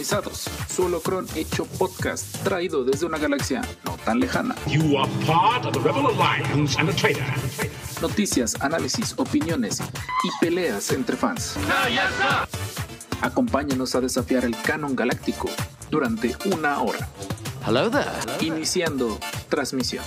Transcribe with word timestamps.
Descanonizados, 0.00 0.48
solo 0.74 1.02
cron 1.02 1.26
hecho 1.34 1.66
podcast, 1.66 2.34
traído 2.42 2.84
desde 2.84 3.04
una 3.04 3.18
galaxia 3.18 3.60
no 3.84 3.98
tan 4.02 4.18
lejana. 4.18 4.56
You 4.66 4.96
are 4.96 5.10
part 5.26 5.66
of 5.66 5.74
the 5.74 5.78
Rebel 5.78 6.06
Alliance 6.06 6.74
and 6.80 6.88
a 6.88 6.92
traitor. 6.94 7.22
Noticias, 8.00 8.56
análisis, 8.60 9.12
opiniones 9.18 9.78
y 10.24 10.30
peleas 10.40 10.90
entre 10.92 11.18
fans. 11.18 11.58
Acompáñanos 13.20 13.94
a 13.94 14.00
desafiar 14.00 14.46
el 14.46 14.56
canon 14.62 14.96
galáctico 14.96 15.50
durante 15.90 16.34
una 16.46 16.80
hora. 16.80 17.06
Hello 17.66 17.90
there. 17.90 18.06
Iniciando 18.40 19.18
transmisión. 19.50 20.04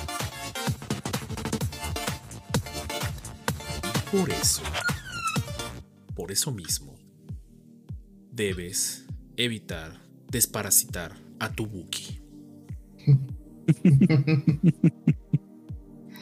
Por 4.12 4.28
eso, 4.32 4.64
por 6.16 6.32
eso 6.32 6.52
mismo, 6.52 6.96
debes 8.32 9.03
evitar 9.38 10.02
desparasitar 10.32 11.16
a 11.40 11.52
tu 11.54 11.66
Wookiee. 11.66 12.22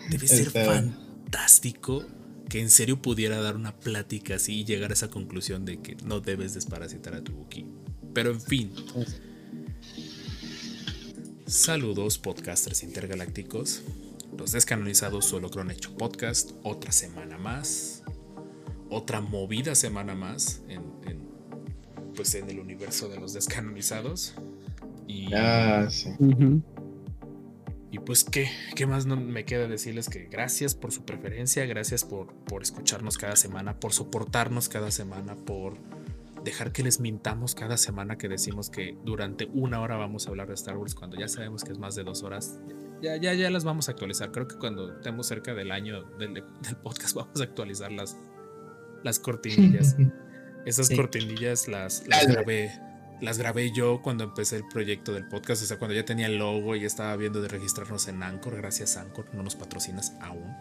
Debe 0.09 0.27
ser 0.27 0.47
Está- 0.47 0.65
fantástico 0.65 2.03
que 2.49 2.59
en 2.59 2.69
serio 2.69 3.01
pudiera 3.01 3.39
dar 3.41 3.55
una 3.55 3.79
plática 3.79 4.35
así 4.35 4.59
y 4.61 4.65
llegar 4.65 4.91
a 4.91 4.93
esa 4.93 5.09
conclusión 5.09 5.63
de 5.63 5.81
que 5.81 5.95
no 6.03 6.19
debes 6.19 6.53
desparasitar 6.53 7.13
a 7.15 7.23
tu 7.23 7.31
Wookiee. 7.33 7.65
Pero 8.13 8.31
en 8.31 8.41
fin. 8.41 8.71
Saludos, 11.47 12.17
podcasters 12.17 12.83
intergalácticos. 12.83 13.83
Los 14.37 14.51
descanonizados 14.51 15.25
solo 15.25 15.49
Cron 15.49 15.71
hecho 15.71 15.95
podcast. 15.97 16.51
Otra 16.63 16.91
semana 16.91 17.37
más. 17.37 18.03
Otra 18.89 19.21
movida 19.21 19.75
semana 19.75 20.15
más 20.15 20.61
en, 20.67 20.83
pues 22.15 22.35
en 22.35 22.49
el 22.49 22.59
universo 22.59 23.09
de 23.09 23.19
los 23.19 23.33
descanonizados. 23.33 24.33
Y, 25.07 25.33
Ah, 25.33 25.87
sí. 25.89 26.09
y 27.91 27.99
pues, 27.99 28.23
¿qué, 28.23 28.49
¿qué 28.75 28.85
más 28.85 29.05
no 29.05 29.17
me 29.17 29.43
queda 29.43 29.67
decirles? 29.67 30.09
Que 30.09 30.25
gracias 30.25 30.75
por 30.75 30.91
su 30.91 31.03
preferencia, 31.03 31.65
gracias 31.65 32.05
por, 32.05 32.33
por 32.45 32.61
escucharnos 32.63 33.17
cada 33.17 33.35
semana, 33.35 33.79
por 33.79 33.91
soportarnos 33.93 34.69
cada 34.69 34.91
semana, 34.91 35.35
por 35.35 35.77
dejar 36.45 36.71
que 36.71 36.81
les 36.83 36.99
mintamos 36.99 37.53
cada 37.53 37.77
semana 37.77 38.17
que 38.17 38.27
decimos 38.29 38.69
que 38.69 38.97
durante 39.05 39.45
una 39.53 39.79
hora 39.81 39.97
vamos 39.97 40.25
a 40.25 40.29
hablar 40.29 40.47
de 40.47 40.53
Star 40.55 40.77
Wars 40.77 40.95
cuando 40.95 41.17
ya 41.17 41.27
sabemos 41.27 41.63
que 41.63 41.71
es 41.73 41.77
más 41.77 41.95
de 41.95 42.03
dos 42.03 42.23
horas. 42.23 42.57
Ya, 43.01 43.17
ya, 43.17 43.33
ya 43.33 43.49
las 43.51 43.63
vamos 43.63 43.89
a 43.89 43.91
actualizar. 43.91 44.31
Creo 44.31 44.47
que 44.47 44.55
cuando 44.55 44.95
estemos 44.97 45.27
cerca 45.27 45.53
del 45.53 45.71
año 45.71 46.03
del, 46.17 46.33
del 46.35 46.75
podcast 46.81 47.15
vamos 47.15 47.41
a 47.41 47.43
actualizar 47.43 47.91
las, 47.91 48.17
las 49.03 49.19
cortinillas. 49.19 49.97
Esas 50.65 50.87
Sí. 50.87 50.95
cortinillas 50.95 51.67
las, 51.67 52.07
las 52.07 52.27
grabé. 52.27 52.71
Las 53.21 53.37
grabé 53.37 53.71
yo 53.71 54.01
cuando 54.01 54.23
empecé 54.23 54.57
el 54.57 54.67
proyecto 54.67 55.13
del 55.13 55.27
podcast, 55.27 55.61
o 55.61 55.65
sea, 55.65 55.77
cuando 55.77 55.93
ya 55.93 56.03
tenía 56.05 56.25
el 56.25 56.37
logo 56.37 56.75
y 56.75 56.85
estaba 56.85 57.15
viendo 57.15 57.39
de 57.41 57.47
registrarnos 57.49 58.07
en 58.07 58.23
Anchor. 58.23 58.55
Gracias, 58.57 58.97
Anchor, 58.97 59.25
no 59.33 59.43
nos 59.43 59.55
patrocinas 59.55 60.15
aún. 60.21 60.51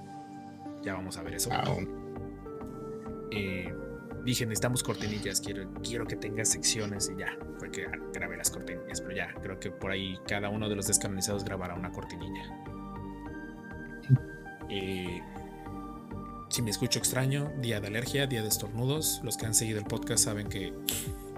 Ya 0.82 0.92
vamos 0.92 1.16
a 1.16 1.22
ver 1.22 1.34
eso. 1.34 1.50
Aún. 1.52 1.88
Eh, 3.32 3.72
dije, 4.24 4.44
necesitamos 4.44 4.82
cortinillas, 4.82 5.40
quiero, 5.40 5.72
quiero 5.82 6.06
que 6.06 6.16
tenga 6.16 6.44
secciones 6.44 7.10
y 7.14 7.18
ya. 7.18 7.34
Fue 7.58 7.70
que 7.70 7.86
grabé 8.12 8.36
las 8.36 8.50
cortinillas, 8.50 9.00
pero 9.00 9.16
ya, 9.16 9.32
creo 9.42 9.58
que 9.58 9.70
por 9.70 9.90
ahí 9.90 10.18
cada 10.28 10.50
uno 10.50 10.68
de 10.68 10.76
los 10.76 10.86
descanonizados 10.86 11.44
grabará 11.44 11.74
una 11.74 11.90
cortinilla. 11.90 12.42
Eh, 14.68 15.20
si 16.50 16.62
me 16.62 16.70
escucho 16.70 16.98
extraño, 16.98 17.52
día 17.60 17.80
de 17.80 17.86
alergia, 17.86 18.26
día 18.26 18.42
de 18.42 18.48
estornudos. 18.48 19.20
Los 19.22 19.36
que 19.36 19.46
han 19.46 19.54
seguido 19.54 19.78
el 19.78 19.86
podcast 19.86 20.24
saben 20.24 20.48
que 20.48 20.72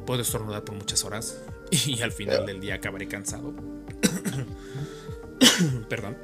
puedo 0.07 0.23
estornudar 0.23 0.65
por 0.65 0.75
muchas 0.75 1.05
horas 1.05 1.39
y 1.71 2.01
al 2.03 2.13
final 2.13 2.47
del 2.47 2.61
día 2.61 2.75
acabaré 2.77 3.07
cansado. 3.09 3.55
Perdón. 5.89 6.17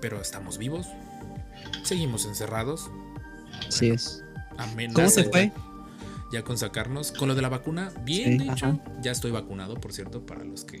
Pero 0.00 0.20
estamos 0.20 0.58
vivos. 0.58 0.86
Seguimos 1.84 2.24
encerrados. 2.24 2.90
Así 3.68 3.90
es. 3.90 4.24
Amén. 4.56 4.92
¿Cómo 4.92 5.10
se 5.10 5.24
fue? 5.24 5.52
Ya 6.32 6.42
con 6.42 6.56
sacarnos. 6.56 7.12
Con 7.12 7.28
lo 7.28 7.34
de 7.34 7.42
la 7.42 7.48
vacuna, 7.50 7.92
bien, 8.02 8.32
Sí, 8.32 8.46
de 8.46 8.52
hecho. 8.52 8.66
ajá. 8.66 8.78
Ya 9.02 9.12
estoy 9.12 9.30
vacunado, 9.30 9.74
por 9.74 9.92
cierto, 9.92 10.24
para 10.24 10.44
los 10.44 10.64
que 10.64 10.78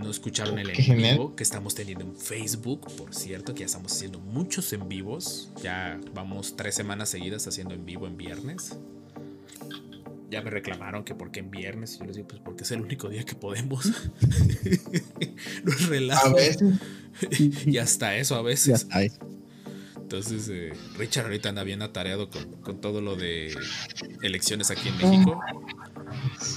no 0.00 0.10
escucharon 0.10 0.58
el 0.58 0.70
en 0.70 0.96
vivo 0.96 1.36
que 1.36 1.42
estamos 1.42 1.74
teniendo 1.74 2.04
en 2.04 2.16
Facebook, 2.16 2.90
por 2.96 3.14
cierto, 3.14 3.54
que 3.54 3.60
ya 3.60 3.66
estamos 3.66 3.92
haciendo 3.92 4.18
muchos 4.18 4.72
en 4.72 4.88
vivos. 4.88 5.50
Ya 5.62 6.00
vamos 6.14 6.56
tres 6.56 6.74
semanas 6.74 7.10
seguidas 7.10 7.46
haciendo 7.46 7.74
en 7.74 7.84
vivo 7.84 8.06
en 8.06 8.16
viernes. 8.16 8.76
Ya 10.30 10.42
me 10.42 10.50
reclamaron 10.50 11.04
que 11.04 11.14
por 11.14 11.30
qué 11.30 11.40
en 11.40 11.50
viernes. 11.50 11.96
Y 11.96 11.98
yo 11.98 12.04
les 12.06 12.16
digo, 12.16 12.28
pues 12.28 12.40
porque 12.40 12.64
es 12.64 12.70
el 12.70 12.80
único 12.80 13.08
día 13.08 13.24
que 13.24 13.34
podemos. 13.34 13.86
no 15.64 15.72
es 15.72 15.88
relajo. 15.88 16.28
A 16.28 16.34
veces. 16.34 16.62
Y 17.66 17.78
hasta 17.78 18.16
eso 18.16 18.36
a 18.36 18.42
Ya 18.42 18.42
veces. 18.42 18.86
Entonces, 19.96 20.48
eh, 20.48 20.72
Richard 20.96 21.26
ahorita 21.26 21.50
anda 21.50 21.62
bien 21.62 21.82
atareado 21.82 22.30
con, 22.30 22.44
con 22.62 22.80
todo 22.80 23.00
lo 23.00 23.16
de 23.16 23.54
elecciones 24.22 24.70
aquí 24.70 24.88
en 24.88 24.96
México. 24.96 25.40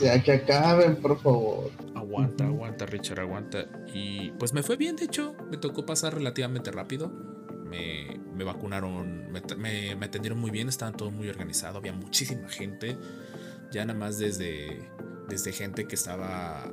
Ya 0.02 0.22
que 0.24 0.32
acaben, 0.34 0.96
por 0.98 1.20
favor. 1.20 1.72
Aguanta, 1.96 2.46
aguanta, 2.46 2.86
Richard, 2.86 3.20
aguanta. 3.20 3.66
Y 3.94 4.32
pues 4.32 4.54
me 4.54 4.64
fue 4.64 4.76
bien, 4.78 4.96
de 4.96 5.06
hecho, 5.06 5.36
me 5.50 5.58
tocó 5.58 5.86
pasar 5.86 6.14
relativamente 6.16 6.72
rápido. 6.72 7.10
Me, 7.66 8.20
me 8.36 8.44
vacunaron, 8.44 9.32
me, 9.32 9.42
me- 9.58 9.96
me 9.96 10.06
atendieron 10.06 10.40
muy 10.40 10.52
bien, 10.52 10.70
estaban 10.70 10.96
todo 10.96 11.10
muy 11.12 11.28
organizado, 11.30 11.78
había 11.80 11.94
muchísima 11.94 12.48
gente. 12.50 12.98
Ya 13.72 13.86
nada 13.86 13.98
más 13.98 14.18
desde, 14.20 14.90
desde 15.30 15.52
gente 15.52 15.88
que 15.88 15.96
estaba... 15.96 16.70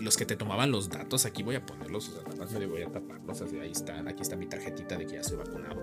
Los 0.00 0.16
que 0.16 0.24
te 0.24 0.36
tomaban 0.36 0.70
los 0.70 0.88
datos, 0.88 1.26
aquí 1.26 1.42
voy 1.42 1.56
a 1.56 1.66
ponerlos, 1.66 2.08
o 2.08 2.12
sea, 2.12 2.22
nada 2.22 2.36
más 2.36 2.52
me 2.52 2.64
voy 2.66 2.82
a 2.82 2.86
taparlos, 2.90 3.40
así, 3.42 3.58
ahí 3.58 3.72
están, 3.72 4.06
aquí 4.08 4.22
está 4.22 4.36
mi 4.36 4.46
tarjetita 4.46 4.96
de 4.96 5.04
que 5.04 5.14
ya 5.14 5.24
soy 5.24 5.36
vacunado. 5.36 5.82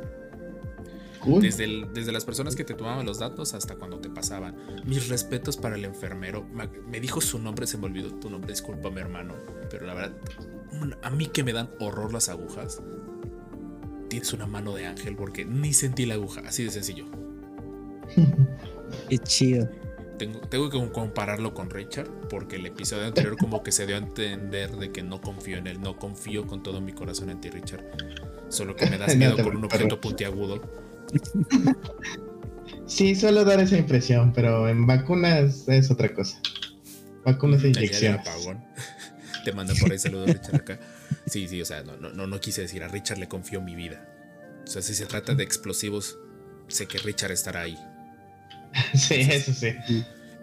Cool. 1.19 1.41
Desde, 1.41 1.63
el- 1.65 1.93
desde 1.93 2.11
las 2.11 2.25
personas 2.25 2.55
que 2.55 2.63
te 2.63 2.73
tomaban 2.73 3.05
los 3.05 3.19
datos 3.19 3.53
hasta 3.53 3.75
cuando 3.75 3.99
te 3.99 4.09
pasaban. 4.09 4.55
Mis 4.85 5.09
respetos 5.09 5.57
para 5.57 5.75
el 5.75 5.85
enfermero. 5.85 6.45
Me, 6.89 6.99
dijo 6.99 7.21
su 7.21 7.39
nombre, 7.39 7.67
se 7.67 7.77
me 7.77 7.85
olvidó 7.85 8.13
tu 8.13 8.29
nombre, 8.29 8.51
discúlpame 8.51 9.01
hermano. 9.01 9.33
Pero 9.69 9.85
la 9.85 9.93
verdad, 9.93 10.17
a 11.01 11.09
mí 11.09 11.27
que 11.27 11.43
me 11.43 11.53
dan 11.53 11.69
horror 11.79 12.13
las 12.13 12.29
agujas. 12.29 12.81
Tienes 14.09 14.31
una 14.33 14.45
mano 14.47 14.73
de 14.73 14.85
ángel 14.85 15.15
porque 15.15 15.43
ni 15.43 15.73
sentí 15.73 16.05
la 16.05 16.13
aguja, 16.13 16.41
así 16.45 16.63
de 16.63 16.71
sencillo. 16.71 17.05
Qué 19.09 19.17
chido. 19.19 19.69
Tengo, 20.17 20.39
tengo 20.39 20.69
que 20.69 20.91
compararlo 20.91 21.53
con 21.53 21.69
Richard 21.69 22.09
porque 22.29 22.55
el 22.55 22.65
episodio 22.65 23.05
anterior 23.05 23.37
como 23.37 23.61
que 23.61 23.71
se 23.71 23.85
dio 23.85 23.95
a 23.95 23.99
entender 23.99 24.75
de 24.77 24.91
que 24.91 25.03
no 25.03 25.21
confío 25.21 25.57
en 25.57 25.67
él, 25.67 25.79
no 25.79 25.97
confío 25.97 26.47
con 26.47 26.63
todo 26.63 26.81
mi 26.81 26.91
corazón 26.93 27.29
en 27.29 27.39
ti 27.39 27.49
Richard. 27.49 27.83
Solo 28.49 28.75
que 28.75 28.87
me 28.89 28.97
das 28.97 29.15
miedo 29.17 29.35
con 29.43 29.55
un 29.57 29.65
objeto 29.65 30.01
puntiagudo. 30.01 30.61
Sí, 32.87 33.15
suelo 33.15 33.43
dar 33.43 33.59
esa 33.59 33.77
impresión, 33.77 34.31
pero 34.33 34.67
en 34.69 34.87
vacunas 34.87 35.67
es 35.67 35.91
otra 35.91 36.13
cosa. 36.13 36.39
Vacunas 37.25 37.63
e 37.63 37.69
inyecciones. 37.69 38.21
apagón. 38.21 38.63
Te 39.43 39.51
mandan 39.51 39.77
por 39.77 39.91
ahí 39.91 39.99
saludos, 39.99 40.27
Richard, 40.29 40.55
acá. 40.55 40.79
Sí, 41.25 41.47
sí, 41.47 41.61
o 41.61 41.65
sea, 41.65 41.83
no, 41.83 41.97
no, 41.97 42.27
no, 42.27 42.39
quise 42.39 42.61
decir 42.61 42.83
a 42.83 42.87
Richard 42.87 43.17
le 43.17 43.27
confío 43.27 43.61
mi 43.61 43.75
vida. 43.75 44.07
O 44.63 44.67
sea, 44.67 44.81
si 44.81 44.95
se 44.95 45.05
trata 45.05 45.35
de 45.35 45.43
explosivos, 45.43 46.17
sé 46.67 46.87
que 46.87 46.97
Richard 46.99 47.31
estará 47.31 47.61
ahí. 47.61 47.77
Sí, 48.93 49.15
eso 49.15 49.53
sí. 49.53 49.73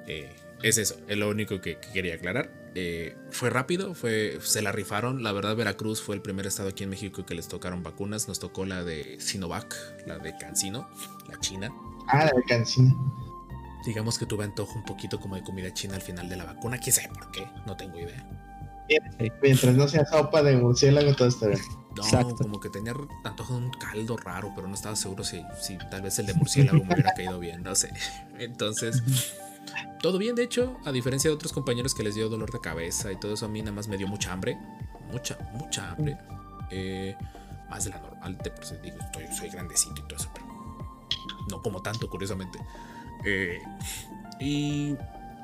Eh, 0.06 0.30
es 0.62 0.78
eso, 0.78 0.96
es 1.08 1.16
lo 1.16 1.28
único 1.28 1.60
que, 1.60 1.78
que 1.78 1.88
quería 1.92 2.14
aclarar. 2.14 2.50
Eh, 2.76 3.16
fue 3.30 3.50
rápido, 3.50 3.94
fue, 3.94 4.38
se 4.42 4.60
la 4.60 4.72
rifaron. 4.72 5.22
La 5.22 5.32
verdad, 5.32 5.54
Veracruz 5.54 6.02
fue 6.02 6.16
el 6.16 6.22
primer 6.22 6.46
estado 6.46 6.70
aquí 6.70 6.82
en 6.82 6.90
México 6.90 7.24
que 7.24 7.34
les 7.34 7.46
tocaron 7.48 7.82
vacunas. 7.82 8.26
Nos 8.26 8.40
tocó 8.40 8.66
la 8.66 8.82
de 8.82 9.18
Sinovac, 9.20 9.74
la 10.06 10.18
de 10.18 10.36
Cancino, 10.36 10.88
la 11.28 11.38
china. 11.38 11.72
Ah, 12.08 12.24
la 12.24 12.42
cancina. 12.48 12.94
Digamos 13.86 14.18
que 14.18 14.26
tuve 14.26 14.44
antojo 14.44 14.74
un 14.78 14.84
poquito 14.84 15.20
como 15.20 15.36
de 15.36 15.42
comida 15.42 15.72
china 15.72 15.94
al 15.94 16.02
final 16.02 16.28
de 16.28 16.36
la 16.36 16.44
vacuna. 16.44 16.78
¿Quién 16.78 16.94
sabe 16.94 17.08
por 17.08 17.30
qué? 17.30 17.46
No 17.66 17.76
tengo 17.76 17.98
idea. 17.98 18.26
Mientras 19.42 19.74
no 19.74 19.88
sea 19.88 20.04
sopa 20.04 20.42
de 20.42 20.56
murciélago, 20.56 21.14
todo 21.14 21.28
está 21.28 21.46
bien. 21.48 21.60
No, 21.96 22.02
Exacto. 22.02 22.36
como 22.36 22.60
que 22.60 22.70
tenía 22.70 22.92
antojo 23.24 23.54
de 23.54 23.66
un 23.66 23.70
caldo 23.70 24.16
raro, 24.16 24.52
pero 24.54 24.66
no 24.66 24.74
estaba 24.74 24.96
seguro 24.96 25.22
si, 25.22 25.42
si 25.60 25.78
tal 25.78 26.02
vez 26.02 26.18
el 26.18 26.26
de 26.26 26.34
murciélago 26.34 26.84
me 26.84 26.94
hubiera 26.94 27.14
caído 27.14 27.38
bien, 27.38 27.62
no 27.62 27.74
sé. 27.74 27.92
Entonces, 28.38 29.02
todo 30.00 30.18
bien, 30.18 30.34
de 30.34 30.42
hecho, 30.44 30.76
a 30.84 30.92
diferencia 30.92 31.30
de 31.30 31.34
otros 31.36 31.52
compañeros 31.52 31.94
que 31.94 32.02
les 32.02 32.14
dio 32.14 32.28
dolor 32.28 32.50
de 32.52 32.60
cabeza 32.60 33.10
y 33.12 33.16
todo 33.18 33.34
eso, 33.34 33.46
a 33.46 33.48
mí 33.48 33.60
nada 33.62 33.72
más 33.72 33.88
me 33.88 33.96
dio 33.96 34.06
mucha 34.08 34.32
hambre, 34.32 34.58
mucha, 35.10 35.38
mucha 35.54 35.90
hambre. 35.92 36.16
Eh, 36.70 37.16
más 37.70 37.84
de 37.84 37.90
la 37.90 38.00
normal, 38.00 38.36
por 38.54 38.64
sí 38.64 38.74
digo, 38.82 38.96
estoy, 39.00 39.26
soy 39.36 39.48
grandecito 39.50 40.00
y 40.00 40.08
todo 40.08 40.16
eso, 40.18 40.30
pero 40.34 40.46
no 41.50 41.62
como 41.62 41.82
tanto, 41.82 42.08
curiosamente. 42.08 42.58
Eh, 43.24 43.58
y 44.40 44.96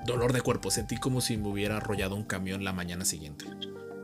dolor 0.06 0.32
de 0.32 0.40
cuerpo, 0.42 0.70
sentí 0.70 0.96
como 0.96 1.20
si 1.20 1.36
me 1.36 1.48
hubiera 1.48 1.76
arrollado 1.78 2.14
un 2.16 2.24
camión 2.24 2.64
la 2.64 2.72
mañana 2.72 3.04
siguiente. 3.04 3.46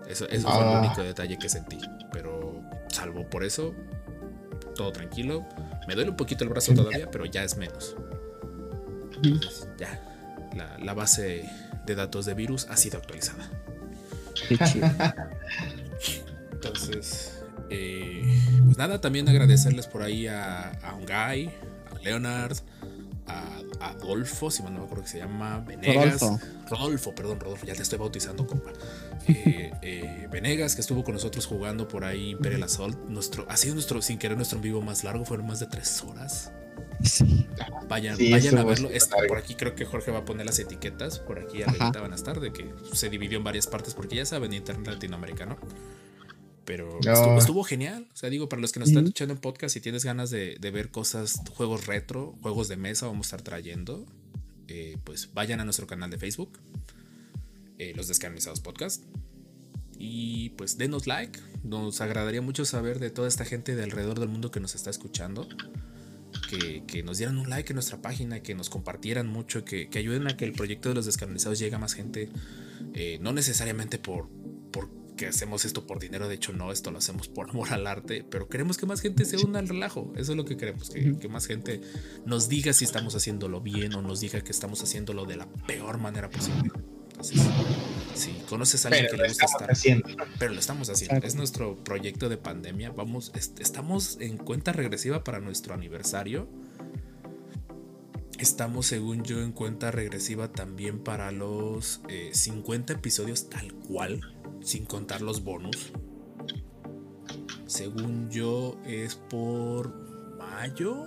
Eso, 0.08 0.28
eso 0.28 0.48
fue 0.48 0.60
el 0.60 0.68
Ah. 0.76 0.80
único 0.80 1.02
detalle 1.02 1.38
que 1.38 1.48
sentí. 1.48 1.78
Pero 2.12 2.62
salvo 2.88 3.28
por 3.28 3.42
eso, 3.44 3.74
todo 4.76 4.92
tranquilo. 4.92 5.44
Me 5.88 5.94
duele 5.94 6.10
un 6.10 6.16
poquito 6.16 6.44
el 6.44 6.50
brazo 6.50 6.74
todavía, 6.74 7.10
pero 7.10 7.24
ya 7.26 7.42
es 7.42 7.56
menos. 7.56 7.96
Entonces, 9.22 9.68
ya. 9.78 10.00
La, 10.56 10.78
la 10.78 10.94
base, 10.94 11.44
de 11.86 11.94
datos 11.94 12.26
de 12.26 12.34
virus 12.34 12.66
ha 12.68 12.76
sido 12.76 12.98
actualizada. 12.98 13.48
Qué 14.48 14.58
chido. 14.58 14.90
Entonces, 16.52 17.40
eh, 17.70 18.22
pues 18.64 18.76
nada, 18.76 19.00
también 19.00 19.28
agradecerles 19.28 19.86
por 19.86 20.02
ahí 20.02 20.26
a, 20.26 20.72
a 20.82 20.94
Ungai, 20.94 21.50
a 21.94 21.98
Leonard, 22.00 22.56
a, 23.26 23.60
a 23.80 23.90
Adolfo, 23.90 24.50
si 24.50 24.62
mal 24.62 24.72
no 24.72 24.80
me 24.80 24.84
acuerdo 24.84 25.04
que 25.04 25.10
se 25.10 25.18
llama, 25.18 25.60
Venegas. 25.60 26.20
Rodolfo. 26.20 26.46
Rodolfo, 26.68 27.14
perdón, 27.14 27.40
Rodolfo, 27.40 27.66
ya 27.66 27.74
te 27.74 27.82
estoy 27.82 27.98
bautizando, 27.98 28.46
compa. 28.46 28.72
Eh, 29.28 29.72
eh, 29.82 30.28
Venegas, 30.30 30.76
que 30.76 30.82
estuvo 30.82 31.02
con 31.02 31.14
nosotros 31.14 31.46
jugando 31.46 31.88
por 31.88 32.04
ahí 32.04 32.30
Imperial 32.30 32.62
Assault. 32.62 32.96
Nuestro, 33.08 33.44
ha 33.48 33.56
sido 33.56 33.74
nuestro, 33.74 34.00
sin 34.00 34.18
querer, 34.18 34.36
nuestro 34.36 34.58
en 34.58 34.62
vivo 34.62 34.82
más 34.82 35.02
largo, 35.02 35.24
fueron 35.24 35.48
más 35.48 35.58
de 35.58 35.66
tres 35.66 36.00
horas. 36.04 36.52
Sí. 37.06 37.46
Vayan, 37.88 38.16
Sí, 38.16 38.30
vayan 38.32 38.58
a 38.58 38.64
verlo. 38.64 38.90
Está- 38.90 39.16
por 39.28 39.38
aquí 39.38 39.54
creo 39.54 39.74
que 39.74 39.84
Jorge 39.84 40.10
va 40.10 40.18
a 40.18 40.24
poner 40.24 40.44
las 40.46 40.58
etiquetas. 40.58 41.18
Por 41.20 41.38
aquí 41.38 41.62
arriba 41.62 41.90
van 41.92 42.12
a 42.12 42.16
estar 42.16 42.40
de 42.40 42.52
que 42.52 42.72
se 42.92 43.08
dividió 43.10 43.38
en 43.38 43.44
varias 43.44 43.66
partes 43.66 43.94
porque 43.94 44.16
ya 44.16 44.26
saben, 44.26 44.52
internet 44.52 44.86
latinoamericano. 44.94 45.56
Pero 46.64 46.98
No. 47.04 47.12
estuvo, 47.12 47.38
estuvo 47.38 47.64
genial. 47.64 48.08
O 48.12 48.16
sea, 48.16 48.28
digo, 48.28 48.48
para 48.48 48.60
los 48.60 48.72
que 48.72 48.80
nos 48.80 48.88
están 48.88 49.04
escuchando 49.04 49.34
en 49.34 49.40
podcast, 49.40 49.72
si 49.74 49.80
tienes 49.80 50.04
ganas 50.04 50.30
de, 50.30 50.56
de 50.60 50.70
ver 50.72 50.90
cosas, 50.90 51.40
juegos 51.52 51.86
retro, 51.86 52.36
juegos 52.42 52.66
de 52.68 52.76
mesa, 52.76 53.06
vamos 53.06 53.26
a 53.26 53.28
estar 53.36 53.42
trayendo. 53.42 54.04
eh, 54.68 54.98
pues 55.04 55.32
vayan 55.32 55.60
a 55.60 55.64
nuestro 55.64 55.86
canal 55.86 56.10
de 56.10 56.18
Facebook, 56.18 56.58
eh, 57.78 57.92
Los 57.94 58.08
Descanonizados 58.08 58.58
Podcast. 58.58 59.04
Y 59.96 60.50
pues 60.50 60.76
denos 60.76 61.06
like. 61.06 61.38
Nos 61.62 62.00
agradaría 62.00 62.42
mucho 62.42 62.64
saber 62.64 62.98
de 62.98 63.10
toda 63.10 63.28
esta 63.28 63.44
gente 63.44 63.76
de 63.76 63.84
alrededor 63.84 64.18
del 64.18 64.28
mundo 64.28 64.50
que 64.50 64.58
nos 64.58 64.74
está 64.74 64.90
escuchando 64.90 65.48
que, 66.48 66.84
que 66.86 67.02
nos 67.02 67.18
dieran 67.18 67.38
un 67.38 67.48
like 67.50 67.72
en 67.72 67.76
nuestra 67.76 68.00
página, 68.02 68.40
que 68.40 68.54
nos 68.54 68.70
compartieran 68.70 69.26
mucho, 69.26 69.64
que, 69.64 69.88
que 69.88 69.98
ayuden 69.98 70.28
a 70.28 70.36
que 70.36 70.44
el 70.44 70.52
proyecto 70.52 70.88
de 70.88 70.94
los 70.94 71.06
descanonizados 71.06 71.58
llegue 71.58 71.76
a 71.76 71.78
más 71.78 71.94
gente. 71.94 72.28
eh, 72.94 73.18
no 73.20 73.32
necesariamente 73.32 73.98
por 73.98 74.28
porque 74.72 75.28
hacemos 75.28 75.64
esto 75.64 75.86
por 75.86 75.98
dinero, 75.98 76.28
de 76.28 76.34
hecho 76.34 76.52
no, 76.52 76.70
esto 76.72 76.90
lo 76.90 76.98
hacemos 76.98 77.28
por 77.28 77.48
amor 77.48 77.72
al 77.72 77.86
arte, 77.86 78.22
pero 78.30 78.48
queremos 78.48 78.76
que 78.76 78.84
más 78.84 79.00
gente 79.00 79.24
se 79.24 79.38
una 79.38 79.60
al 79.60 79.68
relajo. 79.68 80.12
Eso 80.16 80.32
es 80.32 80.36
lo 80.36 80.44
que 80.44 80.58
queremos, 80.58 80.90
que, 80.90 81.16
que 81.18 81.28
más 81.28 81.46
gente 81.46 81.80
nos 82.26 82.50
diga 82.50 82.74
si 82.74 82.84
estamos 82.84 83.14
haciéndolo 83.14 83.62
bien 83.62 83.94
o 83.94 84.02
nos 84.02 84.20
diga 84.20 84.42
que 84.42 84.52
estamos 84.52 84.82
haciéndolo 84.82 85.24
de 85.24 85.36
la 85.36 85.48
peor 85.66 85.98
manera 85.98 86.28
posible. 86.28 86.70
Entonces, 87.18 87.40
si 88.14 88.32
conoces 88.48 88.84
a 88.84 88.88
alguien 88.88 89.06
Pero 89.06 89.16
que 89.16 89.22
le 89.22 89.28
gusta 89.28 89.44
estar 89.46 89.70
haciendo. 89.70 90.08
pero 90.38 90.52
lo 90.52 90.60
estamos 90.60 90.88
haciendo. 90.90 91.14
Exacto. 91.16 91.26
Es 91.28 91.34
nuestro 91.34 91.76
proyecto 91.76 92.28
de 92.28 92.36
pandemia. 92.36 92.90
Vamos, 92.90 93.32
est- 93.34 93.58
estamos 93.60 94.18
en 94.20 94.36
cuenta 94.36 94.72
regresiva 94.72 95.24
para 95.24 95.40
nuestro 95.40 95.74
aniversario. 95.74 96.48
Estamos, 98.38 98.86
según 98.86 99.22
yo, 99.24 99.40
en 99.40 99.52
cuenta 99.52 99.90
regresiva 99.90 100.52
también 100.52 100.98
para 101.02 101.32
los 101.32 102.00
eh, 102.08 102.30
50 102.34 102.92
episodios 102.92 103.48
tal 103.48 103.72
cual, 103.72 104.20
sin 104.62 104.84
contar 104.84 105.22
los 105.22 105.42
bonus. 105.42 105.92
Según 107.66 108.30
yo, 108.30 108.78
es 108.86 109.14
por 109.16 109.94
mayo 110.38 111.06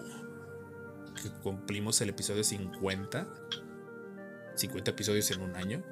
que 1.21 1.29
cumplimos 1.43 2.01
el 2.01 2.09
episodio 2.09 2.43
50. 2.43 3.27
50 4.55 4.91
episodios 4.91 5.31
en 5.31 5.41
un 5.41 5.55
año 5.55 5.83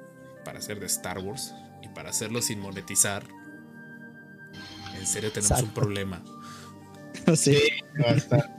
para 0.48 0.60
hacer 0.60 0.80
de 0.80 0.86
Star 0.86 1.18
Wars 1.18 1.54
y 1.82 1.88
para 1.88 2.08
hacerlo 2.08 2.40
sin 2.40 2.58
monetizar. 2.60 3.22
En 4.98 5.06
serio 5.06 5.30
tenemos 5.30 5.50
un 5.50 5.56
Exacto. 5.58 5.74
problema. 5.78 6.22
Sí. 7.36 7.58
Basta. 7.98 8.50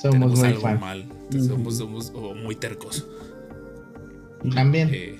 Somos 0.00 0.12
tenemos 0.12 0.38
muy 0.38 0.48
algo 0.48 0.60
fan. 0.60 0.78
mal. 0.80 1.08
Somos, 1.32 1.78
somos 1.78 2.12
o 2.14 2.36
muy 2.36 2.54
tercos. 2.54 3.04
También. 4.54 4.90
Eh, 4.92 5.18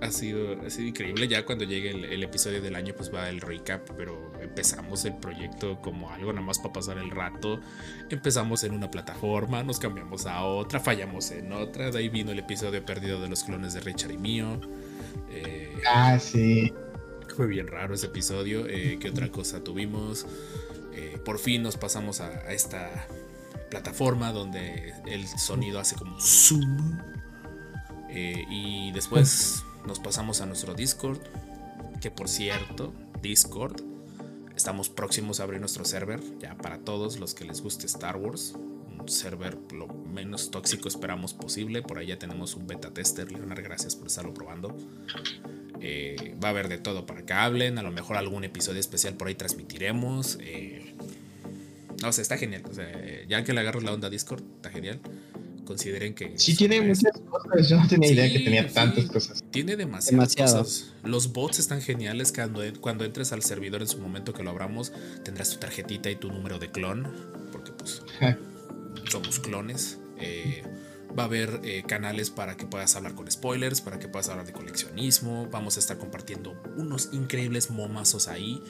ha, 0.00 0.12
sido, 0.12 0.60
ha 0.64 0.70
sido 0.70 0.86
increíble. 0.86 1.26
Ya 1.26 1.44
cuando 1.44 1.64
llegue 1.64 1.90
el, 1.90 2.04
el 2.04 2.22
episodio 2.22 2.62
del 2.62 2.76
año, 2.76 2.94
pues 2.96 3.12
va 3.12 3.28
el 3.28 3.40
recap. 3.40 3.90
Pero 3.96 4.32
empezamos 4.40 5.04
el 5.06 5.16
proyecto 5.16 5.80
como 5.80 6.12
algo 6.12 6.32
nada 6.32 6.46
más 6.46 6.60
para 6.60 6.74
pasar 6.74 6.98
el 6.98 7.10
rato. 7.10 7.58
Empezamos 8.10 8.62
en 8.62 8.74
una 8.74 8.88
plataforma, 8.92 9.64
nos 9.64 9.80
cambiamos 9.80 10.26
a 10.26 10.44
otra, 10.44 10.78
fallamos 10.78 11.32
en 11.32 11.52
otra. 11.52 11.90
De 11.90 11.98
ahí 11.98 12.08
vino 12.08 12.30
el 12.30 12.38
episodio 12.38 12.84
perdido 12.86 13.20
de 13.20 13.28
los 13.28 13.42
clones 13.42 13.74
de 13.74 13.80
Richard 13.80 14.12
y 14.12 14.18
mío. 14.18 14.60
Eh, 15.30 15.74
Ah, 15.88 16.18
sí. 16.18 16.72
Fue 17.36 17.46
bien 17.46 17.66
raro 17.68 17.94
ese 17.94 18.06
episodio. 18.06 18.66
Eh, 18.66 18.98
¿Qué 19.00 19.10
otra 19.10 19.30
cosa 19.30 19.62
tuvimos? 19.62 20.26
Eh, 20.94 21.18
por 21.24 21.38
fin 21.38 21.62
nos 21.62 21.76
pasamos 21.76 22.20
a, 22.20 22.28
a 22.28 22.52
esta 22.52 23.06
plataforma 23.70 24.32
donde 24.32 24.94
el 25.06 25.26
sonido 25.26 25.78
hace 25.78 25.96
como 25.96 26.18
zoom. 26.20 26.98
Eh, 28.08 28.44
y 28.50 28.92
después 28.92 29.62
nos 29.86 30.00
pasamos 30.00 30.40
a 30.40 30.46
nuestro 30.46 30.74
Discord. 30.74 31.18
Que 32.00 32.10
por 32.10 32.28
cierto, 32.28 32.92
Discord. 33.22 33.80
Estamos 34.56 34.88
próximos 34.88 35.38
a 35.40 35.42
abrir 35.42 35.60
nuestro 35.60 35.84
server. 35.84 36.20
Ya 36.40 36.56
para 36.56 36.78
todos 36.78 37.18
los 37.18 37.34
que 37.34 37.44
les 37.44 37.60
guste 37.60 37.84
Star 37.86 38.16
Wars. 38.16 38.54
Un 38.98 39.08
server 39.08 39.56
lo 39.72 39.86
menos 39.88 40.50
tóxico 40.50 40.88
esperamos 40.88 41.34
posible. 41.34 41.82
Por 41.82 41.98
ahí 41.98 42.06
ya 42.08 42.18
tenemos 42.18 42.54
un 42.56 42.66
beta 42.66 42.90
tester. 42.92 43.30
Leonard, 43.30 43.62
gracias 43.62 43.94
por 43.96 44.06
estarlo 44.08 44.32
probando. 44.34 44.76
Eh, 45.80 46.34
va 46.42 46.48
a 46.48 46.50
haber 46.52 46.68
de 46.68 46.78
todo 46.78 47.06
para 47.06 47.24
que 47.24 47.32
hablen. 47.32 47.78
A 47.78 47.82
lo 47.82 47.90
mejor 47.92 48.16
algún 48.16 48.44
episodio 48.44 48.80
especial 48.80 49.14
por 49.14 49.28
ahí 49.28 49.34
transmitiremos. 49.34 50.38
eh, 50.40 50.94
no 52.02 52.12
sé, 52.12 52.22
está 52.22 52.36
genial. 52.36 52.62
O 52.70 52.74
sea, 52.74 52.90
ya 53.28 53.42
que 53.44 53.52
le 53.52 53.60
agarro 53.60 53.80
la 53.80 53.92
onda 53.92 54.08
a 54.08 54.10
Discord, 54.10 54.42
está 54.56 54.70
genial. 54.70 55.00
Consideren 55.64 56.14
que. 56.14 56.38
Sí, 56.38 56.54
tiene 56.54 56.76
es- 56.78 57.02
muchas 57.02 57.20
cosas. 57.28 57.68
Yo 57.68 57.76
no 57.80 57.88
tenía 57.88 58.10
idea 58.12 58.30
que 58.30 58.38
Sí, 58.38 58.44
tenía 58.44 58.68
sí. 58.68 58.74
tantas 58.74 59.04
cosas. 59.06 59.44
Tiene 59.50 59.76
demasiadas 59.76 60.34
Demasiado. 60.34 60.64
cosas. 60.64 60.92
Los 61.04 61.32
bots 61.32 61.58
están 61.58 61.80
geniales. 61.82 62.32
Cuando, 62.32 62.62
cuando 62.80 63.04
entres 63.04 63.32
al 63.32 63.42
servidor 63.42 63.82
en 63.82 63.88
su 63.88 63.98
momento 63.98 64.32
que 64.32 64.42
lo 64.42 64.50
abramos, 64.50 64.92
tendrás 65.24 65.50
tu 65.50 65.56
tarjetita 65.58 66.10
y 66.10 66.16
tu 66.16 66.28
número 66.30 66.58
de 66.58 66.70
clon. 66.70 67.08
Porque 67.52 67.72
pues. 67.72 68.02
Somos 69.08 69.38
clones. 69.38 69.98
Eh, 70.18 70.62
va 71.18 71.24
a 71.24 71.26
haber 71.26 71.60
eh, 71.64 71.82
canales 71.86 72.30
para 72.30 72.56
que 72.56 72.66
puedas 72.66 72.94
hablar 72.96 73.14
con 73.14 73.30
spoilers, 73.30 73.80
para 73.80 73.98
que 73.98 74.08
puedas 74.08 74.28
hablar 74.28 74.46
de 74.46 74.52
coleccionismo. 74.52 75.48
Vamos 75.50 75.76
a 75.76 75.80
estar 75.80 75.98
compartiendo 75.98 76.60
unos 76.76 77.10
increíbles 77.12 77.70
momazos 77.70 78.28
ahí. 78.28 78.62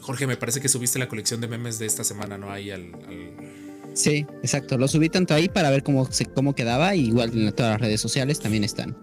Jorge, 0.00 0.26
me 0.26 0.36
parece 0.36 0.60
que 0.60 0.68
subiste 0.68 0.98
la 0.98 1.08
colección 1.08 1.40
de 1.40 1.48
memes 1.48 1.78
de 1.78 1.86
esta 1.86 2.04
semana, 2.04 2.38
¿no? 2.38 2.50
Ahí 2.50 2.70
al- 2.70 2.94
al, 2.94 3.70
Sí, 3.94 4.24
exacto. 4.42 4.78
Lo 4.78 4.86
subí 4.88 5.08
tanto 5.08 5.34
ahí 5.34 5.48
para 5.48 5.68
ver 5.70 5.82
cómo, 5.82 6.10
se, 6.10 6.24
cómo 6.26 6.54
quedaba. 6.54 6.94
Igual 6.94 7.36
en 7.36 7.52
todas 7.52 7.72
las 7.72 7.80
redes 7.80 8.00
sociales 8.00 8.38
también 8.38 8.62
están. 8.64 8.96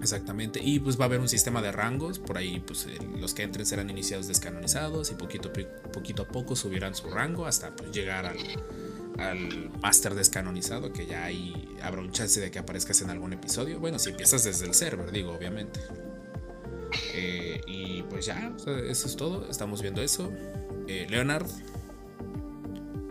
Exactamente. 0.00 0.60
Y 0.62 0.78
pues 0.78 0.98
va 1.00 1.04
a 1.04 1.06
haber 1.06 1.20
un 1.20 1.28
sistema 1.28 1.62
de 1.62 1.72
rangos. 1.72 2.18
Por 2.18 2.36
ahí, 2.36 2.62
pues 2.64 2.86
los 3.18 3.34
que 3.34 3.42
entren 3.42 3.66
serán 3.66 3.88
iniciados 3.90 4.28
descanonizados 4.28 5.10
y 5.10 5.14
poquito, 5.14 5.50
poquito 5.92 6.22
a 6.22 6.28
poco 6.28 6.54
subirán 6.54 6.94
su 6.94 7.08
rango 7.10 7.46
hasta 7.46 7.74
pues, 7.74 7.90
llegar 7.92 8.26
al, 8.26 8.36
al 9.18 9.70
máster 9.80 10.14
descanonizado, 10.14 10.92
que 10.92 11.06
ya 11.06 11.24
ahí 11.24 11.76
habrá 11.82 12.00
un 12.00 12.12
chance 12.12 12.40
de 12.40 12.50
que 12.50 12.58
aparezcas 12.58 13.00
en 13.02 13.10
algún 13.10 13.32
episodio. 13.32 13.80
Bueno, 13.80 13.98
si 13.98 14.10
empiezas 14.10 14.44
desde 14.44 14.66
el 14.66 14.74
server, 14.74 15.10
digo, 15.10 15.32
obviamente. 15.32 15.80
Eh, 17.14 17.60
y 17.66 18.02
pues 18.04 18.26
ya, 18.26 18.52
o 18.54 18.58
sea, 18.58 18.78
eso 18.78 19.06
es 19.06 19.16
todo. 19.16 19.48
Estamos 19.50 19.82
viendo 19.82 20.02
eso. 20.02 20.32
Eh, 20.88 21.06
Leonard, 21.08 21.46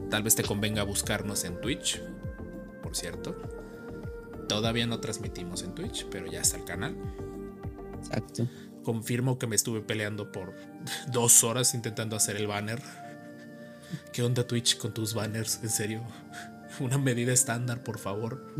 tal 0.09 0.23
vez 0.23 0.35
te 0.35 0.43
convenga 0.43 0.83
buscarnos 0.83 1.43
en 1.43 1.59
Twitch, 1.59 2.01
por 2.81 2.95
cierto. 2.95 3.35
Todavía 4.47 4.85
no 4.85 4.99
transmitimos 4.99 5.63
en 5.63 5.73
Twitch, 5.73 6.07
pero 6.09 6.27
ya 6.27 6.41
está 6.41 6.57
el 6.57 6.65
canal. 6.65 6.95
Exacto. 7.97 8.47
Confirmo 8.83 9.39
que 9.39 9.47
me 9.47 9.55
estuve 9.55 9.81
peleando 9.81 10.31
por 10.31 10.53
dos 11.11 11.43
horas 11.43 11.73
intentando 11.73 12.15
hacer 12.15 12.37
el 12.37 12.47
banner. 12.47 12.81
¿Qué 14.11 14.23
onda 14.23 14.45
Twitch 14.45 14.77
con 14.77 14.93
tus 14.93 15.13
banners? 15.13 15.59
En 15.63 15.69
serio. 15.69 16.01
Una 16.79 16.97
medida 16.97 17.31
estándar, 17.33 17.83
por 17.83 17.99
favor. 17.99 18.53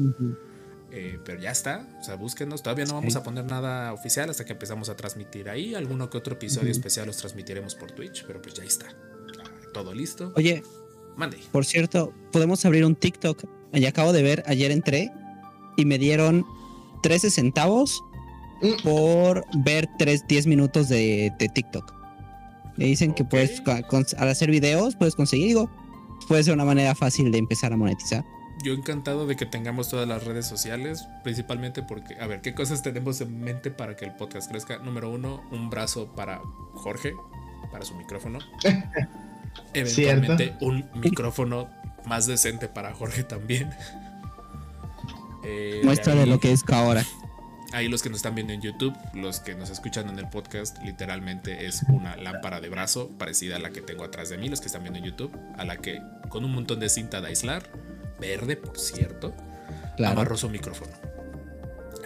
Eh, 0.91 1.19
pero 1.25 1.39
ya 1.41 1.51
está. 1.51 1.87
O 1.99 2.03
sea, 2.03 2.15
búsquenos. 2.15 2.63
Todavía 2.63 2.85
no 2.85 2.93
vamos 2.95 3.13
Sí. 3.13 3.19
a 3.19 3.23
poner 3.23 3.45
nada 3.45 3.91
oficial 3.93 4.29
hasta 4.29 4.45
que 4.45 4.53
empezamos 4.53 4.87
a 4.89 4.95
transmitir 4.95 5.49
ahí. 5.49 5.75
Alguno 5.75 6.09
que 6.09 6.17
otro 6.17 6.33
episodio 6.35 6.71
especial 6.71 7.07
los 7.07 7.17
transmitiremos 7.17 7.75
por 7.75 7.91
Twitch, 7.91 8.23
pero 8.25 8.41
pues 8.41 8.53
ya 8.55 8.63
está. 8.63 8.85
Todo 9.73 9.93
listo. 9.93 10.31
Oye, 10.37 10.63
Mande. 11.17 11.37
por 11.51 11.65
cierto, 11.65 12.13
podemos 12.31 12.63
abrir 12.65 12.85
un 12.85 12.95
TikTok. 12.95 13.43
Ya 13.73 13.89
acabo 13.89 14.13
de 14.13 14.23
ver, 14.23 14.43
ayer 14.47 14.71
entré 14.71 15.11
y 15.75 15.83
me 15.83 15.97
dieron 15.97 16.45
13 17.03 17.29
centavos 17.29 18.01
Mm. 18.61 18.83
por 18.83 19.43
ver 19.65 19.89
3, 19.99 20.25
10 20.29 20.47
minutos 20.47 20.87
de, 20.87 21.33
de 21.37 21.49
TikTok. 21.49 21.93
Me 22.77 22.85
dicen 22.85 23.13
que 23.13 23.23
puedes, 23.23 23.61
al 24.17 24.27
hacer 24.29 24.51
videos, 24.51 24.95
puedes 24.95 25.15
conseguir, 25.15 25.47
digo, 25.47 25.69
puede 26.27 26.43
ser 26.43 26.53
una 26.53 26.65
manera 26.65 26.93
fácil 26.95 27.31
de 27.31 27.37
empezar 27.37 27.71
a 27.73 27.77
monetizar. 27.77 28.23
Yo 28.63 28.73
encantado 28.73 29.27
de 29.27 29.35
que 29.35 29.45
tengamos 29.45 29.89
todas 29.89 30.07
las 30.07 30.23
redes 30.23 30.45
sociales, 30.45 31.05
principalmente 31.23 31.83
porque, 31.83 32.15
a 32.19 32.27
ver, 32.27 32.41
¿qué 32.41 32.53
cosas 32.55 32.81
tenemos 32.81 33.19
en 33.21 33.41
mente 33.41 33.69
para 33.71 33.95
que 33.95 34.05
el 34.05 34.13
podcast 34.15 34.49
crezca? 34.49 34.77
Número 34.79 35.09
uno, 35.09 35.43
un 35.51 35.69
brazo 35.69 36.07
para 36.15 36.41
Jorge, 36.73 37.13
para 37.71 37.85
su 37.85 37.95
micrófono. 37.95 38.39
Eventualmente 39.73 40.53
un 40.61 40.85
micrófono 40.95 41.67
más 42.05 42.27
decente 42.27 42.67
para 42.67 42.93
Jorge 42.93 43.23
también. 43.23 43.69
Eh, 45.47 45.81
Muestra 45.83 46.15
de 46.15 46.21
ahí- 46.21 46.29
lo 46.29 46.39
que 46.39 46.51
es 46.51 46.63
ahora. 46.73 47.05
Ahí 47.75 47.89
los 47.89 48.01
que 48.01 48.09
nos 48.09 48.19
están 48.19 48.35
viendo 48.35 48.53
en 48.53 48.61
YouTube, 48.61 48.95
los 49.13 49.41
que 49.41 49.53
nos 49.53 49.69
escuchan 49.69 50.07
en 50.07 50.17
el 50.17 50.29
podcast, 50.29 50.77
literalmente 50.81 51.65
es 51.65 51.83
una 51.89 52.15
lámpara 52.15 52.61
de 52.61 52.69
brazo 52.69 53.09
parecida 53.17 53.57
a 53.57 53.59
la 53.59 53.71
que 53.71 53.81
tengo 53.81 54.05
atrás 54.05 54.29
de 54.29 54.37
mí, 54.37 54.47
los 54.47 54.61
que 54.61 54.67
están 54.67 54.83
viendo 54.83 54.97
en 54.99 55.03
YouTube, 55.03 55.37
a 55.57 55.65
la 55.65 55.75
que 55.75 56.01
con 56.29 56.45
un 56.45 56.53
montón 56.53 56.79
de 56.79 56.87
cinta 56.87 57.19
de 57.19 57.27
aislar, 57.27 57.69
verde 58.17 58.55
por 58.55 58.79
cierto, 58.79 59.33
Claro. 59.97 60.13
amarro 60.13 60.37
su 60.37 60.49
micrófono. 60.49 60.91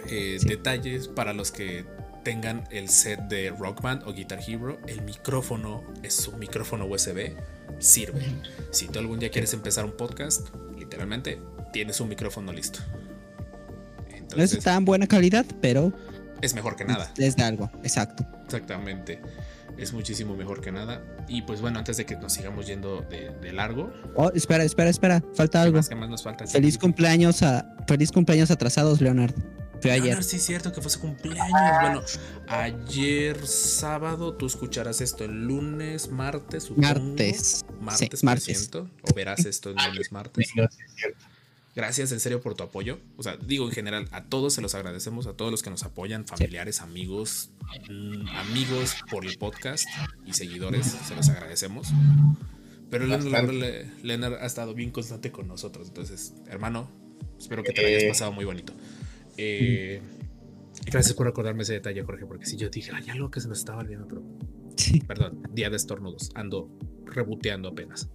Eh, 0.08 0.38
Sí. 0.40 0.48
Detalles 0.48 1.06
para 1.06 1.32
los 1.34 1.52
que 1.52 1.84
tengan 2.24 2.64
el 2.72 2.88
set 2.88 3.20
de 3.28 3.50
Rock 3.50 3.80
Band 3.80 4.02
o 4.08 4.12
Guitar 4.12 4.40
Hero, 4.44 4.80
el 4.88 5.02
micrófono 5.02 5.84
es 6.02 6.26
un 6.26 6.40
micrófono 6.40 6.84
USB, 6.86 7.36
sirve. 7.78 8.26
Si 8.72 8.88
tú 8.88 8.98
algún 8.98 9.20
día 9.20 9.30
quieres 9.30 9.52
empezar 9.54 9.84
un 9.84 9.92
podcast, 9.92 10.48
literalmente 10.76 11.40
tienes 11.72 12.00
un 12.00 12.08
micrófono 12.08 12.52
listo. 12.52 12.80
No 14.36 14.42
es 14.42 14.58
tan 14.60 14.84
buena 14.84 15.06
calidad, 15.06 15.44
pero 15.60 15.92
es 16.40 16.54
mejor 16.54 16.76
que 16.76 16.84
nada. 16.84 17.12
es 17.16 17.36
de 17.36 17.42
algo, 17.42 17.70
exacto. 17.82 18.24
Exactamente. 18.44 19.20
Es 19.78 19.92
muchísimo 19.94 20.36
mejor 20.36 20.60
que 20.60 20.72
nada. 20.72 21.02
Y 21.28 21.42
pues 21.42 21.60
bueno, 21.60 21.78
antes 21.78 21.96
de 21.96 22.04
que 22.04 22.16
nos 22.16 22.32
sigamos 22.34 22.66
yendo 22.66 23.00
de, 23.08 23.30
de 23.40 23.52
largo, 23.52 23.92
Oh, 24.14 24.30
espera, 24.34 24.62
espera, 24.64 24.90
espera, 24.90 25.22
falta 25.34 25.60
¿qué 25.60 25.62
algo. 25.66 25.76
más, 25.78 25.88
qué 25.88 25.94
más 25.94 26.08
nos 26.10 26.22
falta? 26.22 26.46
Feliz 26.46 26.76
cumpleaños 26.76 27.42
a 27.42 27.74
feliz 27.86 28.12
cumpleaños 28.12 28.50
atrasados, 28.50 29.00
Leonard. 29.00 29.32
Fue 29.80 29.92
ayer. 29.92 30.04
Leonard, 30.08 30.24
sí 30.24 30.36
es 30.36 30.44
cierto 30.44 30.72
que 30.72 30.82
fue 30.82 30.90
su 30.90 31.00
cumpleaños. 31.00 31.50
Bueno, 31.80 32.02
ayer 32.48 33.46
sábado, 33.46 34.34
tú 34.34 34.46
escucharás 34.46 35.00
esto 35.00 35.24
el 35.24 35.46
lunes, 35.46 36.10
martes, 36.10 36.64
supongo. 36.64 36.86
Martes. 36.88 37.64
Martes, 37.80 38.20
Sí, 38.20 38.26
martes. 38.26 38.44
presiento, 38.44 38.90
O 39.10 39.14
verás 39.14 39.46
esto 39.46 39.70
el 39.70 39.76
lunes, 39.76 40.12
martes. 40.12 40.50
Digo, 40.54 40.68
sí 40.70 40.82
es 40.84 40.94
cierto. 40.94 41.24
Gracias 41.80 42.12
en 42.12 42.20
serio 42.20 42.42
por 42.42 42.54
tu 42.54 42.62
apoyo. 42.62 42.98
O 43.16 43.22
sea, 43.22 43.38
digo 43.38 43.64
en 43.64 43.72
general, 43.72 44.06
a 44.12 44.24
todos 44.24 44.52
se 44.52 44.60
los 44.60 44.74
agradecemos, 44.74 45.26
a 45.26 45.32
todos 45.32 45.50
los 45.50 45.62
que 45.62 45.70
nos 45.70 45.82
apoyan, 45.82 46.26
familiares, 46.26 46.82
amigos, 46.82 47.52
mm, 47.88 48.28
amigos 48.28 48.96
por 49.10 49.24
el 49.24 49.38
podcast 49.38 49.88
y 50.26 50.34
seguidores, 50.34 50.84
se 50.86 51.16
los 51.16 51.30
agradecemos. 51.30 51.88
Pero 52.90 53.06
Leonard, 53.06 54.34
ha 54.34 54.44
estado 54.46 54.74
bien 54.74 54.90
constante 54.90 55.32
con 55.32 55.48
nosotros. 55.48 55.88
Entonces, 55.88 56.34
hermano, 56.48 56.90
espero 57.38 57.62
que 57.62 57.72
te 57.72 57.80
lo 57.80 57.88
hayas 57.88 58.02
Eh. 58.02 58.08
pasado 58.08 58.32
muy 58.32 58.44
bonito. 58.44 58.74
Eh, 59.38 60.02
gracias 60.84 61.14
por 61.14 61.24
recordarme 61.24 61.62
ese 61.62 61.72
detalle, 61.72 62.02
Jorge, 62.02 62.26
porque 62.26 62.44
si 62.44 62.58
yo 62.58 62.68
dije, 62.68 62.90
hay 62.94 63.08
algo 63.08 63.30
que 63.30 63.40
se 63.40 63.48
nos 63.48 63.58
estaba 63.58 63.78
olvidando, 63.80 64.06
pero 64.06 64.22
Sí. 64.76 65.00
Perdón, 65.00 65.42
día 65.52 65.70
de 65.70 65.76
estornudos. 65.76 66.30
Ando 66.34 66.70
reboteando 67.06 67.70
apenas. 67.70 68.10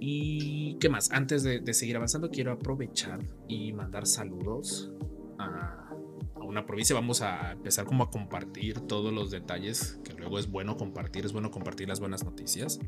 ¿Y 0.00 0.76
qué 0.80 0.88
más? 0.88 1.10
Antes 1.12 1.42
de, 1.42 1.60
de 1.60 1.74
seguir 1.74 1.96
avanzando, 1.96 2.30
quiero 2.30 2.52
aprovechar 2.52 3.20
y 3.46 3.72
mandar 3.72 4.06
saludos 4.06 4.90
a, 5.38 5.90
a 6.34 6.44
una 6.44 6.64
provincia. 6.64 6.94
Vamos 6.94 7.20
a 7.20 7.52
empezar 7.52 7.84
como 7.84 8.04
a 8.04 8.10
compartir 8.10 8.80
todos 8.80 9.12
los 9.12 9.30
detalles, 9.30 10.00
que 10.02 10.14
luego 10.14 10.38
es 10.38 10.50
bueno 10.50 10.76
compartir, 10.76 11.26
es 11.26 11.32
bueno 11.32 11.50
compartir 11.50 11.86
las 11.88 12.00
buenas 12.00 12.24
noticias. 12.24 12.80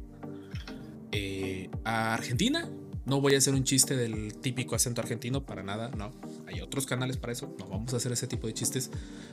Eh, 1.12 1.70
a 1.84 2.14
Argentina. 2.14 2.70
No 3.04 3.20
voy 3.20 3.34
a 3.34 3.38
hacer 3.38 3.52
un 3.52 3.64
chiste 3.64 3.96
del 3.96 4.38
típico 4.38 4.76
acento 4.76 5.00
argentino, 5.00 5.44
para 5.44 5.64
nada, 5.64 5.90
no. 5.90 6.12
Hay 6.46 6.60
otros 6.60 6.86
canales 6.86 7.16
para 7.16 7.32
eso, 7.32 7.52
no 7.58 7.66
vamos 7.66 7.92
a 7.94 7.96
hacer 7.96 8.12
ese 8.12 8.28
tipo 8.28 8.46
de 8.46 8.54
chistes. 8.54 8.92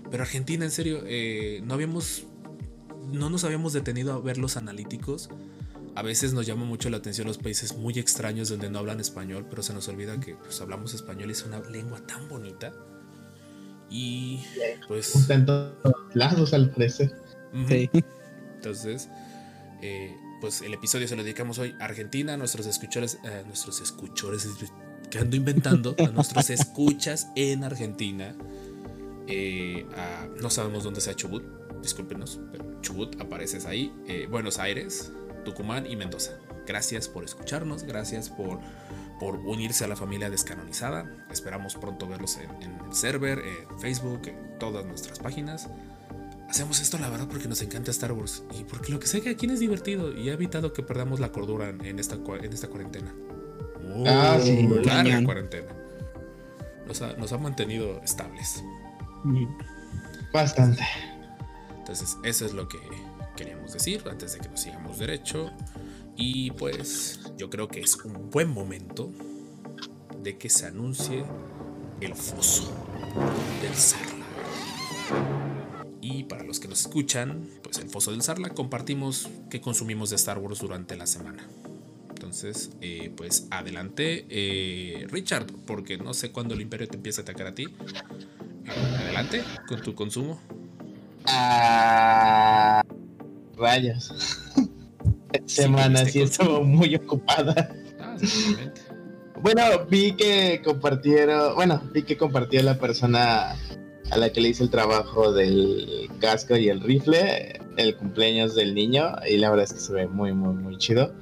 Pero 0.09 0.24
Argentina, 0.24 0.65
en 0.65 0.71
serio, 0.71 1.03
eh, 1.05 1.62
no 1.63 1.75
habíamos 1.75 2.25
no 3.13 3.29
nos 3.29 3.43
habíamos 3.43 3.74
detenido 3.74 4.13
a 4.13 4.19
ver 4.19 4.39
los 4.39 4.57
analíticos. 4.57 5.29
A 5.96 6.01
veces 6.01 6.34
nos 6.34 6.46
llama 6.46 6.65
mucho 6.65 6.89
la 6.89 6.98
atención 6.98 7.27
los 7.27 7.38
países 7.38 7.75
muy 7.77 7.98
extraños 8.00 8.50
donde 8.50 8.69
no 8.69 8.79
hablan 8.79 9.00
español, 9.00 9.46
pero 9.50 9.63
se 9.63 9.74
nos 9.74 9.88
olvida 9.88 10.19
que 10.19 10.36
pues, 10.36 10.62
hablamos 10.62 10.93
español 10.93 11.29
y 11.29 11.34
es 11.34 11.43
una 11.46 11.60
lengua 11.69 12.00
tan 12.05 12.27
bonita. 12.29 12.72
Y 13.89 14.41
pues... 14.88 15.15
Está 15.15 15.34
en 15.34 15.46
todos 15.46 15.74
lados 16.13 16.53
al 16.53 16.69
parecer. 16.72 17.12
Sí. 17.67 17.89
Entonces, 18.55 19.10
eh, 19.81 20.15
pues 20.41 20.62
el 20.62 20.74
episodio 20.74 21.08
se 21.08 21.15
lo 21.15 21.24
dedicamos 21.24 21.58
hoy 21.60 21.75
a 21.79 21.86
Argentina, 21.86 22.34
a 22.34 22.38
nuestros 22.38 22.67
escuchores, 22.67 23.17
a 23.24 23.41
nuestros 23.48 23.81
escuchores, 23.81 24.48
que 25.10 25.17
ando 25.17 25.36
inventando, 25.36 25.96
a 25.98 26.10
nuestros 26.12 26.50
escuchas 26.51 27.27
en 27.36 27.63
Argentina. 27.63 28.36
Eh, 29.27 29.86
a- 29.98 30.27
no 30.41 30.50
sabemos 30.50 30.84
dónde 30.84 31.01
sea 31.01 31.15
Chubut, 31.15 31.43
discúlpenos, 31.81 32.39
pero 32.51 32.79
Chubut 32.81 33.19
apareces 33.19 33.65
ahí. 33.65 33.91
eh, 34.08 34.27
Buenos 34.29 34.60
Aires, 34.60 35.12
Tucumán 35.50 35.86
y 35.86 35.96
Mendoza. 35.96 36.34
Gracias 36.68 37.08
por 37.08 37.24
escucharnos, 37.24 37.84
gracias 37.84 38.29
por, 38.29 38.60
por 39.20 39.36
unirse 39.38 39.84
a 39.86 39.88
la 39.88 39.96
familia 39.96 40.29
descanonizada. 40.29 41.10
Esperamos 41.32 41.75
pronto 41.75 42.08
verlos 42.08 42.38
en, 42.38 42.50
en 42.62 42.79
el 42.86 42.94
server, 42.94 43.39
en 43.39 43.79
Facebook, 43.79 44.22
en 44.27 44.60
todas 44.60 44.86
nuestras 44.86 45.18
páginas. 45.20 45.68
Hacemos 46.48 46.79
esto 46.79 46.98
la 47.00 47.10
verdad 47.10 47.27
porque 47.29 47.48
nos 47.48 47.62
encanta 47.62 47.91
Star 47.91 48.12
Wars 48.12 48.44
y 48.60 48.63
porque 48.63 48.91
lo 48.91 49.00
que 49.00 49.08
sé 49.08 49.22
que 49.22 49.29
aquí 49.29 49.46
es 49.48 49.60
divertido 49.60 50.12
y 50.15 50.29
ha 50.29 50.34
evitado 50.34 50.74
que 50.74 50.82
perdamos 50.84 51.20
la 51.20 51.32
cordura 51.32 51.70
en, 51.70 52.00
esta, 52.00 52.15
en 52.15 52.53
esta 52.53 52.68
cuarentena. 52.68 53.13
Muy 53.82 54.08
Ah, 54.08 54.39
sí. 54.41 54.68
larga 54.84 55.24
cuarentena. 55.24 55.68
Nos 56.88 57.01
ha, 57.03 57.13
nos 57.13 57.32
ha 57.34 57.38
mantenido 57.38 58.01
estables. 58.03 58.63
Bastante. 60.34 60.84
Entonces, 61.77 62.18
eso 62.24 62.46
es 62.46 62.53
lo 62.53 62.68
que 62.68 62.77
queríamos 63.39 63.72
decir 63.72 64.03
antes 64.12 64.34
de 64.34 64.39
que 64.39 64.50
nos 64.50 64.60
sigamos 64.60 65.00
derecho. 65.00 65.50
Y 66.17 66.51
pues, 66.51 67.22
yo 67.38 67.50
creo 67.50 67.69
que 67.69 67.79
es 67.79 67.96
un 68.03 68.29
buen 68.29 68.50
momento 68.50 69.10
de 70.22 70.38
que 70.38 70.50
se 70.50 70.65
anuncie 70.65 71.24
el 72.01 72.15
foso 72.15 72.69
del 73.62 73.74
Sarla. 73.74 74.25
Y 76.01 76.25
para 76.25 76.43
los 76.43 76.60
que 76.60 76.67
nos 76.67 76.81
escuchan, 76.81 77.48
pues 77.63 77.77
el 77.77 77.89
foso 77.89 78.12
del 78.12 78.22
Sarla 78.24 78.50
compartimos 78.50 79.29
qué 79.50 79.62
consumimos 79.62 80.10
de 80.10 80.17
Star 80.17 80.38
Wars 80.38 80.60
durante 80.60 80.98
la 80.98 81.08
semana. 81.08 81.48
Entonces, 82.10 82.72
eh, 82.81 83.13
pues 83.15 83.48
adelante, 83.51 84.25
eh, 84.29 85.08
Richard, 85.10 85.48
porque 85.65 85.98
no 85.98 86.13
sé 86.13 86.34
cuándo 86.34 86.55
el 86.55 86.62
Imperio 86.62 86.89
te 86.89 86.98
empieza 86.98 87.22
a 87.22 87.24
atacar 87.24 87.48
a 87.48 87.55
ti. 87.55 87.67
Adelante 88.67 89.43
con 89.65 89.81
tu 89.81 89.96
consumo. 89.96 90.41
Ah, 91.25 92.84
rayos. 93.60 94.12
Semana 95.46 96.06
sí 96.06 96.22
estuvo 96.22 96.63
muy 96.63 96.96
ocupada. 96.96 97.70
Ah. 98.00 98.16
Bueno, 99.42 99.63
vi 99.89 100.13
que 100.13 100.62
compartieron, 100.63 101.56
bueno, 101.56 101.82
vi 101.94 102.04
que 102.04 102.18
compartió 102.18 102.62
la 102.63 102.78
persona 102.78 103.56
a 104.12 104.18
la 104.18 104.32
que 104.32 104.42
le 104.42 104.50
hice 104.50 104.63
el 104.63 104.70
trabajo 104.70 105.32
del 105.32 106.10
casco 106.20 106.58
y 106.58 106.68
el 106.70 106.82
rifle, 106.82 107.60
el 107.78 107.96
cumpleaños 107.96 108.56
del 108.56 108.74
niño, 108.74 109.16
y 109.30 109.38
la 109.38 109.50
verdad 109.50 109.66
es 109.66 109.74
que 109.74 109.80
se 109.80 109.94
ve 109.94 110.08
muy, 110.08 110.34
muy, 110.34 110.56
muy 110.56 110.78
chido. 110.78 111.13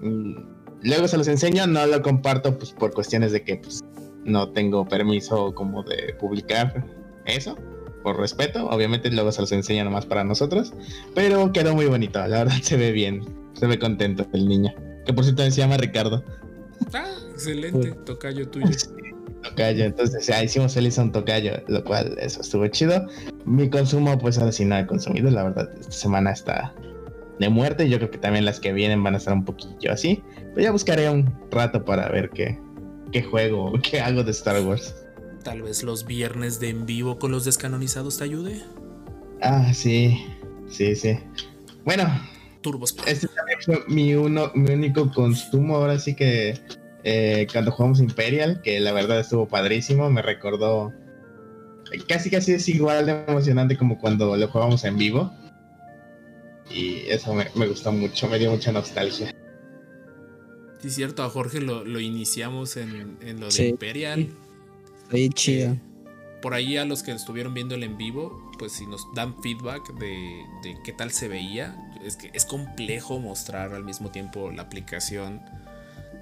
Mm, 0.00 0.56
Luego 0.82 1.08
se 1.08 1.16
los 1.16 1.26
enseño, 1.26 1.66
no 1.66 1.84
lo 1.86 2.02
comparto 2.02 2.56
pues 2.56 2.72
por 2.72 2.92
cuestiones 2.92 3.32
de 3.32 3.42
que 3.42 3.56
pues 3.56 3.82
no 4.24 4.50
tengo 4.50 4.86
permiso 4.86 5.54
como 5.54 5.82
de 5.82 6.14
publicar 6.18 6.84
eso, 7.24 7.56
por 8.06 8.20
respeto, 8.20 8.68
obviamente 8.68 9.10
luego 9.10 9.32
se 9.32 9.40
los 9.40 9.50
enseño 9.50 9.82
nomás 9.82 10.06
para 10.06 10.22
nosotros, 10.22 10.72
pero 11.12 11.50
quedó 11.50 11.74
muy 11.74 11.86
bonito, 11.86 12.20
la 12.20 12.44
verdad 12.44 12.54
se 12.62 12.76
ve 12.76 12.92
bien, 12.92 13.24
se 13.54 13.66
ve 13.66 13.80
contento 13.80 14.24
el 14.32 14.46
niño, 14.46 14.72
que 15.04 15.12
por 15.12 15.24
cierto 15.24 15.42
se 15.42 15.50
llama 15.50 15.76
Ricardo. 15.76 16.24
Ah, 16.94 17.10
excelente, 17.32 17.90
tocayo 18.04 18.48
tuyo. 18.50 18.68
Tocayo, 19.42 19.84
entonces 19.86 20.24
ya 20.24 20.40
hicimos 20.40 20.74
feliz 20.74 20.96
a 21.00 21.02
un 21.02 21.10
tocayo, 21.10 21.54
lo 21.66 21.82
cual 21.82 22.16
eso 22.20 22.42
estuvo 22.42 22.68
chido. 22.68 23.08
Mi 23.44 23.68
consumo, 23.68 24.16
pues 24.18 24.38
ahora 24.38 24.52
sí 24.52 24.64
no 24.64 24.78
he 24.78 24.86
consumido, 24.86 25.28
la 25.28 25.42
verdad, 25.42 25.68
esta 25.76 25.90
semana 25.90 26.30
está 26.30 26.72
de 27.40 27.48
muerte. 27.48 27.88
Yo 27.88 27.98
creo 27.98 28.12
que 28.12 28.18
también 28.18 28.44
las 28.44 28.60
que 28.60 28.72
vienen 28.72 29.02
van 29.02 29.14
a 29.14 29.16
estar 29.16 29.34
un 29.34 29.44
poquillo 29.44 29.90
así. 29.90 30.22
Pero 30.54 30.60
ya 30.60 30.70
buscaré 30.70 31.10
un 31.10 31.28
rato 31.50 31.84
para 31.84 32.08
ver 32.08 32.30
qué, 32.30 32.56
qué 33.10 33.24
juego 33.24 33.72
o 33.72 33.80
qué 33.80 34.00
hago 34.00 34.22
de 34.22 34.30
Star 34.30 34.62
Wars. 34.62 34.94
Tal 35.46 35.62
vez 35.62 35.84
los 35.84 36.04
viernes 36.06 36.58
de 36.58 36.70
en 36.70 36.86
vivo 36.86 37.20
con 37.20 37.30
los 37.30 37.44
descanonizados 37.44 38.18
te 38.18 38.24
ayude. 38.24 38.64
Ah, 39.40 39.72
sí, 39.72 40.26
sí, 40.68 40.96
sí. 40.96 41.16
Bueno, 41.84 42.02
Turbos. 42.62 42.96
este 43.06 43.28
también 43.28 43.60
fue 43.64 43.78
mi, 43.86 44.16
uno, 44.16 44.50
mi 44.56 44.72
único 44.72 45.08
consumo 45.12 45.76
ahora 45.76 46.00
sí 46.00 46.16
que 46.16 46.58
eh, 47.04 47.46
cuando 47.52 47.70
jugamos 47.70 48.00
Imperial, 48.00 48.60
que 48.60 48.80
la 48.80 48.90
verdad 48.90 49.20
estuvo 49.20 49.46
padrísimo, 49.46 50.10
me 50.10 50.20
recordó 50.20 50.92
casi 52.08 52.28
casi 52.28 52.54
es 52.54 52.68
igual 52.68 53.06
de 53.06 53.24
emocionante 53.28 53.76
como 53.76 54.00
cuando 54.00 54.36
lo 54.36 54.48
jugamos 54.48 54.82
en 54.82 54.98
vivo. 54.98 55.32
Y 56.68 57.02
eso 57.06 57.32
me, 57.34 57.46
me 57.54 57.68
gustó 57.68 57.92
mucho, 57.92 58.26
me 58.26 58.40
dio 58.40 58.50
mucha 58.50 58.72
nostalgia. 58.72 59.32
Sí, 60.82 60.90
cierto, 60.90 61.22
a 61.22 61.30
Jorge 61.30 61.60
lo, 61.60 61.84
lo 61.84 62.00
iniciamos 62.00 62.76
en, 62.76 63.16
en 63.20 63.38
lo 63.38 63.46
de 63.46 63.52
Sí. 63.52 63.66
Imperial. 63.66 64.28
Ahí 65.12 65.28
chido. 65.30 65.72
Eh, 65.72 65.80
por 66.42 66.54
ahí 66.54 66.76
a 66.76 66.84
los 66.84 67.02
que 67.02 67.12
estuvieron 67.12 67.54
viendo 67.54 67.74
el 67.74 67.82
en 67.82 67.96
vivo, 67.96 68.50
pues 68.58 68.72
si 68.72 68.86
nos 68.86 69.06
dan 69.14 69.40
feedback 69.42 69.94
de, 69.94 70.44
de 70.62 70.78
qué 70.84 70.92
tal 70.92 71.10
se 71.10 71.28
veía, 71.28 71.76
es 72.04 72.16
que 72.16 72.30
es 72.34 72.44
complejo 72.44 73.18
mostrar 73.18 73.74
al 73.74 73.84
mismo 73.84 74.10
tiempo 74.10 74.50
la 74.50 74.62
aplicación 74.62 75.42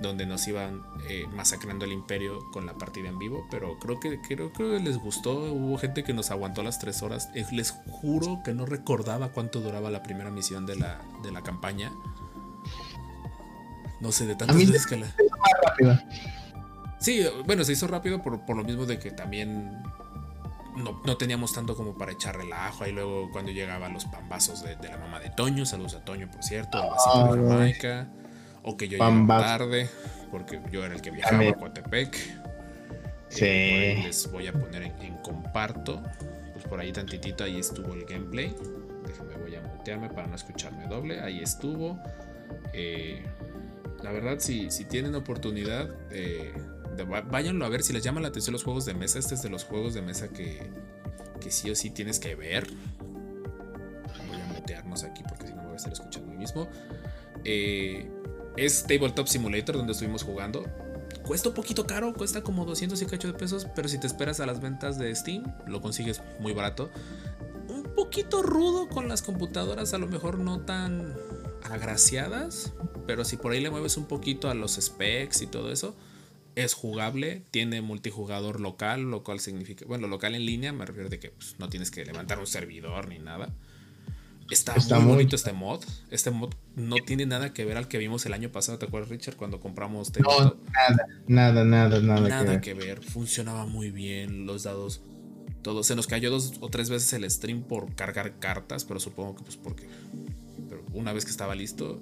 donde 0.00 0.26
nos 0.26 0.46
iban 0.48 0.82
eh, 1.08 1.24
masacrando 1.34 1.84
el 1.84 1.92
imperio 1.92 2.50
con 2.52 2.66
la 2.66 2.74
partida 2.74 3.08
en 3.08 3.18
vivo, 3.18 3.46
pero 3.50 3.78
creo 3.78 4.00
que, 4.00 4.20
creo 4.20 4.52
que 4.52 4.62
les 4.80 4.98
gustó, 4.98 5.52
hubo 5.52 5.78
gente 5.78 6.04
que 6.04 6.12
nos 6.12 6.30
aguantó 6.30 6.62
las 6.62 6.78
tres 6.78 7.02
horas, 7.02 7.30
Eh, 7.34 7.44
les 7.52 7.70
juro 7.88 8.40
que 8.44 8.54
no 8.54 8.66
recordaba 8.66 9.30
cuánto 9.30 9.60
duraba 9.60 9.90
la 9.90 10.02
primera 10.02 10.30
misión 10.30 10.66
de 10.66 10.76
la, 10.76 11.00
de 11.22 11.32
la 11.32 11.42
campaña. 11.42 11.92
No 14.00 14.12
sé, 14.12 14.26
de 14.26 14.34
tantas 14.34 14.56
veces 14.56 14.86
que 14.86 14.96
la... 14.96 15.14
Sí, 17.04 17.22
bueno, 17.44 17.64
se 17.64 17.72
hizo 17.72 17.86
rápido 17.86 18.22
por, 18.22 18.44
por 18.46 18.56
lo 18.56 18.64
mismo 18.64 18.86
de 18.86 18.98
que 18.98 19.10
también 19.10 19.82
no, 20.76 21.02
no 21.04 21.16
teníamos 21.18 21.52
tanto 21.52 21.76
como 21.76 21.98
para 21.98 22.12
echar 22.12 22.36
relajo. 22.36 22.84
Ahí 22.84 22.92
luego 22.92 23.30
cuando 23.30 23.52
llegaban 23.52 23.92
los 23.92 24.06
pambazos 24.06 24.62
de, 24.62 24.76
de 24.76 24.88
la 24.88 24.96
mamá 24.96 25.20
de 25.20 25.28
Toño, 25.30 25.66
saludos 25.66 25.94
a 25.94 26.04
Toño, 26.04 26.30
por 26.30 26.42
cierto. 26.42 26.80
Jamaica, 26.96 28.08
o 28.62 28.76
que 28.78 28.86
yo 28.88 28.92
llegaba 28.92 29.10
Pambazo. 29.10 29.44
tarde, 29.44 29.90
porque 30.30 30.60
yo 30.72 30.82
era 30.84 30.94
el 30.94 31.02
que 31.02 31.10
viajaba 31.10 31.32
También. 31.32 31.54
a 31.54 31.58
Coatepec. 31.58 32.16
Sí. 33.28 33.44
Eh, 33.44 34.00
les 34.04 34.30
voy 34.32 34.46
a 34.46 34.52
poner 34.54 34.84
en, 34.84 35.02
en 35.02 35.16
comparto. 35.18 36.02
Pues 36.54 36.64
por 36.66 36.80
ahí 36.80 36.90
tantitito, 36.92 37.44
ahí 37.44 37.58
estuvo 37.58 37.92
el 37.92 38.06
gameplay. 38.06 38.54
Déjenme, 39.06 39.34
voy 39.36 39.56
a 39.56 39.60
mutearme 39.60 40.08
para 40.08 40.26
no 40.26 40.36
escucharme 40.36 40.86
doble. 40.86 41.20
Ahí 41.20 41.40
estuvo. 41.42 41.98
Eh, 42.72 43.22
la 44.02 44.10
verdad, 44.12 44.36
si, 44.38 44.70
si 44.70 44.84
tienen 44.84 45.14
oportunidad, 45.14 45.90
eh, 46.10 46.54
váyanlo 47.02 47.64
a 47.64 47.68
ver. 47.68 47.82
Si 47.82 47.92
les 47.92 48.02
llaman 48.02 48.22
la 48.22 48.28
atención 48.28 48.52
los 48.52 48.64
juegos 48.64 48.84
de 48.84 48.94
mesa, 48.94 49.18
este 49.18 49.34
es 49.34 49.42
de 49.42 49.50
los 49.50 49.64
juegos 49.64 49.94
de 49.94 50.02
mesa 50.02 50.28
que, 50.28 50.70
que 51.40 51.50
sí 51.50 51.70
o 51.70 51.74
sí 51.74 51.90
tienes 51.90 52.18
que 52.18 52.34
ver. 52.34 52.66
Voy 54.28 54.40
a 54.40 54.46
mutearnos 54.46 55.04
aquí 55.04 55.22
porque 55.28 55.48
si 55.48 55.52
no 55.52 55.62
me 55.62 55.66
voy 55.66 55.74
a 55.74 55.76
estar 55.76 55.92
escuchando 55.92 56.30
mí 56.30 56.36
mismo. 56.36 56.68
Eh, 57.44 58.10
es 58.56 58.84
Tabletop 58.84 59.26
Simulator 59.26 59.76
donde 59.76 59.92
estuvimos 59.92 60.22
jugando. 60.22 60.64
Cuesta 61.26 61.48
un 61.48 61.54
poquito 61.54 61.86
caro, 61.86 62.12
cuesta 62.12 62.42
como 62.42 62.64
200 62.66 63.00
y 63.00 63.06
cacho 63.06 63.28
de 63.28 63.34
pesos, 63.34 63.66
pero 63.74 63.88
si 63.88 63.98
te 63.98 64.06
esperas 64.06 64.40
a 64.40 64.46
las 64.46 64.60
ventas 64.60 64.98
de 64.98 65.14
Steam, 65.14 65.42
lo 65.66 65.80
consigues 65.80 66.20
muy 66.38 66.52
barato. 66.52 66.90
Un 67.68 67.82
poquito 67.94 68.42
rudo 68.42 68.88
con 68.88 69.08
las 69.08 69.22
computadoras, 69.22 69.94
a 69.94 69.98
lo 69.98 70.06
mejor 70.06 70.38
no 70.38 70.60
tan 70.60 71.14
agraciadas, 71.62 72.74
pero 73.06 73.24
si 73.24 73.38
por 73.38 73.52
ahí 73.52 73.60
le 73.60 73.70
mueves 73.70 73.96
un 73.96 74.04
poquito 74.04 74.50
a 74.50 74.54
los 74.54 74.72
specs 74.74 75.40
y 75.42 75.46
todo 75.46 75.72
eso, 75.72 75.94
es 76.56 76.74
jugable, 76.74 77.42
tiene 77.50 77.82
multijugador 77.82 78.60
local, 78.60 79.10
lo 79.10 79.22
cual 79.24 79.40
significa, 79.40 79.84
bueno, 79.86 80.06
local 80.06 80.34
en 80.34 80.46
línea, 80.46 80.72
me 80.72 80.86
refiero 80.86 81.08
de 81.08 81.18
que 81.18 81.30
pues, 81.30 81.56
no 81.58 81.68
tienes 81.68 81.90
que 81.90 82.04
levantar 82.04 82.38
un 82.38 82.46
servidor 82.46 83.08
ni 83.08 83.18
nada. 83.18 83.52
Está, 84.50 84.74
Está 84.74 84.96
muy 84.96 85.04
muy- 85.06 85.12
bonito 85.14 85.36
este 85.36 85.52
mod. 85.54 85.82
Este 86.10 86.30
mod 86.30 86.52
no 86.76 86.96
tiene 86.96 87.24
nada 87.24 87.54
que 87.54 87.64
ver 87.64 87.78
al 87.78 87.88
que 87.88 87.96
vimos 87.96 88.26
el 88.26 88.34
año 88.34 88.50
pasado, 88.50 88.78
¿te 88.78 88.84
acuerdas, 88.84 89.08
Richard? 89.10 89.36
Cuando 89.36 89.58
compramos 89.58 90.12
No, 90.18 90.28
Tabletop? 90.28 90.58
nada, 90.70 91.06
nada, 91.26 91.64
nada, 91.64 92.00
nada, 92.00 92.28
Nada 92.28 92.60
que 92.60 92.74
ver. 92.74 92.78
que 92.80 92.98
ver, 92.98 93.02
funcionaba 93.02 93.64
muy 93.64 93.90
bien, 93.90 94.44
los 94.46 94.64
dados, 94.64 95.00
todo. 95.62 95.82
Se 95.82 95.96
nos 95.96 96.06
cayó 96.06 96.30
dos 96.30 96.52
o 96.60 96.68
tres 96.68 96.90
veces 96.90 97.10
el 97.14 97.28
stream 97.30 97.62
por 97.62 97.94
cargar 97.94 98.38
cartas, 98.38 98.84
pero 98.84 99.00
supongo 99.00 99.34
que 99.36 99.44
pues 99.44 99.56
porque... 99.56 99.88
Pero 100.68 100.84
una 100.92 101.12
vez 101.14 101.24
que 101.24 101.30
estaba 101.30 101.54
listo, 101.54 102.00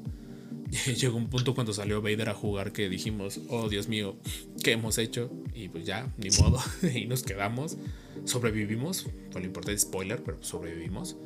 llegó 0.96 1.16
un 1.16 1.28
punto 1.28 1.54
cuando 1.54 1.72
salió 1.72 2.00
Vader 2.02 2.30
a 2.30 2.34
jugar 2.34 2.72
que 2.72 2.88
dijimos, 2.88 3.40
oh 3.48 3.68
Dios 3.68 3.88
mío, 3.88 4.16
¿qué 4.62 4.72
hemos 4.72 4.98
hecho? 4.98 5.30
Y 5.54 5.68
pues 5.68 5.84
ya, 5.84 6.12
ni 6.16 6.30
modo, 6.40 6.58
y 6.94 7.06
nos 7.06 7.22
quedamos, 7.22 7.76
sobrevivimos, 8.24 9.06
fue 9.30 9.40
lo 9.40 9.46
importante, 9.46 9.78
spoiler, 9.78 10.22
pero 10.22 10.42
sobrevivimos. 10.42 11.16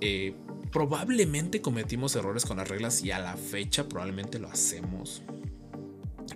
Eh, 0.00 0.34
probablemente 0.72 1.60
cometimos 1.60 2.14
errores 2.16 2.46
con 2.46 2.56
las 2.58 2.68
reglas 2.68 3.02
y 3.04 3.10
a 3.10 3.18
la 3.18 3.36
fecha 3.36 3.88
probablemente 3.88 4.38
lo 4.38 4.48
hacemos. 4.48 5.22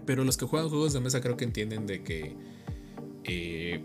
Pero 0.05 0.25
los 0.25 0.37
que 0.37 0.45
juegan 0.45 0.69
juegos 0.69 0.93
de 0.93 1.01
mesa 1.01 1.21
creo 1.21 1.37
que 1.37 1.45
entienden 1.45 1.87
de 1.87 2.03
que 2.03 2.37
eh, 3.25 3.85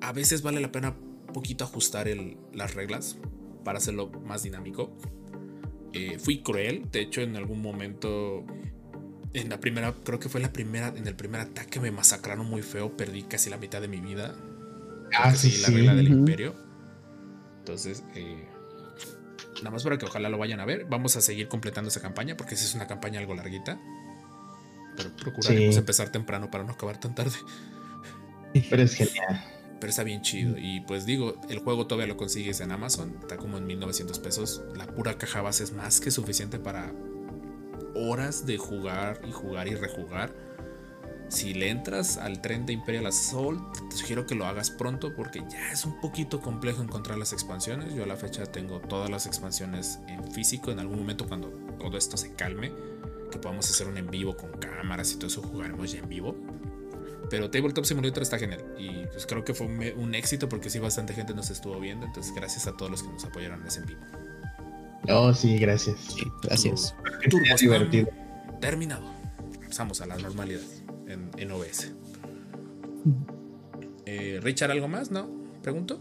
a 0.00 0.12
veces 0.12 0.42
vale 0.42 0.60
la 0.60 0.72
pena 0.72 0.96
poquito 1.34 1.64
ajustar 1.64 2.08
el- 2.08 2.36
las 2.54 2.74
reglas 2.74 3.18
para 3.64 3.78
hacerlo 3.78 4.10
más 4.24 4.42
dinámico. 4.42 4.96
Eh, 5.92 6.18
fui 6.18 6.42
cruel, 6.42 6.86
de 6.92 7.00
hecho 7.00 7.20
en 7.20 7.36
algún 7.36 7.60
momento, 7.62 8.44
en 9.34 9.48
la 9.48 9.58
primera, 9.60 9.94
creo 10.04 10.18
que 10.20 10.28
fue 10.28 10.40
la 10.40 10.52
primera, 10.52 10.88
en 10.88 11.06
el 11.06 11.14
primer 11.16 11.40
ataque 11.40 11.80
me 11.80 11.90
masacraron 11.90 12.46
muy 12.46 12.62
feo, 12.62 12.96
perdí 12.96 13.22
casi 13.24 13.50
la 13.50 13.56
mitad 13.56 13.80
de 13.80 13.88
mi 13.88 14.00
vida. 14.00 14.34
Ah, 15.16 15.34
sí, 15.34 15.50
seguí 15.50 15.62
la 15.62 15.68
sí. 15.68 15.74
regla 15.74 15.94
del 15.94 16.08
imperio. 16.08 16.54
Entonces, 17.58 18.04
eh, 18.14 18.46
nada 19.58 19.70
más 19.70 19.82
para 19.82 19.98
que 19.98 20.06
ojalá 20.06 20.28
lo 20.28 20.38
vayan 20.38 20.60
a 20.60 20.64
ver. 20.64 20.86
Vamos 20.88 21.16
a 21.16 21.20
seguir 21.20 21.48
completando 21.48 21.88
esa 21.88 22.00
campaña 22.00 22.36
porque 22.36 22.54
esa 22.54 22.64
es 22.64 22.74
una 22.74 22.86
campaña 22.86 23.18
algo 23.20 23.34
larguita. 23.34 23.80
Pero 24.96 25.10
procuraremos 25.16 25.74
Sí. 25.74 25.78
empezar 25.80 26.10
temprano 26.10 26.50
para 26.50 26.64
no 26.64 26.72
acabar 26.72 26.98
tan 26.98 27.14
tarde. 27.14 27.36
Pero 28.68 28.82
es 28.82 28.94
genial. 28.94 29.44
Pero 29.80 29.90
está 29.90 30.04
bien 30.04 30.22
chido. 30.22 30.56
Y 30.58 30.80
pues 30.80 31.06
digo, 31.06 31.40
el 31.48 31.58
juego 31.60 31.86
todavía 31.86 32.06
lo 32.06 32.16
consigues 32.16 32.60
en 32.60 32.70
Amazon. 32.70 33.16
Está 33.20 33.38
como 33.38 33.56
en 33.58 33.66
1900 33.66 34.18
pesos. 34.18 34.62
La 34.76 34.86
pura 34.86 35.16
caja 35.16 35.40
base 35.40 35.64
es 35.64 35.72
más 35.72 36.00
que 36.00 36.10
suficiente 36.10 36.58
para 36.58 36.92
horas 37.94 38.46
de 38.46 38.58
jugar 38.58 39.20
y 39.26 39.32
jugar 39.32 39.68
y 39.68 39.74
rejugar. 39.74 40.50
Si 41.28 41.54
le 41.54 41.70
entras 41.70 42.16
al 42.16 42.42
tren 42.42 42.66
de 42.66 42.72
Imperial 42.72 43.06
Assault, 43.06 43.62
te 43.88 43.96
sugiero 43.96 44.26
que 44.26 44.34
lo 44.34 44.46
hagas 44.46 44.70
pronto 44.70 45.14
porque 45.14 45.40
ya 45.48 45.70
es 45.70 45.84
un 45.84 46.00
poquito 46.00 46.40
complejo 46.40 46.82
encontrar 46.82 47.18
las 47.18 47.32
expansiones. 47.32 47.94
Yo 47.94 48.02
a 48.02 48.06
la 48.06 48.16
fecha 48.16 48.46
tengo 48.46 48.80
todas 48.80 49.10
las 49.10 49.26
expansiones 49.26 50.00
en 50.08 50.32
físico. 50.32 50.72
En 50.72 50.80
algún 50.80 50.98
momento 50.98 51.28
cuando 51.28 51.48
todo 51.78 51.96
esto 51.96 52.16
se 52.16 52.34
calme, 52.34 52.72
que 53.30 53.38
podamos 53.38 53.70
hacer 53.70 53.86
un 53.86 53.96
en 53.96 54.10
vivo 54.10 54.36
con 54.36 54.50
cámaras 54.50 55.12
y 55.12 55.16
todo 55.16 55.28
eso, 55.28 55.40
jugaremos 55.40 55.92
ya 55.92 56.00
en 56.00 56.08
vivo. 56.08 56.34
Pero 57.30 57.50
Tabletop 57.50 57.84
Simulator 57.84 58.22
está 58.22 58.38
genial. 58.38 58.64
Y 58.78 59.06
pues 59.06 59.24
creo 59.26 59.44
que 59.44 59.54
fue 59.54 59.66
un, 59.66 59.80
un 59.96 60.14
éxito 60.14 60.48
porque 60.48 60.68
sí 60.68 60.78
bastante 60.78 61.14
gente 61.14 61.32
nos 61.32 61.50
estuvo 61.50 61.78
viendo. 61.78 62.04
Entonces 62.04 62.34
gracias 62.34 62.66
a 62.66 62.76
todos 62.76 62.90
los 62.90 63.02
que 63.02 63.08
nos 63.08 63.24
apoyaron 63.24 63.60
en 63.60 63.66
ese 63.68 63.80
en 63.80 63.86
vivo. 63.86 64.00
Oh, 65.08 65.32
sí, 65.32 65.58
gracias. 65.58 65.96
Sí, 66.14 66.22
gracias. 66.42 66.94
Turbo 67.30 67.44
divertido. 67.58 68.08
Terminado. 68.60 69.04
Pasamos 69.66 70.00
a 70.00 70.06
la 70.06 70.16
normalidad 70.16 70.60
en, 71.06 71.30
en 71.36 71.50
OBS. 71.52 71.92
Eh, 74.06 74.40
Richard, 74.42 74.72
¿algo 74.72 74.88
más? 74.88 75.10
¿No? 75.10 75.28
¿Pregunto? 75.62 76.00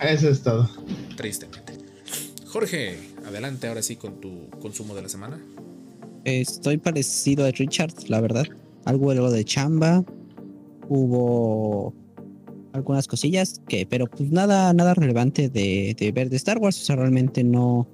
Eso 0.00 0.28
es 0.28 0.42
todo. 0.42 0.68
Tristemente. 1.16 1.74
Jorge, 2.46 2.98
adelante 3.26 3.66
ahora 3.66 3.82
sí 3.82 3.96
con 3.96 4.20
tu 4.20 4.50
consumo 4.60 4.94
de 4.94 5.02
la 5.02 5.08
semana. 5.08 5.40
Estoy 6.24 6.78
parecido 6.78 7.44
a 7.44 7.50
Richard, 7.50 7.94
la 8.08 8.20
verdad. 8.20 8.44
Algo 8.84 9.10
algo 9.10 9.30
de 9.30 9.44
chamba. 9.44 10.04
Hubo 10.88 11.94
algunas 12.72 13.06
cosillas 13.06 13.62
que, 13.68 13.86
pero 13.86 14.06
pues 14.06 14.30
nada, 14.30 14.72
nada 14.72 14.94
relevante 14.94 15.48
de, 15.48 15.96
de 15.98 16.12
ver 16.12 16.28
de 16.28 16.36
Star 16.36 16.58
Wars. 16.58 16.80
O 16.80 16.84
sea, 16.84 16.96
realmente 16.96 17.44
no. 17.44 17.88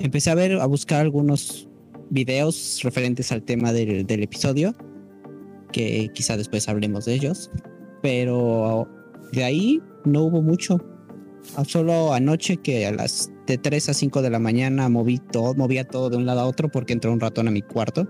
Empecé 0.00 0.30
a 0.30 0.34
ver, 0.34 0.60
a 0.60 0.66
buscar 0.66 1.00
algunos 1.00 1.68
videos 2.10 2.80
referentes 2.82 3.32
al 3.32 3.42
tema 3.42 3.72
del, 3.72 4.06
del 4.06 4.22
episodio. 4.22 4.74
Que 5.72 6.10
quizá 6.12 6.36
después 6.36 6.68
hablemos 6.68 7.04
de 7.04 7.14
ellos. 7.14 7.50
Pero 8.02 8.88
de 9.32 9.44
ahí 9.44 9.80
no 10.04 10.24
hubo 10.24 10.42
mucho. 10.42 10.78
Ah, 11.56 11.64
Solo 11.64 12.12
anoche 12.12 12.56
que 12.56 12.86
a 12.86 12.92
las 12.92 13.30
de 13.46 13.58
3 13.58 13.90
a 13.90 13.94
5 13.94 14.22
de 14.22 14.30
la 14.30 14.38
mañana 14.38 14.88
moví 14.88 15.18
todo, 15.18 15.54
movía 15.54 15.84
todo 15.84 16.10
de 16.10 16.16
un 16.16 16.26
lado 16.26 16.40
a 16.40 16.46
otro 16.46 16.68
porque 16.68 16.92
entró 16.92 17.12
un 17.12 17.20
ratón 17.20 17.48
a 17.48 17.50
mi 17.50 17.62
cuarto. 17.62 18.08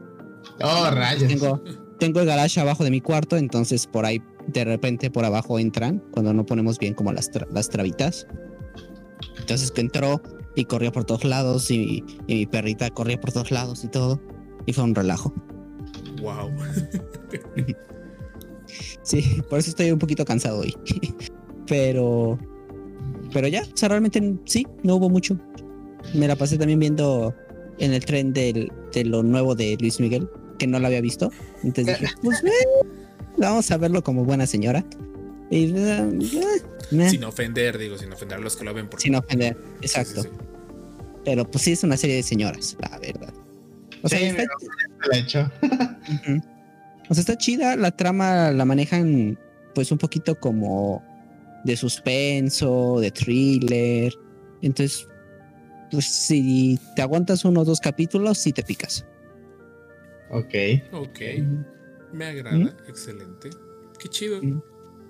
Oh, 0.63 0.91
rayos. 0.91 1.29
Tengo, 1.29 1.63
tengo 1.99 2.21
el 2.21 2.27
garage 2.27 2.61
abajo 2.61 2.85
de 2.85 2.91
mi 2.91 3.01
cuarto, 3.01 3.37
entonces 3.37 3.87
por 3.87 4.05
ahí 4.07 4.23
de 4.47 4.65
repente 4.65 5.11
por 5.11 5.25
abajo 5.25 5.59
entran 5.59 6.03
cuando 6.13 6.33
no 6.33 6.47
ponemos 6.47 6.79
bien 6.79 6.95
como 6.95 7.13
las, 7.13 7.31
tra- 7.33 7.47
las 7.53 7.69
trabitas. 7.69 8.27
Entonces 9.39 9.71
que 9.71 9.81
entró 9.81 10.21
y 10.55 10.65
corría 10.65 10.93
por 10.93 11.05
todos 11.05 11.25
lados 11.25 11.71
y, 11.71 12.05
y 12.27 12.35
mi 12.35 12.47
perrita 12.47 12.91
corría 12.91 13.21
por 13.21 13.33
todos 13.33 13.51
lados 13.51 13.85
y 13.85 13.89
todo. 13.89 14.21
Y 14.67 14.73
fue 14.73 14.85
un 14.85 14.95
relajo. 14.95 15.33
Wow. 16.21 16.51
Sí, 19.03 19.41
por 19.49 19.61
eso 19.61 19.71
estoy 19.71 19.93
un 19.93 19.99
poquito 19.99 20.25
cansado 20.25 20.59
hoy. 20.61 20.75
pero, 21.69 22.37
pero 23.33 23.47
ya, 23.49 23.63
o 23.63 23.77
sea, 23.77 23.89
realmente 23.89 24.35
sí, 24.45 24.67
no 24.83 24.97
hubo 24.97 25.09
mucho. 25.09 25.39
Me 26.15 26.27
la 26.27 26.35
pasé 26.37 26.59
también 26.59 26.81
viendo 26.81 27.33
en 27.79 27.93
el 27.93 28.05
tren 28.05 28.33
del, 28.33 28.73
de 28.93 29.05
lo 29.05 29.23
nuevo 29.23 29.55
de 29.55 29.77
Luis 29.81 30.01
Miguel, 30.01 30.29
que 30.57 30.67
no 30.67 30.79
lo 30.79 30.87
había 30.87 31.01
visto. 31.01 31.31
Entonces 31.63 32.01
dije, 32.01 32.15
pues 32.23 32.43
eh, 32.45 32.87
vamos 33.37 33.71
a 33.71 33.77
verlo 33.77 34.03
como 34.03 34.25
buena 34.25 34.47
señora. 34.47 34.85
Y, 35.51 35.73
eh, 35.77 36.19
eh, 36.93 37.11
Sin 37.11 37.25
ofender, 37.25 37.79
digo, 37.79 37.97
sin 37.99 38.13
ofender 38.13 38.39
a 38.39 38.41
los 38.41 38.57
que 38.57 38.65
lo 38.65 38.75
ven. 38.75 38.89
Porque, 38.89 39.05
sin 39.05 39.15
ofender, 39.15 39.57
exacto. 39.81 40.23
sí, 40.23 40.29
sí. 40.29 40.37
Pero 41.25 41.49
pues 41.51 41.65
sí 41.65 41.73
es 41.73 41.83
una 41.83 41.97
serie 41.97 42.17
de 42.17 42.23
señoras, 42.23 42.77
la 42.81 42.99
verdad. 42.99 43.35
O 44.03 44.09
sea, 44.09 44.19
Sí, 44.19 44.25
está, 44.27 44.45
La 45.11 45.17
he 45.17 45.21
hecho. 45.21 45.51
O 47.09 47.15
sea, 47.15 47.21
está 47.21 47.37
chida, 47.37 47.77
la 47.77 47.91
trama 47.91 48.51
la 48.51 48.65
manejan 48.65 49.39
pues 49.75 49.93
un 49.93 49.99
poquito 49.99 50.35
como 50.39 51.03
de 51.65 51.77
suspenso, 51.77 52.99
de 53.01 53.11
thriller. 53.11 54.15
Entonces, 54.63 55.07
pues 55.91 56.07
si 56.07 56.79
te 56.95 57.03
aguantas 57.03 57.45
uno 57.45 57.61
o 57.61 57.65
dos 57.65 57.81
capítulos, 57.81 58.39
sí 58.39 58.53
te 58.53 58.63
picas. 58.63 59.05
Ok. 60.31 60.55
Ok, 60.93 61.21
me 62.13 62.27
agrada, 62.27 62.77
excelente. 62.89 63.51
Qué 63.99 64.09
chido. 64.09 64.43
Mm. 64.43 64.63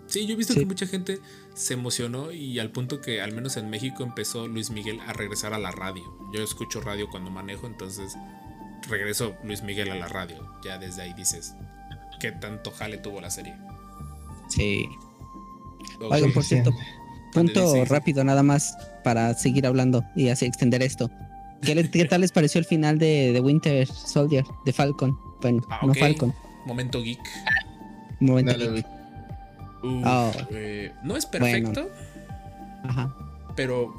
Sí, 0.06 0.26
yo 0.26 0.34
he 0.34 0.36
visto 0.36 0.52
Sí. 0.52 0.60
que 0.60 0.66
mucha 0.66 0.86
gente 0.86 1.18
se 1.54 1.74
emocionó 1.74 2.30
y 2.30 2.58
al 2.60 2.70
punto 2.70 3.00
que 3.00 3.20
al 3.20 3.32
menos 3.32 3.56
en 3.56 3.68
México 3.70 4.04
empezó 4.04 4.46
Luis 4.46 4.70
Miguel 4.70 5.00
a 5.06 5.12
regresar 5.12 5.52
a 5.52 5.58
la 5.58 5.72
radio. 5.72 6.02
Yo 6.32 6.42
escucho 6.44 6.80
radio 6.80 7.08
cuando 7.10 7.30
manejo, 7.30 7.66
entonces 7.66 8.14
regreso 8.88 9.34
Luis 9.42 9.62
Miguel 9.62 9.90
a 9.90 9.96
la 9.96 10.06
radio. 10.06 10.36
Ya 10.64 10.78
desde 10.78 11.02
ahí 11.02 11.12
dices, 11.14 11.54
¿qué 12.20 12.30
tanto 12.30 12.70
jale 12.70 12.98
tuvo 12.98 13.20
la 13.20 13.30
serie? 13.30 13.56
Sí. 14.48 14.86
Ok. 16.00 16.12
Oigan, 16.12 16.32
por 16.32 16.44
cierto, 16.44 16.70
punto 17.32 17.72
Sí, 17.72 17.80
sí. 17.80 17.84
rápido 17.86 18.22
nada 18.22 18.42
más 18.44 18.76
para 19.02 19.34
seguir 19.34 19.66
hablando 19.66 20.04
y 20.14 20.28
así 20.28 20.44
extender 20.46 20.82
esto. 20.82 21.10
¿Qué, 21.62 21.90
qué 21.90 22.04
tal 22.04 22.20
les 22.20 22.32
pareció 22.32 22.58
el 22.58 22.64
final 22.64 22.98
de, 22.98 23.32
de 23.32 23.40
Winter 23.40 23.86
Soldier, 23.86 24.44
de 24.64 24.72
Falcon? 24.72 25.18
Bueno, 25.40 25.62
Ah, 25.70 25.80
no. 25.84 25.94
Falcon. 25.94 26.34
Momento 26.66 27.02
geek. 27.02 27.20
Momento. 28.20 28.52
Uf, 28.74 28.84
Oh. 29.82 30.32
eh, 30.50 30.92
no 31.04 31.16
es 31.16 31.28
Bueno. 31.30 31.46
perfecto, 31.46 31.90
Ajá. 32.84 33.14
pero 33.54 33.94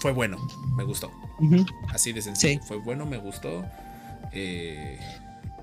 fue 0.00 0.12
bueno, 0.12 0.38
me 0.76 0.84
gustó. 0.84 1.10
Así 1.92 2.12
de 2.12 2.22
sencillo. 2.22 2.60
Sí. 2.60 2.66
Fue 2.66 2.76
bueno, 2.78 3.06
me 3.06 3.18
gustó. 3.18 3.64
Eh, 4.32 4.98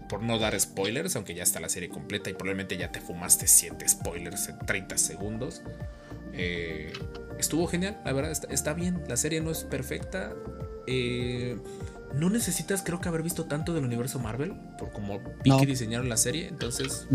por 0.10 0.22
no 0.24 0.38
dar 0.40 0.58
spoilers, 0.60 1.16
aunque 1.16 1.34
ya 1.36 1.44
está 1.44 1.60
la 1.60 1.70
serie 1.70 1.90
completa 1.90 2.30
y 2.30 2.34
probablemente 2.34 2.78
ya 2.78 2.92
te 2.92 3.02
fumaste 3.02 3.48
7 3.48 3.88
spoilers 3.90 4.50
en 4.50 4.60
30 4.60 4.98
segundos. 4.98 5.62
Eh, 6.34 6.94
estuvo 7.40 7.68
genial, 7.68 8.00
la 8.06 8.14
verdad, 8.14 8.32
está, 8.32 8.48
está 8.48 8.74
bien. 8.74 9.04
La 9.08 9.18
serie 9.18 9.42
no 9.42 9.52
es 9.52 9.64
perfecta. 9.64 10.34
Eh, 10.88 11.58
no 12.14 12.30
necesitas, 12.30 12.82
creo 12.84 13.02
que, 13.02 13.10
haber 13.10 13.24
visto 13.24 13.46
tanto 13.46 13.74
del 13.74 13.84
universo 13.84 14.20
Marvel, 14.20 14.54
por 14.78 14.92
como 14.92 15.20
vi 15.44 15.50
No. 15.50 15.60
que 15.60 15.66
diseñaron 15.66 16.10
la 16.10 16.18
serie. 16.18 16.48
Entonces, 16.48 17.08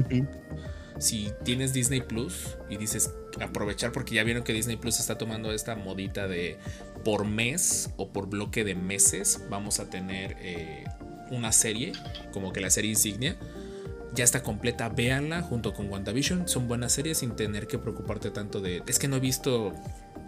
si 0.98 1.32
tienes 1.44 1.72
Disney 1.72 2.00
Plus 2.00 2.56
y 2.68 2.76
dices 2.76 3.12
aprovechar 3.40 3.92
porque 3.92 4.14
ya 4.14 4.24
vieron 4.24 4.44
que 4.44 4.52
Disney 4.52 4.76
Plus 4.76 5.00
está 5.00 5.16
tomando 5.16 5.52
esta 5.52 5.74
modita 5.74 6.28
de 6.28 6.58
por 7.04 7.24
mes 7.24 7.90
o 7.96 8.12
por 8.12 8.28
bloque 8.28 8.62
de 8.62 8.74
meses 8.74 9.40
vamos 9.50 9.80
a 9.80 9.88
tener 9.88 10.36
eh, 10.40 10.84
una 11.30 11.50
serie 11.50 11.92
como 12.32 12.52
que 12.52 12.60
la 12.60 12.70
serie 12.70 12.90
insignia 12.90 13.36
ya 14.14 14.24
está 14.24 14.42
completa, 14.42 14.88
véanla 14.88 15.42
junto 15.42 15.72
con 15.74 15.88
WandaVision, 15.90 16.48
son 16.48 16.68
buenas 16.68 16.92
series 16.92 17.18
sin 17.18 17.34
tener 17.36 17.66
que 17.66 17.78
preocuparte 17.78 18.30
tanto 18.30 18.60
de 18.60 18.82
es 18.86 18.98
que 18.98 19.08
no 19.08 19.16
he 19.16 19.20
visto 19.20 19.72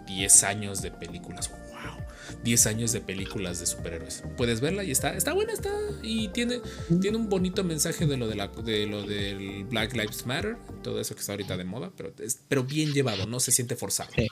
10 0.07 0.43
años 0.43 0.81
de 0.81 0.91
películas, 0.91 1.49
wow, 1.49 2.03
10 2.43 2.67
años 2.67 2.91
de 2.91 3.01
películas 3.01 3.59
de 3.59 3.65
superhéroes. 3.65 4.23
Puedes 4.37 4.61
verla 4.61 4.83
y 4.83 4.91
está 4.91 5.15
está 5.15 5.33
buena, 5.33 5.53
está 5.53 5.69
y 6.03 6.27
tiene 6.29 6.61
tiene 7.01 7.17
un 7.17 7.29
bonito 7.29 7.63
mensaje 7.63 8.05
de 8.05 8.17
lo 8.17 8.27
de, 8.27 8.35
la, 8.35 8.47
de 8.47 8.85
lo 8.87 9.03
del 9.03 9.65
Black 9.65 9.93
Lives 9.93 10.25
Matter, 10.25 10.57
todo 10.83 10.99
eso 10.99 11.13
que 11.15 11.21
está 11.21 11.33
ahorita 11.33 11.57
de 11.57 11.63
moda, 11.65 11.91
pero, 11.95 12.11
es- 12.19 12.39
pero 12.47 12.63
bien 12.63 12.91
llevado, 12.93 13.25
no 13.27 13.39
se 13.39 13.51
siente 13.51 13.75
forzado. 13.75 14.09
Sí. 14.15 14.27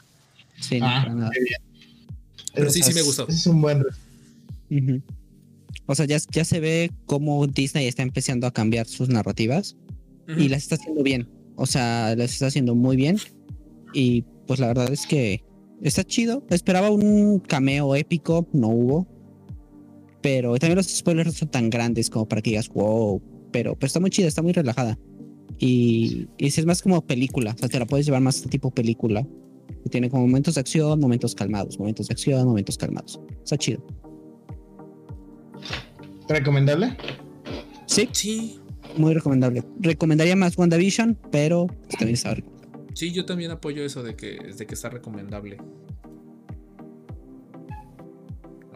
Sí, 0.59 0.79
no, 0.79 0.85
Ah. 0.87 1.29
Pero 2.53 2.69
sí, 2.69 2.83
sí 2.83 2.93
me 2.93 3.01
gustó. 3.01 3.27
Es 3.27 3.47
un 3.47 3.61
buen. 3.61 3.83
O 5.85 5.95
sea, 5.95 6.05
ya, 6.05 6.17
ya 6.31 6.45
se 6.45 6.59
ve 6.59 6.91
cómo 7.05 7.45
Disney 7.47 7.87
está 7.87 8.03
empezando 8.03 8.47
a 8.47 8.51
cambiar 8.51 8.87
sus 8.87 9.09
narrativas 9.09 9.75
y 10.37 10.47
las 10.47 10.63
está 10.63 10.75
haciendo 10.75 11.03
bien. 11.03 11.29
O 11.55 11.65
sea, 11.65 12.15
las 12.15 12.31
está 12.31 12.47
haciendo 12.47 12.75
muy 12.75 12.95
bien. 12.95 13.17
Y 13.93 14.23
pues 14.47 14.59
la 14.59 14.67
verdad 14.67 14.91
es 14.91 15.05
que 15.05 15.43
está 15.81 16.03
chido. 16.03 16.45
Esperaba 16.49 16.89
un 16.89 17.39
cameo 17.39 17.95
épico, 17.95 18.47
no 18.53 18.69
hubo. 18.69 19.07
Pero 20.21 20.57
también 20.57 20.77
los 20.77 20.87
spoilers 20.87 21.27
no 21.27 21.33
son 21.33 21.51
tan 21.51 21.69
grandes 21.69 22.09
como 22.09 22.27
para 22.27 22.41
que 22.41 22.51
digas, 22.51 22.69
wow. 22.69 23.21
Pero, 23.51 23.75
pero 23.75 23.87
está 23.87 23.99
muy 23.99 24.09
chida, 24.09 24.27
está 24.27 24.41
muy 24.41 24.53
relajada. 24.53 24.97
Y, 25.59 26.27
y 26.37 26.47
es 26.47 26.65
más 26.65 26.81
como 26.81 27.05
película. 27.05 27.51
O 27.55 27.57
sea, 27.57 27.69
te 27.69 27.77
la 27.77 27.85
puedes 27.85 28.05
llevar 28.05 28.21
más 28.21 28.41
tipo 28.43 28.71
película. 28.71 29.27
Que 29.83 29.89
tiene 29.89 30.09
como 30.09 30.25
momentos 30.25 30.55
de 30.55 30.61
acción, 30.61 30.99
momentos 30.99 31.35
calmados, 31.35 31.77
momentos 31.77 32.07
de 32.07 32.13
acción, 32.13 32.47
momentos 32.47 32.77
calmados. 32.77 33.19
Está 33.43 33.57
chido. 33.57 33.85
¿Recomendable? 36.27 36.97
Sí, 37.85 38.09
Sí, 38.11 38.59
muy 38.97 39.13
recomendable. 39.13 39.63
Recomendaría 39.79 40.35
más 40.35 40.57
WandaVision, 40.57 41.17
pero 41.31 41.67
también 41.89 42.13
está 42.13 42.35
sí, 42.93 43.11
yo 43.11 43.25
también 43.25 43.51
apoyo 43.51 43.83
eso 43.83 44.03
de 44.03 44.15
que, 44.15 44.39
de 44.55 44.65
que 44.65 44.73
está 44.73 44.89
recomendable. 44.89 45.57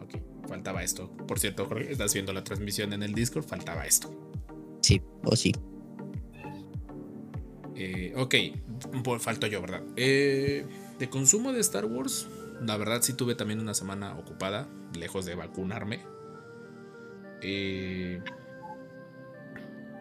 Ok, 0.00 0.48
faltaba 0.48 0.82
esto. 0.82 1.10
Por 1.26 1.38
cierto, 1.38 1.66
Jorge, 1.66 1.92
estás 1.92 2.14
viendo 2.14 2.32
la 2.32 2.44
transmisión 2.44 2.92
en 2.92 3.02
el 3.02 3.14
Discord, 3.14 3.44
faltaba 3.44 3.86
esto. 3.86 4.10
Sí, 4.82 5.00
o 5.24 5.36
sí. 5.36 5.52
Eh, 7.76 8.12
ok, 8.16 8.34
pues 9.04 9.22
falto 9.22 9.46
yo, 9.46 9.60
¿verdad? 9.60 9.82
Eh, 9.96 10.66
de 10.98 11.08
consumo 11.08 11.52
de 11.52 11.60
Star 11.60 11.84
Wars, 11.84 12.26
la 12.60 12.76
verdad 12.76 13.02
sí 13.02 13.12
tuve 13.12 13.36
también 13.36 13.60
una 13.60 13.74
semana 13.74 14.18
ocupada, 14.18 14.68
lejos 14.98 15.24
de 15.26 15.36
vacunarme. 15.36 16.00
Eh, 17.42 18.20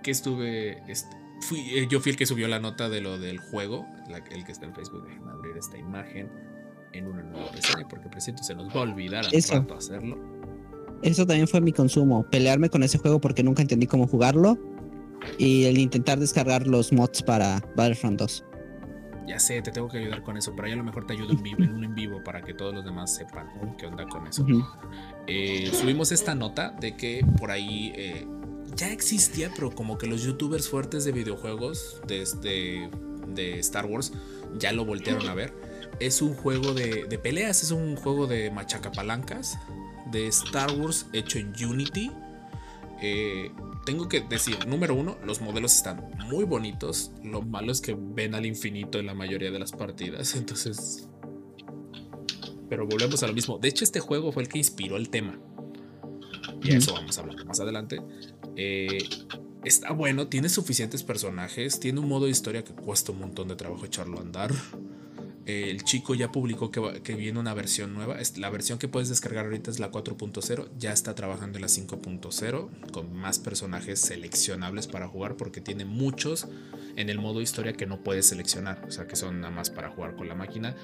que 0.03 0.11
estuve... 0.11 0.77
est- 0.87 1.11
fui, 1.41 1.59
eh, 1.77 1.87
yo 1.89 1.99
fui 1.99 2.11
el 2.11 2.17
que 2.17 2.25
subió 2.25 2.47
la 2.47 2.59
nota 2.59 2.89
de 2.89 3.01
lo 3.01 3.19
del 3.19 3.37
juego, 3.39 3.85
la- 4.09 4.17
el 4.31 4.43
que 4.45 4.51
está 4.51 4.65
en 4.65 4.73
Facebook. 4.73 5.05
Déjenme 5.07 5.31
abrir 5.31 5.57
esta 5.57 5.77
imagen 5.77 6.29
en 6.93 7.07
una 7.07 7.21
nueva 7.23 7.51
reseña, 7.51 7.87
porque 7.87 8.09
presiento 8.09 8.41
se 8.43 8.55
nos 8.55 8.69
va 8.69 8.79
a 8.79 8.83
olvidar 8.83 9.25
al 9.25 9.33
Eso. 9.33 9.55
rato 9.55 9.75
hacerlo. 9.75 10.17
Eso 11.03 11.27
también 11.27 11.47
fue 11.47 11.61
mi 11.61 11.71
consumo. 11.73 12.25
Pelearme 12.31 12.69
con 12.69 12.81
ese 12.81 12.97
juego 12.97 13.19
porque 13.21 13.43
nunca 13.43 13.61
entendí 13.61 13.85
cómo 13.85 14.07
jugarlo. 14.07 14.57
Y 15.37 15.65
el 15.65 15.77
intentar 15.77 16.19
descargar 16.19 16.65
los 16.67 16.91
mods 16.93 17.21
para 17.21 17.59
Battlefront 17.75 18.19
2. 18.19 18.45
Ya 19.27 19.39
sé, 19.39 19.61
te 19.61 19.71
tengo 19.71 19.89
que 19.89 19.97
ayudar 19.97 20.23
con 20.23 20.37
eso, 20.37 20.53
pero 20.55 20.67
ahí 20.67 20.73
a 20.73 20.77
lo 20.77 20.83
mejor 20.85 21.05
te 21.05 21.13
ayudo 21.13 21.33
en 21.33 21.43
vivo, 21.43 21.61
en 21.63 21.73
un 21.73 21.83
en 21.83 21.93
vivo, 21.93 22.23
para 22.23 22.41
que 22.41 22.53
todos 22.53 22.73
los 22.73 22.85
demás 22.85 23.13
sepan 23.13 23.75
qué 23.77 23.85
onda 23.85 24.07
con 24.07 24.25
eso. 24.25 24.45
Eh, 25.27 25.69
subimos 25.73 26.11
esta 26.13 26.33
nota 26.33 26.69
de 26.79 26.95
que 26.95 27.25
por 27.37 27.51
ahí 27.51 27.91
eh, 27.95 28.25
ya 28.75 28.89
existía, 28.91 29.51
pero 29.53 29.71
como 29.71 29.97
que 29.97 30.07
los 30.07 30.23
youtubers 30.23 30.69
fuertes 30.69 31.03
de 31.03 31.11
videojuegos 31.11 32.01
de, 32.07 32.21
este- 32.21 32.89
de 33.27 33.59
Star 33.59 33.85
Wars 33.85 34.13
ya 34.57 34.71
lo 34.71 34.85
voltearon 34.85 35.27
a 35.27 35.33
ver. 35.33 35.53
Es 35.99 36.21
un 36.21 36.33
juego 36.33 36.73
de, 36.73 37.05
de 37.09 37.17
peleas, 37.19 37.63
es 37.63 37.71
un 37.71 37.95
juego 37.97 38.27
de 38.27 38.49
machacapalancas 38.51 39.57
de 40.11 40.27
Star 40.27 40.71
Wars 40.79 41.07
hecho 41.11 41.37
en 41.39 41.53
Unity. 41.61 42.11
Eh, 43.01 43.51
tengo 43.87 44.09
que 44.09 44.19
decir, 44.19 44.67
número 44.67 44.95
uno, 44.95 45.17
los 45.23 45.39
modelos 45.39 45.73
están 45.73 46.11
muy 46.25 46.43
bonitos. 46.43 47.11
Lo 47.23 47.41
malo 47.41 47.71
es 47.71 47.79
que 47.79 47.95
ven 47.97 48.35
al 48.35 48.45
infinito 48.45 48.99
en 48.99 49.05
la 49.05 49.13
mayoría 49.13 49.49
de 49.49 49.59
las 49.59 49.71
partidas. 49.71 50.35
Entonces, 50.35 51.07
pero 52.69 52.85
volvemos 52.85 53.23
a 53.23 53.27
lo 53.27 53.33
mismo. 53.33 53.59
De 53.59 53.69
hecho, 53.69 53.85
este 53.85 54.01
juego 54.01 54.33
fue 54.33 54.43
el 54.43 54.49
que 54.49 54.57
inspiró 54.57 54.97
el 54.97 55.07
tema. 55.07 55.39
Y 56.61 56.73
a 56.73 56.77
eso 56.79 56.95
vamos 56.95 57.17
a 57.17 57.21
hablar 57.21 57.45
más 57.45 57.61
adelante. 57.61 58.01
Eh, 58.57 59.07
está 59.63 59.93
bueno, 59.93 60.27
tiene 60.27 60.49
suficientes 60.49 61.01
personajes, 61.03 61.79
tiene 61.79 62.01
un 62.01 62.09
modo 62.09 62.25
de 62.25 62.31
historia 62.31 62.65
que 62.65 62.73
cuesta 62.73 63.13
un 63.13 63.19
montón 63.19 63.47
de 63.47 63.55
trabajo 63.55 63.85
echarlo 63.85 64.17
a 64.17 64.21
andar. 64.21 64.51
Eh, 65.47 65.71
el 65.71 65.85
chico 65.85 66.13
ya 66.13 66.29
publicó 66.29 66.71
que, 66.71 67.15
viene 67.15 67.39
una 67.39 67.53
versión 67.53 67.93
nueva. 67.93 68.17
La 68.35 68.49
versión 68.49 68.79
que 68.79 68.89
puedes 68.89 69.07
descargar 69.07 69.45
ahorita 69.45 69.71
es 69.71 69.79
la 69.79 69.89
4.0. 69.89 70.67
Ya 70.77 70.91
está 70.91 71.15
trabajando 71.15 71.57
en 71.57 71.61
la 71.61 71.69
5.0 71.69 72.91
con 72.91 73.15
más 73.15 73.39
personajes 73.39 74.01
seleccionables 74.01 74.87
para 74.87 75.07
jugar 75.07 75.37
porque 75.37 75.61
tiene 75.61 75.85
muchos 75.85 76.49
en 76.97 77.09
el 77.09 77.19
modo 77.19 77.39
historia 77.39 77.71
que 77.71 77.85
no 77.85 78.03
puedes 78.03 78.25
seleccionar. 78.25 78.83
O 78.89 78.91
sea 78.91 79.07
que 79.07 79.15
son 79.15 79.39
nada 79.39 79.53
más 79.53 79.69
para 79.69 79.89
jugar 79.89 80.17
con 80.17 80.27
la 80.27 80.35
máquina. 80.35 80.75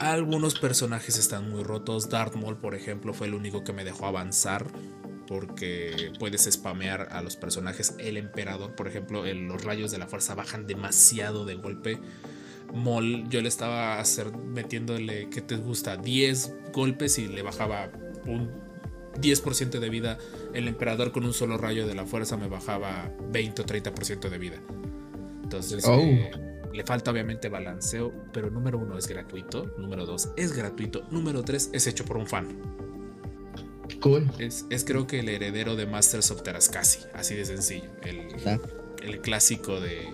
Algunos 0.00 0.58
personajes 0.58 1.16
están 1.16 1.48
muy 1.48 1.62
rotos. 1.62 2.08
Darth 2.08 2.34
Maul, 2.34 2.56
por 2.56 2.74
ejemplo, 2.74 3.14
fue 3.14 3.28
el 3.28 3.34
único 3.34 3.62
que 3.62 3.72
me 3.72 3.84
dejó 3.84 4.06
avanzar. 4.06 4.66
Porque 5.28 6.10
puedes 6.18 6.42
spamear 6.50 7.10
a 7.12 7.22
los 7.22 7.36
personajes. 7.36 7.94
El 7.98 8.16
emperador, 8.16 8.74
por 8.74 8.88
ejemplo, 8.88 9.24
los 9.32 9.62
rayos 9.62 9.92
de 9.92 9.98
la 9.98 10.08
fuerza 10.08 10.34
bajan 10.34 10.66
demasiado 10.66 11.44
de 11.44 11.54
golpe. 11.54 12.00
Mol, 12.72 13.28
yo 13.28 13.40
le 13.40 13.48
estaba 13.48 13.98
hacer, 13.98 14.36
metiéndole, 14.36 15.28
¿qué 15.30 15.40
te 15.40 15.56
gusta? 15.56 15.96
10 15.96 16.54
golpes 16.72 17.18
y 17.18 17.26
le 17.28 17.42
bajaba 17.42 17.90
un 18.26 18.50
10% 19.20 19.78
de 19.80 19.88
vida. 19.88 20.18
El 20.54 20.68
emperador 20.68 21.10
con 21.12 21.24
un 21.24 21.32
solo 21.32 21.56
rayo 21.58 21.86
de 21.86 21.94
la 21.94 22.04
fuerza 22.06 22.36
me 22.36 22.46
bajaba 22.48 23.10
20 23.30 23.62
o 23.62 23.64
30% 23.64 24.28
de 24.28 24.38
vida. 24.38 24.56
Entonces, 25.42 25.84
Oh. 25.86 25.98
eh, 25.98 26.30
le 26.72 26.84
falta 26.84 27.10
obviamente 27.10 27.48
balanceo, 27.48 28.12
pero 28.32 28.50
número 28.50 28.78
uno 28.78 28.98
es 28.98 29.08
gratuito, 29.08 29.74
número 29.78 30.04
dos 30.06 30.30
es 30.36 30.52
gratuito, 30.52 31.04
número 31.10 31.42
tres 31.42 31.70
es 31.72 31.86
hecho 31.86 32.04
por 32.04 32.18
un 32.18 32.26
fan. 32.26 32.46
Cool. 34.02 34.30
Es, 34.38 34.66
es 34.70 34.84
creo 34.84 35.06
que 35.06 35.20
el 35.20 35.28
heredero 35.28 35.74
de 35.74 35.86
Masters 35.86 36.30
of 36.30 36.42
Terascasi, 36.42 37.00
así 37.14 37.34
de 37.34 37.44
sencillo. 37.46 37.90
El, 38.02 38.28
Ah. 38.46 38.58
el 39.02 39.20
clásico 39.22 39.80
de, 39.80 40.06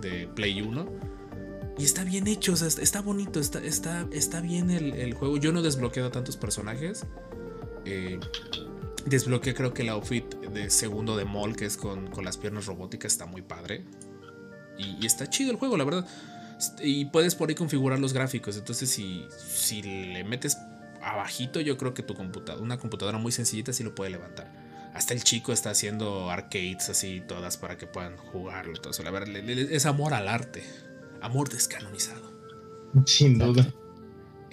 de 0.00 0.28
Play 0.28 0.62
1. 0.62 0.86
Y 1.78 1.84
está 1.84 2.04
bien 2.04 2.26
hecho, 2.26 2.54
o 2.54 2.56
sea, 2.56 2.68
está, 2.68 3.02
bonito, 3.02 3.38
está, 3.38 3.58
está, 3.62 4.06
está 4.10 4.40
bien 4.40 4.70
el, 4.70 4.94
el 4.94 5.14
juego. 5.14 5.36
Yo 5.36 5.52
no 5.52 5.60
he 5.60 5.62
desbloqueado 5.62 6.10
tantos 6.10 6.36
personajes. 6.36 7.04
eh, 7.84 8.18
Desbloqueé 9.04 9.54
creo 9.54 9.72
que 9.72 9.82
el 9.82 9.90
outfit 9.90 10.24
de 10.34 10.68
segundo 10.68 11.16
de 11.16 11.24
Mall, 11.24 11.54
que 11.54 11.64
es 11.64 11.76
con, 11.76 12.08
con 12.08 12.24
las 12.24 12.36
piernas 12.38 12.66
robóticas, 12.66 13.12
está 13.12 13.24
muy 13.26 13.40
padre. 13.40 13.84
Y, 14.78 15.06
está 15.06 15.28
chido 15.30 15.52
el 15.52 15.58
juego, 15.58 15.76
la 15.76 15.84
verdad. 15.84 16.06
Y 16.82 17.04
puedes 17.06 17.34
por 17.34 17.48
ahí 17.48 17.54
configurar 17.54 18.00
los 18.00 18.12
gráficos. 18.12 18.56
Entonces, 18.56 18.90
si, 18.90 19.26
si 19.38 19.82
le 19.82 20.24
metes 20.24 20.58
abajito, 21.02 21.60
yo 21.60 21.76
creo 21.76 21.94
que 21.94 22.02
tu 22.02 22.14
computadora, 22.14 22.62
una 22.62 22.78
computadora 22.78 23.18
muy 23.18 23.30
sencillita, 23.30 23.72
sí 23.72 23.84
lo 23.84 23.94
puede 23.94 24.10
levantar. 24.10 24.50
Hasta 24.92 25.14
el 25.14 25.22
chico 25.22 25.52
está 25.52 25.70
haciendo 25.70 26.30
arcades 26.30 26.88
así, 26.88 27.22
todas 27.28 27.58
para 27.58 27.76
que 27.76 27.86
puedan 27.86 28.16
jugarlo. 28.16 28.72
Eso. 28.90 29.02
La 29.04 29.10
verdad, 29.12 29.36
es 29.36 29.86
amor 29.86 30.14
al 30.14 30.26
arte. 30.26 30.64
Amor 31.26 31.48
descanonizado. 31.48 32.30
Sin 33.04 33.36
duda. 33.36 33.66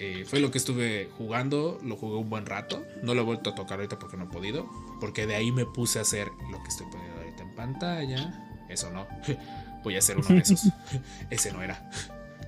Eh, 0.00 0.24
fue 0.26 0.40
lo 0.40 0.50
que 0.50 0.58
estuve 0.58 1.08
jugando, 1.16 1.78
lo 1.84 1.96
jugué 1.96 2.16
un 2.16 2.28
buen 2.28 2.46
rato. 2.46 2.84
No 3.04 3.14
lo 3.14 3.20
he 3.20 3.24
vuelto 3.24 3.50
a 3.50 3.54
tocar 3.54 3.78
ahorita 3.78 4.00
porque 4.00 4.16
no 4.16 4.24
he 4.24 4.26
podido. 4.26 4.68
Porque 4.98 5.24
de 5.28 5.36
ahí 5.36 5.52
me 5.52 5.66
puse 5.66 6.00
a 6.00 6.02
hacer 6.02 6.32
lo 6.50 6.60
que 6.64 6.68
estoy 6.68 6.86
poniendo 6.90 7.20
ahorita 7.20 7.44
en 7.44 7.54
pantalla. 7.54 8.64
Eso 8.68 8.90
no. 8.90 9.06
Voy 9.84 9.94
a 9.94 10.00
hacer 10.00 10.18
uno 10.18 10.26
de 10.26 10.38
esos. 10.38 10.68
Ese 11.30 11.52
no 11.52 11.62
era. 11.62 11.88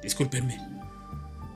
Discúlpenme. 0.02 0.56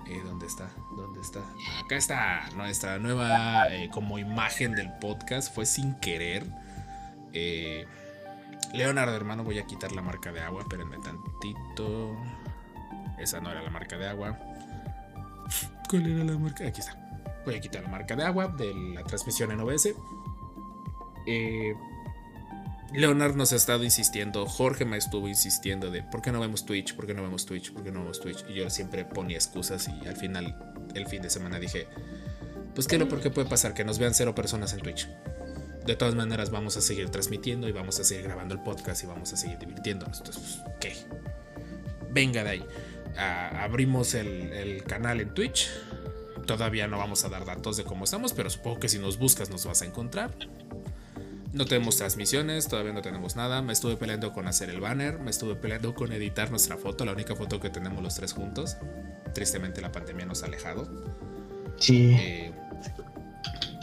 Eh, 0.09 0.21
¿Dónde 0.25 0.47
está? 0.47 0.71
¿Dónde 0.97 1.21
está? 1.23 1.41
Acá 1.85 1.97
está 1.97 2.51
nuestra 2.55 3.01
nueva 3.01 3.67
eh, 3.75 3.91
como 3.93 4.21
imagen 4.21 4.77
del 4.77 4.93
podcast. 5.01 5.53
Fue 5.53 5.67
sin 5.67 5.95
querer. 5.97 6.47
Leonardo, 8.73 9.17
hermano, 9.17 9.43
voy 9.43 9.59
a 9.59 9.67
quitar 9.67 9.91
la 9.91 10.03
marca 10.03 10.31
de 10.31 10.41
agua. 10.41 10.63
Espérenme 10.63 10.99
tantito. 10.99 12.17
Esa 13.21 13.41
no 13.41 13.51
era 13.51 13.63
la 13.63 13.71
marca 13.71 13.97
de 13.99 14.09
agua. 14.09 14.39
¿Cuál 15.89 16.07
era 16.07 16.25
la 16.25 16.39
marca? 16.39 16.67
Aquí 16.67 16.81
está. 16.81 16.97
Voy 17.45 17.55
a 17.55 17.61
quitar 17.61 17.83
la 17.83 17.89
marca 17.89 18.17
de 18.17 18.25
agua 18.25 18.49
de 18.49 18.73
la 18.95 19.03
transmisión 19.05 19.51
en 19.51 19.61
OBS. 19.61 19.95
Eh, 21.27 21.75
Leonard 22.93 23.37
nos 23.37 23.53
ha 23.53 23.57
estado 23.57 23.85
insistiendo, 23.85 24.47
Jorge 24.47 24.85
me 24.85 24.97
estuvo 24.97 25.29
insistiendo 25.29 25.91
de 25.91 26.03
¿por 26.03 26.23
qué 26.23 26.33
no 26.33 26.41
vemos 26.41 26.67
Twitch? 26.67 26.95
¿Por 26.97 27.07
qué 27.07 27.15
no 27.15 27.23
vemos 27.23 27.47
Twitch? 27.47 27.73
¿Por 27.73 27.85
qué 27.85 27.93
no 27.93 28.01
vemos 28.01 28.21
Twitch? 28.21 28.45
Y 28.49 28.55
yo 28.55 28.69
siempre 28.69 29.05
ponía 29.05 29.37
excusas 29.37 29.89
y 29.89 30.09
al 30.09 30.17
final, 30.17 30.57
el 30.95 31.07
fin 31.07 31.23
de 31.23 31.31
semana 31.31 31.61
dije, 31.61 31.87
pues 32.75 32.89
qué 32.89 32.99
lo 32.99 33.09
porque 33.09 33.31
puede 33.31 33.49
pasar 33.49 33.75
que 33.75 33.85
nos 33.85 33.99
vean 33.99 34.13
cero 34.13 34.35
personas 34.35 34.73
en 34.73 34.81
Twitch. 34.81 35.09
De 35.87 35.95
todas 35.95 36.17
maneras 36.17 36.51
vamos 36.51 36.77
a 36.77 36.81
seguir 36.81 37.11
transmitiendo 37.11 37.69
y 37.69 37.73
vamos 37.73 38.01
a 38.01 38.05
seguir 38.05 38.25
grabando 38.25 38.55
el 38.55 38.61
podcast 38.61 39.03
y 39.05 39.07
vamos 39.07 39.33
a 39.33 39.37
seguir 39.37 39.59
divirtiéndonos. 39.59 40.19
Entonces, 40.19 40.61
pues, 40.65 40.77
¿qué? 40.81 40.97
Venga 42.11 42.43
de 42.43 42.51
ahí. 42.51 42.67
Abrimos 43.17 44.15
el, 44.15 44.53
el 44.53 44.83
canal 44.85 45.21
en 45.21 45.35
Twitch. 45.35 45.69
Todavía 46.47 46.89
no 46.89 46.99
vamos 46.99 47.25
a 47.25 47.29
dar 47.29 47.45
datos 47.45 47.77
de 47.77 47.85
cómo 47.85 48.05
estamos, 48.05 48.33
pero 48.33 48.51
supongo 48.51 48.81
que 48.81 48.89
si 48.89 48.99
nos 48.99 49.19
buscas 49.19 49.51
nos 49.51 49.67
vas 49.67 49.83
a 49.83 49.85
encontrar. 49.85 50.31
No 51.53 51.65
tenemos 51.65 51.97
transmisiones, 51.97 52.69
todavía 52.69 52.93
no 52.93 53.03
tenemos 53.03 53.35
nada. 53.35 53.61
Me 53.61 53.73
estuve 53.73 53.97
peleando 53.97 54.33
con 54.33 54.47
hacer 54.47 54.71
el 54.71 54.81
banner, 54.81 55.19
me 55.19 55.31
estuve 55.31 55.57
peleando 55.57 55.95
con 55.95 56.13
editar 56.13 56.51
nuestra 56.51 56.77
foto, 56.77 57.05
la 57.05 57.13
única 57.13 57.35
foto 57.35 57.59
que 57.59 57.71
tenemos 57.71 58.03
los 58.03 58.15
tres 58.15 58.33
juntos. 58.33 58.77
Tristemente 59.35 59.81
la 59.81 59.91
pandemia 59.91 60.27
nos 60.27 60.43
ha 60.43 60.47
alejado. 60.47 60.89
Sí. 61.77 62.15
Eh, 62.19 62.53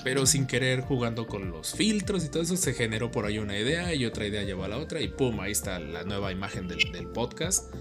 pero 0.03 0.25
sin 0.25 0.47
querer 0.47 0.81
jugando 0.81 1.27
con 1.27 1.51
los 1.51 1.73
filtros 1.73 2.23
y 2.23 2.29
todo 2.29 2.43
eso 2.43 2.55
se 2.55 2.73
generó 2.73 3.11
por 3.11 3.25
ahí 3.25 3.39
una 3.39 3.57
idea 3.57 3.93
y 3.93 4.05
otra 4.05 4.25
idea 4.25 4.43
llevó 4.43 4.63
a 4.63 4.69
la 4.69 4.77
otra 4.77 5.01
y 5.01 5.09
pum, 5.09 5.41
ahí 5.41 5.51
está 5.51 5.79
la 5.79 6.03
nueva 6.03 6.31
imagen 6.31 6.69
del, 6.69 6.79
del 6.93 7.07
podcast. 7.07 7.73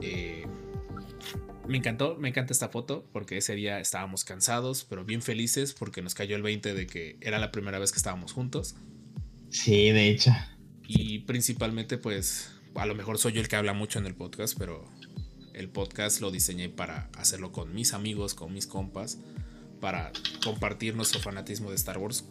Eh, 0.00 0.46
me 1.68 1.76
encantó, 1.78 2.16
me 2.16 2.28
encanta 2.30 2.52
esta 2.52 2.68
foto 2.68 3.08
porque 3.12 3.36
ese 3.38 3.54
día 3.54 3.78
estábamos 3.80 4.24
cansados 4.24 4.84
pero 4.88 5.04
bien 5.04 5.22
felices 5.22 5.74
porque 5.74 6.02
nos 6.02 6.14
cayó 6.14 6.34
el 6.36 6.42
20 6.42 6.74
de 6.74 6.86
que 6.86 7.16
era 7.20 7.38
la 7.38 7.52
primera 7.52 7.78
vez 7.78 7.92
que 7.92 7.98
estábamos 7.98 8.32
juntos 8.32 8.74
Sí, 9.50 9.90
de 9.90 10.08
hecho. 10.10 10.30
y 10.86 11.20
principalmente 11.20 11.98
pues 11.98 12.52
a 12.74 12.86
lo 12.86 12.94
mejor 12.94 13.18
soy 13.18 13.32
yo 13.32 13.40
el 13.40 13.48
que 13.48 13.56
habla 13.56 13.72
mucho 13.72 13.98
en 13.98 14.06
el 14.06 14.14
podcast 14.14 14.56
pero 14.58 14.84
el 15.54 15.68
podcast 15.68 16.20
lo 16.20 16.30
diseñé 16.30 16.68
para 16.68 17.10
hacerlo 17.16 17.50
con 17.52 17.74
mis 17.74 17.92
amigos, 17.92 18.34
con 18.34 18.52
mis 18.52 18.66
compas 18.66 19.18
para 19.80 20.12
compartir 20.44 20.94
nuestro 20.96 21.20
fanatismo 21.20 21.70
de 21.70 21.76
Star 21.76 21.98
Wars. 21.98 22.24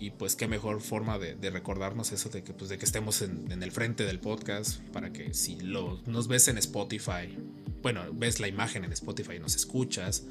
Y 0.00 0.10
pues 0.10 0.36
qué 0.36 0.46
mejor 0.48 0.80
forma 0.80 1.18
de, 1.18 1.34
de 1.34 1.50
recordarnos 1.50 2.12
eso 2.12 2.28
de 2.28 2.42
que, 2.44 2.52
pues, 2.52 2.70
de 2.70 2.78
que 2.78 2.84
estemos 2.84 3.20
en, 3.20 3.50
en 3.50 3.62
el 3.62 3.72
frente 3.72 4.04
del 4.04 4.18
podcast. 4.20 4.80
Para 4.92 5.12
que 5.12 5.34
si 5.34 5.58
lo, 5.60 6.00
nos 6.06 6.28
ves 6.28 6.46
en 6.48 6.56
Spotify, 6.58 7.36
bueno, 7.82 8.02
ves 8.12 8.40
la 8.40 8.48
imagen 8.48 8.84
en 8.84 8.92
Spotify 8.92 9.34
y 9.36 9.38
nos 9.38 9.54
escuchas, 9.54 10.24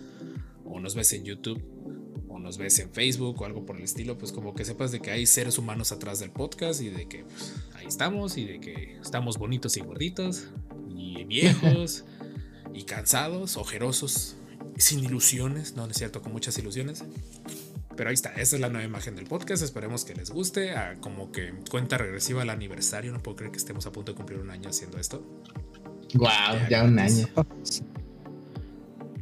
o 0.65 0.79
nos 0.79 0.95
ves 0.95 1.13
en 1.13 1.23
YouTube, 1.23 1.61
o 2.27 2.39
nos 2.39 2.57
ves 2.57 2.79
en 2.79 2.91
Facebook 2.91 3.41
o 3.41 3.45
algo 3.45 3.65
por 3.65 3.77
el 3.77 3.83
estilo, 3.83 4.17
pues 4.17 4.31
como 4.31 4.53
que 4.53 4.65
sepas 4.65 4.91
de 4.91 4.99
que 4.99 5.11
hay 5.11 5.25
seres 5.25 5.57
humanos 5.57 5.91
atrás 5.91 6.19
del 6.19 6.31
podcast 6.31 6.81
y 6.81 6.89
de 6.89 7.07
que 7.07 7.23
pues, 7.23 7.53
ahí 7.75 7.85
estamos 7.87 8.37
y 8.37 8.45
de 8.45 8.59
que 8.59 8.97
estamos 9.01 9.37
bonitos 9.37 9.77
y 9.77 9.81
gorditos 9.81 10.47
y 10.95 11.23
viejos 11.23 12.05
y 12.73 12.83
cansados, 12.83 13.57
ojerosos, 13.57 14.35
sin 14.77 15.03
ilusiones, 15.03 15.75
no, 15.75 15.85
no 15.85 15.91
es 15.91 15.97
cierto, 15.97 16.21
con 16.21 16.31
muchas 16.31 16.57
ilusiones. 16.57 17.03
Pero 17.95 18.09
ahí 18.09 18.13
está, 18.13 18.29
esa 18.33 18.55
es 18.55 18.61
la 18.61 18.69
nueva 18.69 18.85
imagen 18.85 19.15
del 19.15 19.25
podcast. 19.25 19.63
Esperemos 19.63 20.05
que 20.05 20.13
les 20.13 20.29
guste. 20.29 20.71
Ah, 20.75 20.97
como 21.01 21.31
que 21.31 21.51
cuenta 21.71 21.97
regresiva 21.97 22.43
al 22.43 22.51
aniversario. 22.51 23.11
No 23.11 23.23
puedo 23.23 23.37
creer 23.37 23.51
que 23.51 23.57
estemos 23.57 23.87
a 23.87 23.91
punto 23.91 24.11
de 24.11 24.15
cumplir 24.15 24.39
un 24.39 24.51
año 24.51 24.69
haciendo 24.69 24.99
esto. 24.99 25.25
Wow, 26.15 26.67
ya 26.69 26.83
un 26.83 26.99
año. 26.99 27.27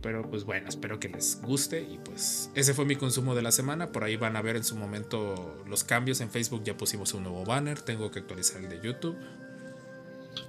Pero 0.05 0.29
pues 0.29 0.43
bueno, 0.43 0.69
espero 0.69 0.99
que 0.99 1.09
les 1.09 1.41
guste. 1.41 1.81
Y 1.81 1.97
pues 1.97 2.51
ese 2.53 2.75
fue 2.75 2.85
mi 2.85 2.95
consumo 2.95 3.33
de 3.33 3.41
la 3.41 3.51
semana. 3.51 3.91
Por 3.91 4.03
ahí 4.03 4.17
van 4.17 4.35
a 4.35 4.41
ver 4.43 4.55
en 4.55 4.63
su 4.63 4.75
momento 4.75 5.63
los 5.67 5.83
cambios. 5.83 6.21
En 6.21 6.29
Facebook 6.29 6.63
ya 6.63 6.77
pusimos 6.77 7.15
un 7.15 7.23
nuevo 7.23 7.43
banner. 7.43 7.81
Tengo 7.81 8.11
que 8.11 8.19
actualizar 8.19 8.61
el 8.61 8.69
de 8.69 8.79
YouTube. 8.81 9.17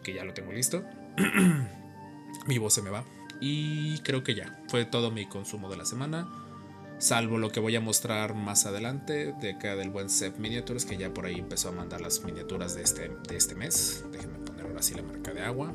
Que 0.02 0.12
ya 0.12 0.24
lo 0.24 0.34
tengo 0.34 0.52
listo. 0.52 0.84
mi 2.46 2.58
voz 2.58 2.74
se 2.74 2.82
me 2.82 2.90
va. 2.90 3.04
Y 3.40 3.98
creo 4.00 4.22
que 4.22 4.34
ya. 4.34 4.62
Fue 4.68 4.84
todo 4.84 5.10
mi 5.10 5.26
consumo 5.26 5.70
de 5.70 5.78
la 5.78 5.86
semana. 5.86 6.28
Salvo 6.98 7.38
lo 7.38 7.50
que 7.50 7.60
voy 7.60 7.76
a 7.76 7.80
mostrar 7.80 8.34
más 8.34 8.66
adelante 8.66 9.34
de 9.40 9.52
acá 9.52 9.74
del 9.74 9.88
buen 9.88 10.10
Seth 10.10 10.36
Miniatures. 10.36 10.84
Que 10.84 10.98
ya 10.98 11.14
por 11.14 11.24
ahí 11.24 11.38
empezó 11.38 11.70
a 11.70 11.72
mandar 11.72 12.02
las 12.02 12.22
miniaturas 12.24 12.74
de 12.74 12.82
este, 12.82 13.08
de 13.26 13.36
este 13.36 13.54
mes. 13.54 14.04
Déjenme 14.12 14.36
poner 14.40 14.66
ahora 14.66 14.82
sí 14.82 14.92
la 14.92 15.02
marca 15.02 15.32
de 15.32 15.40
agua. 15.40 15.72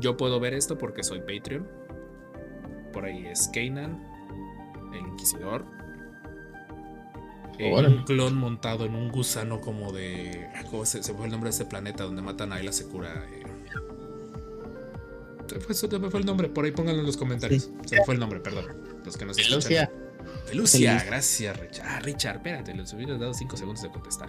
Yo 0.00 0.16
puedo 0.16 0.40
ver 0.40 0.54
esto 0.54 0.78
porque 0.78 1.02
soy 1.02 1.20
Patreon. 1.20 1.66
Por 2.92 3.04
ahí 3.04 3.26
es 3.26 3.48
Kanan, 3.52 4.02
el 4.92 5.06
Inquisidor. 5.06 5.64
Eh, 7.58 7.72
un 7.72 8.04
clon 8.04 8.36
montado 8.36 8.84
en 8.84 8.94
un 8.94 9.10
gusano 9.10 9.60
como 9.60 9.92
de. 9.92 10.48
¿Cómo 10.70 10.84
se, 10.84 11.02
se 11.02 11.14
fue 11.14 11.24
el 11.24 11.30
nombre 11.30 11.48
de 11.48 11.52
este 11.52 11.64
planeta 11.64 12.04
donde 12.04 12.20
matan 12.20 12.52
a 12.52 12.56
Ayla 12.56 12.72
Secura? 12.72 13.26
Eh, 13.30 13.46
se, 15.74 15.98
me 15.98 16.10
fue 16.10 16.20
el 16.20 16.26
nombre, 16.26 16.48
por 16.48 16.64
ahí 16.64 16.72
pónganlo 16.72 17.00
en 17.00 17.06
los 17.06 17.16
comentarios. 17.16 17.70
Se 17.86 17.96
me 17.96 18.04
fue 18.04 18.14
el 18.14 18.20
nombre, 18.20 18.40
perdón. 18.40 18.66
Los 19.04 19.16
que 19.16 19.24
nos 19.24 19.38
escuchan. 19.38 19.90
Lucia. 20.52 20.80
Feliz. 20.80 21.06
gracias, 21.06 21.60
Richard. 21.60 21.86
Ah, 21.86 22.00
Richard, 22.00 22.36
espérate, 22.36 22.74
les 22.74 22.92
hubieras 22.92 23.18
dado 23.18 23.32
5 23.32 23.56
segundos 23.56 23.82
de 23.82 23.90
contestar. 23.90 24.28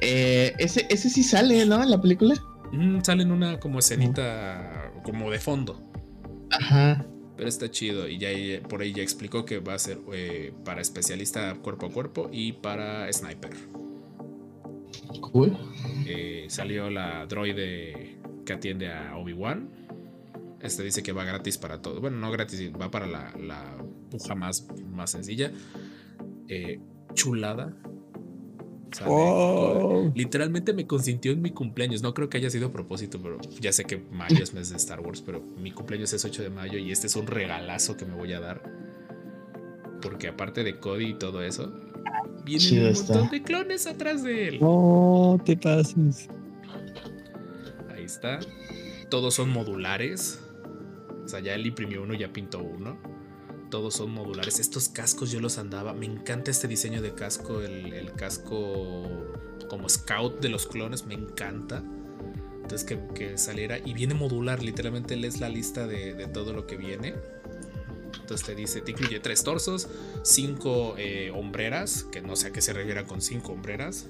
Eh, 0.00 0.54
ese, 0.58 0.86
ese 0.90 1.10
sí 1.10 1.22
sale, 1.22 1.64
¿no? 1.66 1.82
En 1.82 1.90
la 1.90 2.00
película. 2.00 2.34
Mm, 2.72 3.00
sale 3.02 3.22
en 3.22 3.32
una 3.32 3.58
como 3.60 3.78
escenita 3.78 4.92
como 5.02 5.30
de 5.30 5.38
fondo. 5.38 5.80
Ajá. 6.50 7.04
Pero 7.36 7.48
está 7.48 7.70
chido 7.70 8.08
y 8.08 8.18
ya 8.18 8.28
por 8.68 8.80
ahí 8.80 8.92
ya 8.92 9.02
explicó 9.02 9.44
que 9.44 9.58
va 9.58 9.74
a 9.74 9.78
ser 9.78 9.98
eh, 10.12 10.52
para 10.64 10.80
especialista 10.80 11.54
cuerpo 11.56 11.86
a 11.86 11.90
cuerpo 11.90 12.30
y 12.32 12.52
para 12.52 13.12
sniper. 13.12 13.54
Cool. 15.20 15.56
Eh, 16.06 16.46
salió 16.48 16.88
la 16.88 17.26
droide 17.26 18.18
que 18.44 18.52
atiende 18.52 18.90
a 18.90 19.16
Obi-Wan. 19.16 19.68
Este 20.60 20.82
dice 20.82 21.02
que 21.02 21.12
va 21.12 21.24
gratis 21.24 21.58
para 21.58 21.82
todo. 21.82 22.00
Bueno, 22.00 22.16
no 22.16 22.30
gratis, 22.30 22.72
va 22.72 22.90
para 22.90 23.06
la, 23.06 23.34
la 23.38 23.76
puja 24.10 24.34
más, 24.34 24.66
más 24.90 25.10
sencilla. 25.10 25.52
Eh, 26.48 26.80
chulada. 27.14 27.76
Sale 28.92 29.10
Oh. 29.10 30.10
Literalmente 30.14 30.72
me 30.72 30.86
consintió 30.86 31.32
en 31.32 31.42
mi 31.42 31.50
cumpleaños. 31.50 32.02
No 32.02 32.14
creo 32.14 32.28
que 32.28 32.38
haya 32.38 32.50
sido 32.50 32.68
a 32.68 32.72
propósito, 32.72 33.20
pero 33.22 33.38
ya 33.60 33.72
sé 33.72 33.84
que 33.84 33.98
mayo 34.12 34.42
es 34.42 34.54
mes 34.54 34.70
de 34.70 34.76
Star 34.76 35.00
Wars, 35.00 35.22
pero 35.22 35.40
mi 35.58 35.72
cumpleaños 35.72 36.12
es 36.12 36.24
8 36.24 36.42
de 36.42 36.50
mayo 36.50 36.78
y 36.78 36.92
este 36.92 37.06
es 37.08 37.16
un 37.16 37.26
regalazo 37.26 37.96
que 37.96 38.04
me 38.04 38.14
voy 38.14 38.32
a 38.32 38.40
dar. 38.40 38.62
Porque 40.02 40.28
aparte 40.28 40.62
de 40.62 40.78
Cody 40.78 41.06
y 41.10 41.14
todo 41.14 41.42
eso, 41.42 41.72
vienen 42.44 42.60
Chido 42.68 42.84
un 42.86 42.92
está. 42.92 43.12
montón 43.14 43.30
de 43.30 43.42
clones 43.42 43.86
atrás 43.86 44.22
de 44.22 44.48
él. 44.48 44.58
No 44.60 45.40
te 45.44 45.56
pases. 45.56 46.28
Ahí 47.94 48.04
está. 48.04 48.38
Todos 49.10 49.34
son 49.34 49.50
modulares. 49.50 50.40
O 51.24 51.28
sea, 51.28 51.40
ya 51.40 51.54
él 51.54 51.66
imprimió 51.66 52.02
uno, 52.02 52.14
ya 52.14 52.32
pintó 52.32 52.62
uno. 52.62 52.98
Todos 53.70 53.94
son 53.94 54.12
modulares. 54.12 54.58
Estos 54.58 54.88
cascos 54.88 55.30
yo 55.30 55.40
los 55.40 55.58
andaba. 55.58 55.92
Me 55.92 56.06
encanta 56.06 56.50
este 56.50 56.68
diseño 56.68 57.02
de 57.02 57.14
casco. 57.14 57.60
El, 57.60 57.92
el 57.92 58.12
casco 58.12 59.04
como 59.68 59.88
scout 59.88 60.40
de 60.40 60.48
los 60.48 60.66
clones. 60.66 61.06
Me 61.06 61.14
encanta. 61.14 61.82
Entonces 62.62 62.84
que, 62.84 63.00
que 63.14 63.38
saliera. 63.38 63.78
Y 63.78 63.92
viene 63.92 64.14
modular. 64.14 64.62
Literalmente 64.62 65.16
lees 65.16 65.40
la 65.40 65.48
lista 65.48 65.86
de, 65.86 66.14
de 66.14 66.26
todo 66.26 66.52
lo 66.52 66.66
que 66.66 66.76
viene. 66.76 67.14
Entonces 68.26 68.44
te 68.44 68.54
dice, 68.56 68.80
te 68.80 68.90
incluye 68.90 69.20
tres 69.20 69.44
torsos, 69.44 69.88
cinco 70.22 70.96
eh, 70.98 71.30
hombreras, 71.32 72.02
que 72.10 72.22
no 72.22 72.34
sé 72.34 72.48
a 72.48 72.52
qué 72.52 72.60
se 72.60 72.72
refiere 72.72 73.04
con 73.04 73.22
cinco 73.22 73.52
hombreras, 73.52 74.06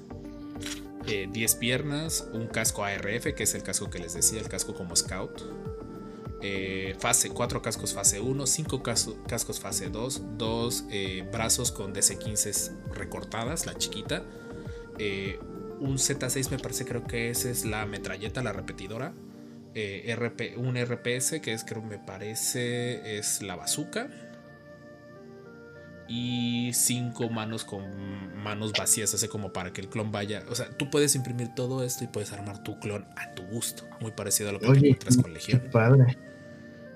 eh, 1.05 1.29
10 1.31 1.55
piernas, 1.55 2.27
un 2.33 2.47
casco 2.47 2.83
ARF, 2.83 3.33
que 3.35 3.43
es 3.43 3.53
el 3.53 3.61
casco 3.61 3.91
que 3.91 3.99
les 3.99 4.15
decía, 4.15 4.39
el 4.39 4.49
casco 4.49 4.73
como 4.73 4.95
scout. 4.95 5.41
Eh, 6.41 6.95
fase, 6.99 7.29
4 7.29 7.61
cascos 7.61 7.93
fase 7.93 8.19
1, 8.19 8.45
5 8.45 8.83
cascos 8.83 9.59
fase 9.59 9.89
2, 9.89 10.37
2 10.37 10.85
eh, 10.91 11.27
brazos 11.31 11.71
con 11.71 11.93
DC-15 11.93 12.91
recortadas, 12.93 13.65
la 13.65 13.75
chiquita. 13.75 14.23
Eh, 14.99 15.39
un 15.79 15.97
Z6 15.97 16.51
me 16.51 16.59
parece 16.59 16.85
creo 16.85 17.05
que 17.05 17.29
esa 17.29 17.49
es 17.49 17.65
la 17.65 17.85
metralleta, 17.85 18.41
la 18.41 18.53
repetidora. 18.53 19.13
RP, 19.75 20.57
un 20.57 20.75
RPS 20.75 21.39
que 21.39 21.53
es 21.53 21.63
creo 21.63 21.83
me 21.83 21.99
parece 21.99 23.19
es 23.19 23.43
la 23.43 23.55
bazooka 23.55 24.09
y 26.07 26.71
cinco 26.73 27.29
manos 27.29 27.65
con 27.65 27.83
manos 28.37 28.71
vacías, 28.71 29.13
así 29.13 29.27
como 29.27 29.51
para 29.51 29.73
que 29.73 29.81
el 29.81 29.89
clon 29.89 30.11
vaya. 30.11 30.43
O 30.49 30.55
sea, 30.55 30.69
tú 30.69 30.89
puedes 30.89 31.15
imprimir 31.15 31.53
todo 31.53 31.83
esto 31.83 32.03
y 32.03 32.07
puedes 32.07 32.31
armar 32.31 32.63
tu 32.63 32.79
clon 32.79 33.05
a 33.15 33.33
tu 33.33 33.43
gusto. 33.43 33.83
Muy 33.99 34.11
parecido 34.11 34.49
a 34.49 34.53
lo 34.53 34.59
que 34.59 34.67
Oye, 34.67 34.89
encuentras 34.89 35.17
con 35.17 35.33
Legión. 35.33 35.63
Padre. 35.71 36.17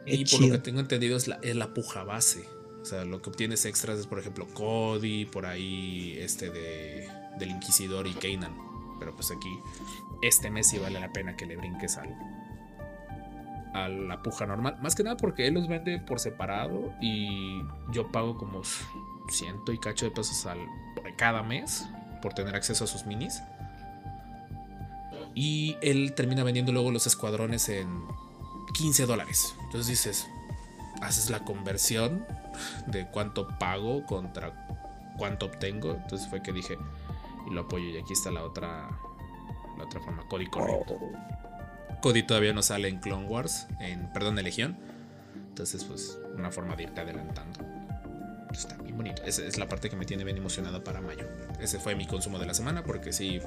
Y 0.05 0.25
por 0.25 0.41
lo 0.41 0.51
que 0.51 0.57
tengo 0.59 0.79
entendido 0.79 1.15
es 1.17 1.27
la, 1.27 1.39
es 1.41 1.55
la 1.55 1.73
puja 1.73 2.03
base. 2.03 2.47
O 2.81 2.85
sea, 2.85 3.05
lo 3.05 3.21
que 3.21 3.29
obtienes 3.29 3.65
extras 3.65 3.99
es, 3.99 4.07
por 4.07 4.19
ejemplo, 4.19 4.47
Cody, 4.53 5.25
por 5.25 5.45
ahí 5.45 6.17
este 6.19 6.49
de, 6.49 7.07
del 7.37 7.51
Inquisidor 7.51 8.07
y 8.07 8.13
Kanan. 8.13 8.55
Pero 8.99 9.15
pues 9.15 9.31
aquí, 9.31 9.59
este 10.21 10.49
mes 10.49 10.69
sí 10.69 10.79
vale 10.79 10.99
la 10.99 11.11
pena 11.13 11.35
que 11.35 11.45
le 11.45 11.55
brinques 11.55 11.97
al, 11.97 12.15
a 13.73 13.87
la 13.87 14.21
puja 14.21 14.45
normal. 14.45 14.77
Más 14.81 14.95
que 14.95 15.03
nada 15.03 15.17
porque 15.17 15.47
él 15.47 15.53
los 15.53 15.67
vende 15.67 15.99
por 15.99 16.19
separado 16.19 16.93
y 17.01 17.61
yo 17.91 18.11
pago 18.11 18.37
como 18.37 18.61
ciento 19.29 19.71
y 19.71 19.79
cacho 19.79 20.05
de 20.05 20.11
pesos 20.11 20.45
al, 20.45 20.59
cada 21.17 21.43
mes 21.43 21.87
por 22.21 22.33
tener 22.33 22.55
acceso 22.55 22.83
a 22.83 22.87
sus 22.87 23.05
minis. 23.05 23.41
Y 25.33 25.77
él 25.81 26.13
termina 26.13 26.43
vendiendo 26.43 26.71
luego 26.71 26.91
los 26.91 27.07
escuadrones 27.07 27.69
en 27.69 28.05
15 28.73 29.05
dólares. 29.05 29.55
Entonces 29.63 29.87
dices, 29.87 30.27
haces 31.01 31.29
la 31.29 31.39
conversión 31.43 32.25
de 32.87 33.07
cuánto 33.07 33.47
pago 33.59 34.05
contra 34.05 34.67
cuánto 35.17 35.47
obtengo. 35.47 35.91
Entonces 35.91 36.27
fue 36.27 36.41
que 36.41 36.51
dije, 36.51 36.77
y 37.47 37.53
lo 37.53 37.61
apoyo. 37.61 37.85
Y 37.85 37.97
aquí 37.97 38.13
está 38.13 38.31
la 38.31 38.43
otra, 38.43 38.89
la 39.77 39.83
otra 39.83 39.99
forma, 40.01 40.27
Cody 40.27 40.47
correcto. 40.47 40.97
Cody 42.01 42.23
todavía 42.23 42.53
no 42.53 42.63
sale 42.63 42.87
en 42.87 42.99
Clone 42.99 43.27
Wars, 43.27 43.67
en, 43.79 44.11
perdón, 44.13 44.37
en 44.39 44.45
Legión. 44.45 44.77
Entonces, 45.49 45.83
pues, 45.83 46.17
una 46.35 46.51
forma 46.51 46.75
de 46.75 46.83
irte 46.83 47.01
adelantando. 47.01 47.59
Está 48.51 48.75
bien 48.77 48.97
bonito. 48.97 49.23
Esa 49.23 49.43
es 49.45 49.57
la 49.57 49.67
parte 49.67 49.89
que 49.89 49.95
me 49.95 50.05
tiene 50.05 50.23
bien 50.23 50.37
emocionado 50.37 50.83
para 50.83 51.01
mayo. 51.01 51.25
Ese 51.59 51.79
fue 51.79 51.95
mi 51.95 52.05
consumo 52.05 52.39
de 52.39 52.45
la 52.45 52.53
semana, 52.53 52.83
porque 52.83 53.13
sí, 53.13 53.39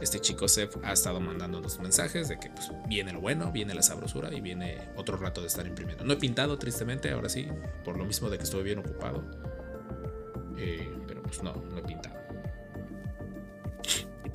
este 0.00 0.20
chico 0.20 0.48
Seth 0.48 0.76
ha 0.84 0.92
estado 0.92 1.20
mandando 1.20 1.60
los 1.60 1.78
mensajes 1.80 2.28
de 2.28 2.38
que 2.38 2.50
pues, 2.50 2.70
viene 2.88 3.12
lo 3.12 3.20
bueno, 3.20 3.50
viene 3.52 3.74
la 3.74 3.82
sabrosura 3.82 4.32
y 4.32 4.40
viene 4.40 4.78
otro 4.96 5.16
rato 5.16 5.40
de 5.40 5.48
estar 5.48 5.66
imprimiendo. 5.66 6.04
No 6.04 6.12
he 6.12 6.16
pintado, 6.16 6.58
tristemente, 6.58 7.10
ahora 7.10 7.28
sí, 7.28 7.48
por 7.84 7.96
lo 7.96 8.04
mismo 8.04 8.30
de 8.30 8.38
que 8.38 8.44
estuve 8.44 8.62
bien 8.62 8.78
ocupado. 8.78 9.24
Eh, 10.58 10.90
pero 11.06 11.22
pues 11.22 11.42
no, 11.42 11.52
no 11.52 11.78
he 11.78 11.82
pintado. 11.82 11.95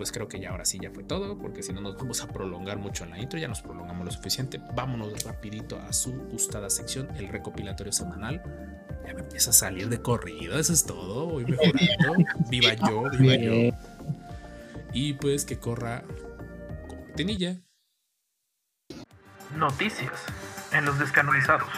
Pues 0.01 0.11
creo 0.11 0.27
que 0.27 0.39
ya 0.39 0.49
ahora 0.49 0.65
sí 0.65 0.79
ya 0.81 0.89
fue 0.89 1.03
todo, 1.03 1.37
porque 1.37 1.61
si 1.61 1.73
no 1.73 1.79
nos 1.79 1.95
vamos 1.95 2.23
a 2.23 2.27
prolongar 2.27 2.79
mucho 2.79 3.03
en 3.03 3.11
la 3.11 3.19
intro, 3.19 3.37
ya 3.37 3.47
nos 3.47 3.61
prolongamos 3.61 4.03
lo 4.03 4.11
suficiente. 4.11 4.59
Vámonos 4.73 5.23
rapidito 5.25 5.79
a 5.79 5.93
su 5.93 6.11
gustada 6.11 6.71
sección, 6.71 7.15
el 7.17 7.27
recopilatorio 7.27 7.93
semanal. 7.93 8.41
Ya 9.05 9.13
me 9.13 9.19
empieza 9.19 9.51
a 9.51 9.53
salir 9.53 9.89
de 9.89 10.01
corrido, 10.01 10.57
eso 10.57 10.73
es 10.73 10.87
todo, 10.87 11.27
voy 11.27 11.45
mejorando. 11.45 12.25
Viva 12.49 12.73
yo, 12.73 13.03
viva 13.11 13.35
yo. 13.35 13.77
Y 14.91 15.13
pues 15.13 15.45
que 15.45 15.59
corra 15.59 16.01
con 16.87 16.97
cortinilla. 16.97 17.61
Noticias 19.55 20.19
en 20.73 20.85
los 20.85 20.97
descanonizados. 20.97 21.69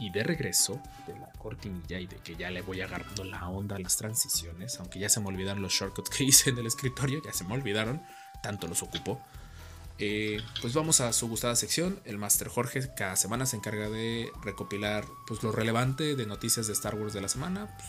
Y 0.00 0.10
de 0.10 0.24
regreso 0.24 0.82
cortinilla 1.46 2.00
y 2.00 2.08
de 2.08 2.16
que 2.16 2.34
ya 2.34 2.50
le 2.50 2.60
voy 2.60 2.80
agarrando 2.80 3.22
la 3.22 3.48
onda 3.48 3.76
a 3.76 3.78
las 3.78 3.96
transiciones, 3.96 4.80
aunque 4.80 4.98
ya 4.98 5.08
se 5.08 5.20
me 5.20 5.28
olvidaron 5.28 5.62
los 5.62 5.72
shortcuts 5.72 6.10
que 6.10 6.24
hice 6.30 6.50
en 6.50 6.58
el 6.58 6.66
escritorio, 6.66 7.22
ya 7.24 7.32
se 7.32 7.44
me 7.44 7.54
olvidaron, 7.54 8.02
tanto 8.42 8.66
los 8.66 8.82
ocupo. 8.82 9.20
Eh, 9.98 10.40
pues 10.60 10.74
vamos 10.74 11.00
a 11.00 11.12
su 11.12 11.28
gustada 11.28 11.54
sección. 11.54 12.00
El 12.04 12.18
Master 12.18 12.48
Jorge 12.48 12.90
cada 12.96 13.14
semana 13.14 13.46
se 13.46 13.56
encarga 13.56 13.88
de 13.88 14.28
recopilar 14.42 15.04
pues, 15.28 15.44
lo 15.44 15.52
relevante 15.52 16.16
de 16.16 16.26
noticias 16.26 16.66
de 16.66 16.72
Star 16.72 16.96
Wars 16.96 17.12
de 17.12 17.20
la 17.20 17.28
semana, 17.28 17.72
pues, 17.76 17.88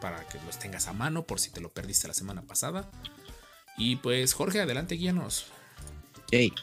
para 0.00 0.26
que 0.26 0.40
los 0.44 0.58
tengas 0.58 0.88
a 0.88 0.92
mano 0.92 1.22
por 1.22 1.38
si 1.38 1.50
te 1.50 1.60
lo 1.60 1.68
perdiste 1.68 2.08
la 2.08 2.14
semana 2.14 2.42
pasada. 2.42 2.90
Y 3.78 3.96
pues 3.96 4.34
Jorge, 4.34 4.60
adelante, 4.60 4.96
guíanos. 4.96 5.46
Ok. 6.24 6.58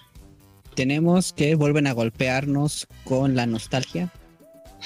Tenemos 0.76 1.32
que 1.32 1.56
vuelven 1.56 1.88
a 1.88 1.94
golpearnos 1.94 2.86
con 3.06 3.36
la 3.36 3.46
nostalgia 3.46 4.12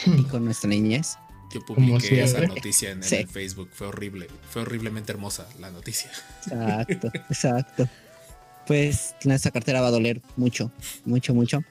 y 0.06 0.23
con 0.23 0.45
nuestra 0.45 0.69
niñez. 0.69 1.17
Yo 1.53 1.61
Como 1.65 1.87
publiqué 1.97 2.23
esa 2.23 2.41
noticia 2.41 2.91
en, 2.91 3.03
Sí. 3.03 3.15
el 3.17 3.27
Facebook, 3.27 3.69
fue 3.73 3.87
horrible, 3.87 4.27
fue 4.49 4.61
horriblemente 4.61 5.11
hermosa 5.11 5.47
la 5.59 5.69
noticia. 5.71 6.09
Exacto, 6.45 7.11
exacto. 7.29 7.89
Pues 8.67 9.15
nuestra 9.25 9.51
cartera 9.51 9.81
va 9.81 9.87
a 9.87 9.91
doler 9.91 10.21
mucho, 10.37 10.71
mucho, 11.05 11.33
mucho. 11.33 11.63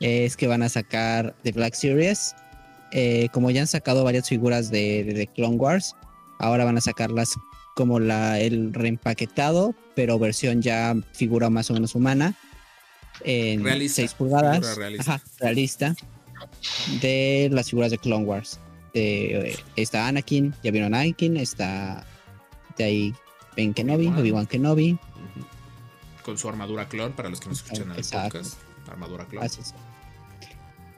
Es 0.00 0.36
que 0.36 0.46
van 0.46 0.62
a 0.62 0.68
sacar 0.68 1.34
The 1.42 1.52
Black 1.52 1.74
Series. 1.74 2.34
Eh, 2.92 3.28
como 3.32 3.50
ya 3.50 3.62
han 3.62 3.66
sacado 3.66 4.04
varias 4.04 4.28
figuras 4.28 4.70
de, 4.70 5.04
de, 5.04 5.14
de 5.14 5.26
Clone 5.28 5.56
Wars, 5.56 5.96
ahora 6.38 6.64
van 6.64 6.76
a 6.76 6.80
sacarlas 6.80 7.34
como 7.74 7.98
la, 7.98 8.38
el 8.38 8.72
reempaquetado, 8.74 9.74
pero 9.96 10.18
versión 10.18 10.62
ya 10.62 10.94
figura 11.12 11.50
más 11.50 11.70
o 11.70 11.74
menos 11.74 11.94
humana. 11.94 12.34
En 13.24 13.64
Realista, 13.64 13.96
6 14.02 14.14
pulgadas. 14.14 14.56
figura 14.58 14.74
realista. 14.74 15.14
Ajá, 15.14 15.24
realista. 15.40 15.96
De 17.00 17.48
las 17.52 17.70
figuras 17.70 17.90
de 17.90 17.98
Clone 17.98 18.24
Wars. 18.24 18.60
De, 18.94 19.50
eh, 19.50 19.56
está 19.76 20.06
Anakin, 20.08 20.54
ya 20.62 20.70
vieron 20.70 20.94
Anakin, 20.94 21.36
está 21.36 22.06
de 22.78 22.84
ahí 22.84 23.14
Ben 23.56 23.74
Kenobi, 23.74 24.06
Obi-Wan. 24.08 24.46
Kenobi. 24.46 24.98
Con 26.22 26.38
su 26.38 26.48
armadura 26.48 26.88
clon, 26.88 27.12
para 27.12 27.28
los 27.28 27.40
que 27.40 27.48
nos 27.48 27.58
escuchan 27.62 27.90
en 27.90 27.96
el 27.98 28.04
podcast. 28.04 28.54
Armadura 28.88 29.26
clon. 29.26 29.44
Así 29.44 29.60
es. 29.60 29.74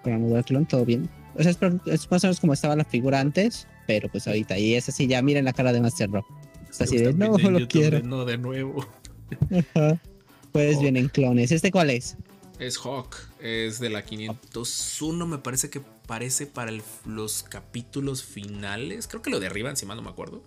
Con 0.03 0.13
armadura 0.13 0.43
clon, 0.43 0.67
todo 0.67 0.85
bien. 0.85 1.09
O 1.35 1.43
sea, 1.43 1.51
es, 1.51 1.59
es 1.87 2.11
más 2.11 2.23
o 2.25 2.27
menos 2.29 2.41
como 2.41 2.53
estaba 2.53 2.77
la 2.77 2.85
figura 2.85 3.21
antes, 3.21 3.67
pero 3.87 4.09
pues 4.09 4.27
ahorita. 4.29 4.59
Y 4.59 4.75
es 4.75 4.89
así, 4.89 5.07
ya 5.07 5.21
miren 5.23 5.45
la 5.45 5.53
cara 5.53 5.73
de 5.73 5.81
Master 5.81 6.11
Rock. 6.11 6.27
Está 6.71 6.85
así 6.85 6.99
de, 6.99 7.13
no, 7.15 7.37
lo 7.39 7.69
quiero. 7.69 8.01
No, 8.03 8.25
de 8.25 8.39
nuevo. 8.39 8.87
Ajá. 9.75 9.99
Pues 10.53 10.77
Oh. 10.77 10.81
vienen 10.81 11.09
clones. 11.09 11.51
¿Este 11.53 11.71
cuál 11.71 11.91
es? 11.91 12.17
Es 12.59 12.79
Hawk, 12.79 13.15
es 13.41 13.79
de 13.81 13.91
la 13.91 14.03
501, 14.05 15.27
me 15.27 15.39
parece 15.39 15.69
que 15.69 15.81
parece 16.07 16.47
para 16.47 16.71
el- 16.71 16.83
los 17.05 17.43
capítulos 17.43 18.23
finales. 18.23 19.07
Creo 19.09 19.21
que 19.21 19.31
lo 19.31 19.41
derriban, 19.41 19.77
si 19.77 19.85
mal 19.85 19.97
no 19.99 20.03
me 20.03 20.09
acuerdo. 20.11 20.43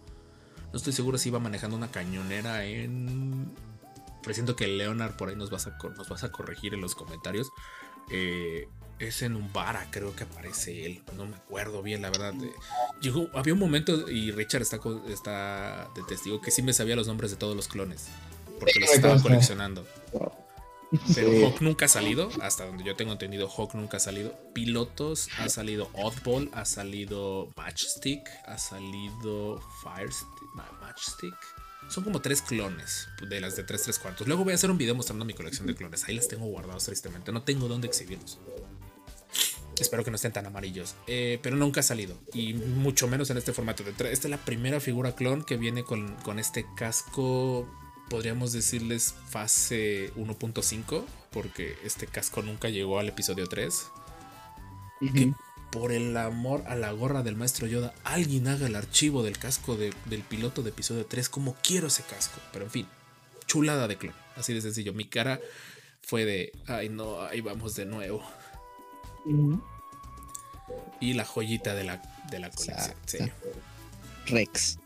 No 0.72 0.78
estoy 0.78 0.93
seguro 0.93 1.17
si 1.17 1.30
iba 1.30 1.39
manejando 1.39 1.76
una 1.78 1.91
cañonera 1.91 2.65
en. 2.65 3.52
Presiento 4.24 4.56
que 4.56 4.67
Leonard 4.67 5.15
por 5.17 5.30
ahí 5.30 5.36
nos 5.36 5.50
vas 5.50 5.67
a, 5.67 5.78
cor- 5.78 5.95
nos 5.98 6.10
vas 6.10 6.24
a 6.24 6.32
corregir 6.32 6.74
en 6.74 6.82
los 6.82 6.95
comentarios. 6.95 7.50
Eh, 8.12 8.67
es 8.98 9.22
en 9.22 9.36
un 9.36 9.52
vara, 9.54 9.88
creo 9.91 10.15
que 10.15 10.24
aparece 10.24 10.86
él. 10.86 11.04
No 11.15 11.26
me 11.26 11.36
acuerdo 11.36 11.82
bien, 11.84 12.02
la 12.02 12.10
verdad. 12.10 12.34
Eh, 12.43 12.52
llegó- 13.02 13.30
había 13.34 13.54
un 13.54 13.60
momento, 13.60 14.10
y 14.10 14.32
Richard 14.32 14.62
está, 14.63 14.80
está 15.08 15.89
de 15.95 16.04
testigo, 16.04 16.41
que 16.41 16.52
sí 16.52 16.62
me 16.63 16.74
sabía 16.74 16.95
los 16.95 17.08
nombres 17.08 17.32
de 17.32 17.38
todos 17.38 17.56
los 17.56 17.67
clones. 17.67 18.08
Porque 18.60 18.80
los 18.80 18.89
estaba 18.91 19.22
coleccionando. 19.22 19.88
Pero 21.13 21.32
Sí. 21.32 21.43
Hawk 21.43 21.62
nunca 21.62 21.86
ha 21.86 21.88
salido, 21.88 22.30
hasta 22.41 22.65
donde 22.65 22.84
yo 22.84 22.95
tengo 22.95 23.12
entendido, 23.12 23.47
Hawk 23.47 23.75
nunca 23.75 23.97
ha 23.97 23.99
salido. 23.99 24.34
Pilotos, 24.53 25.28
ha 25.38 25.47
salido 25.49 25.89
Oddball, 25.93 26.49
ha 26.53 26.66
salido 26.66 27.49
Matchstick, 27.55 28.28
ha 28.47 28.57
salido 28.57 29.61
Firestick, 29.84 30.28
Ma- 30.55 30.72
Matchstick. 30.82 31.36
Son 31.89 32.03
como 32.03 32.22
tres 32.22 32.41
clones 32.41 33.07
de 33.28 33.39
las 33.39 33.55
de 33.55 33.63
3 33.63 33.82
3 33.84 33.99
cuartos. 33.99 34.28
Luego 34.28 34.43
voy 34.43 34.51
a 34.51 34.55
hacer 34.55 34.70
un 34.70 34.78
video 34.78 34.95
mostrando 34.95 35.26
mi 35.26 35.34
colección 35.34 35.66
de 35.68 35.76
clones. 35.76 36.03
Ahí 36.07 36.16
las 36.16 36.28
tengo 36.28 36.45
guardados 36.45 36.86
tristemente. 36.86 37.32
No 37.32 37.41
tengo 37.43 37.68
dónde 37.68 37.88
exhibirlos. 37.88 38.38
Espero 39.80 40.03
que 40.03 40.11
no 40.11 40.16
estén 40.16 40.34
tan 40.34 40.45
amarillos. 40.45 40.95
Eh, 41.07 41.39
pero 41.41 41.55
nunca 41.55 41.80
ha 41.80 41.84
salido. 41.84 42.18
Y 42.34 42.53
mucho 42.53 43.07
menos 43.07 43.30
en 43.30 43.38
este 43.38 43.53
formato. 43.53 43.84
de 43.84 43.91
Esta 43.91 44.07
es 44.09 44.26
la 44.26 44.38
primera 44.38 44.80
figura 44.82 45.16
clon 45.16 45.43
que 45.43 45.55
viene 45.55 45.84
con, 45.84 46.16
con 46.18 46.38
este 46.38 46.66
casco. 46.76 47.66
Podríamos 48.10 48.51
decirles 48.51 49.14
fase 49.30 50.12
1.5. 50.16 51.03
Porque 51.32 51.78
este 51.84 52.07
casco 52.07 52.41
nunca 52.41 52.70
llegó 52.70 52.99
al 52.99 53.10
episodio 53.10 53.47
3. 53.47 53.88
Que 55.14 55.34
por 55.72 55.91
el 55.91 56.18
amor 56.18 56.64
a 56.68 56.76
la 56.76 56.91
gorra 56.91 57.22
del 57.22 57.36
maestro 57.36 57.68
Yoda, 57.68 57.93
alguien 58.03 58.47
haga 58.47 58.66
el 58.66 58.76
archivo 58.76 59.22
del 59.22 59.38
casco 59.38 59.76
de- 59.78 59.93
del 60.05 60.24
piloto 60.24 60.64
de 60.64 60.72
episodio 60.72 61.05
3. 61.05 61.30
Como 61.30 61.55
quiero 61.62 61.88
ese 61.88 62.01
casco. 62.03 62.39
Pero 62.51 62.66
en 62.66 62.72
fin, 62.72 62.88
chulada 63.45 63.88
de 63.88 63.97
clon. 63.97 64.16
Así 64.36 64.53
de 64.53 64.62
sencillo. 64.62 64.93
Mi 64.93 65.05
cara 65.05 65.39
fue 66.01 66.26
de, 66.26 66.51
ay 66.66 66.89
no, 66.89 67.22
ahí 67.22 67.41
vamos 67.41 67.76
de 67.76 67.86
nuevo. 67.86 68.24
Y 70.99 71.14
la 71.14 71.26
joyita 71.26 71.76
de 71.76 71.84
la, 71.84 72.01
de 72.32 72.39
la 72.39 72.49
colección. 72.49 72.95
Rex. 74.26 74.80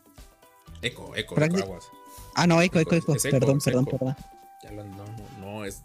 Eco, 0.81 1.15
eco, 1.15 1.35
Prácti- 1.35 1.61
aguas. 1.61 1.85
Ah, 2.35 2.47
no, 2.47 2.61
eco, 2.61 2.79
eco, 2.79 2.95
eco. 2.95 3.15
Es 3.15 3.25
eco, 3.25 3.39
Perdón, 3.39 3.57
es 3.57 3.63
perdón, 3.63 3.85
eco. 3.87 3.97
perdón. 3.97 4.15
Ya 4.63 4.71
lo- 4.71 4.83
no, 4.85 5.05
no, 5.39 5.65
es. 5.65 5.81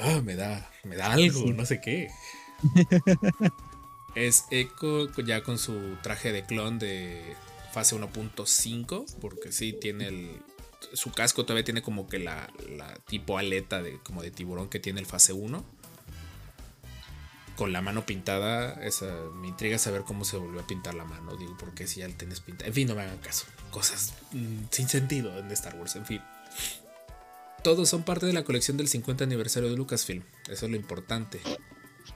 Ah, 0.00 0.20
me 0.24 0.34
da, 0.34 0.68
me 0.82 0.96
da 0.96 1.12
algo, 1.12 1.40
Sí. 1.40 1.50
no 1.52 1.64
sé 1.64 1.80
qué. 1.80 2.08
es 4.14 4.44
Echo 4.50 5.10
ya 5.24 5.42
con 5.42 5.58
su 5.58 5.96
traje 6.02 6.32
de 6.32 6.44
clon 6.44 6.78
de 6.78 7.34
fase 7.72 7.96
1.5, 7.96 9.04
porque 9.20 9.52
sí 9.52 9.72
tiene 9.72 10.08
el. 10.08 10.42
Su 10.92 11.12
casco 11.12 11.44
todavía 11.44 11.64
tiene 11.64 11.82
como 11.82 12.06
que 12.08 12.18
la, 12.18 12.50
la 12.68 12.94
tipo 13.06 13.38
aleta 13.38 13.82
de 13.82 13.98
como 14.02 14.22
de 14.22 14.30
tiburón 14.30 14.68
que 14.68 14.78
tiene 14.80 15.00
el 15.00 15.06
fase 15.06 15.32
1. 15.32 15.64
Con 17.56 17.72
la 17.72 17.82
mano 17.82 18.04
pintada, 18.04 18.80
me 19.34 19.48
intriga 19.48 19.78
saber 19.78 20.02
cómo 20.02 20.24
se 20.24 20.36
volvió 20.36 20.60
a 20.60 20.66
pintar 20.66 20.94
la 20.94 21.04
mano. 21.04 21.36
Digo, 21.36 21.56
porque 21.58 21.86
si 21.86 22.00
ya 22.00 22.08
la 22.08 22.16
tenés 22.16 22.40
pintada. 22.40 22.66
En 22.66 22.74
fin, 22.74 22.88
no 22.88 22.94
me 22.94 23.02
hagan 23.02 23.18
caso. 23.18 23.46
Cosas 23.70 24.14
mm, 24.32 24.64
sin 24.70 24.88
sentido 24.88 25.36
en 25.38 25.50
Star 25.52 25.76
Wars, 25.76 25.94
en 25.96 26.04
fin. 26.04 26.20
Todos 27.62 27.88
son 27.88 28.02
parte 28.02 28.26
de 28.26 28.32
la 28.32 28.44
colección 28.44 28.76
del 28.76 28.88
50 28.88 29.24
aniversario 29.24 29.70
de 29.70 29.76
Lucasfilm. 29.76 30.22
Eso 30.48 30.66
es 30.66 30.70
lo 30.70 30.76
importante. 30.76 31.40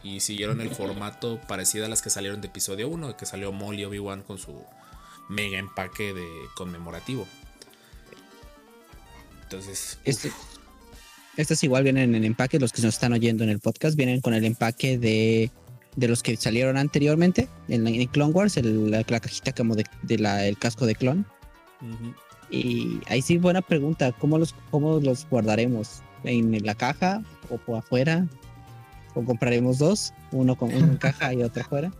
Y 0.02 0.20
siguieron 0.20 0.60
el 0.60 0.70
formato 0.70 1.40
parecido 1.48 1.86
a 1.86 1.88
las 1.88 2.02
que 2.02 2.10
salieron 2.10 2.40
de 2.40 2.48
episodio 2.48 2.88
1, 2.88 3.16
que 3.16 3.24
salió 3.24 3.52
Molly 3.52 3.84
Obi-Wan 3.84 4.22
con 4.22 4.38
su 4.38 4.64
mega 5.28 5.58
empaque 5.58 6.12
de 6.12 6.28
conmemorativo. 6.54 7.26
Entonces, 9.42 9.98
Este, 10.04 10.30
estos 11.38 11.62
igual 11.64 11.84
vienen 11.84 12.14
en 12.14 12.24
empaque, 12.24 12.58
los 12.58 12.72
que 12.72 12.82
nos 12.82 12.94
están 12.94 13.12
oyendo 13.12 13.44
en 13.44 13.50
el 13.50 13.60
podcast, 13.60 13.96
vienen 13.96 14.20
con 14.20 14.34
el 14.34 14.44
empaque 14.44 14.98
de, 14.98 15.50
de 15.96 16.08
los 16.08 16.22
que 16.22 16.36
salieron 16.36 16.76
anteriormente 16.76 17.48
en, 17.68 18.06
Clone 18.08 18.32
Wars, 18.32 18.56
el- 18.56 18.90
la, 18.90 19.04
la 19.08 19.20
cajita 19.20 19.52
como 19.52 19.74
de, 19.74 19.84
de 20.02 20.18
la- 20.18 20.46
el 20.46 20.58
casco 20.58 20.84
de 20.86 20.94
clon. 20.94 21.26
ujú. 21.80 22.14
Y 22.50 23.00
ahí 23.08 23.20
sí, 23.22 23.36
buena 23.36 23.60
pregunta, 23.62 24.12
¿cómo 24.12 24.38
los, 24.38 24.54
cómo 24.70 25.00
los 25.00 25.28
guardaremos? 25.28 26.02
¿En 26.24 26.64
la 26.64 26.74
caja 26.74 27.22
o 27.50 27.58
por 27.58 27.78
afuera? 27.78 28.26
¿O 29.14 29.22
compraremos 29.24 29.78
dos? 29.78 30.12
Uno 30.32 30.56
con 30.56 30.70
en 30.70 30.96
caja 30.98 31.32
y 31.34 31.42
otro 31.42 31.62
afuera. 31.62 31.92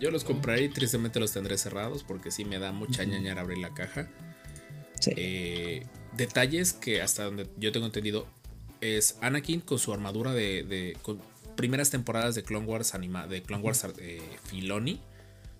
yo 0.00 0.10
los 0.10 0.24
compraré 0.24 0.64
y 0.64 0.68
tristemente 0.70 1.20
los 1.20 1.32
tendré 1.32 1.58
cerrados 1.58 2.02
porque 2.02 2.30
sí 2.30 2.44
me 2.46 2.58
da 2.58 2.72
mucha 2.72 3.04
ñañara 3.04 3.42
abrir 3.42 3.58
la 3.58 3.74
caja. 3.74 4.08
Sí. 4.98 5.12
Eh, 5.16 5.86
detalles 6.16 6.72
que 6.72 7.02
hasta 7.02 7.24
donde 7.24 7.46
yo 7.58 7.70
tengo 7.70 7.84
entendido 7.86 8.26
es 8.80 9.16
Anakin 9.20 9.60
con 9.60 9.78
su 9.78 9.92
armadura 9.92 10.32
de, 10.32 10.62
de- 10.64 10.96
con 11.02 11.20
primeras 11.56 11.90
temporadas 11.90 12.34
de 12.34 12.42
Clone 12.42 12.66
Wars 12.66 12.94
anima, 12.94 13.26
de 13.26 13.42
Clone 13.42 13.62
Wars 13.62 13.84
eh, 13.98 14.22
Filoni 14.44 15.00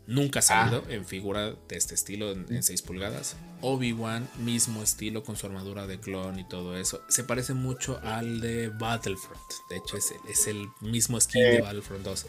nunca 0.06 0.38
ha 0.38 0.42
salido 0.42 0.82
en 0.88 1.04
figura 1.04 1.50
de 1.52 1.76
este 1.76 1.94
estilo 1.94 2.32
en, 2.32 2.62
6 2.62 2.82
pulgadas 2.82 3.36
Obi-Wan 3.60 4.28
mismo 4.38 4.82
estilo 4.82 5.22
con 5.22 5.36
su 5.36 5.46
armadura 5.46 5.86
de 5.86 6.00
clon 6.00 6.38
y 6.40 6.48
todo 6.48 6.76
eso 6.76 7.00
se 7.08 7.22
parece 7.22 7.54
mucho 7.54 8.00
al 8.02 8.40
de 8.40 8.68
Battlefront 8.70 9.40
de 9.68 9.76
hecho 9.76 9.96
es, 9.96 10.10
el- 10.10 10.30
es 10.32 10.46
el 10.48 10.68
mismo 10.80 11.20
skin 11.20 11.42
de 11.42 11.56
Eh. 11.56 11.60
Battlefront 11.60 12.02
2 12.04 12.26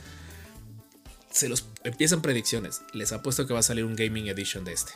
se 1.32 1.50
los 1.50 1.66
empiezan 1.84 2.22
predicciones 2.22 2.82
les 2.94 3.14
apuesto 3.14 3.48
que 3.48 3.54
va 3.54 3.60
a 3.62 3.64
salir 3.64 3.86
un 3.86 3.96
gaming 3.96 4.28
edition 4.28 4.64
de 4.66 4.74
este 4.74 4.92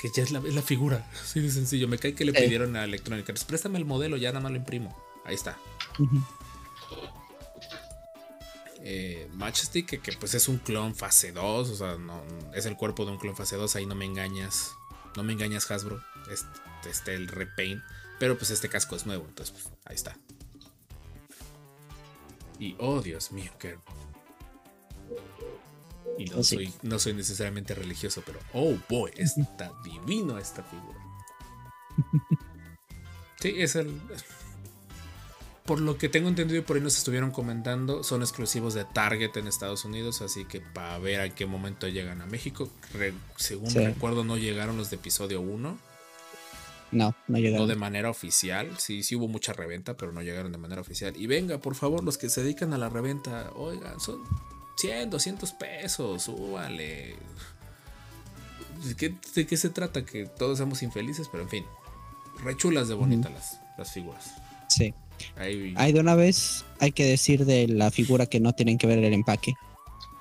que 0.00 0.08
ya 0.14 0.22
es 0.22 0.30
la, 0.30 0.40
es 0.40 0.54
la 0.54 0.60
figura. 0.60 1.10
Así 1.22 1.40
de 1.40 1.50
sencillo. 1.50 1.88
Me 1.88 1.96
cae 1.96 2.14
que 2.14 2.26
le 2.26 2.32
Sí. 2.32 2.42
pidieron 2.44 2.76
a 2.76 2.84
Electronic 2.84 3.30
Arts. 3.30 3.44
Préstame 3.44 3.78
el 3.78 3.86
modelo, 3.86 4.18
ya 4.18 4.28
nada 4.28 4.40
más 4.40 4.52
lo 4.52 4.58
imprimo. 4.58 4.94
Ahí 5.26 5.34
está. 5.34 5.58
Eh, 8.78 9.28
Majestic, 9.34 9.86
que, 9.86 9.98
que, 9.98 10.12
pues 10.12 10.34
es 10.34 10.48
un 10.48 10.58
clon 10.58 10.94
fase 10.94 11.32
2. 11.32 11.70
O 11.70 11.74
sea, 11.74 11.96
no, 11.96 12.22
es 12.54 12.66
el 12.66 12.76
cuerpo 12.76 13.04
de 13.04 13.10
un 13.10 13.18
clon 13.18 13.36
fase 13.36 13.56
2. 13.56 13.74
Ahí 13.74 13.86
no 13.86 13.96
me 13.96 14.04
engañas. 14.04 14.72
No 15.16 15.24
me 15.24 15.32
engañas, 15.32 15.68
Hasbro. 15.68 16.00
Este, 16.30 16.88
este 16.88 17.14
el 17.14 17.26
repaint. 17.26 17.82
Pero 18.20 18.38
pues 18.38 18.50
este 18.52 18.68
casco 18.68 18.94
es 18.94 19.04
nuevo. 19.04 19.26
Entonces, 19.26 19.52
pues, 19.52 19.74
ahí 19.84 19.96
está. 19.96 20.16
Y 22.60 22.76
oh, 22.78 23.02
Dios 23.02 23.32
mío, 23.32 23.50
qué. 23.58 23.76
Y 26.18 26.26
no, 26.26 26.44
sí. 26.44 26.54
soy, 26.54 26.74
no 26.82 26.98
soy 26.98 27.12
necesariamente 27.12 27.74
religioso, 27.74 28.22
pero 28.24 28.38
oh 28.54 28.78
boy, 28.88 29.10
está 29.16 29.72
divino 29.84 30.38
esta 30.38 30.62
figura. 30.62 30.98
Sí, 33.38 33.54
es 33.58 33.76
el. 33.76 34.00
Por 35.66 35.80
lo 35.80 35.98
que 35.98 36.08
tengo 36.08 36.28
entendido 36.28 36.60
y 36.60 36.62
por 36.62 36.76
ahí 36.76 36.82
nos 36.82 36.96
estuvieron 36.96 37.30
comentando, 37.32 38.04
son 38.04 38.22
exclusivos 38.22 38.74
de 38.74 38.84
Target 38.84 39.36
en 39.36 39.48
Estados 39.48 39.84
Unidos, 39.84 40.22
así 40.22 40.44
que 40.44 40.60
para 40.60 40.96
ver 40.98 41.20
a 41.20 41.28
qué 41.34 41.44
momento 41.46 41.88
llegan 41.88 42.20
a 42.22 42.26
México. 42.26 42.70
Re- 42.94 43.12
según 43.36 43.70
Sí. 43.70 43.78
recuerdo, 43.80 44.22
no 44.24 44.36
llegaron 44.36 44.76
los 44.76 44.90
de 44.90 44.96
episodio 44.96 45.40
1, 45.40 45.76
No, 46.92 47.14
no 47.26 47.38
llegaron. 47.38 47.66
no 47.66 47.66
de 47.66 47.74
manera 47.76 48.10
oficial. 48.10 48.70
Sí, 48.78 49.02
sí 49.02 49.16
hubo 49.16 49.26
mucha 49.26 49.52
reventa, 49.52 49.94
pero 49.94 50.12
no 50.12 50.22
llegaron 50.22 50.52
de 50.52 50.58
manera 50.58 50.80
oficial. 50.80 51.14
Y 51.16 51.26
venga, 51.26 51.58
por 51.58 51.74
favor, 51.74 52.04
los 52.04 52.16
que 52.16 52.28
se 52.30 52.42
dedican 52.44 52.72
a 52.72 52.78
la 52.78 52.88
reventa, 52.88 53.50
oigan, 53.56 53.98
son 53.98 54.22
100, 54.76 55.10
200 55.10 55.52
pesos, 55.52 56.22
súbale. 56.22 57.16
¿De 58.84 58.94
qué, 58.94 59.14
de 59.34 59.46
qué 59.46 59.56
se 59.56 59.70
trata? 59.70 60.04
Que 60.04 60.26
todos 60.26 60.58
somos 60.58 60.82
infelices, 60.82 61.28
pero 61.30 61.42
en 61.42 61.48
fin, 61.48 61.64
rechulas 62.44 62.86
de 62.88 62.94
bonitas 62.94 63.32
las, 63.32 63.60
las 63.78 63.92
figuras. 63.92 64.30
Sí. 64.68 64.94
Ahí, 65.36 65.74
Hay 65.76 65.92
de 65.92 66.00
una 66.00 66.14
vez, 66.14 66.64
hay 66.80 66.92
que 66.92 67.04
decir 67.04 67.44
de 67.46 67.68
la 67.68 67.90
figura 67.90 68.26
que 68.26 68.40
no 68.40 68.52
tienen 68.52 68.78
que 68.78 68.86
ver 68.86 68.98
el 68.98 69.12
empaque. 69.12 69.54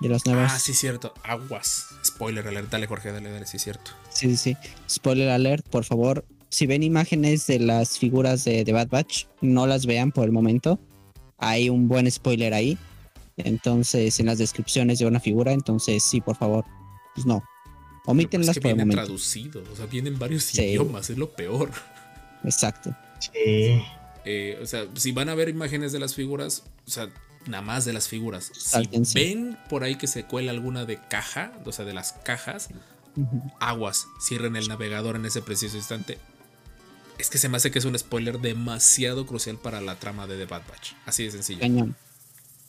De 0.02 0.10
las 0.10 0.26
nuevas. 0.26 0.52
Ah, 0.54 0.60
sí, 0.60 0.74
cierto. 0.74 1.14
Aguas. 1.24 1.88
Spoiler 2.04 2.46
alert. 2.48 2.70
Dale, 2.70 2.86
Jorge, 2.86 3.14
dale, 3.14 3.32
dale, 3.32 3.46
sí, 3.48 3.58
cierto. 3.60 3.92
Sí, 4.10 4.36
sí, 4.36 4.38
sí. 4.38 4.58
Spoiler 4.90 5.30
alert, 5.30 5.66
por 5.70 5.86
favor. 5.86 6.26
Si 6.50 6.66
ven 6.68 6.84
imágenes 6.84 7.48
de 7.48 7.60
las 7.60 7.98
figuras 7.98 8.44
de, 8.44 8.66
de 8.66 8.74
Bad 8.74 8.90
Batch, 8.90 9.26
no 9.42 9.66
las 9.68 9.86
vean 9.86 10.12
por 10.12 10.26
el 10.26 10.34
momento. 10.34 10.80
Hay 11.38 11.70
un 11.70 11.88
buen 11.88 12.12
spoiler 12.12 12.54
ahí. 12.54 12.78
Entonces, 13.38 14.20
en 14.20 14.26
las 14.28 14.38
descripciones 14.38 15.00
de 15.00 15.06
una 15.06 15.20
figura, 15.22 15.54
entonces 15.54 16.04
sí, 16.04 16.20
por 16.22 16.36
favor. 16.36 16.66
Pues 17.14 17.26
no. 17.26 17.42
Pero 18.04 18.12
Omítenlas 18.12 18.50
es 18.50 18.54
que 18.56 18.62
por 18.62 18.70
el 18.72 18.76
vienen 18.76 18.88
momento. 18.90 19.06
traducidos. 19.08 19.70
O 19.70 19.76
sea, 19.78 19.86
vienen 19.86 20.20
varios 20.20 20.44
Sí. 20.44 20.62
idiomas. 20.62 21.10
Es 21.10 21.18
lo 21.18 21.30
peor. 21.32 21.72
Exacto. 22.44 22.94
Sí. 23.20 23.82
Eh, 24.26 24.60
o 24.62 24.66
sea, 24.66 24.86
si 24.96 25.12
van 25.12 25.30
a 25.30 25.36
ver 25.36 25.50
imágenes 25.50 25.92
de 25.92 26.00
las 26.00 26.16
figuras, 26.16 26.64
o 26.88 26.90
sea, 26.90 27.10
nada 27.46 27.62
más 27.62 27.86
de 27.86 27.94
las 27.94 28.08
figuras. 28.08 28.52
Si 28.56 28.90
ven 29.14 29.58
por 29.70 29.84
ahí 29.84 29.96
que 29.96 30.08
se 30.08 30.24
cuela 30.26 30.52
alguna 30.52 30.86
de 30.86 31.00
caja, 31.10 31.54
o 31.66 31.72
sea, 31.72 31.86
de 31.86 31.94
las 31.94 32.14
cajas, 32.14 32.70
aguas, 33.60 34.08
cierren 34.22 34.56
el 34.56 34.68
navegador 34.68 35.16
en 35.16 35.26
ese 35.26 35.42
preciso 35.42 35.78
instante. 35.78 36.18
Es 37.18 37.30
que 37.30 37.38
se 37.38 37.48
me 37.48 37.58
hace 37.58 37.72
que 37.72 37.80
es 37.80 37.86
un 37.86 37.98
spoiler 37.98 38.40
demasiado 38.40 39.26
crucial 39.26 39.58
para 39.58 39.80
la 39.80 39.96
trama 40.00 40.28
de 40.28 40.38
The 40.38 40.46
Bad 40.46 40.64
Batch. 40.68 40.94
Así 41.06 41.24
de 41.24 41.32
sencillo. 41.32 41.62
Cañón. 41.62 41.96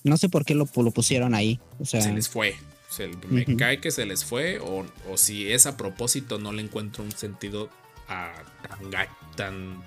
No 0.05 0.17
sé 0.17 0.29
por 0.29 0.45
qué 0.45 0.55
lo, 0.55 0.69
lo 0.77 0.91
pusieron 0.93 1.35
ahí. 1.35 1.59
O 1.81 1.85
sea, 1.85 2.01
Se 2.01 2.13
les 2.13 2.29
fue. 2.29 2.55
Se- 2.89 3.09
me 3.29 3.45
cae 3.57 3.81
que 3.81 3.91
se 3.91 4.07
les 4.07 4.25
fue. 4.25 4.61
O, 4.61 4.87
o 5.11 5.17
si 5.17 5.51
es 5.51 5.67
a 5.67 5.77
propósito, 5.77 6.39
no 6.39 6.53
le 6.53 6.63
encuentro 6.63 7.03
un 7.03 7.11
sentido 7.11 7.69
a, 8.09 8.33
tan, 8.63 8.91
tan. 9.35 9.83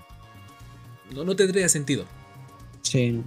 No, 1.14 1.24
no 1.24 1.36
tendría 1.36 1.68
sentido. 1.70 2.06
sí. 2.82 3.24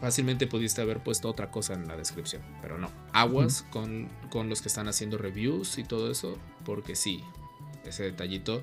Fácilmente 0.00 0.46
pudiste 0.46 0.82
haber 0.82 1.02
puesto 1.02 1.30
otra 1.30 1.50
cosa 1.50 1.72
en 1.72 1.88
la 1.88 1.96
descripción, 1.96 2.42
pero 2.60 2.76
no. 2.76 2.90
Aguas 3.12 3.64
con, 3.70 4.10
con 4.28 4.50
los 4.50 4.60
que 4.60 4.68
están 4.68 4.86
haciendo 4.86 5.16
reviews 5.16 5.78
y 5.78 5.84
todo 5.84 6.10
eso, 6.10 6.36
porque 6.66 6.94
sí, 6.94 7.24
ese 7.86 8.02
detallito 8.02 8.62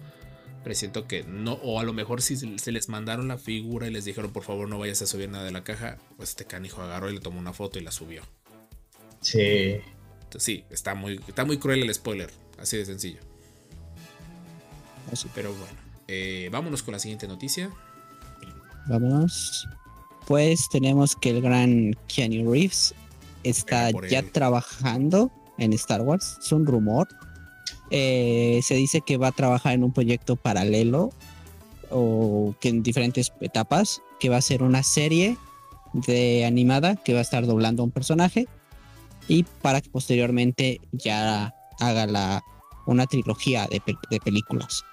presiento 0.64 1.08
que 1.08 1.24
no, 1.24 1.54
o 1.54 1.80
a 1.80 1.84
lo 1.84 1.94
mejor 1.94 2.22
si 2.22 2.36
se 2.36 2.60
se 2.60 2.72
les 2.72 2.90
mandaron 2.90 3.28
la 3.28 3.40
figura 3.40 3.88
y 3.88 3.92
les 3.92 4.06
dijeron 4.06 4.32
por 4.32 4.44
favor 4.44 4.70
no 4.70 4.78
vayas 4.78 5.02
a 5.02 5.08
subir 5.08 5.30
nada 5.30 5.44
de 5.44 5.52
la 5.52 5.64
caja, 5.64 5.98
pues 6.18 6.30
este 6.30 6.46
canijo 6.46 6.84
agarró 6.84 7.10
y 7.10 7.16
le 7.16 7.22
tomó 7.22 7.40
una 7.40 7.54
foto 7.54 7.80
y 7.80 7.82
la 7.82 7.92
subió. 7.92 8.22
Sí. 9.22 9.80
Entonces 10.24 10.44
sí, 10.44 10.64
está 10.70 10.94
muy, 10.94 11.20
está 11.28 11.44
muy 11.46 11.58
cruel 11.58 11.82
el 11.82 11.92
spoiler, 11.94 12.30
así 12.60 12.78
de 12.78 12.86
sencillo. 12.86 13.20
Así. 15.12 15.28
Pero 15.34 15.52
bueno, 15.54 15.74
eh, 16.12 16.50
vámonos 16.50 16.84
con 16.84 16.92
la 16.92 17.00
siguiente 17.00 17.26
noticia. 17.26 17.72
Vámonos. 18.88 19.66
Pues 20.28 20.68
tenemos 20.70 21.16
que 21.16 21.30
el 21.30 21.42
gran 21.42 21.94
Keanu 22.08 22.52
Reeves 22.52 22.94
está 23.44 23.92
ya 24.10 24.22
trabajando 24.24 25.32
en 25.58 25.72
Star 25.74 26.02
Wars. 26.02 26.38
Es 26.42 26.52
un 26.52 26.66
rumor. 26.66 27.08
Eh, 27.92 28.60
se 28.62 28.76
dice 28.76 29.02
que 29.02 29.16
va 29.16 29.30
a 29.30 29.32
trabajar 29.32 29.74
en 29.74 29.86
un 29.86 29.94
proyecto 29.94 30.36
paralelo 30.36 31.12
o 31.90 32.56
que 32.60 32.70
en 32.70 32.84
diferentes 32.84 33.32
etapas, 33.40 34.02
que 34.20 34.28
va 34.28 34.38
a 34.38 34.42
ser 34.42 34.64
una 34.64 34.84
serie 34.84 35.38
de 35.94 36.46
animada 36.46 36.98
que 36.98 37.14
va 37.14 37.20
a 37.20 37.24
estar 37.24 37.46
doblando 37.46 37.84
a 37.84 37.86
un 37.86 37.92
personaje 37.92 38.48
y 39.28 39.44
para 39.44 39.80
que 39.80 39.90
posteriormente 39.90 40.82
ya 40.92 41.54
haga 41.80 42.06
la 42.06 42.44
una 42.86 43.08
trilogía 43.08 43.68
de 43.68 44.20
películas. 44.20 44.84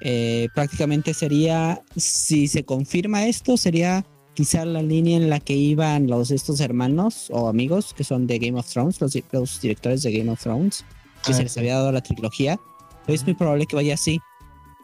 Eh, 0.00 0.48
prácticamente 0.54 1.12
sería, 1.14 1.82
si 1.96 2.48
se 2.48 2.64
confirma 2.64 3.26
esto, 3.26 3.56
sería 3.56 4.04
quizá 4.34 4.64
la 4.64 4.82
línea 4.82 5.16
en 5.16 5.28
la 5.28 5.40
que 5.40 5.54
iban 5.54 6.06
los 6.06 6.30
estos 6.30 6.60
hermanos 6.60 7.28
o 7.30 7.48
amigos 7.48 7.92
que 7.94 8.04
son 8.04 8.26
de 8.26 8.38
Game 8.38 8.58
of 8.58 8.70
Thrones, 8.70 9.00
los, 9.00 9.16
los 9.32 9.60
directores 9.60 10.02
de 10.02 10.12
Game 10.12 10.30
of 10.30 10.40
Thrones, 10.40 10.84
que 11.24 11.32
Ah, 11.32 11.34
se 11.34 11.42
les 11.42 11.56
había 11.58 11.74
dado 11.74 11.92
la 11.92 12.00
trilogía. 12.00 12.58
Es 13.06 13.24
muy 13.24 13.34
probable 13.34 13.66
que 13.66 13.76
vaya 13.76 13.94
así, 13.94 14.20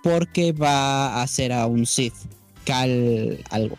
porque 0.02 0.52
va 0.52 1.08
a 1.14 1.22
hacer 1.22 1.52
a 1.52 1.66
un 1.66 1.86
Sith, 1.86 2.14
Cal 2.64 3.42
algo. 3.50 3.78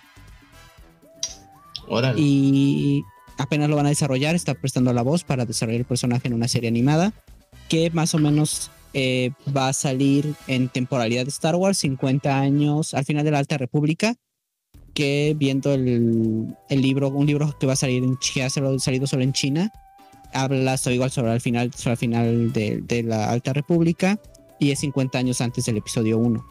Órale. 1.87 2.19
Y 2.19 3.03
apenas 3.37 3.69
lo 3.69 3.75
van 3.75 3.85
a 3.85 3.89
desarrollar, 3.89 4.35
está 4.35 4.55
prestando 4.55 4.91
la 4.93 5.03
voz 5.03 5.23
para 5.23 5.45
desarrollar 5.45 5.81
el 5.81 5.85
personaje 5.85 6.27
en 6.27 6.33
una 6.33 6.47
serie 6.47 6.69
animada 6.69 7.13
que 7.69 7.89
más 7.91 8.15
o 8.15 8.17
menos 8.17 8.71
eh, 8.93 9.31
va 9.55 9.69
a 9.69 9.73
salir 9.73 10.33
en 10.47 10.69
temporalidad 10.69 11.23
de 11.23 11.29
Star 11.29 11.55
Wars, 11.55 11.77
50 11.79 12.39
años 12.39 12.93
al 12.93 13.05
final 13.05 13.23
de 13.25 13.31
la 13.31 13.39
Alta 13.39 13.57
República, 13.57 14.15
que 14.93 15.35
viendo 15.37 15.73
el, 15.73 16.55
el 16.69 16.81
libro, 16.81 17.09
un 17.09 17.27
libro 17.27 17.55
que 17.59 17.67
va 17.67 17.73
a 17.73 17.77
salir 17.77 18.03
en 18.03 18.17
que 18.17 18.43
ha 18.43 18.49
salido 18.49 19.05
solo 19.07 19.23
en 19.23 19.33
China, 19.33 19.71
habla 20.33 20.77
sobre 20.77 20.95
igual 20.95 21.11
sobre 21.11 21.33
el 21.33 21.41
final, 21.41 21.73
sobre 21.73 21.91
el 21.93 21.97
final 21.97 22.53
de, 22.53 22.81
de 22.81 23.03
la 23.03 23.29
Alta 23.29 23.53
República 23.53 24.19
y 24.59 24.71
es 24.71 24.79
50 24.79 25.17
años 25.19 25.39
antes 25.41 25.65
del 25.65 25.77
episodio 25.77 26.17
1. 26.17 26.43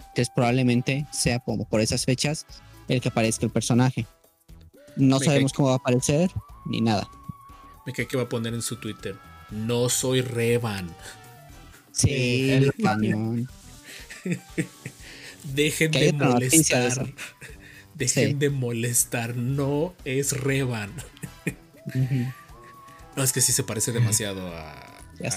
Entonces 0.00 0.30
probablemente 0.34 1.06
sea 1.10 1.38
como 1.38 1.66
por 1.66 1.80
esas 1.80 2.04
fechas 2.04 2.44
el 2.88 3.00
que 3.00 3.08
aparezca 3.08 3.46
el 3.46 3.52
personaje. 3.52 4.06
No 4.96 5.18
Me 5.18 5.24
sabemos 5.24 5.52
cae- 5.52 5.56
cómo 5.56 5.68
va 5.68 5.74
a 5.74 5.78
aparecer 5.78 6.30
ni 6.66 6.82
nada. 6.82 7.08
Me 7.86 7.92
cae 7.94 8.06
que 8.06 8.18
va 8.18 8.24
a 8.24 8.28
poner 8.28 8.52
en 8.52 8.60
su 8.62 8.76
Twitter. 8.76 9.16
No 9.50 9.88
soy 9.88 10.20
Revan. 10.20 10.94
Sí, 11.92 12.50
el- 12.50 12.72
cañón. 12.82 13.48
Dejen 15.44 15.90
de 15.90 16.12
molestar. 16.12 17.12
Dejen 17.94 18.28
Sí. 18.30 18.34
de 18.34 18.50
molestar. 18.50 19.36
No 19.36 19.94
es 20.04 20.32
Revan. 20.32 20.92
No, 23.14 23.22
es 23.22 23.32
que 23.34 23.42
sí 23.42 23.52
se 23.52 23.62
parece 23.62 23.92
demasiado 23.92 24.46
a, 24.56 24.72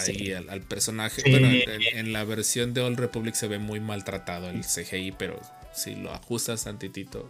ahí 0.08 0.32
al, 0.32 0.50
al 0.50 0.62
personaje. 0.62 1.22
Sí. 1.22 1.30
Bueno, 1.30 1.48
en, 1.50 1.82
en 1.98 2.14
la 2.14 2.24
versión 2.24 2.74
de 2.74 2.80
Old 2.80 2.98
Republic 2.98 3.36
se 3.36 3.50
ve 3.50 3.60
muy 3.60 3.82
maltratado 3.82 4.50
el 4.50 4.62
CGI, 4.62 5.12
pero 5.12 5.42
si 5.74 5.94
lo 5.96 6.14
ajustas 6.14 6.64
tantitito, 6.64 7.30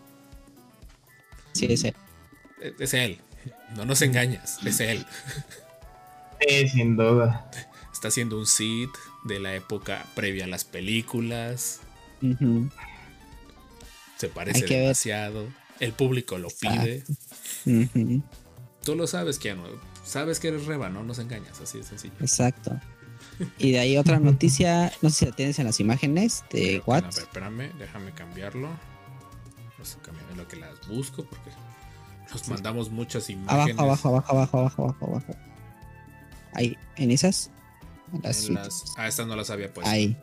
Sí, 1.53 1.65
ese. 1.67 1.95
e- 2.61 2.75
es 2.77 2.93
él. 2.93 3.17
No 3.75 3.85
nos 3.85 4.03
engañas, 4.03 4.59
es 4.63 4.79
él. 4.81 5.03
Sí, 6.47 6.67
sin 6.67 6.95
duda. 6.95 7.49
Está 7.91 8.09
haciendo 8.09 8.37
un 8.37 8.45
Sith 8.45 8.91
de 9.25 9.39
la 9.39 9.53
época 9.55 10.05
previa 10.15 10.45
a 10.45 10.47
las 10.47 10.63
películas. 10.63 11.81
Se 14.17 14.29
parece 14.29 14.61
ver. 14.61 14.69
demasiado. 14.69 15.47
El 15.79 15.91
público 15.91 16.37
lo 16.37 16.47
pide. 16.49 17.03
Tú 18.83 18.95
lo 18.95 19.07
sabes, 19.07 19.39
Keanu. 19.39 19.63
Sabes 20.03 20.39
que 20.39 20.47
eres 20.49 20.65
Reba, 20.65 20.89
¿no? 20.89 21.03
Nos 21.03 21.19
engañas, 21.19 21.59
así 21.59 21.79
de 21.79 21.83
sencillo. 21.83 22.13
Exacto. 22.21 22.79
Y 23.57 23.71
de 23.71 23.79
ahí 23.79 23.97
otra 23.97 24.19
noticia, 24.19 24.93
no 25.01 25.09
sé 25.09 25.15
si 25.17 25.25
la 25.25 25.31
tienes 25.35 25.59
en 25.59 25.65
las 25.65 25.79
imágenes 25.79 26.43
de 26.51 26.59
Creo 26.61 26.83
que- 26.83 26.89
What. 26.91 27.03
a 27.03 27.07
ver, 27.09 27.19
espérame, 27.19 27.71
déjame 27.79 28.11
cambiarlo. 28.13 28.69
No 29.77 29.83
sé, 29.85 29.97
cambiar 29.99 30.29
en 30.31 30.37
lo 30.37 30.47
que 30.47 30.55
las 30.57 30.87
busco 30.87 31.25
porque 31.25 31.49
nos 32.31 32.47
mandamos 32.47 32.89
muchas 32.91 33.29
imágenes. 33.29 33.77
Abajo, 33.77 34.09
abajo, 34.09 34.31
abajo, 34.31 34.57
abajo, 34.57 34.57
abajo, 34.59 34.83
abajo, 34.83 35.05
abajo. 35.07 35.35
Ahí, 36.53 36.77
en 36.95 37.11
esas. 37.11 37.51
Las 38.23 38.49
las- 38.49 38.83
ah, 38.97 39.07
estas 39.07 39.27
no 39.27 39.35
las 39.35 39.49
había 39.49 39.73
puesto. 39.73 39.89
Ahí. 39.91 40.17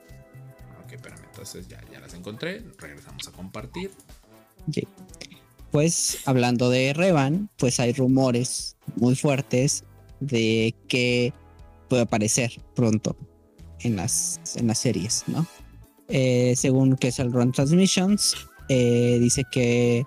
Ok, 0.85 0.93
espérame, 0.93 1.25
entonces 1.25 1.69
ya, 1.69 1.81
ya 1.93 2.01
las 2.01 2.15
encontré. 2.15 2.63
Regresamos 2.79 3.27
a 3.29 3.33
compartir. 3.33 3.91
Ok. 4.69 4.89
Pues 5.71 6.19
hablando 6.27 6.69
de 6.69 6.93
Revan, 6.93 7.49
pues 7.57 7.81
hay 7.81 7.93
rumores 7.93 8.77
muy 8.97 9.17
fuertes 9.17 9.85
de 10.21 10.75
que 10.89 11.33
puede 11.89 12.03
aparecer 12.03 12.53
pronto 12.75 13.17
en 13.81 13.97
las, 13.97 14.39
en 14.57 14.67
las 14.67 14.79
series, 14.79 15.25
¿no? 15.27 15.47
Eh, 16.09 16.55
según 16.57 16.97
que 16.97 17.09
es 17.09 17.19
el 17.19 17.33
Run 17.33 17.53
Transmissions, 17.53 18.37
eh, 18.69 19.19
dice 19.19 19.45
que 19.51 20.05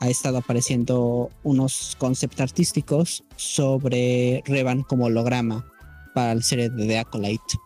ha 0.00 0.08
estado 0.08 0.38
apareciendo 0.38 1.30
unos 1.42 1.96
conceptos 1.98 2.40
artísticos 2.40 3.24
sobre 3.36 4.42
Revan 4.46 4.82
como 4.82 5.06
holograma 5.06 5.66
para 6.14 6.34
la 6.34 6.42
serie 6.42 6.70
de 6.70 6.86
The 6.86 6.98
Acolyte, 6.98 7.58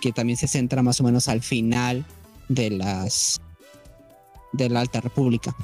que 0.00 0.12
también 0.12 0.36
se 0.36 0.48
centra 0.48 0.82
más 0.82 1.00
o 1.00 1.04
menos 1.04 1.28
al 1.28 1.42
final 1.42 2.04
de 2.48 2.70
las 2.70 3.40
de 4.52 4.68
la 4.70 4.80
Alta 4.80 5.00
República. 5.00 5.54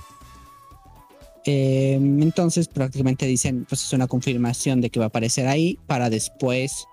Eh, 1.46 1.94
entonces 1.94 2.68
prácticamente 2.68 3.26
dicen, 3.26 3.66
pues 3.68 3.82
es 3.82 3.92
una 3.92 4.07
confirmación 4.07 4.80
de 4.80 4.90
que 4.90 4.98
va 4.98 5.07
a 5.07 5.09
aparecer 5.09 5.46
ahí 5.46 5.78
para 5.86 6.09
después 6.09 6.86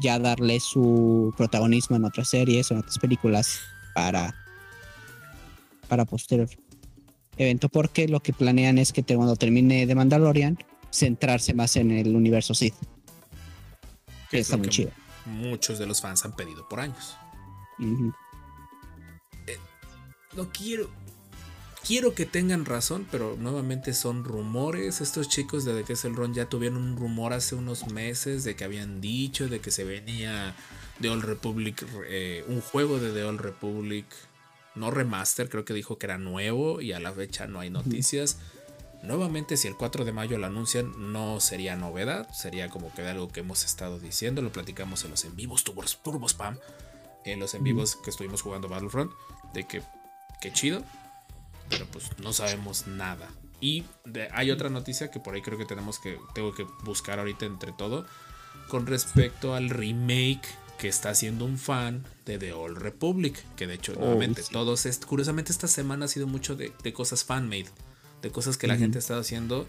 ya 0.00 0.18
darle 0.18 0.60
su 0.60 1.32
protagonismo 1.36 1.96
en 1.96 2.04
otras 2.04 2.28
series 2.28 2.70
o 2.70 2.74
en 2.74 2.80
otras 2.80 2.98
películas 2.98 3.58
para 3.94 4.34
para 5.88 6.04
posterior 6.04 6.48
evento 7.38 7.68
porque 7.68 8.08
lo 8.08 8.20
que 8.20 8.32
planean 8.32 8.78
es 8.78 8.92
que 8.92 9.02
cuando 9.02 9.36
termine 9.36 9.86
de 9.86 9.94
Mandalorian 9.94 10.58
centrarse 10.90 11.54
más 11.54 11.76
en 11.76 11.90
el 11.90 12.14
universo 12.14 12.54
Sith 12.54 12.74
Que 14.30 14.38
es 14.38 14.46
está 14.46 14.56
muy 14.56 14.68
chido 14.68 14.90
Muchos 15.24 15.78
de 15.78 15.86
los 15.86 16.00
fans 16.00 16.24
han 16.24 16.36
pedido 16.36 16.68
por 16.68 16.80
años. 16.80 17.16
Ujú. 17.78 18.12
No 20.36 20.50
quiero. 20.52 20.88
Quiero 21.84 22.14
que 22.14 22.26
tengan 22.26 22.64
razón, 22.64 23.06
pero 23.10 23.36
nuevamente 23.38 23.94
son 23.94 24.24
rumores. 24.24 25.00
Estos 25.00 25.28
chicos 25.28 25.64
de 25.64 25.72
The 25.72 25.84
Kessel 25.84 26.16
Run 26.16 26.34
ya 26.34 26.48
tuvieron 26.48 26.78
un 26.78 26.96
rumor 26.96 27.32
hace 27.32 27.54
unos 27.54 27.86
meses 27.86 28.42
de 28.42 28.56
que 28.56 28.64
habían 28.64 29.00
dicho 29.00 29.48
de 29.48 29.60
que 29.60 29.70
se 29.70 29.84
venía 29.84 30.54
The 31.00 31.10
Old 31.10 31.24
Republic, 31.24 31.86
eh, 32.08 32.44
un 32.48 32.60
juego 32.60 32.98
de 32.98 33.12
The 33.12 33.22
Old 33.22 33.40
Republic, 33.40 34.06
no 34.74 34.90
remaster, 34.90 35.48
creo 35.48 35.64
que 35.64 35.74
dijo 35.74 35.96
que 35.96 36.06
era 36.06 36.18
nuevo 36.18 36.80
y 36.80 36.92
a 36.92 36.98
la 36.98 37.12
fecha 37.12 37.46
no 37.46 37.60
hay 37.60 37.70
noticias. 37.70 38.38
Nuevamente, 39.02 39.56
si 39.56 39.68
el 39.68 39.76
4 39.76 40.04
de 40.04 40.12
mayo 40.12 40.38
lo 40.38 40.46
anuncian, 40.46 41.12
no 41.12 41.38
sería 41.40 41.76
novedad, 41.76 42.28
sería 42.32 42.68
como 42.68 42.92
que 42.92 43.02
de 43.02 43.10
algo 43.10 43.28
que 43.28 43.40
hemos 43.40 43.64
estado 43.64 43.98
diciendo, 44.00 44.42
lo 44.42 44.50
platicamos 44.52 45.04
en 45.04 45.10
los 45.10 45.24
en 45.24 45.36
vivos, 45.36 45.62
turbos, 45.64 45.98
turbo 46.02 46.26
spam, 46.28 46.58
en 47.24 47.38
los 47.40 47.54
en 47.54 47.62
vivos 47.62 47.96
que 47.96 48.10
estuvimos 48.10 48.42
jugando 48.42 48.68
Battlefront, 48.68 49.12
de 49.52 49.64
que, 49.66 49.82
chido, 50.52 50.82
pero 51.68 51.86
pues 51.86 52.10
no 52.18 52.32
sabemos 52.32 52.86
nada. 52.86 53.28
Y 53.60 53.84
de- 54.04 54.28
hay 54.32 54.50
otra 54.50 54.68
noticia 54.70 55.10
que 55.10 55.20
por 55.20 55.34
ahí 55.34 55.42
creo 55.42 55.58
que 55.58 55.64
tenemos 55.66 55.98
que, 55.98 56.18
tengo 56.34 56.54
que 56.54 56.64
buscar 56.84 57.18
ahorita 57.18 57.46
entre 57.46 57.72
todo, 57.72 58.06
con 58.68 58.86
respecto 58.86 59.54
al 59.54 59.70
remake 59.70 60.46
que 60.78 60.88
está 60.88 61.10
haciendo 61.10 61.44
un 61.44 61.58
fan 61.58 62.04
de 62.26 62.38
The 62.38 62.52
Old 62.52 62.78
Republic, 62.78 63.42
que 63.56 63.66
de 63.66 63.74
hecho, 63.74 63.94
nuevamente, 63.94 64.42
sí. 64.42 64.52
todos, 64.52 64.84
est- 64.86 65.04
curiosamente 65.06 65.52
esta 65.52 65.68
semana 65.68 66.04
ha 66.04 66.08
sido 66.08 66.26
mucho 66.26 66.54
de, 66.54 66.72
de 66.82 66.92
cosas 66.92 67.24
fan-made, 67.24 67.66
de 68.26 68.32
cosas 68.32 68.56
que 68.58 68.66
la 68.66 68.76
gente 68.76 68.98
ha 68.98 69.00
estado 69.00 69.20
haciendo 69.20 69.66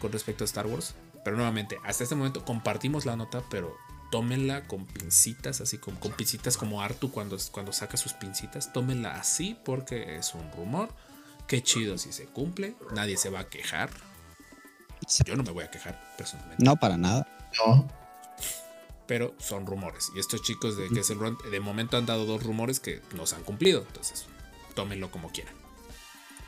con 0.00 0.12
respecto 0.12 0.44
a 0.44 0.46
Star 0.46 0.66
Wars. 0.66 0.94
Pero 1.24 1.36
nuevamente, 1.36 1.78
hasta 1.84 2.04
este 2.04 2.14
momento 2.14 2.44
compartimos 2.44 3.06
la 3.06 3.16
nota, 3.16 3.42
pero 3.50 3.76
tómenla 4.10 4.66
con 4.66 4.86
pincitas, 4.86 5.60
así 5.60 5.78
con, 5.78 5.96
con 5.96 6.12
pincitas 6.12 6.56
como 6.56 6.82
Artu 6.82 7.10
cuando, 7.10 7.36
cuando 7.50 7.72
saca 7.72 7.96
sus 7.96 8.12
pincitas. 8.12 8.72
Tómenla 8.72 9.14
así 9.16 9.56
porque 9.64 10.16
es 10.16 10.34
un 10.34 10.50
rumor. 10.52 10.88
Qué 11.46 11.62
chido 11.62 11.96
si 11.98 12.12
se 12.12 12.26
cumple. 12.26 12.76
Nadie 12.94 13.16
se 13.16 13.30
va 13.30 13.40
a 13.40 13.48
quejar. 13.48 13.90
Yo 15.24 15.36
no 15.36 15.42
me 15.42 15.50
voy 15.52 15.64
a 15.64 15.70
quejar 15.70 16.14
personalmente. 16.16 16.64
no 16.64 16.76
para 16.76 16.96
nada 16.96 17.28
No. 17.64 17.88
Pero 19.06 19.34
son 19.38 19.66
rumores. 19.66 20.10
Y 20.16 20.18
estos 20.18 20.42
chicos 20.42 20.76
de 20.76 20.88
Kessel 20.88 21.18
Run 21.18 21.38
de 21.48 21.60
momento 21.60 21.96
han 21.96 22.06
dado 22.06 22.26
dos 22.26 22.42
rumores 22.42 22.80
que 22.80 23.00
no 23.14 23.24
se 23.26 23.36
han 23.36 23.44
cumplido. 23.44 23.84
Entonces, 23.86 24.26
tómenlo 24.74 25.12
como 25.12 25.30
quieran. 25.30 25.54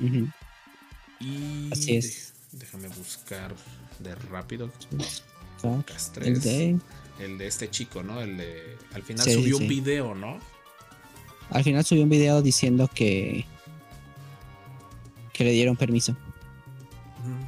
Ujú. 0.00 0.28
Y 1.20 1.68
Así 1.72 1.96
es. 1.96 2.34
déjame 2.52 2.88
buscar 2.88 3.54
de 3.98 4.14
rápido. 4.14 4.70
Castres. 5.86 6.26
el 6.28 6.40
de 6.40 6.78
El 7.18 7.38
de 7.38 7.46
este 7.46 7.68
chico, 7.70 8.02
¿no? 8.02 8.20
El 8.20 8.36
de. 8.36 8.76
Al 8.94 9.02
final 9.02 9.24
Sí, 9.24 9.34
subió 9.34 9.56
sí. 9.58 9.62
un 9.64 9.68
video, 9.68 10.14
¿no? 10.14 10.38
al 11.50 11.64
final 11.64 11.82
subió 11.82 12.02
un 12.02 12.10
video 12.10 12.42
diciendo 12.42 12.90
que 12.94 13.46
que 15.32 15.44
le 15.44 15.52
dieron 15.52 15.76
permiso 15.76 16.14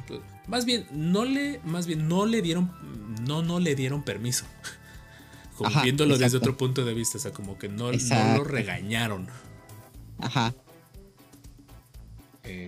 pues, 0.07 0.21
Más 0.47 0.65
bien, 0.65 0.87
no 0.91 1.23
le. 1.25 1.59
Más 1.63 1.85
bien, 1.87 2.07
no 2.07 2.25
le 2.25 2.41
dieron. 2.41 2.71
No, 3.27 3.41
no 3.43 3.59
le 3.59 3.75
dieron 3.75 4.03
permiso. 4.03 4.45
Como 5.57 5.69
Ajá, 5.69 5.83
viéndolo 5.83 6.17
desde 6.17 6.37
otro 6.37 6.57
punto 6.57 6.83
de 6.83 6.93
vista. 6.93 7.17
O 7.17 7.21
sea, 7.21 7.31
como 7.31 7.57
que 7.59 7.69
no, 7.69 7.91
no 7.91 8.37
lo 8.37 8.43
regañaron. 8.43 9.27
ajá 10.19 10.53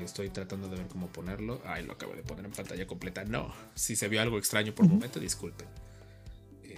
estoy 0.04 0.30
tratando 0.30 0.68
de 0.68 0.78
ver 0.78 0.88
cómo 0.88 1.08
ponerlo. 1.08 1.62
Ahí 1.66 1.86
lo 1.86 1.94
acabo 1.94 2.14
de 2.14 2.24
poner 2.24 2.46
en 2.46 2.52
pantalla 2.52 2.86
completa. 2.88 3.24
No, 3.24 3.54
si 3.76 3.96
se 3.96 4.08
vio 4.08 4.22
algo 4.22 4.38
extraño 4.38 4.74
por 4.74 4.86
un 4.86 4.94
momento, 4.94 5.20
disculpen. 5.20 5.68
Eh, 6.64 6.78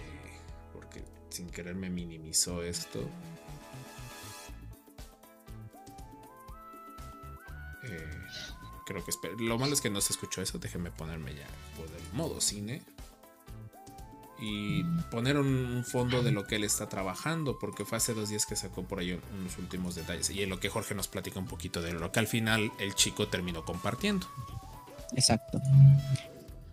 porque 0.73 1.03
sin 1.29 1.49
querer 1.49 1.75
me 1.75 1.89
minimizó 1.89 2.63
esto. 2.63 3.01
Eh, 7.83 8.11
creo 8.85 9.03
que 9.05 9.11
lo 9.43 9.57
malo 9.57 9.73
es 9.73 9.81
que 9.81 9.89
no 9.89 10.01
se 10.01 10.13
escuchó 10.13 10.41
eso. 10.41 10.57
Déjenme 10.57 10.91
ponerme 10.91 11.33
ya 11.35 11.47
por 11.75 11.87
el 11.87 12.13
modo 12.13 12.41
cine. 12.41 12.81
Y 14.41 14.83
poner 15.11 15.37
un, 15.37 15.47
un 15.47 15.85
fondo 15.85 16.21
de 16.21 16.31
lo 16.31 16.45
que 16.45 16.57
él 16.57 16.63
está 16.65 16.89
trabajando, 16.89 17.57
porque 17.57 17.85
fue 17.85 17.97
hace 17.97 18.13
dos 18.13 18.29
días 18.29 18.45
que 18.45 18.55
sacó 18.55 18.83
por 18.83 18.99
ahí 18.99 19.13
un- 19.13 19.21
unos 19.39 19.57
últimos 19.57 19.95
detalles. 19.95 20.29
Y 20.29 20.43
en 20.43 20.49
lo 20.49 20.59
que 20.59 20.69
Jorge 20.69 20.93
nos 20.93 21.07
platica 21.07 21.39
un 21.39 21.47
poquito 21.47 21.81
de 21.81 21.93
lo 21.93 22.11
que 22.11 22.19
al 22.19 22.27
final 22.27 22.71
el 22.79 22.93
chico 22.95 23.27
terminó 23.29 23.63
compartiendo. 23.63 24.27
Exacto. 25.15 25.61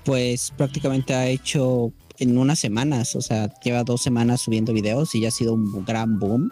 Pues 0.05 0.53
prácticamente 0.57 1.15
ha 1.15 1.27
hecho 1.29 1.93
en 2.19 2.37
unas 2.37 2.59
semanas, 2.59 3.15
o 3.15 3.23
sea, 3.23 3.49
lleva 3.61 3.85
dos 3.85 4.03
semanas 4.03 4.41
subiendo 4.41 4.73
videos 4.73 5.15
y 5.15 5.21
ya 5.21 5.29
ha 5.29 5.31
sido 5.31 5.55
un 5.55 5.85
gran 5.85 6.19
boom. 6.19 6.51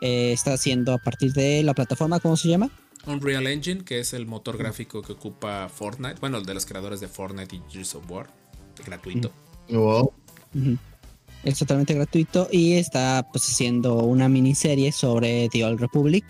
Eh, 0.00 0.32
está 0.32 0.54
haciendo 0.54 0.94
a 0.94 0.98
partir 0.98 1.32
de 1.34 1.62
la 1.62 1.74
plataforma, 1.74 2.20
¿cómo 2.20 2.38
se 2.38 2.48
llama? 2.48 2.70
Unreal 3.06 3.46
Engine, 3.46 3.84
que 3.84 3.98
es 4.00 4.14
el 4.14 4.26
motor 4.26 4.56
gráfico 4.56 5.02
que 5.02 5.12
ocupa 5.12 5.68
Fortnite, 5.68 6.16
bueno, 6.20 6.38
el 6.38 6.46
de 6.46 6.54
los 6.54 6.64
creadores 6.64 7.00
de 7.00 7.08
Fortnite 7.08 7.56
y 7.56 7.62
Gears 7.70 7.94
of 7.94 8.10
War, 8.10 8.30
gratuito. 8.86 9.30
Wow. 9.68 10.12
Es 11.42 11.58
totalmente 11.58 11.94
gratuito 11.94 12.48
y 12.50 12.74
está 12.74 13.26
pues 13.32 13.44
haciendo 13.48 14.04
una 14.04 14.28
miniserie 14.28 14.92
sobre 14.92 15.48
The 15.48 15.64
Old 15.64 15.80
Republic. 15.80 16.24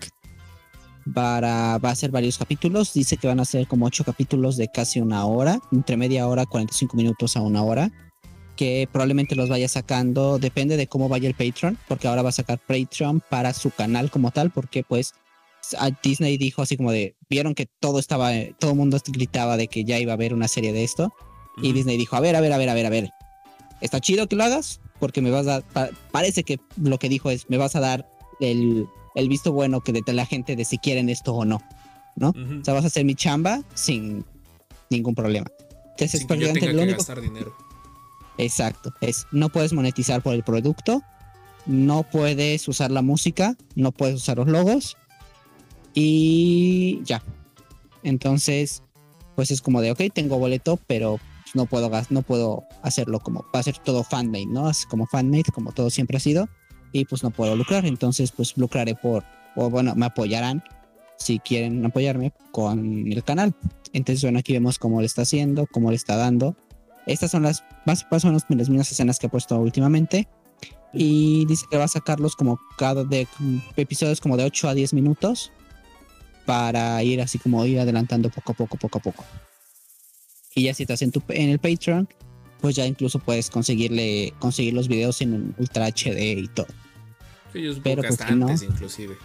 Para, 1.13 1.79
va 1.79 1.89
a 1.89 1.95
ser 1.95 2.11
varios 2.11 2.37
capítulos. 2.37 2.93
Dice 2.93 3.17
que 3.17 3.27
van 3.27 3.39
a 3.39 3.45
ser 3.45 3.67
como 3.67 3.87
ocho 3.87 4.03
capítulos 4.03 4.55
de 4.55 4.67
casi 4.67 5.01
una 5.01 5.25
hora, 5.25 5.59
entre 5.71 5.97
media 5.97 6.27
hora, 6.27 6.45
45 6.45 6.95
minutos 6.95 7.35
a 7.35 7.41
una 7.41 7.63
hora. 7.63 7.91
Que 8.55 8.87
probablemente 8.91 9.35
los 9.35 9.49
vaya 9.49 9.67
sacando, 9.67 10.37
depende 10.37 10.77
de 10.77 10.87
cómo 10.87 11.09
vaya 11.09 11.27
el 11.27 11.33
Patreon, 11.33 11.77
porque 11.87 12.07
ahora 12.07 12.21
va 12.21 12.29
a 12.29 12.33
sacar 12.33 12.59
Patreon 12.59 13.21
para 13.29 13.53
su 13.53 13.71
canal 13.71 14.11
como 14.11 14.29
tal, 14.31 14.51
porque 14.51 14.83
pues 14.83 15.13
a 15.77 15.89
Disney 16.03 16.37
dijo 16.37 16.61
así 16.61 16.77
como 16.77 16.91
de, 16.91 17.15
vieron 17.29 17.55
que 17.55 17.65
todo 17.65 17.99
estaba, 17.99 18.31
todo 18.59 18.71
el 18.71 18.77
mundo 18.77 18.97
gritaba 19.07 19.57
de 19.57 19.67
que 19.67 19.83
ya 19.83 19.99
iba 19.99 20.13
a 20.13 20.15
haber 20.15 20.33
una 20.33 20.47
serie 20.47 20.73
de 20.73 20.83
esto. 20.83 21.11
Y. 21.61 21.73
Disney 21.73 21.97
dijo, 21.97 22.15
a 22.15 22.19
ver, 22.19 22.35
a 22.35 22.41
ver, 22.41 22.53
a 22.53 22.57
ver, 22.57 22.69
a 22.69 22.73
ver, 22.73 22.85
a 22.85 22.89
ver. 22.89 23.09
Está 23.81 23.99
chido 23.99 24.27
que 24.27 24.35
lo 24.35 24.43
hagas 24.43 24.79
porque 24.99 25.21
me 25.21 25.31
vas 25.31 25.47
a... 25.47 25.61
pa- 25.61 25.89
parece 26.11 26.43
que 26.43 26.59
lo 26.81 26.97
que 26.99 27.09
dijo 27.09 27.29
es, 27.31 27.49
me 27.49 27.57
vas 27.57 27.75
a 27.75 27.79
dar 27.79 28.07
el, 28.39 28.87
el 29.15 29.29
visto 29.29 29.51
bueno 29.51 29.81
que 29.81 29.91
de 29.91 30.13
la 30.13 30.25
gente 30.25 30.55
de 30.55 30.63
si 30.65 30.77
quieren 30.77 31.09
esto 31.09 31.33
o 31.33 31.45
no. 31.45 31.61
¿no? 32.15 32.29
Ujú. 32.29 32.59
O 32.61 32.65
sea, 32.65 32.73
vas 32.73 32.83
a 32.83 32.87
hacer 32.87 33.05
mi 33.05 33.15
chamba 33.15 33.61
sin 33.73 34.25
ningún 34.89 35.15
problema. 35.15 35.47
Entonces, 35.91 36.19
Sin 36.19 36.27
que 36.27 36.37
yo 36.39 36.53
tenga 36.53 36.67
lo 36.67 36.77
que 36.79 36.83
único... 36.83 36.97
gastar 36.97 37.21
dinero. 37.21 37.55
Exacto. 38.37 38.93
Es, 39.01 39.25
no 39.31 39.49
puedes 39.49 39.73
monetizar 39.73 40.21
por 40.21 40.33
el 40.33 40.43
producto, 40.43 41.01
no 41.65 42.03
puedes 42.03 42.67
usar 42.67 42.91
la 42.91 43.01
música, 43.01 43.55
no 43.75 43.91
puedes 43.91 44.15
usar 44.15 44.37
los 44.37 44.47
logos 44.47 44.97
y 45.93 47.01
ya. 47.03 47.23
Entonces, 48.03 48.83
pues 49.35 49.51
es 49.51 49.61
como 49.61 49.81
de, 49.81 49.91
ok, 49.91 50.01
tengo 50.13 50.37
boleto, 50.37 50.79
pero 50.87 51.19
no 51.53 51.65
puedo, 51.65 51.91
no 52.09 52.21
puedo 52.21 52.63
hacerlo 52.81 53.19
como, 53.19 53.45
va 53.53 53.59
a 53.59 53.63
ser 53.63 53.77
todo 53.77 54.03
fanmade, 54.03 54.47
¿no? 54.47 54.69
Es 54.69 54.85
como 54.85 55.05
fanmade, 55.07 55.51
como 55.53 55.71
todo 55.71 55.89
siempre 55.89 56.17
ha 56.17 56.19
sido, 56.19 56.49
y 56.91 57.05
pues 57.05 57.23
no 57.23 57.31
puedo 57.31 57.55
lucrar. 57.55 57.85
Entonces, 57.85 58.31
pues 58.31 58.57
lucraré 58.57 58.95
por, 58.95 59.23
o 59.55 59.69
bueno, 59.69 59.95
me 59.95 60.05
apoyarán 60.05 60.63
si 61.17 61.39
quieren 61.39 61.85
apoyarme 61.85 62.33
con 62.51 63.11
el 63.11 63.23
canal. 63.23 63.53
Entonces, 63.93 64.23
bueno, 64.23 64.39
aquí 64.39 64.53
vemos 64.53 64.79
cómo 64.79 64.99
le 65.01 65.05
está 65.05 65.23
haciendo, 65.23 65.67
cómo 65.67 65.89
le 65.89 65.95
está 65.95 66.15
dando. 66.15 66.55
Estas 67.05 67.31
son 67.31 67.43
las 67.43 67.63
más, 67.85 68.05
más 68.09 68.23
o 68.23 68.27
menos 68.27 68.43
las 68.49 68.69
mismas 68.69 68.91
escenas 68.91 69.19
que 69.19 69.27
he 69.27 69.29
puesto 69.29 69.57
últimamente. 69.59 70.27
Y 70.93 71.45
dice 71.45 71.65
que 71.69 71.77
va 71.77 71.85
a 71.85 71.87
sacarlos 71.87 72.35
como 72.35 72.59
cada 72.77 73.03
de 73.03 73.27
episodios 73.77 74.19
como 74.19 74.37
de 74.37 74.43
8 74.43 74.69
a 74.69 74.73
10 74.73 74.93
minutos 74.93 75.51
para 76.45 77.01
ir 77.03 77.21
así 77.21 77.39
como 77.39 77.65
ir 77.65 77.79
adelantando 77.79 78.29
poco 78.29 78.51
a 78.51 78.55
poco, 78.55 78.77
poco 78.77 78.97
a 78.97 79.01
poco. 79.01 79.23
Y 80.55 80.63
ya 80.63 80.73
si 80.73 80.83
estás 80.83 81.01
en, 81.01 81.11
tu, 81.11 81.21
en 81.29 81.49
el 81.49 81.59
Patreon, 81.59 82.07
pues 82.59 82.75
ya 82.75 82.85
incluso 82.85 83.19
puedes 83.19 83.49
conseguirle 83.49 84.33
conseguir 84.39 84.73
los 84.73 84.87
videos 84.87 85.21
en 85.21 85.33
un 85.33 85.55
Ultra 85.57 85.87
HD 85.87 86.19
y 86.37 86.47
todo. 86.47 86.67
Sí, 87.53 87.61
yo 87.63 87.73
supongo 87.73 87.83
Pero, 87.83 88.01
que 88.01 88.07
pues, 88.09 88.19
si 88.29 88.35
no- 88.35 88.47
antes, 88.47 88.63
inclusive. 88.63 89.17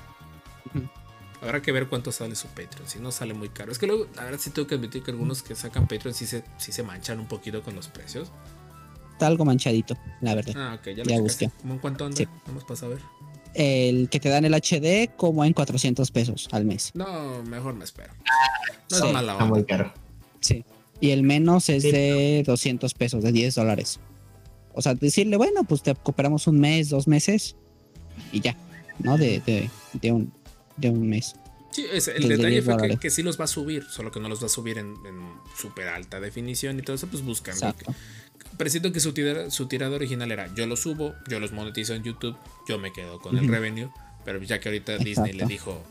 Habrá 1.42 1.60
que 1.62 1.70
ver 1.70 1.88
cuánto 1.88 2.12
sale 2.12 2.34
su 2.34 2.48
Patreon. 2.48 2.88
Si 2.88 2.98
no 2.98 3.12
sale 3.12 3.34
muy 3.34 3.50
caro. 3.50 3.70
Es 3.70 3.78
que 3.78 3.86
luego, 3.86 4.06
la 4.16 4.24
verdad, 4.24 4.38
sí 4.40 4.50
tengo 4.50 4.66
que 4.66 4.74
admitir 4.76 5.02
que 5.02 5.10
algunos 5.10 5.42
que 5.42 5.54
sacan 5.54 5.86
Patreon 5.86 6.14
sí 6.14 6.26
se, 6.26 6.42
sí 6.56 6.72
se 6.72 6.82
manchan 6.82 7.20
un 7.20 7.26
poquito 7.26 7.62
con 7.62 7.76
los 7.76 7.88
precios. 7.88 8.30
Está 9.12 9.26
algo 9.26 9.44
manchadito, 9.44 9.96
la 10.22 10.34
verdad. 10.34 10.54
Ah, 10.56 10.76
ok, 10.78 10.88
ya 10.88 11.04
lo 11.04 11.10
Ya 11.10 11.20
busqué. 11.20 11.50
¿Cómo 11.60 11.74
en 11.74 11.78
cuánto 11.80 12.04
anda? 12.06 12.16
Sí. 12.16 12.26
Vamos 12.46 12.64
para 12.64 12.76
saber. 12.76 12.98
El 13.54 14.08
que 14.10 14.18
te 14.18 14.28
dan 14.28 14.44
el 14.44 14.54
HD 14.54 15.14
como 15.16 15.44
en 15.44 15.52
400 15.52 16.10
pesos 16.10 16.48
al 16.52 16.64
mes. 16.64 16.90
No, 16.94 17.42
mejor 17.44 17.74
me 17.74 17.84
espero. 17.84 18.12
No 18.90 18.96
Sí. 18.98 19.06
es 19.06 19.12
mala 19.12 19.32
Está 19.32 19.44
onda. 19.44 19.54
muy 19.56 19.64
caro. 19.64 19.92
Sí. 20.40 20.64
Y 21.00 21.10
el 21.10 21.22
menos 21.22 21.68
es 21.68 21.82
Sí. 21.82 21.92
de 21.92 22.42
200 22.46 22.94
pesos, 22.94 23.22
de 23.22 23.32
10 23.32 23.54
dólares. 23.54 24.00
O 24.72 24.82
sea, 24.82 24.94
decirle, 24.94 25.36
bueno, 25.36 25.64
pues 25.64 25.82
te 25.82 25.94
cooperamos 25.94 26.46
un 26.46 26.58
mes, 26.60 26.88
dos 26.90 27.06
meses 27.08 27.56
y 28.32 28.40
ya, 28.40 28.56
¿no? 28.98 29.16
De, 29.18 29.40
de, 29.40 29.70
de 29.94 30.12
un, 30.12 30.32
de 30.76 30.90
un 30.90 31.08
mes. 31.08 31.34
Sí, 31.70 31.84
es- 31.92 32.08
el 32.08 32.22
Desde 32.22 32.36
detalle 32.36 32.60
10 32.62 32.64
fue 32.64 32.88
que, 32.88 32.96
que 32.96 33.10
sí 33.10 33.22
los 33.22 33.38
va 33.38 33.44
a 33.44 33.48
subir, 33.48 33.84
solo 33.84 34.10
que 34.10 34.20
no 34.20 34.28
los 34.28 34.40
va 34.42 34.46
a 34.46 34.48
subir 34.50 34.78
en, 34.78 34.88
en 35.06 35.20
súper 35.58 35.88
alta 35.88 36.20
definición 36.20 36.78
y 36.78 36.82
todo 36.82 36.96
eso, 36.96 37.06
pues 37.08 37.22
buscan. 37.22 37.54
Exacto. 37.54 37.94
Presiento 38.56 38.92
que 38.92 39.00
su 39.00 39.12
tirada, 39.12 39.50
su 39.50 39.66
tirada 39.66 39.96
original 39.96 40.30
era 40.32 40.54
yo 40.54 40.66
los 40.66 40.80
subo, 40.80 41.14
yo 41.28 41.40
los 41.40 41.52
monetizo 41.52 41.94
en 41.94 42.02
YouTube, 42.04 42.36
yo 42.66 42.78
me 42.78 42.92
quedo 42.92 43.20
con 43.20 43.36
el 43.36 43.48
revenue, 43.48 43.90
pero 44.24 44.42
ya 44.42 44.60
que 44.60 44.70
ahorita 44.70 44.96
Disney 44.98 45.32
le 45.34 45.44
dijo 45.46 45.82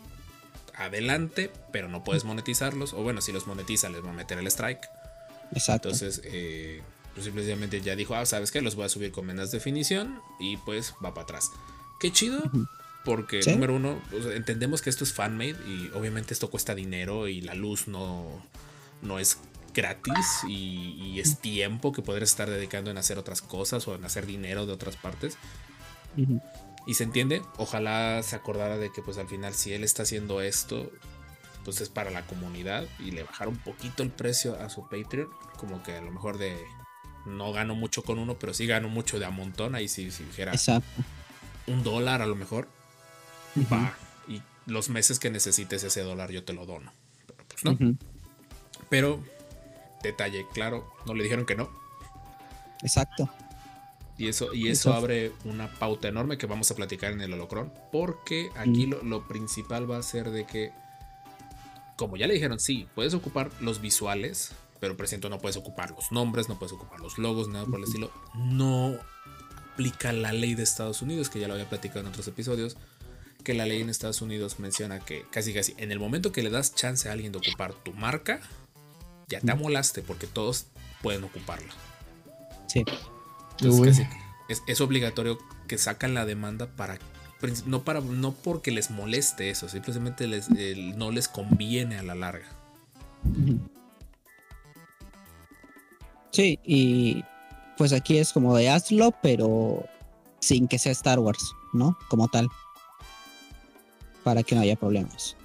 adelante, 0.77 1.51
pero 1.71 1.87
no 1.89 2.03
puedes 2.03 2.23
monetizarlos, 2.23 2.93
o 2.93 2.97
bueno, 3.03 3.21
si 3.21 3.31
los 3.31 3.47
monetiza 3.47 3.89
les 3.89 4.03
va 4.03 4.09
a 4.09 4.13
meter 4.13 4.37
el 4.37 4.47
strike. 4.47 4.87
Exacto. 5.53 5.89
Entonces, 5.89 6.21
eh, 6.25 6.81
pues 7.13 7.25
simplemente 7.25 7.79
ya 7.81 7.95
dijo, 7.95 8.15
ah, 8.15 8.25
¿sabes 8.25 8.51
qué? 8.51 8.61
Los 8.61 8.75
voy 8.75 8.85
a 8.85 8.89
subir 8.89 9.11
con 9.11 9.25
menos 9.25 9.51
definición 9.51 10.19
y 10.39 10.57
pues 10.57 10.93
va 11.03 11.13
para 11.13 11.23
atrás. 11.23 11.51
Qué 11.99 12.11
chido, 12.11 12.39
porque 13.05 13.41
Sí. 13.41 13.51
número 13.51 13.75
uno, 13.75 14.01
sea, 14.11 14.35
entendemos 14.35 14.81
que 14.81 14.89
esto 14.89 15.03
es 15.03 15.13
fanmade 15.13 15.55
y 15.67 15.91
obviamente 15.95 16.33
esto 16.33 16.49
cuesta 16.49 16.75
dinero 16.75 17.27
y 17.27 17.39
la 17.41 17.53
luz 17.53 17.87
no, 17.87 18.25
no 19.01 19.17
es 19.19 19.37
gratis 19.73 20.41
y, 20.47 20.95
y 21.13 21.19
es 21.19 21.39
tiempo 21.39 21.91
que 21.93 22.01
podrías 22.01 22.29
estar 22.31 22.49
dedicando 22.49 22.91
en 22.91 22.97
hacer 22.97 23.17
otras 23.17 23.41
cosas 23.41 23.87
o 23.87 23.95
en 23.95 24.03
hacer 24.05 24.25
dinero 24.25 24.65
de 24.65 24.73
otras 24.73 24.95
partes. 24.97 25.37
Ujú. 26.17 26.41
Y 26.85 26.93
se 26.93 27.03
entiende, 27.03 27.41
ojalá 27.57 28.21
se 28.23 28.35
acordara 28.35 28.77
de 28.77 28.91
que 28.91 29.01
pues 29.01 29.17
al 29.17 29.27
final 29.27 29.53
si 29.53 29.73
él 29.73 29.83
está 29.83 30.03
haciendo 30.03 30.41
esto, 30.41 30.91
pues 31.63 31.81
es 31.81 31.89
para 31.89 32.11
la 32.11 32.25
comunidad 32.27 32.85
y 32.99 33.11
le 33.11 33.23
bajar 33.23 33.47
un 33.47 33.57
poquito 33.57 34.03
el 34.03 34.11
precio 34.11 34.59
a 34.59 34.69
su 34.69 34.87
Patreon, 34.87 35.29
como 35.57 35.81
que 35.81 35.95
a 35.95 36.01
lo 36.01 36.11
mejor 36.11 36.37
de 36.37 36.55
no 37.25 37.51
gano 37.51 37.73
mucho 37.73 38.03
con 38.03 38.19
uno, 38.19 38.35
pero 38.35 38.53
sí 38.53 38.67
gano 38.67 38.87
mucho 38.87 39.17
de 39.19 39.25
a 39.25 39.31
montón, 39.31 39.73
ahí 39.73 39.87
sí, 39.87 40.11
si 40.11 40.23
dijera 40.23 40.51
Exacto. 40.51 41.03
un 41.65 41.83
dólar 41.83 42.21
a 42.21 42.27
lo 42.27 42.35
mejor, 42.35 42.67
va, 43.71 43.95
y 44.27 44.43
los 44.67 44.89
meses 44.89 45.17
que 45.17 45.31
necesites 45.31 45.83
ese 45.83 46.01
dólar 46.01 46.29
yo 46.31 46.43
te 46.43 46.53
lo 46.53 46.67
dono. 46.67 46.93
Pero 47.25 47.43
pues 47.47 47.65
no, 47.65 47.97
pero 48.89 49.23
detalle, 50.03 50.45
claro, 50.53 50.93
no 51.07 51.15
le 51.15 51.23
dijeron 51.23 51.47
que 51.47 51.55
no. 51.55 51.69
Exacto. 52.83 53.27
Y 54.17 54.27
eso, 54.29 54.53
y 54.53 54.69
eso 54.69 54.93
abre 54.93 55.33
una 55.43 55.69
pauta 55.73 56.07
enorme 56.07 56.37
que 56.37 56.45
vamos 56.45 56.71
a 56.71 56.75
platicar 56.75 57.11
en 57.11 57.21
el 57.21 57.33
holocron. 57.33 57.73
Porque 57.91 58.49
aquí 58.55 58.87
Mm. 58.87 58.91
lo, 58.91 59.03
lo 59.03 59.27
principal 59.27 59.89
va 59.89 59.97
a 59.97 60.03
ser 60.03 60.31
de 60.31 60.45
que, 60.45 60.71
como 61.97 62.15
ya 62.17 62.27
le 62.27 62.33
dijeron, 62.33 62.59
sí, 62.59 62.87
puedes 62.95 63.13
ocupar 63.13 63.51
los 63.59 63.81
visuales, 63.81 64.51
pero 64.79 64.95
presiento 64.95 65.29
no 65.29 65.39
puedes 65.39 65.57
ocupar 65.57 65.91
los 65.91 66.11
nombres, 66.11 66.47
no 66.47 66.57
puedes 66.57 66.73
ocupar 66.73 66.99
los 67.01 67.17
logos, 67.17 67.47
nada 67.49 67.65
por 67.65 67.79
el 67.79 67.83
estilo. 67.85 68.11
No 68.35 68.95
aplica 69.73 70.13
la 70.13 70.31
ley 70.31 70.55
de 70.55 70.63
Estados 70.63 71.01
Unidos, 71.01 71.29
que 71.29 71.39
ya 71.39 71.47
lo 71.47 71.53
había 71.55 71.67
platicado 71.67 71.99
en 72.01 72.07
otros 72.07 72.27
episodios. 72.27 72.77
Que 73.43 73.53
la 73.53 73.65
ley 73.65 73.81
en 73.81 73.89
Estados 73.89 74.21
Unidos 74.21 74.59
menciona 74.59 74.99
que 74.99 75.25
casi 75.29 75.53
casi 75.53 75.73
en 75.77 75.91
el 75.91 75.99
momento 75.99 76.31
que 76.31 76.41
le 76.41 76.49
das 76.49 76.73
chance 76.73 77.09
a 77.09 77.11
alguien 77.11 77.31
de 77.31 77.37
ocupar 77.39 77.73
tu 77.73 77.93
marca, 77.93 78.39
ya 79.27 79.39
te 79.41 79.51
amolaste 79.51 80.01
porque 80.01 80.25
todos 80.25 80.67
pueden 81.01 81.23
ocuparla. 81.25 81.73
Sí. 82.67 82.83
Entonces, 83.59 83.99
casi 83.99 84.25
es, 84.49 84.63
es 84.67 84.81
obligatorio 84.81 85.37
que 85.67 85.77
sacan 85.77 86.13
la 86.13 86.25
demanda 86.25 86.67
para 86.75 86.97
no 87.65 87.83
para 87.83 88.01
no 88.01 88.31
porque 88.31 88.71
les 88.71 88.89
moleste 88.89 89.49
eso, 89.49 89.69
simplemente 89.69 90.25
les, 90.27 90.49
no 90.49 91.11
les 91.11 91.27
conviene 91.27 91.99
a 91.99 92.03
la 92.03 92.15
larga. 92.15 92.47
Sí, 96.31 96.59
y 96.65 97.23
pues 97.77 97.93
aquí 97.93 98.17
es 98.17 98.33
como 98.33 98.55
de 98.55 98.69
hazlo, 98.69 99.13
pero 99.21 99.85
sin 100.39 100.67
que 100.67 100.79
sea 100.79 100.91
Star 100.91 101.19
Wars, 101.19 101.53
¿no? 101.73 101.97
Como 102.09 102.27
tal. 102.29 102.49
Para 104.23 104.41
que 104.41 104.55
no 104.55 104.61
haya 104.61 104.75
problemas. 104.75 105.35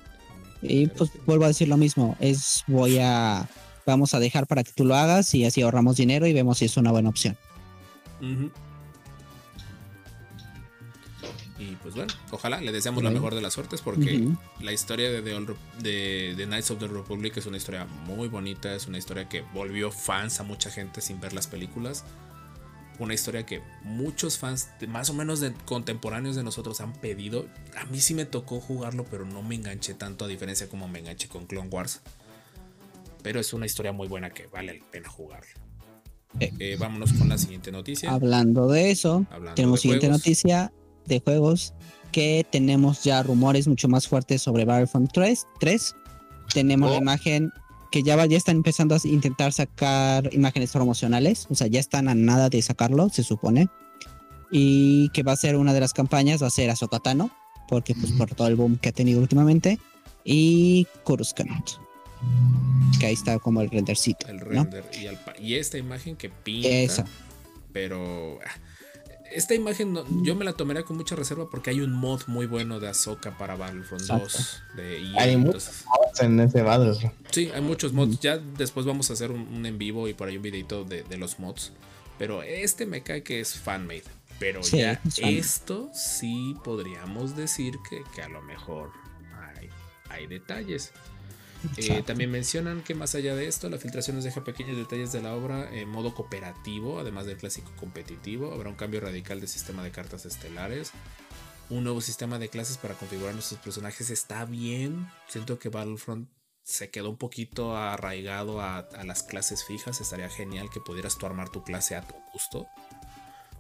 Y 0.63 0.87
pues 0.87 1.11
vuelvo 1.27 1.45
a 1.45 1.49
decir 1.49 1.69
lo 1.69 1.77
mismo, 1.77 2.17
es 2.19 2.65
voy 2.67 2.99
a 2.99 3.49
vamos 3.87 4.15
a 4.15 4.21
dejar 4.21 4.47
para 4.47 4.63
que 4.63 4.73
tú 4.73 4.85
lo 4.85 4.95
hagas 4.95 5.35
y 5.35 5.45
así 5.45 5.63
ahorramos 5.63 5.97
dinero 5.97 6.27
y 6.27 6.33
vemos 6.33 6.59
si 6.59 6.67
es 6.67 6.77
una 6.77 6.93
buena 6.93 7.09
opción. 7.09 7.37
Y 11.61 11.77
pues 11.77 11.95
bueno, 11.95 12.13
ojalá 12.31 12.59
le 12.61 12.73
deseamos 12.73 13.03
la 13.03 13.11
mejor 13.11 13.35
de 13.35 13.43
las 13.43 13.53
suertes 13.53 13.83
porque 13.83 14.27
la 14.61 14.73
historia 14.73 15.11
de, 15.11 15.21
The 15.21 15.55
de, 15.83 16.35
de 16.35 16.47
Knights 16.47 16.71
of 16.71 16.79
the 16.79 16.89
Republic 16.89 17.37
es 17.37 17.45
una 17.45 17.59
historia 17.59 17.85
muy 17.85 18.29
bonita, 18.29 18.75
es 18.75 18.87
una 18.87 18.97
historia 18.97 19.29
que 19.29 19.43
volvió 19.53 19.91
fans 19.91 20.41
a 20.41 20.43
mucha 20.43 20.71
gente 20.71 21.03
sin 21.03 21.21
ver 21.21 21.35
las 21.35 21.47
películas. 21.47 22.05
Una 22.99 23.13
historia 23.13 23.45
que 23.45 23.63
muchos 23.83 24.39
fans, 24.39 24.71
más 24.89 25.11
o 25.11 25.15
menos 25.15 25.41
de 25.41 25.53
contemporáneos 25.67 26.35
de 26.37 26.43
nosotros, 26.43 26.81
han 26.81 26.95
pedido. 26.95 27.47
A 27.77 27.85
mí 27.87 28.01
sí 28.01 28.15
me 28.15 28.25
tocó 28.25 28.61
jugarlo, 28.61 29.05
pero 29.11 29.27
no 29.27 29.43
me 29.43 29.55
enganché 29.55 29.95
tanto, 29.95 30.25
a 30.25 30.29
diferencia 30.29 30.69
como 30.69 30.89
me 30.89 30.99
enganché 30.99 31.29
con 31.29 31.47
Clone 31.47 31.69
Wars. 31.69 32.01
Pero 33.23 33.39
es 33.39 33.53
una 33.53 33.67
historia 33.67 33.93
muy 33.93 34.09
buena 34.09 34.31
que 34.31 34.47
vale 34.47 34.79
la 34.79 34.91
pena 34.91 35.09
jugar. 35.09 35.45
Eh. 36.39 36.53
Eh, 36.59 36.77
vámonos 36.79 37.13
con 37.15 37.29
la 37.29 37.37
siguiente 37.39 37.73
noticia. 37.73 38.11
Hablando 38.13 38.69
de 38.69 38.91
eso, 38.91 39.27
Hablando 39.31 39.55
tenemos 39.55 39.79
de 39.79 39.83
siguiente 39.83 40.07
juegos. 40.07 40.21
noticia 40.21 40.73
de 41.07 41.21
juegos 41.21 41.75
que 42.13 42.47
tenemos 42.51 43.03
ya 43.03 43.23
rumores 43.23 43.67
mucho 43.69 43.89
más 43.89 44.07
fuertes 44.09 44.43
sobre 44.43 44.65
Battlefront 44.65 45.11
3. 45.13 45.47
3. 45.59 45.95
Tenemos 46.55 46.91
la 46.91 46.99
Oh. 46.99 47.01
imagen 47.01 47.51
que 47.91 48.03
ya, 48.05 48.15
va- 48.17 48.27
ya 48.27 48.37
están 48.37 48.57
empezando 48.57 48.95
a 48.95 48.99
intentar 49.05 49.53
sacar 49.53 50.33
imágenes 50.33 50.71
promocionales, 50.71 51.47
o 51.51 51.55
sea, 51.57 51.67
ya 51.67 51.81
están 51.81 52.09
a 52.09 52.15
nada 52.15 52.49
de 52.49 52.63
sacarlo, 52.63 53.09
se 53.09 53.25
supone. 53.25 53.69
Y 54.53 55.09
que 55.11 55.23
va 55.25 55.33
a 55.33 55.37
ser 55.37 55.57
una 55.57 55.73
de 55.73 55.81
las 55.81 55.93
campañas, 55.93 56.43
va 56.43 56.47
a 56.47 56.51
ser 56.51 56.71
Ahsoka 56.71 56.99
Tano, 57.01 57.31
porque 57.69 57.95
pues 57.95 58.13
por 58.13 58.33
todo 58.35 58.47
el 58.49 58.57
boom 58.57 58.77
que 58.79 58.89
ha 58.89 58.93
tenido 58.93 59.21
últimamente. 59.21 59.79
Y 60.25 60.87
Coruscant. 61.05 61.71
Que 62.99 63.07
ahí 63.07 63.15
está 63.15 63.39
como 63.39 63.61
el 63.63 63.71
rendercito. 63.71 64.27
el 64.29 64.37
¿no? 64.39 64.45
render 64.45 64.85
y, 65.01 65.07
al 65.07 65.17
pa- 65.19 65.35
y 65.39 65.55
esta 65.55 65.79
imagen 65.79 66.17
que 66.17 66.29
pinta. 66.29 66.69
Esa. 66.69 67.05
Pero 67.73 68.39
ah, 68.45 68.51
esta 69.33 69.55
imagen 69.55 69.93
no- 69.93 70.05
yo 70.23 70.35
me 70.35 70.45
la 70.45 70.53
tomaría 70.55 70.83
con 70.83 70.97
mucha 70.97 71.15
reserva 71.17 71.49
porque 71.51 71.71
hay 71.71 71.81
un 71.81 71.93
mod 71.93 72.23
muy 72.27 72.47
bueno 72.47 72.81
de 72.81 72.89
Ahsoka 72.89 73.37
para 73.39 73.55
Battlefront 73.57 74.03
Exacto. 74.03 74.25
2 74.25 74.63
de 74.77 74.99
EA, 75.13 75.23
Hay 75.23 75.33
entonces- 75.35 75.85
muchos 75.87 76.21
en 76.21 76.41
ese 76.41 76.63
Battlefront. 76.63 77.15
Sí, 77.31 77.51
hay 77.55 77.61
muchos 77.63 77.93
mods. 77.93 78.19
Ya 78.21 78.37
después 78.39 78.85
vamos 78.87 79.09
a 79.11 79.13
hacer 79.15 79.31
un, 79.31 79.43
un 79.49 79.65
en 79.67 79.79
vivo 79.79 80.09
y 80.09 80.15
por 80.15 80.29
ahí 80.29 80.37
un 80.37 80.43
videito 80.43 80.85
de, 80.85 81.03
de 81.05 81.17
los 81.17 81.39
mods. 81.39 81.73
Pero 82.19 82.43
este 82.43 82.85
me 82.87 83.03
cae 83.03 83.23
que 83.23 83.41
es 83.41 83.55
fanmade. 83.55 84.03
Pero 84.39 84.63
Sí, 84.63 84.79
ya 84.79 85.01
es 85.05 85.19
esto 85.19 85.91
sí 85.95 86.55
podríamos 86.65 87.37
decir 87.37 87.77
que, 87.89 88.03
que 88.15 88.23
a 88.23 88.29
lo 88.29 88.43
mejor 88.43 88.91
hay, 89.57 89.69
hay 90.11 90.27
detalles. 90.27 90.93
Eh, 91.77 92.03
también 92.03 92.31
mencionan 92.31 92.83
que 92.83 92.95
más 92.95 93.15
allá 93.15 93.35
de 93.37 93.47
esto, 93.47 93.69
la 93.69 93.79
filtración 93.79 94.17
nos 94.17 94.25
deja 94.25 94.43
pequeños 94.45 94.77
detalles 94.77 95.13
de 95.13 95.21
la 95.21 95.35
obra 95.35 95.69
en 95.75 95.89
modo 95.89 96.15
cooperativo, 96.15 96.99
además 97.01 97.27
del 97.27 97.37
clásico 97.37 97.71
competitivo. 97.79 98.53
Habrá 98.53 98.71
un 98.71 98.77
cambio 98.77 99.01
radical 99.01 99.41
del 99.41 99.49
sistema 99.49 99.83
de 99.83 99.91
cartas 99.91 100.25
estelares. 100.25 100.93
Un 101.69 101.85
nuevo 101.85 102.01
sistema 102.01 102.39
de 102.39 102.49
clases 102.49 102.79
para 102.79 102.95
configurar 102.95 103.35
nuestros 103.35 103.61
personajes 103.61 104.11
está 104.11 104.45
bien. 104.45 105.07
Siento 105.29 105.59
que 105.59 105.69
Battlefront 105.69 106.29
se 106.63 106.91
quedó 106.91 107.11
un 107.11 107.17
poquito 107.17 107.77
arraigado 107.77 108.61
a, 108.61 108.79
a 108.79 109.05
las 109.05 109.23
clases 109.23 109.65
fijas. 109.65 110.01
Estaría 110.01 110.29
genial 110.29 110.69
que 110.71 110.81
pudieras 110.81 111.19
tú 111.19 111.27
armar 111.27 111.51
tu 111.51 111.63
clase 111.63 111.95
a 111.95 112.03
tu 112.07 112.15
gusto. 112.33 112.67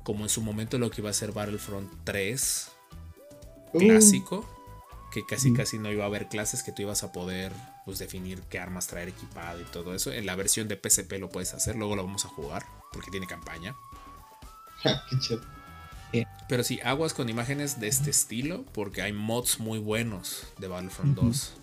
Como 0.02 0.24
en 0.24 0.28
su 0.30 0.40
momento 0.42 0.78
lo 0.78 0.90
que 0.90 1.02
iba 1.02 1.10
a 1.10 1.12
ser 1.14 1.32
Battlefront 1.32 1.92
3 2.04 2.70
clásico. 3.72 4.48
Que 5.12 5.24
casi 5.26 5.50
Mm. 5.50 5.56
casi 5.56 5.78
no 5.78 5.90
iba 5.90 6.04
a 6.04 6.06
haber 6.06 6.28
clases 6.28 6.62
que 6.62 6.72
tú 6.72 6.82
ibas 6.82 7.02
a 7.02 7.10
poder 7.12 7.52
pues, 7.90 7.98
definir 7.98 8.40
qué 8.42 8.60
armas 8.60 8.86
traer 8.86 9.08
equipado 9.08 9.60
y 9.60 9.64
todo 9.64 9.94
eso. 9.94 10.12
En 10.12 10.24
la 10.26 10.36
versión 10.36 10.68
de 10.68 10.76
PSP 10.76 11.14
lo 11.18 11.28
puedes 11.28 11.54
hacer, 11.54 11.74
luego 11.74 11.96
lo 11.96 12.04
vamos 12.04 12.24
a 12.24 12.28
jugar 12.28 12.64
porque 12.92 13.10
tiene 13.10 13.26
campaña. 13.26 13.74
Qué 14.82 15.18
chido. 15.18 15.40
Pero 16.48 16.62
sí, 16.62 16.80
aguas 16.84 17.14
con 17.14 17.28
imágenes 17.28 17.80
de 17.80 17.88
este 17.88 18.10
estilo, 18.10 18.64
porque 18.72 19.02
hay 19.02 19.12
mods 19.12 19.58
muy 19.58 19.78
buenos 19.78 20.46
de 20.58 20.68
Battlefront 20.68 21.18
2. 21.18 21.54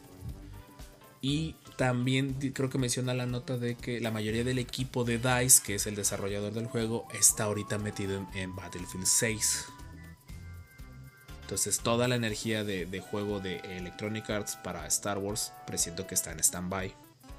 Y 1.22 1.56
también 1.78 2.34
creo 2.54 2.70
que 2.70 2.78
menciona 2.78 3.14
la 3.14 3.26
nota 3.26 3.58
de 3.58 3.76
que 3.76 4.00
la 4.02 4.12
mayoría 4.12 4.44
del 4.44 4.60
equipo 4.60 5.04
de 5.04 5.18
DICE, 5.18 5.64
que 5.64 5.76
es 5.76 5.88
el 5.88 5.96
desarrollador 5.96 6.54
del 6.54 6.68
juego, 6.68 7.08
está 7.14 7.46
ahorita 7.46 7.78
metido 7.78 8.18
en, 8.18 8.28
en 8.38 8.56
Battlefield 8.56 9.06
6. 9.06 9.66
Entonces 11.48 11.80
toda 11.80 12.10
la 12.10 12.16
energía 12.16 12.66
de, 12.66 12.86
de 12.86 13.00
juego 13.00 13.40
de 13.40 13.60
Electronic 13.60 14.30
Arts 14.30 14.58
para 14.58 14.86
Star 14.88 15.18
Wars 15.18 15.54
presiento 15.66 16.06
que 16.06 16.14
está 16.14 16.34
en 16.34 16.42
stand-by. 16.42 16.94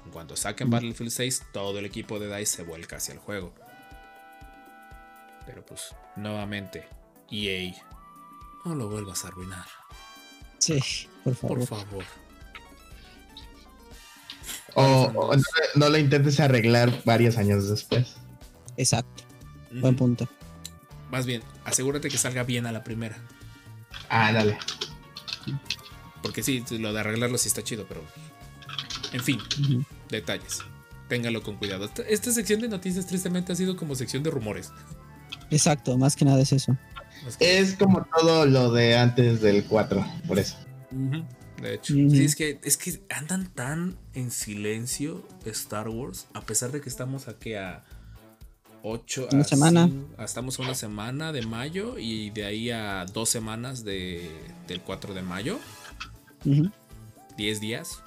En 0.05 0.11
cuanto 0.11 0.35
saquen 0.35 0.71
Battlefield 0.71 1.11
6, 1.11 1.43
todo 1.53 1.77
el 1.77 1.85
equipo 1.85 2.17
de 2.17 2.35
DICE 2.35 2.45
se 2.47 2.63
vuelca 2.63 2.95
hacia 2.95 3.13
el 3.13 3.19
juego. 3.19 3.53
Pero 5.45 5.63
pues, 5.63 5.93
nuevamente, 6.15 6.87
EA, 7.29 7.71
no 8.65 8.73
lo 8.73 8.89
vuelvas 8.89 9.25
a 9.25 9.27
arruinar. 9.27 9.67
Sí, 10.57 10.79
por 11.23 11.35
favor. 11.35 11.59
Por 11.59 11.67
favor. 11.67 12.05
O, 14.73 14.81
Battlefront 14.81 15.17
o 15.17 15.27
2. 15.27 15.37
no, 15.37 15.43
no 15.75 15.89
lo 15.89 15.97
intentes 15.99 16.39
arreglar 16.39 17.03
varios 17.05 17.37
años 17.37 17.69
después. 17.69 18.15
Exacto. 18.75 19.23
Buen 19.69 19.95
punto. 19.95 20.27
Más 21.11 21.27
bien, 21.27 21.43
asegúrate 21.63 22.09
que 22.09 22.17
salga 22.17 22.41
bien 22.41 22.65
a 22.65 22.71
la 22.71 22.83
primera. 22.83 23.15
Ah, 24.07 24.31
dale. 24.31 24.57
Porque 26.21 26.43
sí, 26.43 26.63
lo 26.71 26.93
de 26.93 26.99
arreglarlo 26.99 27.37
sí 27.37 27.47
está 27.47 27.63
chido, 27.63 27.85
pero. 27.87 28.03
En 29.13 29.21
fin, 29.23 29.39
detalles. 30.09 30.59
Téngalo 31.07 31.41
con 31.41 31.55
cuidado. 31.57 31.85
Esta, 31.85 32.03
esta 32.03 32.31
sección 32.31 32.59
de 32.61 32.67
noticias, 32.69 33.07
tristemente, 33.07 33.51
ha 33.51 33.55
sido 33.55 33.75
como 33.75 33.95
sección 33.95 34.21
de 34.21 34.29
rumores. 34.29 34.71
Exacto, 35.49 35.97
más 35.97 36.15
que 36.15 36.25
nada 36.25 36.41
es 36.41 36.51
eso. 36.53 36.77
Que- 37.39 37.59
Es 37.59 37.75
como 37.75 38.05
todo 38.15 38.45
lo 38.45 38.71
de 38.71 38.95
antes 38.97 39.41
del 39.41 39.63
4, 39.65 40.05
por 40.27 40.37
eso. 40.39 40.57
De 41.61 41.73
hecho, 41.73 41.93
sí, 41.93 42.23
es 42.23 42.35
que, 42.35 42.59
es 42.63 42.77
que 42.77 43.01
andan 43.09 43.47
tan 43.47 43.97
en 44.13 44.31
silencio 44.31 45.27
Star 45.45 45.89
Wars, 45.89 46.27
a 46.33 46.41
pesar 46.41 46.71
de 46.71 46.79
que 46.81 46.87
estamos 46.89 47.27
aquí 47.27 47.55
a 47.55 47.83
8 48.83 49.27
Una 49.31 49.43
semana. 49.43 49.89
estamos 50.19 50.59
a 50.59 50.63
una 50.63 50.75
semana 50.75 51.31
de 51.31 51.45
mayo 51.45 51.97
y 51.97 52.29
de 52.29 52.45
ahí 52.45 52.69
a 52.71 53.05
dos 53.05 53.29
semanas 53.29 53.83
de, 53.83 54.29
del 54.67 54.81
4 54.81 55.13
de 55.13 55.21
mayo, 55.21 55.59
Ujú, 56.45 56.71
10 57.37 57.59
días, 57.59 58.01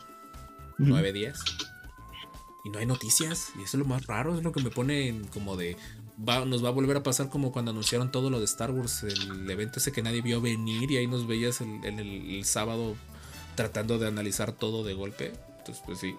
ujú. 0.78 0.88
9 0.88 1.12
días. 1.12 1.40
Y 2.64 2.70
no 2.70 2.78
hay 2.78 2.86
noticias, 2.86 3.48
y 3.58 3.62
eso 3.64 3.76
es 3.76 3.80
lo 3.80 3.84
más 3.84 4.06
raro, 4.06 4.36
es 4.36 4.42
lo 4.44 4.52
que 4.52 4.62
me 4.62 4.70
pone 4.70 5.08
en 5.08 5.26
como 5.26 5.56
de... 5.56 5.76
va- 6.28 6.44
nos 6.44 6.64
va 6.64 6.68
a 6.68 6.72
volver 6.72 6.96
a 6.96 7.02
pasar 7.02 7.28
como 7.28 7.50
cuando 7.52 7.72
anunciaron 7.72 8.10
todo 8.12 8.30
lo 8.30 8.38
de 8.38 8.44
Star 8.44 8.70
Wars, 8.70 9.02
el 9.02 9.50
evento 9.50 9.80
ese 9.80 9.90
que 9.92 10.00
nadie 10.02 10.22
vio 10.22 10.40
venir 10.40 10.90
y 10.92 10.96
ahí 10.96 11.06
nos 11.08 11.26
veías 11.26 11.60
el, 11.60 11.84
el- 11.84 12.44
sábado 12.44 12.94
tratando 13.56 13.98
de 13.98 14.06
analizar 14.06 14.52
todo 14.52 14.84
de 14.84 14.94
golpe. 14.94 15.32
Entonces, 15.58 15.82
pues 15.84 15.98
Sí. 15.98 16.14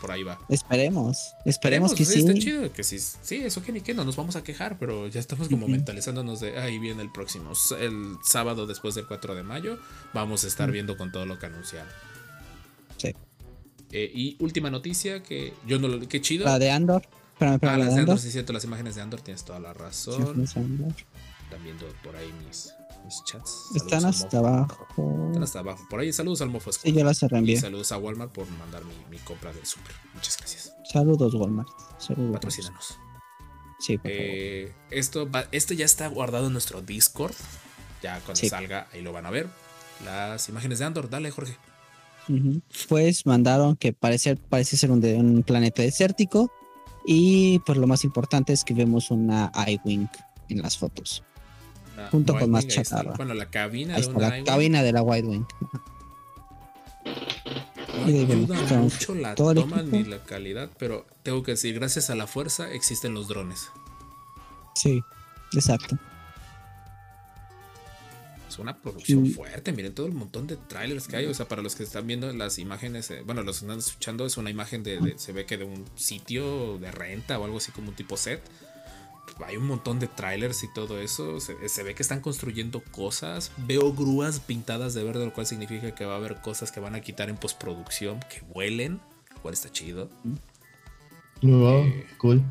Por 0.00 0.10
ahí 0.10 0.22
va. 0.22 0.38
Esperemos, 0.48 1.34
esperemos 1.44 1.94
que 1.94 2.04
sí. 2.04 2.20
Está 2.20 2.34
chido, 2.34 2.72
que 2.72 2.84
sí, 2.84 2.98
sí, 2.98 3.36
eso 3.36 3.62
que 3.62 3.72
ni 3.72 3.80
que 3.80 3.94
no 3.94 4.04
nos 4.04 4.16
vamos 4.16 4.36
a 4.36 4.42
quejar, 4.42 4.78
pero 4.78 5.08
ya 5.08 5.20
estamos 5.20 5.48
como 5.48 5.68
mentalizándonos 5.68 6.40
de 6.40 6.58
ahí 6.58 6.78
viene 6.78 7.02
el 7.02 7.10
próximo, 7.12 7.52
el 7.78 8.16
sábado 8.24 8.66
después 8.66 8.94
del 8.94 9.06
4 9.06 9.34
de 9.34 9.42
mayo, 9.42 9.78
vamos 10.14 10.44
a 10.44 10.46
estar 10.48 10.70
viendo 10.70 10.96
con 10.96 11.12
todo 11.12 11.26
lo 11.26 11.38
que 11.38 11.46
anunciaron. 11.46 11.92
Sí. 12.96 13.14
Eh, 13.92 14.10
y 14.14 14.36
última 14.40 14.70
noticia 14.70 15.22
que 15.22 15.54
yo 15.66 15.78
no 15.78 15.88
lo. 15.88 16.08
Qué 16.08 16.20
chido. 16.20 16.44
La 16.44 16.58
de 16.58 16.70
Andor. 16.70 17.02
Espérame, 17.32 17.52
Ah, 17.52 17.54
espérame, 17.54 17.78
la 17.78 17.84
las 17.84 17.94
de 17.94 18.00
Andor. 18.00 18.18
Sí, 18.18 18.30
cierto, 18.30 18.52
las 18.52 18.64
imágenes 18.64 18.96
de 18.96 19.02
Andor, 19.02 19.20
tienes 19.20 19.44
toda 19.44 19.60
la 19.60 19.72
razón. 19.72 20.42
Están 20.42 21.64
viendo 21.64 21.86
por 22.02 22.16
ahí 22.16 22.30
mis, 22.46 22.74
mis 23.04 23.22
chats. 23.24 23.70
Están 23.74 24.04
hasta 24.04 24.38
abajo. 24.38 24.86
Están 25.28 25.42
hasta 25.42 25.58
abajo. 25.60 25.84
Por 25.88 26.00
ahí, 26.00 26.12
saludos 26.12 26.40
al 26.42 26.50
Mofo 26.50 26.72
Sí, 26.72 26.80
Squad. 26.80 26.92
yo 26.94 27.04
las 27.04 27.22
Y 27.22 27.28
reenvié. 27.28 27.60
saludos 27.60 27.92
a 27.92 27.98
Walmart 27.98 28.32
por 28.32 28.48
mandar 28.50 28.84
mi, 28.84 28.94
mi 29.10 29.18
compra 29.18 29.52
del 29.52 29.64
super. 29.66 29.92
Muchas 30.14 30.36
gracias. 30.38 30.74
Saludos, 30.92 31.34
Walmart. 31.34 31.68
Saludos. 31.98 32.32
Patrocínanos. 32.32 32.98
Sí, 33.80 33.96
por 33.98 34.10
favor. 34.10 34.26
Eh, 34.26 34.74
esto, 34.90 35.30
va- 35.30 35.46
esto 35.52 35.74
ya 35.74 35.84
está 35.84 36.08
guardado 36.08 36.46
en 36.48 36.52
nuestro 36.52 36.82
Discord. 36.82 37.34
Ya 38.02 38.20
cuando 38.20 38.36
Sí. 38.36 38.48
salga, 38.48 38.88
ahí 38.92 39.02
lo 39.02 39.12
van 39.12 39.26
a 39.26 39.30
ver. 39.30 39.48
Las 40.04 40.48
imágenes 40.48 40.78
de 40.78 40.84
Andor. 40.84 41.08
Dale, 41.10 41.30
Jorge. 41.30 41.56
Pues 42.88 43.24
mandaron 43.24 43.74
que 43.76 43.92
parece, 43.92 44.36
parece 44.36 44.76
ser 44.76 44.90
un, 44.90 45.00
de- 45.00 45.14
un 45.16 45.42
planeta 45.42 45.82
desértico. 45.82 46.50
Y 47.06 47.58
pues 47.60 47.78
lo 47.78 47.86
más 47.86 48.04
importante 48.04 48.52
es 48.52 48.64
que 48.64 48.74
vemos 48.74 49.10
una 49.10 49.50
iWing 49.66 50.06
en 50.50 50.62
las 50.62 50.76
fotos. 50.76 51.22
Junto 52.10 52.32
con 52.34 52.42
White 52.42 52.50
más 52.52 52.64
Wing, 52.64 52.72
chatarra. 52.72 53.12
Bueno, 53.16 53.34
la 53.34 53.50
cabina 53.50 53.94
Ahí 53.96 54.02
de 54.02 54.08
está 54.08 54.18
la 54.20 54.44
cabina 54.44 54.82
de 54.82 54.92
la 54.92 55.02
White 55.02 55.26
Wing. 55.28 55.44
No 58.06 58.54
ayuda 58.54 58.78
mucho 58.78 59.14
la 59.14 59.34
toma 59.34 59.82
ni 59.82 60.04
la 60.04 60.22
calidad, 60.24 60.70
pero 60.78 61.06
tengo 61.22 61.42
que 61.42 61.52
decir, 61.52 61.74
gracias 61.74 62.10
a 62.10 62.14
la 62.14 62.26
fuerza 62.26 62.70
existen 62.72 63.14
los 63.14 63.28
drones. 63.28 63.68
Sí, 64.74 65.02
exacto. 65.52 65.98
Es 68.48 68.58
una 68.58 68.76
producción 68.80 69.24
Mm. 69.24 69.32
fuerte, 69.32 69.72
miren 69.72 69.94
todo 69.94 70.06
el 70.06 70.14
montón 70.14 70.46
de 70.46 70.56
trailers 70.56 71.06
que 71.06 71.16
hay, 71.16 71.26
o 71.26 71.34
sea, 71.34 71.46
para 71.46 71.60
los 71.60 71.74
que 71.76 71.82
están 71.82 72.06
viendo 72.06 72.32
las 72.32 72.58
imágenes, 72.58 73.10
eh, 73.10 73.22
bueno, 73.26 73.42
los 73.42 73.58
que 73.60 73.66
están 73.66 73.78
escuchando 73.78 74.24
es 74.24 74.36
una 74.38 74.48
imagen 74.48 74.82
de, 74.82 74.98
de- 75.00 75.18
se 75.18 75.32
ve 75.32 75.44
que 75.44 75.58
de 75.58 75.64
un 75.64 75.84
sitio 75.96 76.78
de 76.78 76.90
renta 76.90 77.38
o 77.38 77.44
algo 77.44 77.58
así 77.58 77.72
como 77.72 77.90
un 77.90 77.94
tipo 77.94 78.16
set. 78.16 78.40
Hay 79.44 79.56
un 79.56 79.66
montón 79.66 79.98
de 80.00 80.08
trailers 80.08 80.62
y 80.64 80.72
todo 80.72 81.00
eso. 81.00 81.40
Se, 81.40 81.68
se 81.68 81.82
ve 81.82 81.94
que 81.94 82.02
están 82.02 82.20
construyendo 82.20 82.82
cosas. 82.90 83.52
Veo 83.56 83.92
grúas 83.92 84.40
pintadas 84.40 84.94
de 84.94 85.04
verde, 85.04 85.24
lo 85.26 85.32
cual 85.32 85.46
significa 85.46 85.94
que 85.94 86.04
va 86.04 86.14
a 86.14 86.16
haber 86.16 86.40
cosas 86.40 86.72
que 86.72 86.80
van 86.80 86.94
a 86.94 87.00
quitar 87.00 87.28
en 87.30 87.36
postproducción, 87.36 88.20
que 88.28 88.40
vuelen, 88.42 89.00
lo 89.34 89.42
cual 89.42 89.54
está 89.54 89.70
chido. 89.70 90.10
Oh, 91.42 91.84
Eh, 91.84 92.06
cool. 92.18 92.42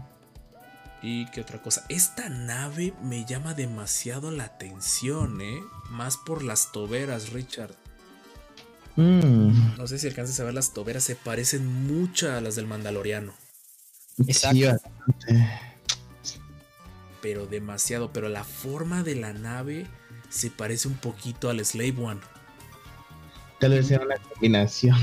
¿Y 1.02 1.30
qué 1.32 1.42
otra 1.42 1.62
cosa? 1.62 1.86
Esta 1.90 2.30
nave 2.30 2.94
me 3.02 3.26
llama 3.26 3.54
demasiado 3.54 4.32
la 4.32 4.46
atención, 4.46 5.42
¿eh? 5.42 5.62
Más 5.90 6.18
por 6.18 6.44
las 6.44 6.72
toberas, 6.72 7.32
Richard. 7.32 7.76
Mm, 8.96 9.78
No 9.78 9.88
sé 9.88 9.98
si 10.00 10.08
alcances 10.08 10.40
a 10.40 10.44
ver 10.44 10.54
las 10.54 10.74
toberas, 10.74 11.04
se 11.04 11.16
parecen 11.16 11.66
mucho 11.66 12.32
a 12.32 12.42
las 12.42 12.56
del 12.56 12.68
Mandaloriano. 12.68 13.34
Exacto. 14.28 14.78
sí. 15.26 15.36
Pero 17.28 17.46
demasiado. 17.46 18.14
Pero 18.14 18.30
la 18.30 18.46
forma 18.46 19.04
de 19.04 19.16
la 19.16 19.34
nave 19.34 19.86
se 20.30 20.50
parece 20.50 20.88
un 20.88 20.94
poquito 20.96 21.50
al 21.50 21.64
Slave 21.66 21.94
One. 22.02 22.22
Tal 23.60 23.72
vez 23.72 23.88
sea 23.88 24.00
una 24.00 24.16
combinación. 24.16 24.96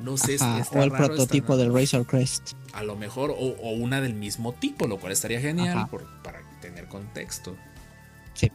No 0.00 0.16
sé, 0.16 0.36
Ajá, 0.36 0.60
está 0.60 0.78
o 0.78 0.82
el 0.84 0.90
raro, 0.90 1.08
prototipo 1.08 1.58
del 1.58 1.74
Razor 1.74 2.06
Crest. 2.06 2.52
A 2.72 2.82
lo 2.84 2.96
mejor, 2.96 3.32
o, 3.32 3.34
o 3.34 3.72
una 3.72 4.00
del 4.00 4.14
mismo 4.14 4.54
tipo, 4.54 4.86
lo 4.86 4.98
cual 4.98 5.12
estaría 5.12 5.40
genial 5.42 5.88
por- 5.90 6.06
para 6.22 6.40
tener 6.62 6.88
contexto. 6.88 7.54
Sí. 8.32 8.50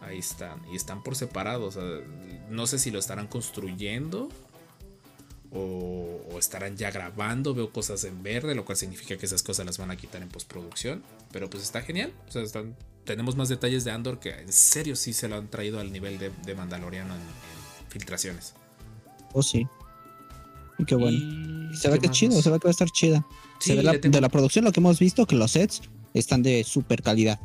Ahí 0.00 0.18
están. 0.18 0.60
Y 0.72 0.76
están 0.76 1.02
por 1.02 1.16
separado. 1.16 1.66
o 1.66 1.70
sea, 1.72 1.82
no 2.50 2.68
sé 2.68 2.78
si 2.78 2.92
lo 2.92 3.00
estarán 3.00 3.26
construyendo. 3.26 4.28
O, 5.54 6.20
o 6.32 6.38
estarán 6.38 6.76
ya 6.76 6.90
grabando. 6.90 7.54
Veo 7.54 7.70
cosas 7.72 8.04
en 8.04 8.22
verde. 8.22 8.54
Lo 8.54 8.64
cual 8.64 8.76
significa 8.78 9.16
que 9.16 9.26
esas 9.26 9.42
cosas 9.42 9.66
las 9.66 9.78
van 9.78 9.90
a 9.90 9.96
quitar 9.96 10.22
en 10.22 10.28
postproducción. 10.28 11.02
Pero 11.32 11.48
pues 11.50 11.62
está 11.62 11.82
genial. 11.82 12.12
O 12.28 12.32
sea, 12.32 12.42
están- 12.42 12.74
tenemos 13.04 13.36
más 13.36 13.48
detalles 13.48 13.84
de 13.84 13.90
Andor 13.90 14.20
que 14.20 14.30
en 14.30 14.52
serio 14.52 14.94
sí 14.96 15.12
se 15.12 15.28
lo 15.28 15.36
han 15.36 15.48
traído 15.48 15.80
al 15.80 15.92
nivel 15.92 16.18
de, 16.18 16.30
de 16.44 16.54
Mandaloriano 16.54 17.14
en, 17.14 17.20
en 17.20 17.88
filtraciones. 17.90 18.54
Oh, 19.32 19.42
sí. 19.42 19.66
Y 20.78 20.84
qué 20.84 20.94
bueno. 20.94 21.18
Y 21.72 21.76
Se 21.76 21.88
ve 21.88 21.94
¿qué 21.96 22.00
que 22.02 22.06
es 22.06 22.12
chido, 22.12 22.40
se 22.40 22.50
ve 22.50 22.58
que 22.58 22.64
va 22.64 22.70
a 22.70 22.72
estar 22.72 22.88
chida. 22.90 23.26
Sí, 23.60 23.70
se 23.70 23.76
ve 23.76 23.82
la- 23.82 24.00
tengo- 24.00 24.14
de 24.14 24.20
la 24.20 24.28
producción 24.28 24.64
lo 24.64 24.72
que 24.72 24.80
hemos 24.80 24.98
visto, 24.98 25.26
que 25.26 25.34
los 25.36 25.50
sets 25.52 25.82
están 26.14 26.42
de 26.42 26.64
super 26.64 27.02
calidad. 27.02 27.40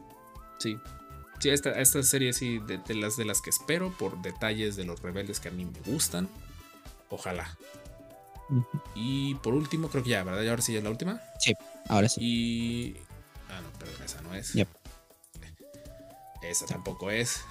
Sí. 0.59 0.77
Sí, 1.39 1.49
esta, 1.49 1.71
esta 1.79 2.01
serie 2.03 2.33
sí, 2.33 2.57
de, 2.59 2.79
de 2.79 2.95
las 2.95 3.15
de 3.17 3.23
las 3.25 3.41
que 3.41 3.49
espero, 3.51 3.93
por 3.97 4.21
detalles 4.21 4.75
de 4.75 4.85
los 4.85 5.01
rebeldes 5.01 5.39
que 5.39 5.49
a 5.49 5.51
mí 5.51 5.65
me 5.65 5.79
gustan. 5.91 6.27
Ojalá. 7.09 7.57
Y 8.95 9.35
por 9.35 9.53
último, 9.53 9.89
creo 9.89 10.03
que 10.03 10.11
ya, 10.11 10.23
¿verdad? 10.23 10.41
Y 10.43 10.47
ahora 10.47 10.61
sí 10.61 10.73
ya 10.73 10.79
es 10.79 10.83
la 10.83 10.89
última. 10.89 11.21
Ahora 11.89 12.09
sí. 12.09 12.21
Y. 12.21 12.97
Ah, 13.49 13.61
no, 13.61 13.71
perdón, 13.79 14.01
esa 14.03 14.21
no 14.21 14.33
es. 14.33 14.53
Yep. 14.53 14.67
Esa 16.43 16.65
tampoco 16.65 17.11
es. 17.11 17.41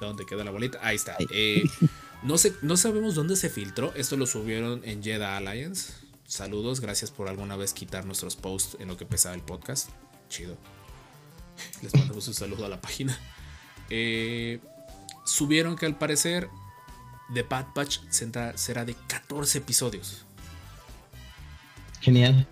¿Dónde 0.00 0.26
quedó 0.26 0.42
la 0.44 0.50
bolita? 0.50 0.78
Ahí 0.82 0.96
está. 0.96 1.16
Ahí. 1.18 1.26
Eh, 1.32 1.62
no, 2.22 2.38
sé, 2.38 2.54
no 2.62 2.76
sabemos 2.76 3.14
dónde 3.14 3.36
se 3.36 3.50
filtró. 3.50 3.92
Esto 3.94 4.16
lo 4.16 4.26
subieron 4.26 4.82
en 4.84 5.02
Jedi 5.02 5.22
Alliance. 5.22 5.92
Saludos, 6.26 6.80
gracias 6.80 7.10
por 7.10 7.28
alguna 7.28 7.56
vez 7.56 7.72
quitar 7.72 8.06
nuestros 8.06 8.36
posts 8.36 8.76
en 8.80 8.88
lo 8.88 8.96
que 8.96 9.04
pesaba 9.04 9.34
el 9.34 9.42
podcast. 9.42 9.90
Chido. 10.28 10.56
Les 11.82 11.94
mandamos 11.94 12.26
un 12.28 12.34
saludo 12.34 12.66
a 12.66 12.68
la 12.68 12.80
página. 12.80 13.18
Eh, 13.90 14.60
subieron 15.24 15.76
que 15.76 15.86
al 15.86 15.98
parecer 15.98 16.48
The 17.34 17.42
Bad 17.42 17.66
será 18.10 18.56
será 18.56 18.84
de 18.84 18.94
14 18.94 19.58
episodios. 19.58 20.24
Genial. 22.00 22.46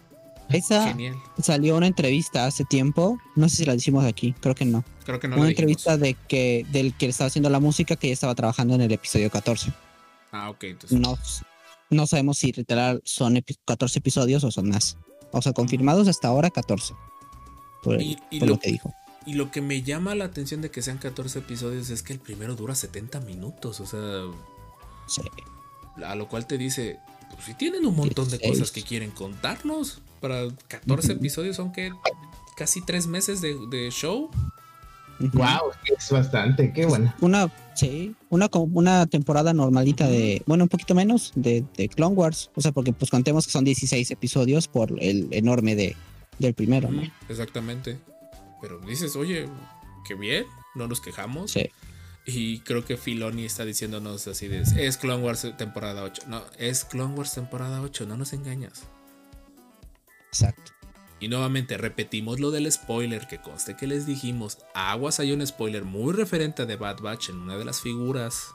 Esa 0.51 0.89
Genial. 0.89 1.17
salió 1.43 1.77
una 1.77 1.87
entrevista 1.87 2.47
hace 2.47 2.65
tiempo. 2.65 3.19
No 3.37 3.49
sé 3.49 3.57
si 3.57 3.65
la 3.67 3.75
hicimos 3.75 4.05
aquí, 4.05 4.33
creo 4.41 4.55
que 4.55 4.65
no. 4.65 4.83
Creo 5.05 5.21
que 5.21 5.29
no 5.29 5.37
una 5.37 5.49
entrevista 5.49 5.97
de 5.99 6.15
que 6.15 6.65
del 6.73 6.95
que 6.95 7.07
estaba 7.07 7.29
haciendo 7.29 7.51
la 7.51 7.61
música 7.61 7.97
que 7.97 8.09
ya 8.09 8.13
estaba 8.15 8.35
trabajando 8.35 8.75
en 8.75 8.81
el 8.81 8.93
episodio 8.93 9.31
14. 9.31 9.73
Ah, 10.33 10.49
ok. 10.51 10.65
Entonces, 10.65 10.99
No, 10.99 11.19
no 11.91 12.07
sabemos 12.07 12.39
si 12.39 12.53
literal 12.53 13.03
son 13.05 13.37
epi- 13.37 13.59
14 13.67 13.99
episodios 13.99 14.43
o 14.45 14.51
son 14.51 14.71
más. 14.71 14.97
O 15.33 15.43
sea, 15.43 15.53
confirmados 15.53 16.09
hasta 16.09 16.29
ahora 16.29 16.49
14. 16.51 16.95
Por, 17.83 18.01
Y- 18.01 18.19
y 18.31 18.39
por 18.39 18.49
lo- 18.49 18.55
lo 18.55 18.61
que 18.61 18.71
dijo. 18.71 18.95
Y 19.27 19.35
lo 19.35 19.51
que 19.51 19.61
me 19.61 19.83
llama 19.83 20.15
la 20.15 20.25
atención 20.25 20.63
de 20.63 20.71
que 20.71 20.81
sean 20.81 20.97
14 20.97 21.41
episodios 21.41 21.91
es 21.91 22.03
que 22.03 22.15
el 22.15 22.19
primero 22.21 22.55
dura 22.57 22.75
70 22.75 23.21
minutos. 23.21 23.81
O 23.81 23.87
sea, 23.87 24.01
Sí. 25.07 25.21
a 26.03 26.15
lo 26.15 26.29
cual 26.29 26.47
te 26.47 26.57
dice, 26.57 26.99
pues 27.33 27.45
si 27.45 27.55
tienen 27.55 27.87
un 27.87 27.95
montón 27.97 28.27
de 28.27 28.39
16. 28.39 28.51
cosas 28.59 28.73
que 28.73 28.83
quieren 28.83 29.11
contarnos. 29.11 30.01
Para 30.21 30.49
14 30.67 31.13
Ujú. 31.13 31.19
episodios 31.21 31.57
son 31.57 31.73
que 31.73 31.93
casi 32.57 32.85
3 32.85 33.07
meses 33.07 33.41
de, 33.41 33.57
de 33.71 33.91
show. 33.91 34.31
Wow, 35.21 35.73
es 35.97 36.11
bastante, 36.11 36.73
qué 36.73 36.87
bueno. 36.87 37.13
Una, 37.21 37.53
sí, 37.75 38.15
una, 38.31 38.49
una 38.53 39.07
temporada 39.07 39.53
normalita 39.53 40.07
de, 40.07 40.43
bueno, 40.47 40.65
un 40.65 40.69
poquito 40.69 40.95
menos 40.95 41.33
de, 41.35 41.65
de 41.77 41.89
Clone 41.89 42.15
Wars. 42.15 42.51
O 42.55 42.61
sea, 42.61 42.71
porque 42.73 42.93
pues 42.93 43.11
contemos 43.11 43.47
que 43.47 43.53
son 43.53 43.65
16 43.65 44.11
episodios 44.13 44.69
por 44.69 44.93
el 45.03 45.29
enorme 45.33 45.75
de, 45.75 45.97
del 46.39 46.55
primero, 46.55 46.91
¿no? 46.91 47.03
Exactamente. 47.29 47.99
Pero 48.61 48.79
dices, 48.81 49.17
oye, 49.17 49.49
qué 50.07 50.15
bien, 50.15 50.45
no 50.77 50.87
nos 50.87 51.01
quejamos. 51.01 51.51
Sí. 51.51 51.69
Y 52.25 52.61
creo 52.61 52.85
que 52.85 52.97
Filoni 52.99 53.45
está 53.47 53.65
diciéndonos 53.65 54.27
así 54.29 54.49
de, 54.49 54.61
es 54.61 54.97
Clone 54.99 55.23
Wars 55.25 55.47
temporada 55.57 56.03
8. 56.03 56.23
No, 56.27 56.45
es 56.59 56.85
Clone 56.85 57.15
Wars 57.15 57.33
temporada 57.35 57.81
8, 57.81 58.07
no 58.07 58.17
nos 58.19 58.33
engañas. 58.35 58.83
Exacto. 60.29 60.73
Y 61.21 61.29
nuevamente 61.29 61.77
repetimos 61.79 62.39
lo 62.39 62.51
del 62.51 62.71
spoiler 62.71 63.27
que 63.27 63.39
conste 63.39 63.77
que 63.77 63.87
les 63.87 64.07
dijimos. 64.07 64.59
Aguas 64.75 65.19
hay 65.21 65.33
un 65.33 65.45
spoiler 65.45 65.85
muy 65.85 66.13
referente 66.13 66.63
a 66.63 66.67
The 66.67 66.77
Bad 66.77 67.01
Batch 67.01 67.31
en 67.31 67.39
una 67.39 67.57
de 67.57 67.65
las 67.65 67.81
figuras. 67.81 68.49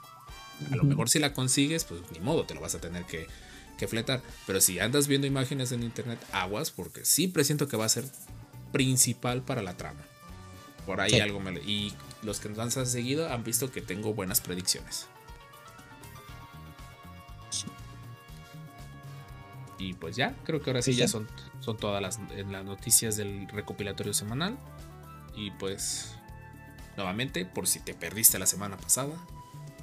A 0.70 0.76
lo 0.76 0.84
mejor 0.84 1.10
si 1.10 1.18
la 1.18 1.34
consigues, 1.34 1.84
pues 1.84 2.00
ni 2.12 2.20
modo, 2.20 2.44
te 2.44 2.54
lo 2.54 2.60
vas 2.60 2.74
a 2.74 2.80
tener 2.80 3.04
que, 3.04 3.26
que 3.76 3.86
fletar. 3.88 4.22
Pero 4.46 4.60
si 4.60 4.78
andas 4.78 5.08
viendo 5.08 5.26
imágenes 5.26 5.72
en 5.72 5.82
internet, 5.82 6.18
aguas, 6.32 6.70
porque 6.70 7.04
sí 7.04 7.28
presiento 7.28 7.68
que 7.68 7.76
va 7.76 7.84
a 7.84 7.88
ser 7.90 8.04
principal 8.72 9.42
para 9.42 9.62
la 9.62 9.76
trama. 9.76 10.00
Por 10.86 11.00
ahí 11.00 11.10
Sí. 11.10 11.20
algo 11.20 11.40
me... 11.40 11.52
Y 11.60 11.92
los 12.24 12.40
que 12.40 12.48
nos 12.48 12.76
han 12.76 12.86
seguido 12.86 13.30
han 13.30 13.44
visto 13.44 13.70
que 13.70 13.82
tengo 13.82 14.14
buenas 14.14 14.40
predicciones. 14.40 15.06
Y 19.78 19.94
pues 19.94 20.16
ya, 20.16 20.34
creo 20.44 20.62
que 20.62 20.70
ahora 20.70 20.82
sí 20.82 20.92
ya 20.94 21.04
ya. 21.04 21.08
son, 21.08 21.28
son 21.60 21.76
todas 21.76 22.00
las, 22.00 22.18
en 22.36 22.52
las 22.52 22.64
noticias 22.64 23.16
del 23.16 23.48
recopilatorio 23.48 24.14
semanal. 24.14 24.56
Y 25.36 25.50
pues, 25.52 26.14
nuevamente, 26.96 27.44
por 27.44 27.66
si 27.66 27.80
te 27.80 27.92
perdiste 27.92 28.38
la 28.38 28.46
semana 28.46 28.76
pasada, 28.76 29.14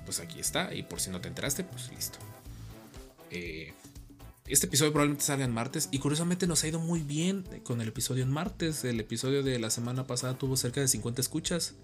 pues 0.06 0.20
aquí 0.20 0.40
está. 0.40 0.74
Y 0.74 0.84
por 0.84 1.00
si 1.00 1.12
no 1.12 1.22
te 1.22 1.28
enteraste, 1.28 1.64
pues 1.64 1.92
listo. 1.92 2.20
Eh, 3.30 3.74
este 4.48 4.66
episodio 4.66 4.92
probablemente 4.92 5.24
salga 5.24 5.46
en 5.46 5.54
martes. 5.54 5.90
Y 5.92 6.00
curiosamente 6.00 6.48
nos 6.48 6.64
ha 6.64 6.68
ido 6.68 6.80
muy 6.80 7.02
bien 7.02 7.46
con 7.64 7.82
el 7.82 7.90
episodio 7.90 8.24
en 8.24 8.32
martes. 8.32 8.84
El 8.84 9.00
episodio 9.00 9.44
de 9.44 9.60
la 9.60 9.70
semana 9.70 10.08
pasada 10.08 10.38
tuvo 10.38 10.58
cerca 10.58 10.82
de 10.82 10.88
50 10.88 11.22
escuchas. 11.22 11.76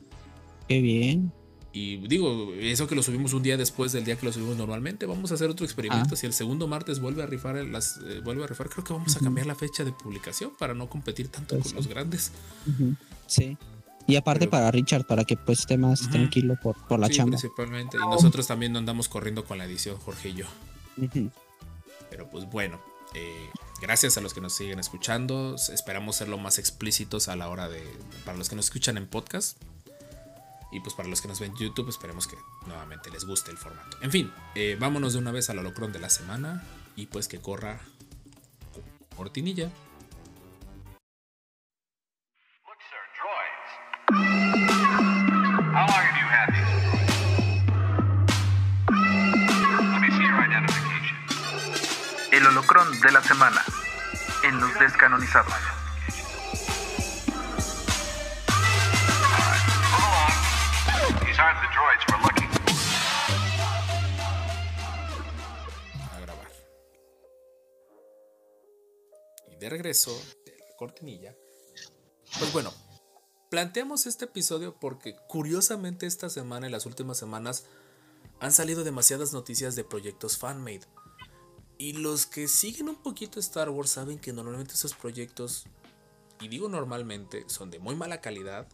Qué 0.68 0.82
bien. 0.82 1.32
Y 1.74 1.98
digo, 2.08 2.54
eso 2.60 2.88
que 2.88 2.96
lo 2.96 3.04
subimos 3.04 3.34
un 3.34 3.44
día 3.44 3.56
después 3.56 3.92
del 3.92 4.04
día 4.04 4.16
que 4.18 4.26
lo 4.26 4.34
subimos 4.34 4.58
normalmente, 4.58 5.06
vamos 5.06 5.32
a 5.32 5.36
hacer 5.36 5.50
otro 5.50 5.64
experimento. 5.66 6.16
Ah. 6.16 6.18
Si 6.18 6.26
el 6.26 6.34
segundo 6.34 6.68
martes 6.68 7.00
vuelve 7.00 7.22
a 7.22 7.28
rifar 7.28 7.56
las 7.66 7.98
eh, 8.08 8.22
vuelve 8.24 8.44
a 8.44 8.48
rifar, 8.48 8.68
creo 8.70 8.84
que 8.84 8.94
vamos 8.94 9.16
a 9.16 9.20
cambiar 9.20 9.46
la 9.46 9.54
fecha 9.54 9.84
de 9.84 9.92
publicación 9.92 10.54
para 10.58 10.74
no 10.74 10.90
competir 10.90 11.28
tanto 11.28 11.56
Pues 11.56 11.64
con 11.66 11.70
sí. 11.72 11.76
los 11.76 11.88
grandes. 11.88 12.32
Sí. 13.28 13.58
Y 14.08 14.16
aparte 14.16 14.40
Pero- 14.48 14.52
para 14.52 14.72
Richard, 14.72 15.06
para 15.06 15.24
que 15.26 15.36
pues 15.38 15.60
esté 15.60 15.78
más 15.78 16.10
tranquilo 16.10 16.56
por, 16.64 16.76
por 16.88 17.00
la 17.00 17.08
Sí, 17.08 17.16
chamba. 17.16 17.38
principalmente. 17.38 17.98
Y 17.98 18.00
nosotros 18.10 18.48
también 18.48 18.72
no 18.72 18.80
andamos 18.80 19.08
corriendo 19.10 19.44
con 19.46 19.58
la 19.60 19.66
edición, 19.66 19.98
Jorge 19.98 20.30
y 20.30 20.34
yo. 20.36 20.46
Pero 22.10 22.30
pues 22.30 22.46
bueno, 22.50 22.80
eh, 23.14 23.50
gracias 23.82 24.18
a 24.18 24.22
los 24.22 24.34
que 24.34 24.42
nos 24.42 24.54
siguen 24.54 24.80
escuchando. 24.80 25.56
Esperamos 25.72 26.16
ser 26.16 26.30
lo 26.30 26.38
más 26.38 26.58
explícitos 26.58 27.28
a 27.28 27.36
la 27.36 27.50
hora 27.50 27.68
de. 27.70 27.84
Para 28.26 28.38
los 28.38 28.50
que 28.50 28.56
nos 28.56 28.66
escuchan 28.66 28.98
en 28.98 29.06
podcast. 29.08 29.58
Y 30.72 30.80
pues 30.82 30.94
para 30.96 31.08
los 31.08 31.22
que 31.22 31.28
nos 31.28 31.40
ven 31.40 31.52
en 31.52 31.58
YouTube, 31.58 31.90
esperemos 31.90 32.28
que 32.28 32.38
nuevamente 32.66 33.10
les 33.10 33.26
guste 33.26 33.52
el 33.52 33.58
formato. 33.58 33.98
En 34.02 34.12
fin, 34.12 34.34
eh, 34.56 34.78
vámonos 34.80 35.14
de 35.14 35.20
una 35.20 35.32
vez 35.32 35.50
al 35.50 35.60
holocron 35.60 35.92
de 35.92 36.00
la 36.00 36.10
semana. 36.10 36.64
Y 36.96 37.06
pues 37.06 37.28
que 37.28 37.40
corra 37.40 37.80
cortinilla. 39.16 39.72
El 52.32 52.46
holocrón 52.46 53.00
de 53.02 53.12
la 53.12 53.24
semana 53.24 53.64
en 54.44 54.60
los 54.60 54.80
descanonizados. 54.80 55.77
A 66.12 66.20
grabar. 66.20 66.52
Y 69.52 69.56
de 69.58 69.70
regreso 69.70 70.12
de 70.46 70.58
la 70.58 70.76
cortinilla. 70.78 71.36
Pues 72.40 72.52
bueno, 72.54 72.74
planteamos 73.50 74.06
este 74.06 74.26
episodio 74.26 74.80
porque 74.80 75.16
curiosamente 75.28 76.06
esta 76.06 76.30
semana 76.30 76.68
y 76.68 76.72
las 76.72 76.86
últimas 76.86 77.18
semanas 77.18 77.66
han 78.40 78.52
salido 78.52 78.84
demasiadas 78.84 79.34
noticias 79.34 79.76
de 79.76 79.84
proyectos 79.84 80.38
fanmade. 80.38 80.86
Y 81.78 81.94
los 81.94 82.26
que 82.26 82.48
siguen 82.48 82.90
un 82.90 83.02
poquito 83.04 83.40
Star 83.40 83.70
Wars 83.70 83.92
saben 83.92 84.18
que 84.20 84.34
normalmente 84.34 84.74
esos 84.74 84.96
proyectos, 84.96 85.66
y 86.42 86.48
digo 86.48 86.70
normalmente, 86.70 87.46
son 87.48 87.70
de 87.70 87.78
muy 87.78 87.96
mala 87.96 88.20
calidad 88.20 88.68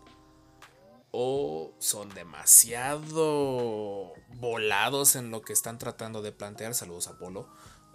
o 1.16 1.76
son 1.80 2.10
demasiado 2.16 4.14
volados 4.36 5.16
en 5.16 5.30
lo 5.30 5.44
que 5.44 5.54
están 5.54 5.78
tratando 5.78 6.22
de 6.24 6.32
plantear. 6.32 6.74
Saludos 6.74 7.08
a 7.08 7.18
Polo. 7.20 7.48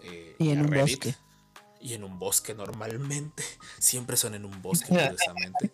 eh, 0.05 0.37
Y 0.39 0.51
en 0.51 0.59
a 0.61 0.63
un 0.63 0.69
Reddit. 0.69 1.05
bosque. 1.05 1.17
Y 1.81 1.95
en 1.95 2.05
un 2.05 2.19
bosque 2.21 2.55
normalmente. 2.55 3.43
Siempre 3.81 4.17
son 4.17 4.35
en 4.37 4.45
un 4.45 4.63
bosque, 4.63 4.87
curiosamente. 4.89 5.73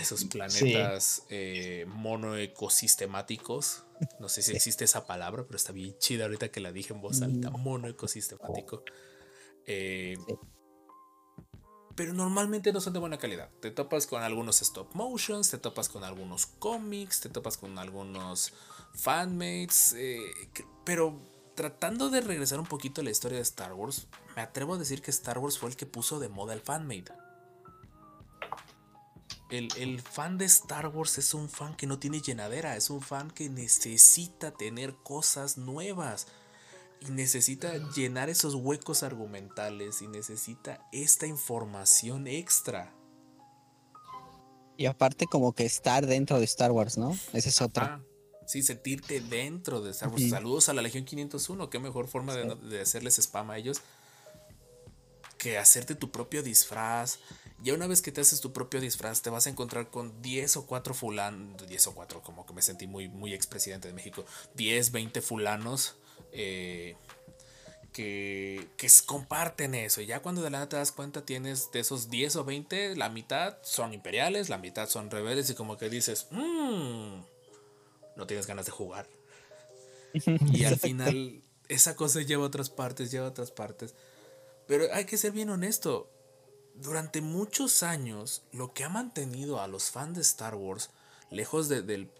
Esos 0.00 0.24
planetas 0.26 1.24
eh, 1.30 1.86
monoecosistemáticos. 1.88 3.84
No 4.20 4.28
sé 4.28 4.42
si 4.42 4.52
existe 4.52 4.84
esa 4.84 5.06
palabra, 5.06 5.44
pero 5.44 5.56
está 5.56 5.72
bien 5.72 5.96
chida 5.98 6.24
ahorita 6.24 6.50
que 6.50 6.60
la 6.60 6.72
dije 6.72 6.92
en 6.92 7.00
voz 7.00 7.22
alta. 7.22 7.50
Monoecosistemático. 7.50 8.82
Eh, 9.66 10.16
Sí. 10.26 10.34
Pero 11.94 12.12
normalmente 12.12 12.72
no 12.72 12.80
son 12.80 12.92
de 12.92 12.98
buena 12.98 13.18
calidad. 13.18 13.50
Te 13.60 13.70
topas 13.70 14.06
con 14.06 14.22
algunos 14.22 14.62
stop 14.62 14.94
motions, 14.94 15.50
te 15.50 15.58
topas 15.58 15.88
con 15.88 16.04
algunos 16.04 16.46
cómics, 16.46 17.20
te 17.20 17.28
topas 17.28 17.56
con 17.56 17.78
algunos 17.78 18.52
fanmates. 18.94 19.94
eh, 19.96 20.20
pero 20.84 21.18
tratando 21.54 22.08
de 22.10 22.20
regresar 22.20 22.58
un 22.58 22.66
poquito 22.66 23.00
a 23.00 23.04
la 23.04 23.10
historia 23.10 23.36
de 23.36 23.42
Star 23.42 23.72
Wars, 23.74 24.06
me 24.36 24.42
atrevo 24.42 24.74
a 24.74 24.78
decir 24.78 25.02
que 25.02 25.10
Star 25.10 25.38
Wars 25.38 25.58
fue 25.58 25.68
el 25.68 25.76
que 25.76 25.86
puso 25.86 26.18
de 26.18 26.28
moda 26.28 26.54
el 26.54 26.60
fanmade. 26.60 27.12
El, 29.50 29.68
el 29.76 30.00
fan 30.00 30.38
de 30.38 30.46
Star 30.46 30.86
Wars 30.88 31.18
es 31.18 31.34
un 31.34 31.50
fan 31.50 31.76
que 31.76 31.86
no 31.86 31.98
tiene 31.98 32.22
llenadera, 32.22 32.74
es 32.74 32.88
un 32.88 33.02
fan 33.02 33.30
que 33.30 33.50
necesita 33.50 34.52
tener 34.52 34.94
cosas 35.02 35.58
nuevas 35.58 36.26
y 37.06 37.10
necesita 37.10 37.76
llenar 37.92 38.30
esos 38.30 38.54
huecos 38.54 39.02
argumentales 39.02 40.02
y 40.02 40.08
necesita 40.08 40.86
esta 40.92 41.26
información 41.26 42.26
extra. 42.26 42.94
Y 44.76 44.86
aparte 44.86 45.26
como 45.26 45.52
que 45.52 45.64
estar 45.64 46.06
dentro 46.06 46.38
de 46.38 46.44
Star 46.44 46.70
Wars, 46.70 46.98
¿no? 46.98 47.16
Esa 47.32 47.48
es 47.48 47.60
otra. 47.60 47.84
Ah, 47.84 48.02
sí, 48.46 48.62
sentirte 48.62 49.20
dentro 49.20 49.80
de 49.80 49.90
Star 49.90 50.08
Wars. 50.08 50.28
Saludos 50.28 50.68
a 50.68 50.74
la 50.74 50.82
Legión 50.82 51.04
501. 51.04 51.70
Qué 51.70 51.78
mejor 51.78 52.08
forma 52.08 52.34
de, 52.34 52.54
de 52.54 52.80
hacerles 52.80 53.18
spam 53.18 53.50
a 53.50 53.58
ellos 53.58 53.82
que 55.42 55.58
hacerte 55.58 55.96
tu 55.96 56.12
propio 56.12 56.40
disfraz. 56.44 57.18
Ya 57.60 57.74
una 57.74 57.88
vez 57.88 58.00
que 58.00 58.12
te 58.12 58.20
haces 58.20 58.40
tu 58.40 58.52
propio 58.52 58.80
disfraz, 58.80 59.22
te 59.22 59.30
vas 59.30 59.48
a 59.48 59.50
encontrar 59.50 59.90
con 59.90 60.22
10 60.22 60.58
o 60.58 60.66
4 60.66 60.94
fulanos. 60.94 61.66
10 61.66 61.88
o 61.88 61.94
4, 61.96 62.22
como 62.22 62.46
que 62.46 62.52
me 62.52 62.62
sentí 62.62 62.86
muy, 62.86 63.08
muy 63.08 63.34
expresidente 63.34 63.88
de 63.88 63.94
México. 63.94 64.24
10, 64.54 64.92
20 64.92 65.20
fulanos. 65.20 65.96
Eh, 66.32 66.96
que, 67.92 68.68
que 68.76 68.88
comparten 69.06 69.74
eso. 69.74 70.00
Y 70.00 70.06
ya 70.06 70.20
cuando 70.20 70.40
de 70.42 70.50
la 70.50 70.58
nada 70.58 70.68
te 70.68 70.76
das 70.76 70.92
cuenta, 70.92 71.24
tienes 71.26 71.70
de 71.72 71.80
esos 71.80 72.08
10 72.10 72.36
o 72.36 72.44
20, 72.44 72.96
la 72.96 73.08
mitad 73.10 73.58
son 73.62 73.92
imperiales, 73.92 74.48
la 74.48 74.58
mitad 74.58 74.88
son 74.88 75.10
rebeldes. 75.10 75.50
Y 75.50 75.54
como 75.54 75.76
que 75.76 75.88
dices, 75.90 76.26
"Mm, 76.30 77.20
no 78.16 78.26
tienes 78.26 78.46
ganas 78.46 78.66
de 78.66 78.72
jugar. 78.72 79.08
Y 80.52 80.64
al 80.64 80.78
final, 80.78 81.42
esa 81.68 81.96
cosa 81.96 82.20
lleva 82.22 82.44
a 82.44 82.46
otras 82.46 82.70
partes, 82.70 83.10
lleva 83.10 83.26
a 83.26 83.30
otras 83.30 83.50
partes. 83.50 83.94
Pero 84.66 84.86
hay 84.92 85.04
que 85.04 85.16
ser 85.18 85.32
bien 85.32 85.50
honesto. 85.50 86.10
Durante 86.74 87.20
muchos 87.20 87.82
años, 87.82 88.42
lo 88.52 88.72
que 88.72 88.84
ha 88.84 88.88
mantenido 88.88 89.60
a 89.60 89.66
los 89.68 89.90
fans 89.90 90.16
de 90.16 90.22
Star 90.22 90.54
Wars, 90.54 90.90
lejos 91.30 91.68
de- 91.68 91.82
del, 91.82 92.10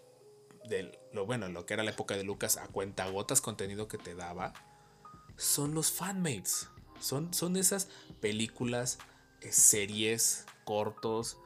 del- 0.65 0.97
lo 1.13 1.25
bueno, 1.25 1.47
lo 1.47 1.65
que 1.65 1.75
era 1.75 1.83
la 1.83 1.91
época 1.91 2.17
de 2.17 2.23
Lucas, 2.23 2.57
a 2.57 2.67
cuentagotas 2.67 3.39
contenido 3.39 3.87
que 3.87 3.97
te 3.97 4.15
daba, 4.15 4.53
son 5.37 5.73
los 5.73 5.91
fanmates. 5.91 6.69
Son, 6.99 7.33
son 7.33 7.55
esas 7.57 7.89
películas, 8.19 8.97
eh, 9.41 9.51
series, 9.51 10.45
cortos, 10.63 11.37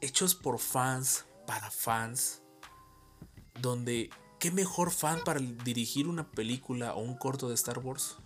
hechos 0.00 0.34
por 0.34 0.58
fans, 0.58 1.24
para 1.46 1.70
fans, 1.70 2.42
donde 3.60 4.10
qué 4.38 4.50
mejor 4.50 4.90
fan 4.90 5.22
para 5.24 5.40
dirigir 5.40 6.08
una 6.08 6.30
película 6.30 6.94
o 6.94 7.00
un 7.00 7.16
corto 7.16 7.48
de 7.48 7.54
Star 7.54 7.78
Wars 7.78 8.16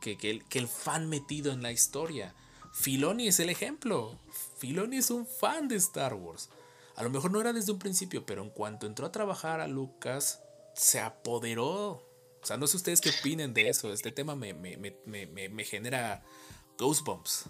que, 0.00 0.16
que 0.16 0.30
el, 0.30 0.44
que 0.44 0.58
el 0.58 0.68
fan 0.68 1.08
metido 1.08 1.52
en 1.52 1.62
la 1.62 1.72
historia. 1.72 2.34
Filoni 2.72 3.28
es 3.28 3.40
el 3.40 3.50
ejemplo. 3.50 4.18
Filoni 4.58 4.96
es 4.96 5.10
un 5.10 5.26
fan 5.26 5.68
de 5.68 5.76
Star 5.76 6.14
Wars. 6.14 6.48
A 6.98 7.04
lo 7.04 7.10
mejor 7.10 7.30
no 7.30 7.40
era 7.40 7.52
desde 7.52 7.70
un 7.70 7.78
principio, 7.78 8.26
pero 8.26 8.42
en 8.42 8.50
cuanto 8.50 8.84
entró 8.84 9.06
a 9.06 9.12
trabajar 9.12 9.60
a 9.60 9.68
Lucas, 9.68 10.42
se 10.74 10.98
apoderó. 10.98 12.02
O 12.42 12.42
sea, 12.42 12.56
no 12.56 12.66
sé 12.66 12.76
ustedes 12.76 13.00
qué 13.00 13.10
opinen 13.10 13.54
de 13.54 13.68
eso. 13.68 13.92
Este 13.92 14.10
tema 14.10 14.34
me, 14.34 14.52
me, 14.52 14.76
me, 14.76 14.96
me, 15.06 15.48
me- 15.48 15.64
genera 15.64 16.24
goosebumps. 16.76 17.44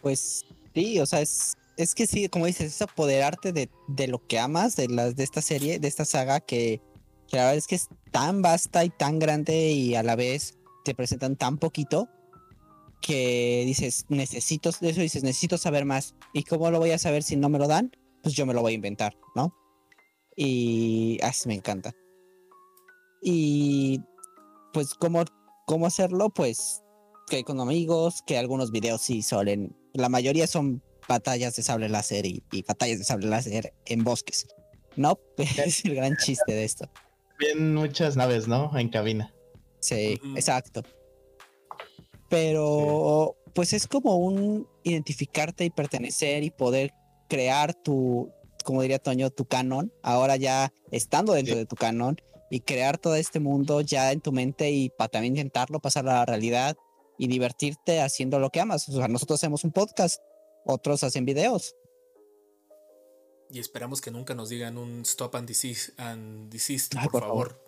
Pues 0.00 0.44
sí, 0.76 1.00
o 1.00 1.06
sea, 1.06 1.22
es, 1.22 1.54
es 1.76 1.96
que 1.96 2.06
sí, 2.06 2.28
como 2.28 2.46
dices, 2.46 2.74
es 2.76 2.82
apoderarte 2.82 3.52
de, 3.52 3.68
de 3.88 4.06
lo 4.06 4.24
que 4.24 4.38
amas, 4.38 4.76
de, 4.76 4.86
las 4.86 5.16
de 5.16 5.24
esta 5.24 5.42
serie, 5.42 5.80
de 5.80 5.88
esta 5.88 6.04
saga, 6.04 6.38
que 6.38 6.80
la 7.32 7.38
verdad 7.38 7.56
es 7.56 7.66
que 7.66 7.74
es 7.74 7.88
tan 8.12 8.42
vasta 8.42 8.84
y 8.84 8.90
tan 8.90 9.18
grande 9.18 9.70
y 9.72 9.96
a 9.96 10.04
la 10.04 10.14
vez 10.14 10.56
te 10.84 10.94
presentan 10.94 11.34
tan 11.34 11.58
poquito 11.58 12.08
que 13.00 13.62
dices, 13.66 14.06
necesito, 14.08 14.70
de 14.80 14.90
eso 14.90 15.00
dices, 15.00 15.22
necesito 15.22 15.58
saber 15.58 15.84
más. 15.84 16.14
¿Y 16.32 16.44
cómo 16.44 16.70
lo 16.70 16.78
voy 16.78 16.90
a 16.90 16.98
saber 16.98 17.22
si 17.22 17.36
no 17.36 17.48
me 17.48 17.58
lo 17.58 17.68
dan? 17.68 17.96
Pues 18.22 18.34
yo 18.34 18.46
me 18.46 18.54
lo 18.54 18.62
voy 18.62 18.72
a 18.72 18.76
inventar, 18.76 19.16
¿no? 19.34 19.54
Y 20.36 21.18
así 21.22 21.48
me 21.48 21.54
encanta. 21.54 21.94
Y 23.22 24.00
pues, 24.72 24.94
¿cómo, 24.94 25.24
cómo 25.66 25.86
hacerlo? 25.86 26.30
Pues 26.30 26.82
que 27.28 27.44
con 27.44 27.60
amigos, 27.60 28.22
que 28.26 28.38
algunos 28.38 28.70
videos 28.70 29.02
sí 29.02 29.22
suelen, 29.22 29.76
la 29.92 30.08
mayoría 30.08 30.46
son 30.46 30.82
batallas 31.08 31.56
de 31.56 31.62
sable 31.62 31.88
láser 31.88 32.26
y, 32.26 32.42
y 32.52 32.62
batallas 32.62 32.98
de 32.98 33.04
sable 33.04 33.26
láser 33.26 33.74
en 33.86 34.04
bosques. 34.04 34.46
No, 34.96 35.18
es 35.38 35.84
el 35.84 35.94
gran 35.94 36.16
chiste 36.16 36.52
de 36.52 36.64
esto. 36.64 36.90
Bien 37.38 37.74
muchas 37.74 38.16
naves, 38.16 38.48
¿no? 38.48 38.76
En 38.76 38.88
cabina. 38.88 39.32
Sí, 39.80 40.20
exacto. 40.34 40.82
Pero 42.28 43.36
pues 43.54 43.72
es 43.72 43.86
como 43.86 44.16
un 44.16 44.68
identificarte 44.84 45.64
y 45.64 45.70
pertenecer 45.70 46.42
y 46.44 46.50
poder 46.50 46.92
crear 47.28 47.74
tu, 47.74 48.30
como 48.64 48.82
diría 48.82 48.98
Toño, 48.98 49.30
tu 49.30 49.46
canon, 49.46 49.92
ahora 50.02 50.36
ya 50.36 50.72
estando 50.90 51.32
dentro 51.32 51.54
Sí. 51.54 51.60
de 51.60 51.66
tu 51.66 51.76
canon 51.76 52.16
y 52.50 52.60
crear 52.60 52.98
todo 52.98 53.14
este 53.16 53.40
mundo 53.40 53.80
ya 53.80 54.12
en 54.12 54.20
tu 54.20 54.32
mente 54.32 54.70
y 54.70 54.90
para 54.90 55.08
también 55.08 55.34
intentarlo 55.36 55.80
pasar 55.80 56.08
a 56.08 56.14
la 56.14 56.26
realidad 56.26 56.76
y 57.18 57.26
divertirte 57.26 58.00
haciendo 58.00 58.38
lo 58.38 58.50
que 58.50 58.60
amas. 58.60 58.88
O 58.88 58.92
sea, 58.92 59.08
nosotros 59.08 59.40
hacemos 59.40 59.64
un 59.64 59.72
podcast, 59.72 60.20
otros 60.64 61.02
hacen 61.02 61.24
videos. 61.24 61.74
Y 63.50 63.58
esperamos 63.60 64.00
que 64.00 64.10
nunca 64.10 64.34
nos 64.34 64.50
digan 64.50 64.76
un 64.78 65.00
stop 65.02 65.34
and 65.36 65.48
desist, 65.48 65.98
and 65.98 66.50
desist, 66.50 66.94
Ay, 66.96 67.04
por, 67.08 67.12
por 67.22 67.22
favor. 67.28 67.62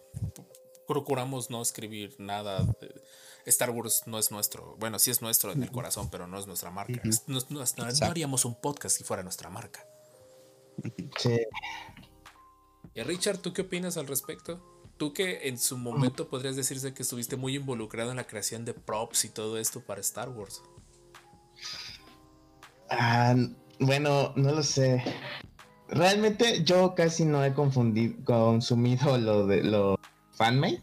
Procuramos 0.87 1.51
no 1.51 1.63
escribir 1.63 2.15
nada. 2.19 2.65
de- 2.81 2.95
Star 3.47 3.70
Wars 3.70 4.03
no 4.07 4.18
es 4.18 4.30
nuestro. 4.30 4.76
Bueno, 4.78 4.99
sí 4.99 5.11
es 5.11 5.22
nuestro 5.22 5.53
en 5.53 5.62
el 5.62 5.70
corazón, 5.70 6.11
pero 6.11 6.26
no 6.26 6.38
es 6.38 6.47
nuestra 6.47 6.70
marca. 6.70 7.01
No, 7.26 7.38
no- 7.38 7.41
no- 7.49 7.55
no 7.59 7.62
Exacto. 7.62 8.05
haríamos 8.05 8.45
un 8.45 8.61
podcast 8.61 8.97
si 8.97 9.05
fuera 9.05 9.22
nuestra 9.22 9.49
marca. 9.51 9.84
Sí. 11.18 11.41
Y 12.95 13.03
Richard, 13.03 13.38
¿tú 13.38 13.53
qué 13.53 13.62
opinas 13.62 13.97
al 13.97 14.07
respecto? 14.07 14.61
Tú 14.97 15.12
que 15.12 15.49
en 15.49 15.59
su 15.59 15.78
momento 15.78 16.28
podrías 16.28 16.57
decirse 16.57 16.93
que 16.93 17.03
estuviste 17.03 17.36
muy 17.36 17.57
involucrado 17.57 18.11
en 18.11 18.16
la 18.16 18.26
creación 18.26 18.64
de 18.64 18.74
props 18.74 19.24
y 19.24 19.28
todo 19.30 19.57
esto 19.59 19.80
para 19.80 20.01
Star 20.03 20.28
Wars. 20.28 20.62
Ah, 22.91 23.34
bueno, 23.78 24.32
no 24.36 24.53
lo 24.53 24.62
sé. 24.62 25.03
Realmente 25.88 26.62
yo 26.64 26.95
casi 26.95 27.24
no 27.24 27.45
he 27.45 27.53
confundido, 27.55 28.14
consumido 28.24 29.16
lo 29.18 29.47
de 29.47 29.62
lo 29.64 29.99
fanmade. 30.32 30.82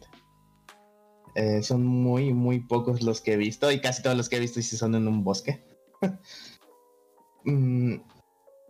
Eh, 1.38 1.62
son 1.62 1.86
muy, 1.86 2.34
muy 2.34 2.62
pocos 2.62 3.04
los 3.04 3.22
que 3.22 3.34
he 3.34 3.38
visto 3.38 3.72
y 3.72 3.80
casi 3.80 4.02
todos 4.02 4.18
los 4.18 4.28
que 4.28 4.38
he 4.38 4.40
visto 4.40 4.60
sí 4.60 4.76
son 4.76 4.96
en 4.96 5.08
un 5.08 5.24
bosque. 5.24 5.64
Mm, 7.50 8.02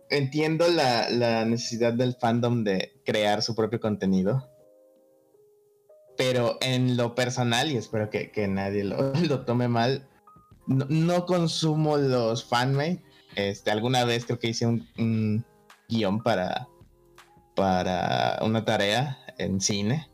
entiendo 0.08 0.68
la, 0.68 1.10
la 1.10 1.44
necesidad 1.44 1.92
del 1.94 2.14
fandom 2.14 2.62
de 2.62 3.02
crear 3.04 3.42
su 3.42 3.56
propio 3.56 3.80
contenido. 3.80 4.48
Pero 6.16 6.58
en 6.60 6.96
lo 6.96 7.16
personal, 7.16 7.72
y 7.72 7.76
espero 7.76 8.08
que, 8.08 8.30
que 8.30 8.46
nadie 8.46 8.84
lo, 8.84 9.12
lo 9.28 9.44
tome 9.44 9.66
mal, 9.66 10.06
no, 10.68 10.86
no 10.88 11.26
consumo 11.26 11.96
los 11.96 12.44
fanmade. 12.44 13.02
Este, 13.34 13.72
alguna 13.72 14.04
vez 14.04 14.24
creo 14.24 14.38
que 14.38 14.50
hice 14.50 14.66
un, 14.66 14.86
un 14.96 15.44
guion 15.88 16.22
para, 16.22 16.68
para 17.56 18.38
una 18.42 18.64
tarea 18.64 19.18
en 19.38 19.60
cine. 19.60 20.08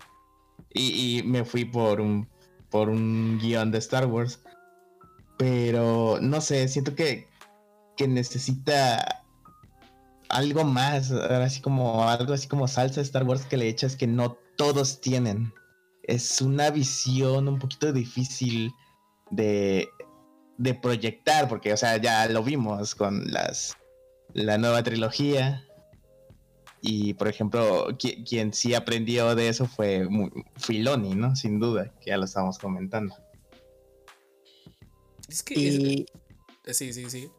Y, 0.72 1.18
y 1.18 1.22
me 1.22 1.44
fui 1.44 1.66
por 1.66 2.00
un, 2.00 2.26
por 2.74 2.88
un 2.88 3.38
guion 3.38 3.70
de 3.70 3.78
Star 3.78 4.06
Wars. 4.06 4.40
Pero 5.38 6.18
no 6.20 6.40
sé, 6.40 6.66
siento 6.66 6.96
que, 6.96 7.28
que 7.96 8.08
necesita 8.08 9.22
algo 10.28 10.64
más, 10.64 11.12
así 11.12 11.60
como 11.60 12.08
algo 12.08 12.34
así 12.34 12.48
como 12.48 12.66
salsa 12.66 12.96
de 12.96 13.04
Star 13.04 13.22
Wars 13.22 13.46
que 13.46 13.58
le 13.58 13.68
echas 13.68 13.94
que 13.94 14.08
no 14.08 14.36
todos 14.56 15.00
tienen. 15.00 15.54
Es 16.02 16.40
una 16.40 16.70
visión 16.70 17.46
un 17.46 17.60
poquito 17.60 17.92
difícil 17.92 18.72
de, 19.30 19.88
de 20.58 20.74
proyectar, 20.74 21.48
porque, 21.48 21.72
o 21.72 21.76
sea, 21.76 21.98
ya 21.98 22.26
lo 22.28 22.42
vimos 22.42 22.96
con 22.96 23.30
las 23.30 23.76
la 24.32 24.58
nueva 24.58 24.82
trilogía. 24.82 25.64
Y, 26.86 27.14
por 27.14 27.28
ejemplo, 27.28 27.88
qui- 27.92 28.28
quien 28.28 28.52
sí 28.52 28.74
aprendió 28.74 29.34
de 29.34 29.48
eso 29.48 29.66
fue 29.66 30.06
Filoni, 30.56 31.14
¿no? 31.14 31.34
Sin 31.34 31.58
duda, 31.58 31.94
que 31.98 32.10
ya 32.10 32.18
lo 32.18 32.26
estábamos 32.26 32.58
comentando. 32.58 33.16
Es 35.28 35.42
que. 35.42 35.58
Y 35.58 36.06
es- 36.66 36.76
sí, 36.76 36.92
sí, 36.92 37.08
sí. 37.08 37.30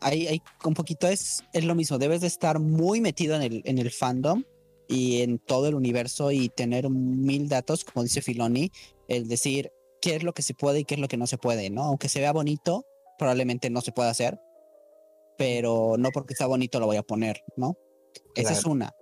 ahí, 0.00 0.28
ahí 0.28 0.42
un 0.64 0.74
poquito 0.74 1.08
es, 1.08 1.42
es 1.52 1.64
lo 1.64 1.74
mismo, 1.74 1.98
debes 1.98 2.20
de 2.20 2.28
estar 2.28 2.60
muy 2.60 3.00
metido 3.00 3.34
en 3.34 3.42
el, 3.42 3.62
en 3.64 3.78
el 3.78 3.90
fandom 3.90 4.44
y 4.86 5.22
en 5.22 5.38
todo 5.40 5.66
el 5.66 5.74
universo 5.74 6.30
y 6.30 6.48
tener 6.48 6.88
mil 6.88 7.48
datos, 7.48 7.84
como 7.84 8.04
dice 8.04 8.22
Filoni, 8.22 8.70
el 9.08 9.26
decir 9.26 9.72
qué 10.00 10.14
es 10.14 10.22
lo 10.22 10.32
que 10.34 10.42
se 10.42 10.54
puede 10.54 10.80
y 10.80 10.84
qué 10.84 10.94
es 10.94 11.00
lo 11.00 11.08
que 11.08 11.16
no 11.16 11.26
se 11.26 11.36
puede, 11.38 11.68
¿no? 11.70 11.82
Aunque 11.82 12.08
se 12.08 12.20
vea 12.20 12.32
bonito, 12.32 12.84
probablemente 13.18 13.70
no 13.70 13.80
se 13.80 13.90
pueda 13.90 14.10
hacer, 14.10 14.38
pero 15.36 15.96
no 15.98 16.10
porque 16.10 16.34
está 16.34 16.46
bonito 16.46 16.78
lo 16.78 16.86
voy 16.86 16.96
a 16.96 17.02
poner, 17.02 17.42
¿no? 17.56 17.76
Esa 18.34 18.52
es 18.52 18.64
una. 18.64 18.92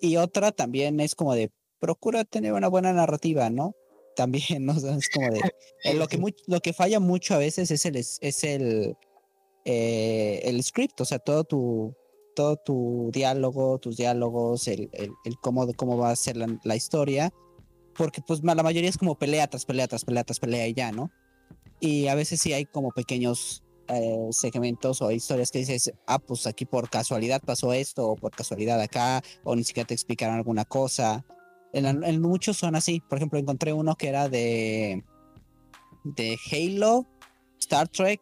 Y 0.00 0.16
otra 0.16 0.52
también 0.52 1.00
es 1.00 1.14
como 1.14 1.34
de, 1.34 1.50
procura 1.82 2.24
tener 2.24 2.52
una 2.52 2.68
buena 2.68 2.92
narrativa, 2.92 3.50
¿no? 3.50 3.74
También, 4.14 4.64
¿no? 4.66 4.72
Es 4.72 5.08
como 5.10 5.30
de, 5.30 5.40
eh, 5.84 5.94
lo, 5.94 6.06
que 6.06 6.18
lo 6.46 6.60
que 6.60 6.72
falla 6.72 7.00
mucho 7.00 7.34
a 7.34 7.38
veces 7.38 7.70
es 7.72 7.84
el, 7.84 7.96
es, 7.96 8.44
el, 8.44 8.96
eh, 9.64 10.40
el 10.44 10.62
script, 10.62 11.00
o 11.00 11.04
sea, 11.04 11.18
todo 11.18 11.42
tu, 11.42 11.94
todo 12.36 12.56
tu 12.56 13.10
diálogo, 13.12 13.78
tus 13.78 13.96
diálogos, 13.96 14.68
el, 14.68 14.90
el, 14.92 15.10
el 15.24 15.36
cómo, 15.42 15.66
cómo 15.74 15.98
va 15.98 16.10
a 16.10 16.16
ser 16.16 16.36
la, 16.36 16.46
la 16.62 16.76
historia, 16.76 17.32
porque 17.96 18.22
pues 18.24 18.42
la 18.44 18.54
mayoría 18.54 18.88
es 18.88 18.96
como 18.96 19.18
pelea 19.18 19.48
tras 19.48 19.64
pelea 19.64 19.88
tras 19.88 20.04
pelea 20.04 20.22
tras 20.22 20.38
pelea 20.38 20.68
y 20.68 20.74
ya, 20.74 20.92
¿no? 20.92 21.10
Y 21.80 22.06
a 22.06 22.14
veces 22.14 22.40
sí 22.40 22.52
hay 22.52 22.64
como 22.64 22.90
pequeños 22.92 23.61
eh, 23.88 24.28
segmentos 24.30 25.02
o 25.02 25.10
historias 25.10 25.50
que 25.50 25.58
dices, 25.60 25.92
ah, 26.06 26.18
pues 26.18 26.46
aquí 26.46 26.64
por 26.66 26.88
casualidad 26.90 27.40
pasó 27.44 27.72
esto, 27.72 28.08
o 28.08 28.16
por 28.16 28.30
casualidad 28.32 28.80
acá, 28.80 29.22
o 29.44 29.54
ni 29.56 29.64
siquiera 29.64 29.86
te 29.86 29.94
explicaron 29.94 30.36
alguna 30.36 30.64
cosa. 30.64 31.24
En, 31.72 31.86
en 32.04 32.20
muchos 32.20 32.56
son 32.58 32.74
así. 32.76 33.00
Por 33.00 33.18
ejemplo, 33.18 33.38
encontré 33.38 33.72
uno 33.72 33.96
que 33.96 34.08
era 34.08 34.28
de, 34.28 35.02
de 36.04 36.36
Halo, 36.50 37.06
Star 37.58 37.88
Trek, 37.88 38.20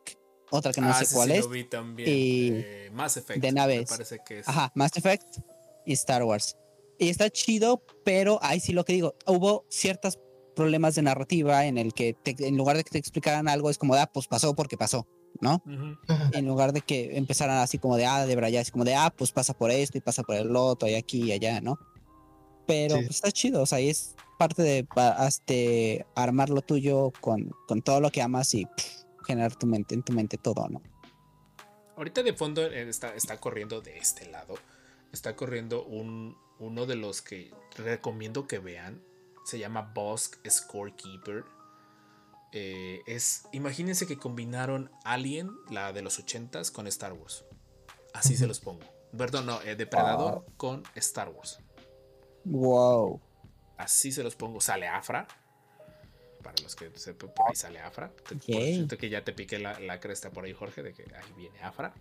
otra 0.51 0.73
que 0.73 0.81
no 0.81 0.89
Ah, 0.91 0.95
sé 0.95 1.05
ese 1.05 1.15
cuál 1.15 1.31
sí 1.31 1.35
es. 1.37 1.45
lo 1.45 1.51
vi 1.51 1.65
también. 1.65 2.09
y 2.09 2.49
eh, 2.55 2.91
Mass 2.93 3.17
Effect. 3.17 3.41
de 3.41 3.49
Me 3.49 3.53
naves. 3.53 3.89
parece 3.89 4.19
que 4.27 4.41
es. 4.41 4.49
Ajá, 4.49 4.71
Mass 4.75 4.93
Effect 4.97 5.39
y 5.87 5.93
Star 5.95 6.23
Wars. 6.25 6.57
Y 6.99 7.09
está 7.09 7.31
chido, 7.31 7.83
pero 8.05 8.39
ahí 8.43 8.61
sí 8.61 8.73
lo 8.73 8.85
que 8.85 8.93
digo, 8.93 9.15
hubo 9.27 9.65
ciertos 9.71 10.19
problemas 10.55 10.95
de 10.95 11.03
narrativa 11.03 11.65
en 11.65 11.79
el 11.79 11.95
que 11.95 12.13
te- 12.13 12.37
en 12.47 12.57
lugar 12.59 12.77
de 12.77 12.85
que 12.85 12.91
te 12.91 12.99
explicaran 12.99 13.49
algo 13.49 13.71
es 13.71 13.79
como 13.79 13.95
ah, 13.95 14.11
pues 14.13 14.27
pasó 14.27 14.55
porque 14.55 14.77
pasó, 14.77 15.07
¿no? 15.41 15.63
En 16.33 16.47
lugar 16.47 16.73
de 16.73 16.81
que 16.81 17.17
empezaran 17.17 17.59
así 17.59 17.79
como 17.79 17.97
de, 17.97 18.07
ah, 18.07 18.27
de 18.27 18.37
brayar, 18.37 18.63
así 18.63 18.71
como 18.71 18.85
de, 18.85 18.95
ah, 18.95 19.13
pues 19.17 19.33
pasa 19.33 19.55
por 19.55 19.71
esto 19.71 19.99
y 19.99 20.01
pasa 20.01 20.23
por 20.23 20.37
el 20.37 20.55
otro 20.55 20.89
y 20.89 20.95
aquí 20.95 21.25
y 21.25 21.33
allá, 21.33 21.61
¿no? 21.61 21.79
Pero 22.67 22.97
Sí. 22.97 23.03
pues, 23.07 23.17
está 23.17 23.33
chido, 23.33 23.63
o 23.63 23.67
sea, 23.67 23.81
y 23.81 23.89
es 23.89 24.15
parte 24.39 24.63
de 24.63 24.87
este, 25.27 26.07
armar 26.15 26.51
lo 26.51 26.63
tuyo 26.63 27.13
con, 27.21 27.51
con 27.67 27.83
todo 27.83 28.01
lo 28.01 28.11
que 28.11 28.23
amas 28.23 28.55
y 28.55 28.65
pff, 28.67 29.05
generar 29.27 29.55
tu 29.57 29.67
mente, 29.67 29.95
en 29.95 30.03
tu 30.03 30.13
mente 30.13 30.37
todo, 30.39 30.69
¿no? 30.69 30.81
Ahorita 31.97 32.23
de 32.23 32.33
fondo 32.33 32.63
eh, 32.63 32.89
está, 32.89 33.15
está 33.15 33.39
corriendo 33.39 33.81
de 33.83 33.99
este 33.99 34.31
lado. 34.31 34.55
Está 35.13 35.37
corriendo 35.37 35.85
un, 35.85 36.37
uno 36.59 36.87
de 36.87 36.95
los 36.97 37.21
que 37.21 37.53
recomiendo 37.77 38.47
que 38.47 38.59
vean. 38.59 39.03
Se 39.45 39.59
llama 39.59 39.93
Bosk 39.95 40.37
Scorekeeper. 40.49 41.45
Eh, 42.53 43.01
es, 43.07 43.45
imagínense 43.53 44.07
que 44.07 44.17
combinaron 44.19 44.91
Alien, 45.05 45.51
la 45.71 45.93
de 45.93 46.03
los 46.03 46.19
80s, 46.25 46.73
con 46.73 46.87
Star 46.89 47.13
Wars. 47.13 47.45
Así 48.13 48.37
se 48.37 48.47
los 48.47 48.59
pongo. 48.61 48.81
Perdón, 49.17 49.47
no, 49.47 49.61
eh, 49.63 49.77
Depredador 49.77 50.45
con 50.57 50.83
Star 50.97 51.29
Wars. 51.29 51.61
Wow. 52.45 53.21
Así 53.77 54.13
se 54.13 54.23
los 54.23 54.35
pongo. 54.37 54.61
Sale 54.61 54.89
Afra. 54.89 55.27
Para 56.43 56.55
los 56.63 56.75
que 56.75 56.91
sepan, 56.99 57.31
por 57.35 57.49
ahí 57.49 57.55
sale 57.55 57.79
Afra. 57.81 58.09
Te- 58.11 58.35
por 58.37 58.57
Ok. 58.57 58.63
cierto 58.63 58.97
que 58.99 59.11
ya 59.11 59.23
te 59.25 59.33
piqué 59.33 59.59
la, 59.59 59.79
la 59.79 60.01
cresta 60.01 60.31
por 60.31 60.45
ahí, 60.45 60.53
Jorge, 60.55 60.83
de 60.83 60.93
que 60.95 61.03
ahí 61.03 61.33
viene 61.37 61.61
Afra. 61.63 61.93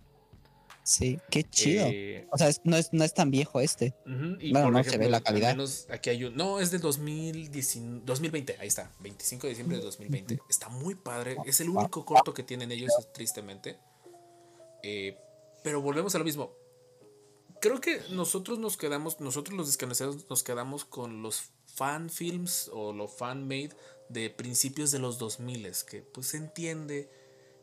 Sí, 0.90 1.20
qué 1.30 1.44
chido. 1.44 1.86
Eh, 1.88 2.26
O 2.32 2.36
sea, 2.36 2.48
es- 2.48 2.60
no, 2.64 2.76
es, 2.76 2.92
no 2.92 3.04
es 3.04 3.14
tan 3.14 3.30
viejo 3.30 3.60
este. 3.60 3.94
Ujú, 4.06 4.40
y 4.40 4.50
Bueno, 4.50 4.66
por 4.66 4.72
no 4.72 4.82
se 4.84 4.98
ve 4.98 5.08
la 5.08 5.18
al 5.18 5.22
calidad. 5.22 5.50
menos 5.52 5.86
aquí 5.88 6.10
hay 6.10 6.24
un. 6.24 6.34
No, 6.34 6.58
es 6.58 6.72
del 6.72 6.80
2019 6.80 8.02
2020. 8.04 8.56
Ahí 8.58 8.66
está. 8.66 8.90
25 8.98 9.46
de 9.46 9.50
diciembre 9.50 9.76
de 9.78 9.84
2020. 9.84 10.40
Está 10.48 10.68
muy 10.68 10.96
padre. 10.96 11.36
Es 11.46 11.60
el 11.60 11.68
único 11.68 12.04
corto 12.04 12.34
que 12.34 12.42
tienen 12.42 12.72
ellos, 12.72 12.90
tristemente. 13.14 13.78
Eh, 14.82 15.16
pero 15.62 15.80
volvemos 15.80 16.12
a 16.16 16.18
lo 16.18 16.24
mismo. 16.24 16.54
Creo 17.60 17.80
que 17.80 18.00
nosotros 18.10 18.58
nos 18.58 18.76
quedamos, 18.76 19.20
nosotros 19.20 19.56
los 19.56 19.66
descansados 19.68 20.28
nos 20.28 20.42
quedamos 20.42 20.84
con 20.84 21.22
los 21.22 21.52
fan 21.66 22.10
films 22.10 22.68
o 22.72 22.92
lo 22.92 23.06
fan 23.06 23.44
made 23.44 23.70
de 24.08 24.28
principios 24.30 24.90
de 24.90 24.98
los 24.98 25.18
2000 25.18 25.70
que 25.88 26.02
pues 26.02 26.26
se 26.28 26.38
entiende 26.38 27.08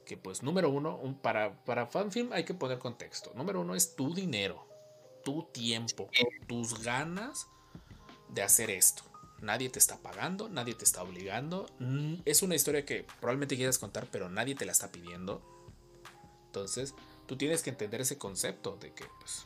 que 0.08 0.16
pues 0.18 0.42
número 0.42 0.70
uno, 0.70 0.96
un- 0.96 1.16
para, 1.16 1.54
para 1.66 1.86
fan 1.86 2.12
film 2.12 2.32
hay 2.32 2.46
que 2.46 2.54
poner 2.54 2.80
contexto. 2.80 3.32
Número 3.36 3.60
uno 3.62 3.76
es 3.76 3.96
tu 3.96 4.14
dinero, 4.16 4.66
tu 5.26 5.44
tiempo, 5.44 6.10
tus 6.48 6.82
ganas 6.82 7.48
de 8.30 8.42
hacer 8.42 8.72
esto. 8.72 9.04
Nadie 9.42 9.70
te 9.70 9.78
está 9.80 9.98
pagando, 9.98 10.48
nadie 10.50 10.74
te 10.74 10.86
está 10.86 11.04
obligando. 11.04 11.68
Mm, 11.80 12.16
Es 12.26 12.42
una 12.42 12.56
historia 12.56 12.86
que 12.86 13.06
probablemente 13.20 13.56
quieras 13.58 13.78
contar, 13.78 14.08
pero 14.12 14.30
nadie 14.30 14.56
te 14.56 14.66
la 14.66 14.72
está 14.72 14.92
pidiendo. 14.92 15.42
Entonces, 16.46 16.96
tú 17.28 17.38
tienes 17.38 17.62
que 17.62 17.70
entender 17.70 18.00
ese 18.02 18.18
concepto 18.18 18.78
de 18.78 18.94
que, 18.94 19.06
pues, 19.20 19.46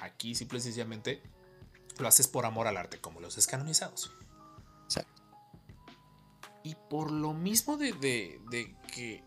aquí 0.00 0.34
simple 0.34 0.58
y 0.58 0.62
sencillamente 0.62 1.22
lo 1.98 2.08
haces 2.08 2.26
por 2.28 2.46
amor 2.46 2.66
al 2.66 2.78
arte, 2.78 2.98
como 2.98 3.20
los 3.20 3.36
descanonizados. 3.36 4.10
Exacto. 4.86 5.22
Y 6.64 6.74
por 6.90 7.10
lo 7.12 7.34
mismo 7.34 7.76
de, 7.76 7.92
de- 7.92 8.40
de 8.50 8.74
que 8.92 9.22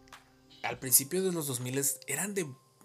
al 0.64 0.80
principio 0.80 1.24
de 1.24 1.32
los 1.32 1.48
2000 1.48 1.82
eran 2.08 2.34
de. 2.34 2.44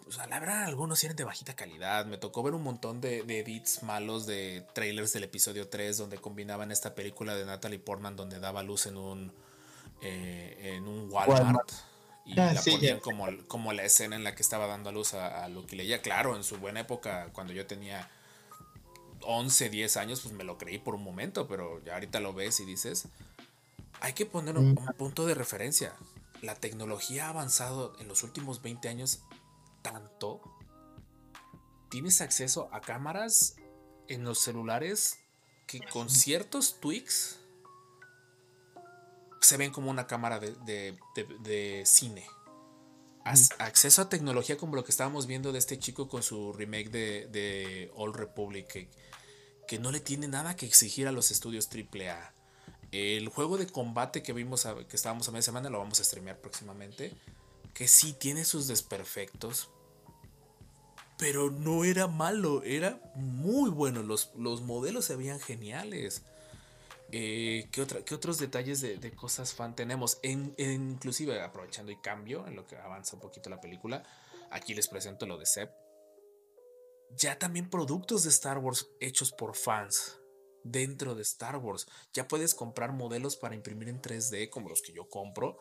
O 0.08 0.12
sea, 0.12 0.26
la 0.28 0.38
verdad, 0.38 0.64
algunos 0.64 1.02
eran 1.02 1.16
de 1.16 1.24
bajita 1.24 1.56
calidad. 1.56 2.06
Me 2.06 2.16
tocó 2.16 2.42
ver 2.42 2.54
un 2.54 2.62
montón 2.62 3.00
de, 3.00 3.22
de 3.24 3.40
edits 3.40 3.82
malos 3.82 4.24
de 4.26 4.64
trailers 4.72 5.12
del 5.12 5.24
episodio 5.24 5.68
3 5.68 5.96
donde 5.98 6.18
combinaban 6.18 6.70
esta 6.70 6.94
película 6.94 7.34
de 7.34 7.44
Natalie 7.44 7.80
Portman 7.80 8.14
donde 8.14 8.38
daba 8.38 8.62
luz 8.62 8.86
en 8.86 8.96
un, 8.96 9.32
eh, 10.02 10.74
en 10.76 10.86
un 10.86 11.10
Walmart. 11.10 11.42
Walmart. 11.42 11.72
Y 12.24 12.38
Ah, 12.38 12.52
la 12.52 12.60
sí, 12.62 12.72
ponían 12.72 13.00
como, 13.00 13.26
como 13.48 13.72
la 13.72 13.84
escena 13.84 14.16
en 14.16 14.24
la 14.24 14.34
que 14.34 14.42
estaba 14.42 14.66
dando 14.66 14.90
a 14.90 14.92
luz 14.92 15.14
a, 15.14 15.44
a 15.44 15.48
Luke 15.48 15.74
Leia. 15.74 16.02
Claro, 16.02 16.36
en 16.36 16.44
su 16.44 16.58
buena 16.58 16.80
época, 16.80 17.30
cuando 17.32 17.52
yo 17.52 17.66
tenía 17.66 18.08
11, 19.22 19.70
10 19.70 19.96
años, 19.96 20.20
pues 20.20 20.34
me 20.34 20.44
lo 20.44 20.56
creí 20.58 20.78
por 20.78 20.94
un 20.94 21.02
momento, 21.02 21.48
pero 21.48 21.82
ya 21.84 21.94
ahorita 21.94 22.20
lo 22.20 22.32
ves 22.32 22.60
y 22.60 22.64
dices, 22.64 23.06
hay 24.00 24.12
que 24.12 24.26
poner 24.26 24.56
un, 24.58 24.68
un 24.68 24.94
punto 24.96 25.26
de 25.26 25.34
referencia. 25.34 25.94
La 26.42 26.54
tecnología 26.54 27.26
ha 27.26 27.30
avanzado 27.30 27.94
en 27.98 28.08
los 28.08 28.22
últimos 28.22 28.62
20 28.62 28.88
años 28.88 29.22
tanto. 29.82 30.40
Tienes 31.88 32.20
acceso 32.20 32.68
a 32.72 32.80
cámaras 32.80 33.56
en 34.08 34.24
los 34.24 34.40
celulares 34.40 35.18
que 35.66 35.80
con 35.80 36.10
ciertos 36.10 36.78
tweaks 36.80 37.38
se 39.40 39.56
ven 39.56 39.70
como 39.72 39.90
una 39.90 40.06
cámara 40.06 40.38
de, 40.40 40.52
de- 40.64 40.98
de- 41.14 41.38
de 41.40 41.82
cine. 41.86 42.26
As- 43.24 43.50
acceso 43.58 44.02
a 44.02 44.08
tecnología 44.08 44.56
como 44.56 44.76
lo 44.76 44.84
que 44.84 44.90
estábamos 44.92 45.26
viendo 45.26 45.52
de 45.52 45.58
este 45.58 45.78
chico 45.78 46.08
con 46.08 46.22
su 46.22 46.52
remake 46.52 46.90
de, 46.90 47.90
Old 47.94 48.14
Republic, 48.16 48.66
que, 48.68 48.90
que 49.66 49.78
no 49.78 49.90
le 49.90 50.00
tiene 50.00 50.28
nada 50.28 50.54
que 50.56 50.66
exigir 50.66 51.08
a 51.08 51.12
los 51.12 51.30
estudios 51.30 51.68
AAA. 51.68 52.32
El 52.96 53.28
juego 53.28 53.56
de 53.58 53.66
combate 53.66 54.22
que 54.22 54.32
vimos, 54.32 54.64
a- 54.66 54.76
que 54.86 54.96
estábamos 54.96 55.28
a 55.28 55.32
media 55.32 55.42
semana, 55.42 55.68
lo 55.70 55.78
vamos 55.78 56.00
a 56.00 56.04
streamear 56.04 56.40
próximamente. 56.40 57.12
Que 57.74 57.88
sí 57.88 58.12
tiene 58.14 58.44
sus 58.44 58.66
desperfectos. 58.68 59.68
Pero 61.18 61.50
no 61.50 61.84
era 61.84 62.06
malo, 62.06 62.62
era 62.62 63.00
muy 63.14 63.70
bueno. 63.70 64.02
Los, 64.02 64.32
los 64.36 64.62
modelos 64.62 65.04
se 65.06 65.16
veían 65.16 65.40
geniales. 65.40 66.22
Eh, 67.12 67.68
¿qué, 67.72 67.82
otra- 67.82 68.04
qué 68.04 68.14
otros 68.14 68.38
detalles 68.38 68.80
de, 68.80 68.96
de 68.98 69.12
cosas 69.12 69.54
fan 69.54 69.74
tenemos? 69.76 70.18
En, 70.22 70.54
inclusive 70.58 71.40
aprovechando 71.42 71.90
y 71.92 71.96
cambio 72.00 72.46
en 72.46 72.56
lo 72.56 72.66
que 72.66 72.76
avanza 72.76 73.16
un 73.16 73.20
poquito 73.22 73.48
la 73.50 73.60
película. 73.60 74.02
Aquí 74.50 74.74
les 74.74 74.88
presento 74.88 75.26
lo 75.26 75.38
de 75.38 75.46
Seb. 75.46 75.70
Ya 77.16 77.38
también 77.38 77.70
productos 77.70 78.24
de 78.24 78.30
Star 78.30 78.58
Wars 78.58 78.88
hechos 79.00 79.32
por 79.32 79.54
fans 79.56 80.18
dentro 80.70 81.14
de 81.14 81.22
Star 81.22 81.56
Wars. 81.56 81.86
Ya 82.12 82.28
puedes 82.28 82.54
comprar 82.54 82.92
modelos 82.92 83.36
para 83.36 83.54
imprimir 83.54 83.88
en 83.88 84.00
3D 84.00 84.50
como 84.50 84.68
los 84.68 84.82
que 84.82 84.92
yo 84.92 85.08
compro. 85.08 85.58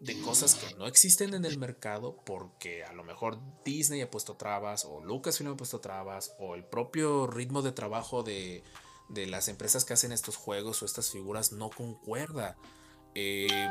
de 0.00 0.20
cosas 0.20 0.56
que 0.56 0.74
no 0.74 0.86
existen 0.86 1.32
en 1.34 1.44
el 1.44 1.56
mercado 1.56 2.16
porque 2.26 2.84
a 2.84 2.92
lo 2.92 3.04
mejor 3.04 3.38
Disney 3.64 4.02
ha 4.02 4.10
puesto 4.10 4.36
trabas 4.36 4.84
o 4.84 5.02
Lucasfilm 5.02 5.52
ha 5.52 5.56
puesto 5.56 5.80
trabas 5.80 6.34
o 6.38 6.54
el 6.56 6.64
propio 6.64 7.26
ritmo 7.26 7.62
de 7.62 7.72
trabajo 7.72 8.22
de, 8.22 8.64
de 9.08 9.26
las 9.26 9.48
empresas 9.48 9.84
que 9.84 9.94
hacen 9.94 10.12
estos 10.12 10.36
juegos 10.36 10.82
o 10.82 10.84
estas 10.84 11.10
figuras 11.10 11.52
no 11.52 11.70
concuerda. 11.70 12.56
Eh, 13.14 13.68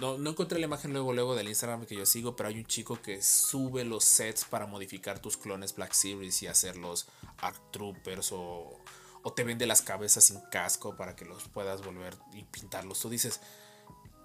no, 0.00 0.18
no 0.18 0.30
encontré 0.30 0.58
la 0.58 0.66
imagen 0.66 0.92
luego, 0.92 1.12
luego 1.12 1.34
del 1.34 1.48
Instagram 1.48 1.86
que 1.86 1.96
yo 1.96 2.06
sigo, 2.06 2.36
pero 2.36 2.48
hay 2.48 2.58
un 2.58 2.66
chico 2.66 3.00
que 3.00 3.22
sube 3.22 3.84
los 3.84 4.04
sets 4.04 4.44
para 4.44 4.66
modificar 4.66 5.18
tus 5.18 5.36
clones 5.36 5.74
Black 5.74 5.92
Series 5.92 6.42
y 6.42 6.46
hacerlos 6.46 7.08
Arc 7.38 7.70
Troopers 7.70 8.32
o, 8.32 8.80
o 9.24 9.32
te 9.32 9.42
vende 9.42 9.66
las 9.66 9.82
cabezas 9.82 10.24
sin 10.24 10.40
casco 10.50 10.96
para 10.96 11.16
que 11.16 11.24
los 11.24 11.48
puedas 11.48 11.82
volver 11.84 12.14
y 12.32 12.44
pintarlos. 12.44 13.00
Tú 13.00 13.08
dices, 13.08 13.40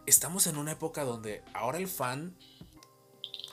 estamos 0.05 0.45
en 0.45 0.57
una 0.57 0.73
época 0.73 1.05
donde 1.05 1.41
ahora 1.53 1.77
el 1.77 1.87
fan, 1.87 2.35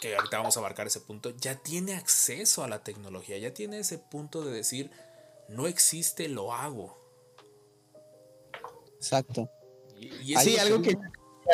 que 0.01 0.17
ahorita 0.17 0.39
vamos 0.39 0.57
a 0.57 0.61
abarcar 0.61 0.89
ese 0.89 1.01
punto, 1.01 1.31
ya 1.31 1.55
tiene 1.55 1.95
acceso 1.95 2.65
a 2.65 2.69
la 2.69 2.83
tecnología, 2.83 3.39
ya 3.39 3.55
tiene 3.55 3.79
ese 3.79 3.97
punto 3.97 4.45
de 4.45 4.53
decir, 4.53 4.91
no 5.49 5.69
existe, 5.69 6.29
lo 6.29 6.53
hago. 6.53 6.99
Exacto. 8.97 9.49
Y, 10.01 10.09
y 10.17 10.35
eso 10.35 10.43
Sí, 10.43 10.55
es 10.57 10.61
algo 10.61 10.83
que 10.83 10.97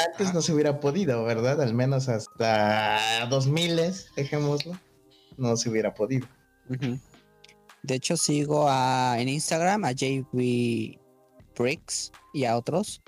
antes 0.08 0.32
no 0.32 0.40
se 0.40 0.54
hubiera 0.54 0.80
podido, 0.80 1.22
¿verdad? 1.24 1.60
Al 1.60 1.74
menos 1.74 2.08
hasta 2.08 3.26
2000, 3.28 3.92
dejémoslo, 4.16 4.78
no 5.36 5.56
se 5.58 5.68
hubiera 5.68 5.92
podido. 5.92 6.26
Ujú. 6.70 6.98
De 7.84 7.94
hecho, 7.96 8.16
sigo 8.16 8.66
a, 8.68 9.16
en 9.18 9.28
Instagram 9.28 9.84
a 9.84 9.92
JB 9.92 10.98
Bricks 11.56 12.12
y 12.32 12.44
a 12.44 12.56
otros 12.56 13.02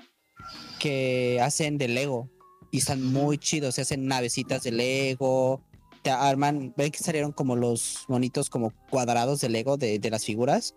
que 0.79 1.39
hacen 1.41 1.77
de 1.77 1.87
Lego 1.87 2.29
y 2.71 2.79
están 2.79 3.01
muy 3.01 3.37
chidos. 3.37 3.75
Se 3.75 3.81
hacen 3.81 4.05
navecitas 4.05 4.63
de 4.63 4.71
Lego, 4.71 5.63
te 6.03 6.09
arman, 6.11 6.73
ven 6.77 6.91
que 6.91 6.99
salieron 6.99 7.31
como 7.31 7.55
los 7.55 8.05
monitos 8.07 8.49
como 8.49 8.71
cuadrados 8.89 9.41
de 9.41 9.49
Lego 9.49 9.77
de, 9.77 9.97
de 9.99 10.09
las 10.09 10.25
figuras 10.25 10.75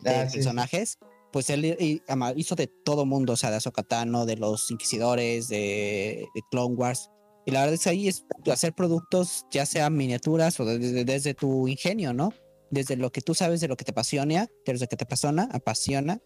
de 0.00 0.10
Ah, 0.10 0.28
sí. 0.28 0.36
personajes. 0.36 0.98
Pues 1.32 1.50
él 1.50 2.00
hizo 2.36 2.54
de 2.54 2.66
todo 2.66 3.04
mundo, 3.04 3.34
o 3.34 3.36
sea, 3.36 3.50
de 3.50 3.56
Azokatano, 3.56 4.24
de 4.24 4.36
los 4.36 4.70
Inquisidores, 4.70 5.48
de, 5.48 6.26
de 6.34 6.40
Clone 6.50 6.74
Wars. 6.76 7.10
Y 7.44 7.50
la 7.50 7.60
verdad 7.60 7.74
es 7.74 7.82
que 7.82 7.90
ahí 7.90 8.08
es 8.08 8.24
hacer 8.50 8.72
productos, 8.72 9.44
ya 9.50 9.66
sean 9.66 9.94
miniaturas 9.96 10.58
o 10.58 10.64
desde, 10.64 11.04
desde 11.04 11.34
tu 11.34 11.68
ingenio, 11.68 12.12
¿no? 12.14 12.32
Desde 12.70 12.96
lo 12.96 13.12
que 13.12 13.20
tú 13.20 13.34
sabes, 13.34 13.60
de 13.60 13.68
lo 13.68 13.76
que 13.76 13.84
te 13.84 13.92
apasiona, 13.92 14.48
desde 14.64 14.84
lo 14.84 14.88
que 14.88 14.96
te 14.96 15.04
apasiona, 15.04 15.48
apasiona. 15.52 16.20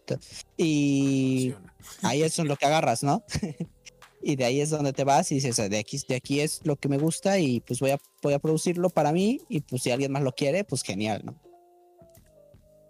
Y 0.57 1.53
ahí 2.01 2.23
es 2.23 2.37
lo 2.39 2.55
que 2.55 2.65
agarras, 2.65 3.03
¿no? 3.03 3.23
y 4.23 4.35
de 4.35 4.45
ahí 4.45 4.61
es 4.61 4.69
donde 4.69 4.93
te 4.93 5.03
vas 5.03 5.31
y 5.31 5.35
dices, 5.35 5.57
de 5.57 5.77
aquí, 5.77 5.99
de 6.07 6.15
aquí 6.15 6.39
es 6.39 6.61
lo 6.63 6.75
que 6.75 6.89
me 6.89 6.97
gusta 6.97 7.39
y 7.39 7.59
pues 7.61 7.79
voy 7.79 7.91
a, 7.91 7.99
voy 8.21 8.33
a 8.33 8.39
producirlo 8.39 8.89
para 8.89 9.11
mí 9.11 9.41
y 9.49 9.61
pues 9.61 9.83
si 9.83 9.91
alguien 9.91 10.11
más 10.11 10.23
lo 10.23 10.33
quiere, 10.33 10.63
pues 10.63 10.81
genial, 10.83 11.21
¿no? 11.25 11.39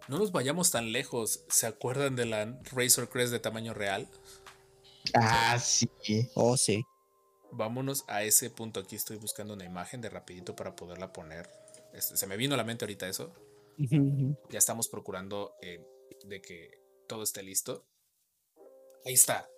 No 0.08 0.18
nos 0.18 0.32
vayamos 0.32 0.70
tan 0.70 0.92
lejos. 0.92 1.44
¿Se 1.48 1.66
acuerdan 1.66 2.16
de 2.16 2.26
la 2.26 2.58
Razor 2.72 3.08
Crest 3.08 3.32
de 3.32 3.38
tamaño 3.38 3.72
real? 3.72 4.08
Ah, 5.14 5.58
sí. 5.58 5.88
Oh, 6.34 6.56
sí. 6.56 6.84
Vámonos 7.52 8.04
a 8.08 8.22
ese 8.22 8.50
punto. 8.50 8.80
Aquí 8.80 8.96
estoy 8.96 9.16
buscando 9.16 9.54
una 9.54 9.64
imagen 9.64 10.00
de 10.00 10.10
rapidito 10.10 10.56
para 10.56 10.74
poderla 10.74 11.12
poner. 11.12 11.48
Este, 11.92 12.16
se 12.16 12.26
me 12.26 12.36
vino 12.36 12.54
a 12.54 12.56
la 12.56 12.64
mente 12.64 12.84
ahorita 12.84 13.08
eso. 13.08 13.32
Ya 14.50 14.58
estamos 14.58 14.88
procurando 14.88 15.54
eh, 15.62 15.84
de 16.24 16.40
que 16.40 16.70
todo 17.08 17.22
esté 17.22 17.42
listo. 17.42 17.86
Ahí 19.04 19.14
está. 19.14 19.48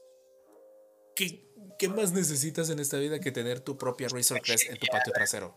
¿Qué, 1.15 1.49
qué 1.79 1.89
más 1.89 2.13
necesitas 2.13 2.71
en 2.71 2.79
esta 2.79 2.99
vida 2.99 3.21
que 3.21 3.33
tener 3.33 3.61
tu 3.61 3.77
propia 3.77 4.09
Razor 4.09 4.41
Crest 4.41 4.71
en 4.71 4.79
tu 4.79 4.87
patio 4.87 5.13
trasero? 5.13 5.57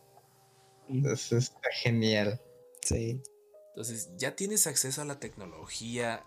Eso 0.90 1.38
está 1.38 1.70
genial. 1.82 2.41
Sí. 2.82 3.22
Entonces, 3.70 4.10
ya 4.18 4.36
tienes 4.36 4.66
acceso 4.68 5.02
a 5.02 5.06
la 5.06 5.20
tecnología. 5.20 6.26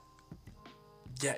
Ya, 1.20 1.36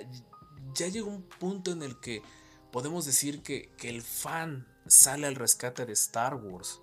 ya 0.75 0.89
llegó 0.89 1.09
un 1.09 1.23
punto 1.23 1.73
en 1.73 1.83
el 1.83 1.99
que 2.01 2.23
podemos 2.71 3.07
decir 3.07 3.43
que, 3.43 3.73
que 3.79 3.89
el 3.89 4.03
fan 4.03 4.67
sale 4.87 5.27
al 5.27 5.37
rescate 5.37 5.87
de 5.87 5.95
Star 5.95 6.35
Wars. 6.35 6.82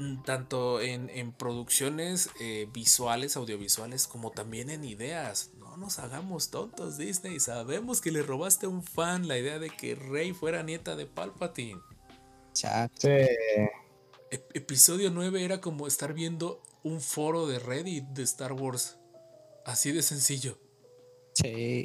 Mm, 0.00 0.22
Tanto 0.22 0.80
en, 0.80 1.10
en 1.10 1.32
producciones 1.32 2.30
eh, 2.40 2.66
visuales, 2.72 3.36
audiovisuales, 3.36 4.06
como 4.06 4.30
también 4.30 4.70
en 4.70 4.82
ideas. 4.84 5.50
No 5.58 5.76
nos 5.76 5.98
hagamos 5.98 6.50
tontos, 6.50 6.96
Disney. 6.96 7.38
Sabemos 7.38 8.00
que 8.00 8.10
le 8.10 8.22
robaste 8.22 8.64
a 8.64 8.70
un 8.70 8.82
fan 8.82 9.28
la 9.28 9.36
idea 9.38 9.58
de 9.58 9.68
que 9.68 9.94
Rey 9.94 10.32
fuera 10.32 10.62
nieta 10.62 10.96
de 10.96 11.04
Palpatine. 11.04 11.80
Ep- 14.30 14.50
episodio 14.54 15.10
9 15.10 15.44
era 15.44 15.60
como 15.60 15.86
estar 15.86 16.14
viendo 16.14 16.62
un 16.82 17.00
foro 17.00 17.46
de 17.46 17.58
Reddit 17.58 18.04
de 18.06 18.22
Star 18.22 18.54
Wars. 18.54 18.96
Así 19.66 19.92
de 19.92 20.00
sencillo. 20.02 20.58
Sí. 21.34 21.84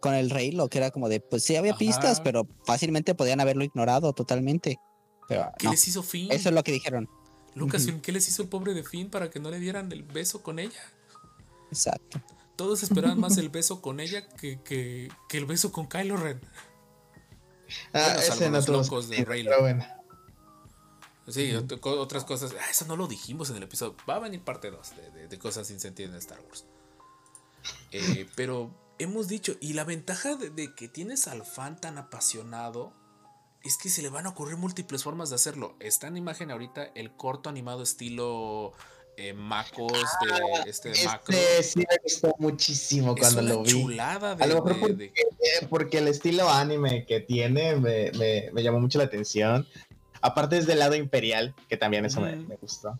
Con 0.00 0.14
el 0.14 0.30
rey, 0.30 0.52
lo 0.52 0.68
que 0.68 0.78
era 0.78 0.92
como 0.92 1.08
de, 1.08 1.18
pues 1.20 1.42
sí 1.42 1.56
había 1.56 1.72
Ajá. 1.72 1.78
pistas, 1.80 2.20
pero 2.20 2.46
fácilmente 2.64 3.14
podían 3.16 3.40
haberlo 3.40 3.64
ignorado 3.64 4.12
totalmente. 4.12 4.78
Pero 5.28 5.50
¿Qué 5.58 5.66
no, 5.66 5.72
les 5.72 5.88
hizo 5.88 6.02
Finn? 6.02 6.30
eso 6.32 6.48
es 6.50 6.54
lo 6.54 6.62
que 6.62 6.72
dijeron. 6.72 7.08
Lucasfilm, 7.54 8.00
¿qué 8.00 8.12
les 8.12 8.28
hizo 8.28 8.42
el 8.42 8.48
pobre 8.48 8.74
de 8.74 8.84
Finn 8.84 9.08
para 9.10 9.30
que 9.30 9.40
no 9.40 9.50
le 9.50 9.58
dieran 9.58 9.90
el 9.90 10.02
beso 10.02 10.42
con 10.42 10.58
ella? 10.58 10.80
Exacto. 11.70 12.20
Todos 12.54 12.82
esperaban 12.82 13.18
más 13.20 13.36
el 13.38 13.48
beso 13.48 13.80
con 13.82 13.98
ella 14.00 14.28
que, 14.28 14.60
que, 14.62 15.10
que 15.28 15.38
el 15.38 15.46
beso 15.46 15.72
con 15.72 15.86
Kylo 15.88 16.16
Ren. 16.16 16.40
Ah, 17.92 18.12
Bueno, 18.14 18.20
ese 18.20 18.44
no 18.50 18.56
los 18.56 18.66
tuvo 18.66 18.76
locos 18.78 19.08
de 19.08 19.24
pero 19.24 19.60
bueno. 19.60 19.84
Sí, 21.28 21.52
otras 21.82 22.24
cosas. 22.24 22.54
Ah, 22.60 22.70
eso 22.70 22.84
no 22.86 22.96
lo 22.96 23.08
dijimos 23.08 23.50
en 23.50 23.56
el 23.56 23.64
episodio. 23.64 23.96
Va 24.08 24.16
a 24.16 24.18
venir 24.20 24.42
parte 24.42 24.70
2 24.70 24.96
de, 24.96 25.10
de- 25.10 25.28
de 25.28 25.38
cosas 25.38 25.66
sin 25.66 25.80
sentido 25.80 26.10
en 26.10 26.16
Star 26.16 26.38
Wars. 26.40 26.64
Eh, 27.90 28.28
pero 28.36 28.70
hemos 28.98 29.26
dicho, 29.28 29.56
y 29.60 29.72
la 29.72 29.82
ventaja 29.84 30.36
de, 30.36 30.50
de 30.50 30.74
que 30.74 30.88
tienes 30.88 31.26
al 31.26 31.44
fan 31.44 31.80
tan 31.80 31.98
apasionado 31.98 32.92
es 33.66 33.76
que 33.78 33.88
se 33.90 34.02
le 34.02 34.08
van 34.08 34.26
a 34.26 34.30
ocurrir 34.30 34.56
múltiples 34.56 35.02
formas 35.02 35.28
de 35.30 35.36
hacerlo. 35.36 35.76
Está 35.80 36.06
en 36.08 36.16
imagen 36.16 36.50
ahorita 36.50 36.84
el 36.94 37.10
corto 37.12 37.48
animado 37.50 37.82
estilo 37.82 38.72
eh, 39.16 39.32
Macos 39.32 39.92
de 39.94 40.70
este 40.70 40.90
de 40.90 41.04
Macro. 41.04 41.34
Este 41.36 41.62
sí 41.62 41.78
me 41.80 41.96
gustó 42.02 42.34
muchísimo 42.38 43.14
Es 43.16 43.20
cuando 43.20 43.40
una 43.40 43.50
lo 43.54 43.62
vi. 43.62 43.70
chulada 43.70 44.34
de, 44.34 44.44
A 44.44 44.46
lo 44.46 44.54
mejor 44.56 44.74
de- 44.74 44.78
porque, 44.80 44.94
de- 44.94 45.04
eh, 45.06 45.66
porque 45.70 45.98
el 45.98 46.08
estilo 46.08 46.48
anime 46.50 47.04
que 47.06 47.20
tiene 47.20 47.76
me, 47.76 48.10
me- 48.12 48.50
me 48.52 48.62
llamó 48.62 48.78
mucho 48.80 48.98
la 48.98 49.04
atención. 49.04 49.66
Aparte 50.20 50.58
es 50.58 50.66
del 50.66 50.78
lado 50.80 50.94
imperial, 50.96 51.54
que 51.68 51.76
también 51.76 52.04
eso 52.04 52.20
me, 52.20 52.36
gustó. 52.60 52.98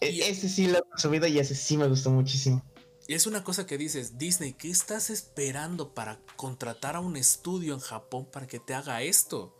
E- 0.00 0.28
ese 0.30 0.48
sí 0.48 0.66
lo 0.66 0.78
he 0.78 1.00
subido 1.00 1.26
y 1.26 1.38
ese 1.38 1.54
sí 1.54 1.76
me 1.76 1.86
gustó 1.86 2.10
muchísimo. 2.10 2.62
Y 3.08 3.14
es 3.14 3.26
una 3.26 3.42
cosa 3.42 3.66
que 3.66 3.78
dices, 3.78 4.16
Disney, 4.18 4.52
¿qué 4.52 4.70
estás 4.70 5.10
esperando 5.10 5.92
para 5.94 6.20
contratar 6.36 6.96
a 6.96 7.00
un 7.00 7.16
estudio 7.16 7.74
en 7.74 7.80
Japón 7.80 8.26
para 8.32 8.46
que 8.46 8.60
te 8.60 8.74
haga 8.74 9.02
esto? 9.02 9.56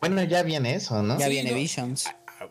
Bueno, 0.00 0.22
ya 0.24 0.42
viene 0.42 0.74
eso, 0.74 1.02
¿no? 1.02 1.18
Ya 1.18 1.26
Sí, 1.26 1.32
viene 1.32 1.50
no. 1.50 1.56
Visions. 1.56 2.06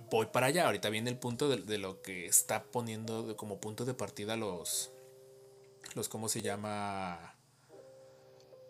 Voy 0.10 0.26
para 0.28 0.48
allá, 0.48 0.66
ahorita 0.66 0.90
viene 0.90 1.12
el 1.12 1.18
punto 1.18 1.50
de, 1.50 1.58
de 1.58 1.78
lo 1.78 2.02
que 2.02 2.26
está 2.26 2.64
poniendo 2.64 3.36
como 3.38 3.60
punto 3.60 3.86
de 3.86 3.94
partida 3.94 4.36
los, 4.36 4.92
los 5.94 6.10
¿cómo 6.10 6.30
se 6.30 6.42
llama? 6.42 7.36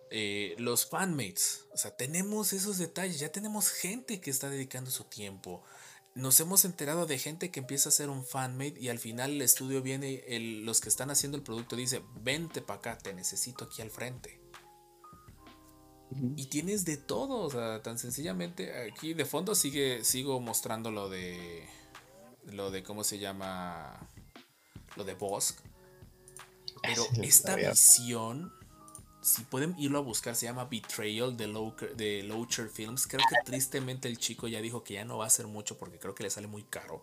Eh, 0.09 0.55
los 0.57 0.85
fanmates. 0.85 1.65
O 1.73 1.77
sea, 1.77 1.95
tenemos 1.95 2.51
esos 2.51 2.77
detalles, 2.77 3.19
ya 3.19 3.31
tenemos 3.31 3.69
gente 3.69 4.19
que 4.19 4.31
está 4.31 4.49
dedicando 4.49 4.91
su 4.91 5.05
tiempo. 5.05 5.63
Nos 6.15 6.39
hemos 6.39 6.63
enterado 6.63 7.05
de 7.07 7.17
gente 7.17 7.49
que 7.49 7.59
empieza 7.59 7.89
a 7.89 7.91
hacer 7.91 8.09
un 8.09 8.23
fanmate 8.23 8.75
y 8.79 8.89
al 8.89 8.99
final 8.99 9.31
el 9.31 9.41
estudio 9.41 9.81
viene, 9.81 10.23
el- 10.27 10.63
los 10.65 10.79
que 10.79 10.89
están 10.89 11.09
haciendo 11.09 11.37
el 11.37 11.43
producto 11.43 11.75
dice, 11.75 12.03
vente 12.21 12.61
para 12.61 12.79
acá, 12.79 12.97
te 12.99 13.13
necesito 13.13 13.65
aquí 13.65 13.81
al 13.81 13.89
frente. 13.89 14.39
Y 16.35 16.45
tienes 16.45 16.85
de 16.85 16.97
todo, 16.97 17.39
o 17.39 17.49
sea, 17.49 17.81
tan 17.81 17.97
sencillamente 17.97 18.83
aquí 18.91 19.15
de 19.15 19.25
fondo 19.25 19.55
sigue 19.55 20.03
sigo 20.03 20.39
mostrando 20.39 20.91
lo 20.91 21.09
de 21.09 21.67
lo 22.45 22.69
de 22.69 22.83
cómo 22.83 23.03
se 23.03 23.17
llama 23.17 24.07
lo 24.95 25.03
de 25.05 25.15
Bosk. 25.15 25.59
Pero 26.83 27.03
esta 27.23 27.55
visión 27.71 28.53
si 29.23 29.43
pueden 29.43 29.73
irlo 29.79 29.97
a 29.99 30.01
buscar 30.01 30.35
se 30.35 30.45
llama 30.45 30.65
Betrayal 30.65 31.35
de 31.37 31.47
Locher, 32.23 32.69
Films. 32.69 33.07
Creo 33.07 33.21
que 33.29 33.35
tristemente 33.49 34.07
el 34.07 34.17
chico 34.17 34.47
ya 34.47 34.61
dijo 34.61 34.83
que 34.83 34.95
ya 34.95 35.05
no 35.05 35.17
va 35.17 35.23
a 35.23 35.27
hacer 35.27 35.47
mucho 35.47 35.77
porque 35.77 35.97
creo 35.97 36.13
que 36.13 36.23
le 36.23 36.29
sale 36.29 36.47
muy 36.47 36.63
caro. 36.63 37.01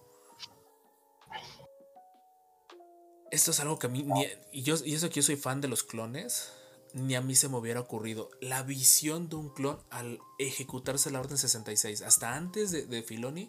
Esto 3.30 3.52
es 3.52 3.60
algo 3.60 3.78
que 3.78 3.86
a 3.86 3.90
mí 3.90 4.02
ni- 4.02 4.26
y 4.52 4.62
yo 4.62 4.74
y 4.84 4.94
eso 4.94 5.08
que 5.08 5.16
yo 5.16 5.22
soy 5.22 5.36
fan 5.36 5.60
de 5.60 5.68
los 5.68 5.82
clones 5.84 6.50
ni 6.92 7.14
a 7.14 7.20
mí 7.20 7.36
se 7.36 7.48
me 7.48 7.56
hubiera 7.56 7.78
ocurrido. 7.80 8.30
La 8.40 8.64
visión 8.64 9.28
de 9.28 9.36
un 9.36 9.48
clon 9.50 9.80
al 9.90 10.18
ejecutarse 10.40 11.10
la 11.12 11.20
Orden 11.20 11.38
66. 11.38 12.02
Hasta 12.02 12.34
antes 12.34 12.72
de, 12.72 13.02
Filoni, 13.04 13.48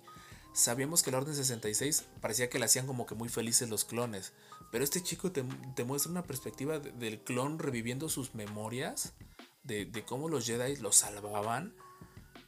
sabíamos 0.54 1.02
que 1.02 1.10
la 1.10 1.18
Orden 1.18 1.34
66 1.36 2.04
parecía 2.22 2.50
que 2.52 2.60
le 2.60 2.66
hacían 2.66 2.86
como 2.86 3.08
que 3.08 3.16
muy 3.16 3.30
felices 3.30 3.68
los 3.70 3.84
clones. 3.84 4.32
Pero 4.72 4.84
este 4.84 5.04
chico 5.04 5.32
te, 5.32 5.44
te 5.76 5.84
muestra 5.84 6.12
una 6.12 6.24
perspectiva 6.24 6.80
de- 6.80 6.92
del 6.94 7.20
clon 7.20 7.60
reviviendo 7.60 8.10
sus 8.10 8.34
memorias, 8.36 9.14
de, 9.64 9.86
de 9.86 10.04
cómo 10.06 10.30
los 10.30 10.46
Jedi 10.46 10.78
lo 10.78 10.92
salvaban. 10.92 11.74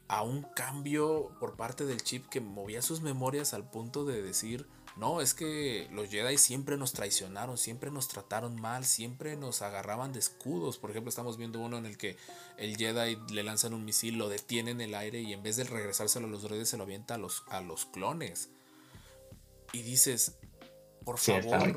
a 0.09 0.21
un 0.21 0.43
cambio 0.55 1.31
por 1.39 1.55
parte 1.55 1.85
del 1.85 2.03
chip 2.03 2.27
que 2.29 2.39
movía 2.41 2.81
sus 2.83 3.01
memorias 3.01 3.53
al 3.53 3.67
punto 3.69 4.05
de 4.05 4.21
decir, 4.21 4.67
no, 4.95 5.21
es 5.21 5.33
que 5.33 5.87
los 5.91 6.09
Jedi 6.09 6.37
siempre 6.37 6.77
nos 6.77 6.91
traicionaron, 6.93 7.57
siempre 7.57 7.89
nos 7.89 8.09
trataron 8.09 8.59
mal, 8.59 8.85
siempre 8.85 9.35
nos 9.37 9.61
agarraban 9.63 10.13
de 10.13 10.19
escudos. 10.19 10.77
Por 10.77 10.91
ejemplo, 10.91 11.09
estamos 11.09 11.37
viendo 11.37 11.59
uno 11.59 11.77
en 11.77 11.85
el 11.87 11.97
que 11.97 12.15
el 12.57 12.77
Jedi 12.77 13.17
le 13.31 13.41
lanzan 13.43 13.73
un 13.73 13.85
misil, 13.85 14.17
lo 14.17 14.29
detiene 14.29 14.71
en 14.71 14.81
el 14.81 14.93
aire 14.93 15.21
y 15.21 15.33
en 15.33 15.41
vez 15.41 15.55
de 15.55 15.63
regresárselo 15.63 16.27
a 16.27 16.29
los 16.29 16.43
droides 16.43 16.69
se 16.69 16.77
lo 16.77 16.83
avienta 16.83 17.15
a 17.15 17.17
los, 17.17 17.43
a 17.47 17.61
los 17.61 17.85
clones. 17.85 18.49
Y 19.71 19.81
dices, 19.81 20.37
por 21.05 21.17
favor. 21.41 21.75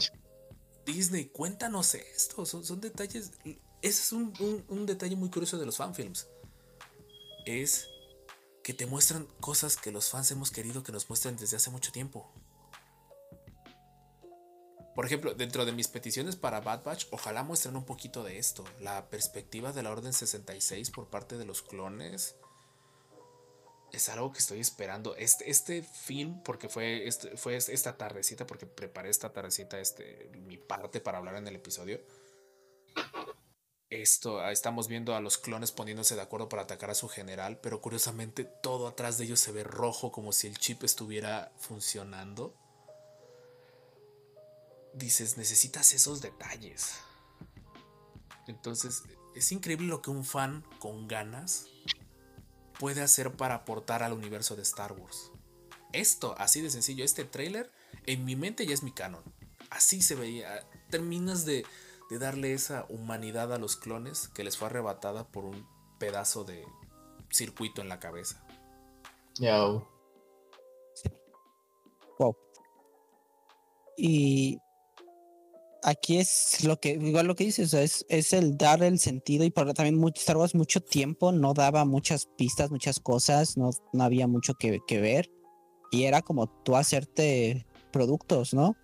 Disney, 0.87 1.27
cuéntanos 1.27 1.95
esto. 1.95 2.47
Son, 2.47 2.81
detalles. 2.81 3.33
Ese 3.45 3.59
es 3.83 4.13
un, 4.13 4.33
un- 4.41 4.65
un 4.69 4.87
detalle 4.87 5.17
muy 5.17 5.29
curioso 5.31 5.59
de 5.59 5.67
los 5.67 5.77
fanfilms. 5.77 6.27
Es 7.45 7.89
que 8.65 8.73
te 8.75 8.87
muestran 8.87 9.27
cosas 9.41 9.77
que 9.77 9.93
los 9.93 10.09
fans 10.11 10.31
hemos 10.31 10.51
querido 10.51 10.83
que 10.83 10.93
nos 10.93 11.09
muestren 11.09 11.37
desde 11.37 11.57
hace 11.57 11.71
mucho 11.71 11.93
tiempo. 11.93 12.33
Por 14.95 15.05
ejemplo, 15.05 15.35
dentro 15.35 15.67
de 15.67 15.73
mis 15.73 15.89
peticiones 15.89 16.37
para 16.37 16.61
Bad 16.61 16.83
Batch, 16.83 17.07
ojalá 17.11 17.43
muestren 17.43 17.77
un 17.77 17.85
poquito 17.85 18.25
de 18.25 18.39
esto. 18.39 18.65
La 18.81 19.11
perspectiva 19.11 19.73
de 19.73 19.83
la 19.83 19.91
Orden 19.91 20.13
66 20.15 20.91
por 20.91 21.11
parte 21.11 21.37
de 21.37 21.45
los 21.45 21.61
clones. 21.63 22.35
Es 23.97 24.11
algo 24.11 24.31
que 24.31 24.41
estoy 24.41 24.61
esperando. 24.61 25.17
Este, 25.17 25.51
este 25.51 25.83
film, 25.83 26.43
porque 26.43 26.69
fue, 26.69 27.09
este, 27.09 27.35
fue 27.39 27.57
esta 27.57 27.97
tardecita, 27.97 28.47
porque 28.47 28.67
preparé 28.67 29.09
esta 29.09 29.33
tardecita, 29.33 29.81
este, 29.81 30.31
mi 30.47 30.59
parte 30.59 31.01
para 31.01 31.17
hablar 31.17 31.37
en 31.37 31.49
el 31.49 31.57
episodio. 31.57 31.99
Esto, 33.89 34.41
ah, 34.41 34.53
estamos 34.53 34.87
viendo 34.87 35.15
a 35.15 35.23
los 35.23 35.39
clones 35.39 35.73
poniéndose 35.73 36.15
de 36.15 36.21
acuerdo 36.21 36.51
para 36.51 36.65
atacar 36.65 36.91
a 36.91 36.95
su 36.95 37.09
general, 37.09 37.59
pero 37.63 37.81
curiosamente 37.81 38.45
todo 38.45 38.87
atrás 38.87 39.17
de 39.17 39.25
ellos 39.25 39.41
se 39.41 39.53
ve 39.53 39.65
rojo, 39.65 40.13
como 40.13 40.33
si 40.33 40.47
el 40.47 40.59
chip 40.59 40.85
estuviera 40.85 41.55
funcionando. 41.57 42.55
Dices, 44.93 45.39
necesitas 45.39 45.95
esos 45.95 46.21
detalles. 46.21 46.97
Entonces, 48.47 49.05
es 49.35 49.53
increíble 49.53 49.87
lo 49.87 50.03
que 50.03 50.11
un 50.11 50.27
fan 50.27 50.67
con 50.81 51.09
ganas 51.09 51.67
puede 52.79 53.03
hacer 53.03 53.33
para 53.33 53.57
aportar 53.57 54.03
al 54.03 54.13
universo 54.13 54.57
de 54.57 54.63
Star 54.63 54.93
Wars. 54.93 55.33
Esto, 55.93 56.35
así 56.39 56.61
de 56.61 56.71
sencillo, 56.71 57.05
este 57.05 57.25
tráiler, 57.25 57.71
en 58.07 58.25
mi 58.25 58.37
mente 58.37 58.67
ya 58.67 58.75
es 58.75 58.83
mi 58.83 58.93
canon. 58.93 59.23
Así 59.71 60.03
se 60.03 60.15
veía. 60.15 60.67
Terminas 60.91 61.45
de, 61.45 61.65
de 62.11 62.19
darle 62.19 62.53
esa 62.53 62.87
humanidad 62.89 63.53
a 63.53 63.59
los 63.59 63.77
clones 63.77 64.29
que 64.29 64.45
les 64.45 64.57
fue 64.57 64.69
arrebatada 64.69 65.27
por 65.27 65.45
un 65.45 65.67
pedazo 65.99 66.45
de 66.45 66.65
circuito 67.31 67.81
en 67.83 67.89
la 67.89 67.99
cabeza. 67.99 68.45
Yo. 69.39 69.89
Wow. 72.19 72.37
Y 73.97 74.59
aquí 75.87 76.19
es 76.19 76.63
lo 76.65 76.79
que, 76.79 76.91
igual 76.91 77.27
lo 77.27 77.35
que 77.35 77.45
dices, 77.45 77.73
es, 77.73 78.05
es 78.09 78.33
el 78.33 78.57
dar 78.59 78.83
el 78.83 78.99
sentido 78.99 79.45
y 79.45 79.51
por 79.51 79.73
también 79.73 79.97
mucho, 79.97 80.21
Star 80.21 80.37
Wars 80.37 80.55
mucho 80.55 80.81
tiempo 80.83 81.33
no 81.33 81.55
daba 81.55 81.85
muchas 81.85 82.27
pistas, 82.37 82.71
muchas 82.71 83.01
cosas, 83.01 83.57
no, 83.57 83.71
no 83.93 84.05
había 84.05 84.27
mucho 84.27 84.55
que, 84.55 84.81
que 84.87 85.01
ver. 85.01 85.31
Y 85.91 86.03
era 86.05 86.21
como 86.21 86.49
tú 86.65 86.77
hacerte 86.77 87.65
productos, 87.93 88.53
¿no? 88.53 88.77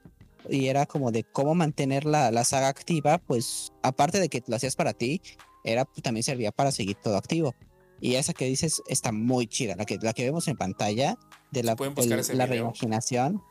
Y 0.49 0.69
era 0.69 0.87
como 0.87 1.11
de 1.13 1.25
cómo 1.25 1.55
mantener 1.55 2.05
la, 2.05 2.31
la 2.31 2.45
saga 2.45 2.69
activa, 2.69 3.19
pues 3.19 3.73
aparte 3.83 4.19
de 4.21 4.29
que 4.29 4.43
lo 4.47 4.57
hacías 4.57 4.77
para 4.77 4.93
ti, 4.93 5.21
era 5.65 5.85
pues, 5.85 6.03
también 6.03 6.23
servía 6.25 6.51
para 6.53 6.73
seguir 6.73 6.97
todo 7.03 7.17
activo. 7.17 7.55
Y 8.01 8.15
esa 8.17 8.33
que 8.33 8.47
dices 8.47 8.83
está 8.89 9.13
muy 9.13 9.47
chida, 9.47 9.77
la 9.77 9.85
que, 9.85 9.99
la 10.01 10.13
que 10.13 10.25
vemos 10.25 10.49
en 10.49 10.57
pantalla 10.57 11.17
de 11.53 11.63
la, 11.63 11.77
el- 12.03 12.09
la 12.39 12.47
reimaginación. 12.47 13.43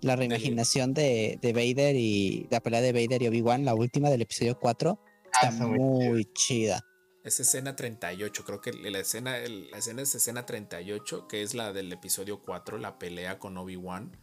La 0.00 0.16
reimaginación 0.16 0.94
de, 0.94 1.38
de 1.42 1.52
Vader 1.52 1.94
y 1.96 2.46
la 2.50 2.60
pelea 2.60 2.80
de 2.80 2.92
Vader 2.92 3.22
y 3.22 3.28
Obi-Wan, 3.28 3.64
la 3.64 3.74
última 3.74 4.08
del 4.08 4.22
episodio 4.22 4.58
4, 4.58 4.98
Ah, 5.32 5.48
está 5.48 5.66
muy 5.66 6.24
chida. 6.32 6.84
Es 7.22 7.38
escena 7.38 7.76
38, 7.76 8.44
creo 8.44 8.60
que 8.60 8.72
la 8.72 8.98
escena, 8.98 9.36
la 9.38 9.78
escena 9.78 10.02
es 10.02 10.14
escena 10.14 10.46
38, 10.46 11.28
que 11.28 11.42
es 11.42 11.54
la 11.54 11.72
del 11.72 11.92
episodio 11.92 12.40
4, 12.40 12.78
la 12.78 12.98
pelea 12.98 13.38
con 13.38 13.56
Obi-Wan. 13.58 14.16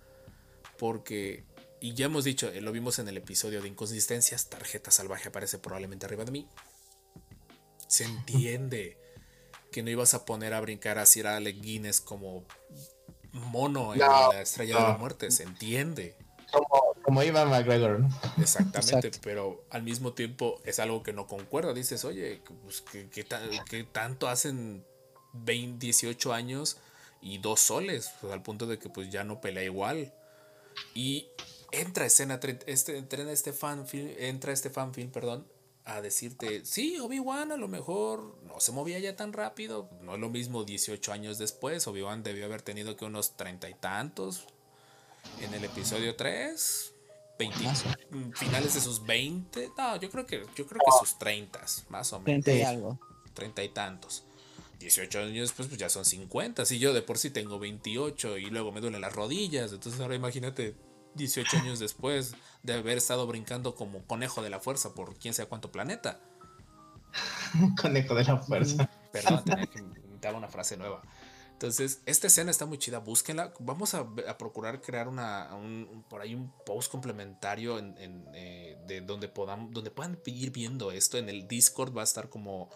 Porque, 0.79 1.45
y 1.79 1.93
ya 1.93 2.07
hemos 2.07 2.23
dicho, 2.23 2.49
eh, 2.49 2.61
lo 2.61 2.71
vimos 2.71 2.99
en 2.99 3.07
el 3.07 3.17
episodio 3.17 3.61
de 3.61 3.67
inconsistencias, 3.67 4.49
tarjeta 4.49 4.89
salvaje 4.91 5.29
aparece 5.29 5.59
probablemente 5.59 6.05
arriba 6.07 6.25
de 6.25 6.31
mí. 6.31 6.47
Se 7.87 8.03
entiende 8.03 8.97
que 9.71 9.83
no 9.83 9.89
ibas 9.89 10.13
a 10.13 10.25
poner 10.25 10.53
a 10.53 10.61
brincar 10.61 10.97
a 10.97 11.05
Sir 11.05 11.27
Alec 11.27 11.61
Guinness 11.61 12.01
como 12.01 12.45
mono 13.31 13.93
en 13.93 13.99
No, 13.99 14.31
la 14.33 14.41
estrella 14.41 14.75
de 14.77 14.81
la 14.83 14.97
muerte, 14.97 15.31
se 15.31 15.43
entiende. 15.43 16.15
Como, 16.51 16.67
como 17.03 17.23
Ivan 17.23 17.49
McGregor, 17.49 17.99
¿no? 17.99 18.07
Exactamente, 18.41 19.07
Exacto. 19.07 19.19
pero 19.23 19.65
al 19.69 19.83
mismo 19.83 20.13
tiempo 20.13 20.61
es 20.63 20.79
algo 20.79 21.03
que 21.03 21.11
no 21.13 21.27
concuerda. 21.27 21.73
Dices, 21.73 22.05
oye, 22.05 22.41
pues, 22.63 22.81
¿qué, 22.81 23.09
qué 23.09 23.23
ta- 23.23 23.41
qué 23.69 23.83
tanto 23.83 24.27
hacen 24.29 24.85
20, 25.33 25.85
18 25.85 26.33
años 26.33 26.77
y 27.21 27.39
dos 27.39 27.59
soles? 27.59 28.11
Pues, 28.21 28.31
al 28.31 28.41
punto 28.43 28.65
de 28.65 28.79
que 28.79 28.87
pues 28.89 29.09
ya 29.09 29.23
no 29.25 29.41
pelea 29.41 29.63
igual. 29.63 30.13
Y 30.93 31.27
entra 31.71 32.05
escena, 32.05 32.39
este, 32.65 32.97
entra 32.97 33.29
este 33.31 33.51
fanfilm, 33.51 34.09
entra 34.17 34.53
este 34.53 34.69
fanfilm, 34.69 35.11
perdón, 35.11 35.45
a 35.89 36.01
decirte, 36.01 36.65
sí, 36.65 36.99
Obi-Wan 36.99 37.51
a 37.53 37.57
lo 37.57 37.67
mejor 37.69 38.37
no 38.43 38.59
se 38.59 38.73
movía 38.73 38.99
ya 38.99 39.15
tan 39.15 39.31
rápido. 39.31 39.89
No 40.01 40.15
es 40.15 40.19
lo 40.19 40.29
mismo 40.29 40.65
18 40.65 41.13
años 41.13 41.37
después. 41.37 41.87
Obi-Wan 41.87 42.23
debió 42.23 42.45
haber 42.45 42.61
tenido 42.61 42.97
que 42.97 43.05
unos 43.05 43.37
treinta 43.37 43.69
y 43.69 43.73
tantos. 43.73 44.45
En 45.41 45.53
el 45.53 45.63
episodio 45.63 46.15
3, 46.15 46.93
20, 47.39 47.63
Más 47.63 47.85
o- 47.85 48.15
mm, 48.15 48.31
finales 48.33 48.73
de 48.73 48.81
sus 48.81 49.05
20. 49.05 49.69
No, 49.77 49.95
yo 49.95 50.09
creo 50.11 50.25
que, 50.25 50.45
yo 50.55 50.67
creo 50.67 50.81
que 50.85 50.91
sus 50.99 51.17
30, 51.17 51.63
más 51.89 52.11
o 52.13 52.19
menos. 52.19 52.43
30 52.43 52.51
y 52.53 52.61
algo. 52.63 52.99
30 53.33 53.63
y 53.63 53.69
tantos. 53.69 54.23
18 54.79 55.19
años 55.19 55.47
después, 55.49 55.67
pues 55.69 55.79
ya 55.79 55.89
son 55.89 56.03
50. 56.05 56.65
Si 56.65 56.79
yo 56.79 56.93
de 56.93 57.01
por 57.01 57.17
sí 57.17 57.29
tengo 57.29 57.59
28 57.59 58.37
y 58.37 58.49
luego 58.49 58.71
me 58.71 58.81
duelen 58.81 59.01
las 59.01 59.13
rodillas. 59.13 59.71
Entonces 59.71 60.01
ahora 60.01 60.15
imagínate 60.15 60.75
18 61.15 61.57
años 61.57 61.79
después 61.79 62.33
de 62.67 62.73
haber 62.73 62.97
estado 62.97 63.25
brincando 63.25 63.75
como 63.75 64.03
conejo 64.05 64.41
de 64.43 64.49
la 64.49 64.59
fuerza 64.59 64.93
por 64.93 65.15
quién 65.17 65.33
sabe 65.33 65.49
cuánto 65.49 65.71
planeta. 65.71 66.19
Conejo 67.81 68.13
de 68.13 68.23
la 68.25 68.37
fuerza. 68.37 68.89
Perdón, 69.11 69.43
tenía 69.45 69.65
que 69.67 69.79
inventar 69.79 70.35
una 70.35 70.47
frase 70.47 70.77
nueva. 70.77 71.01
Entonces, 71.53 72.01
esta 72.05 72.27
escena 72.27 72.51
está 72.51 72.65
muy 72.67 72.77
chida, 72.77 72.99
búsquenla. 72.99 73.51
Vamos 73.59 73.93
a, 73.95 74.05
a 74.27 74.37
procurar 74.37 74.81
crear 74.81 75.07
una, 75.07 75.55
un- 75.55 75.87
un- 75.91 76.03
por 76.03 76.21
ahí 76.21 76.35
un 76.35 76.51
post 76.65 76.91
complementario 76.91 77.79
en, 77.79 77.97
en, 77.97 78.25
eh, 78.35 78.77
de 78.85 79.01
donde, 79.01 79.27
podamos, 79.27 79.71
donde 79.71 79.89
puedan 79.89 80.19
ir 80.25 80.51
viendo 80.51 80.91
esto. 80.91 81.17
En 81.17 81.29
el 81.29 81.47
Discord 81.47 81.95
va 81.97 82.01
a 82.01 82.03
estar 82.03 82.29
como 82.29 82.69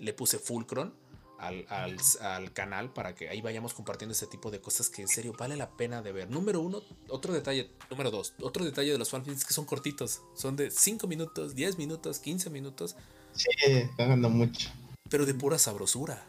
le 0.00 0.12
puse 0.14 0.38
Fulcron 0.38 0.94
al, 1.38 1.66
al, 1.68 1.96
al 2.20 2.52
canal 2.52 2.92
para 2.92 3.14
que 3.14 3.28
ahí 3.28 3.40
vayamos 3.42 3.74
compartiendo 3.74 4.12
ese 4.12 4.26
tipo 4.26 4.50
de 4.50 4.60
cosas 4.60 4.88
que 4.88 5.02
en 5.02 5.08
serio 5.08 5.34
vale 5.38 5.56
la 5.56 5.70
pena 5.76 6.00
de 6.02 6.12
ver. 6.12 6.30
Número 6.30 6.60
uno, 6.60 6.82
otro 7.08 7.32
detalle, 7.32 7.70
número 7.90 8.10
dos, 8.10 8.34
otro 8.40 8.64
detalle 8.64 8.92
de 8.92 8.98
los 8.98 9.10
fanfilms 9.10 9.40
es 9.40 9.44
que 9.46 9.54
son 9.54 9.64
cortitos. 9.66 10.22
Son 10.34 10.56
de 10.56 10.70
5 10.70 11.06
minutos, 11.06 11.54
10 11.54 11.78
minutos, 11.78 12.18
15 12.20 12.50
minutos, 12.50 12.96
Sí, 13.34 13.48
dando 13.98 14.30
mucho. 14.30 14.70
pero 15.10 15.26
de 15.26 15.34
pura 15.34 15.58
sabrosura. 15.58 16.24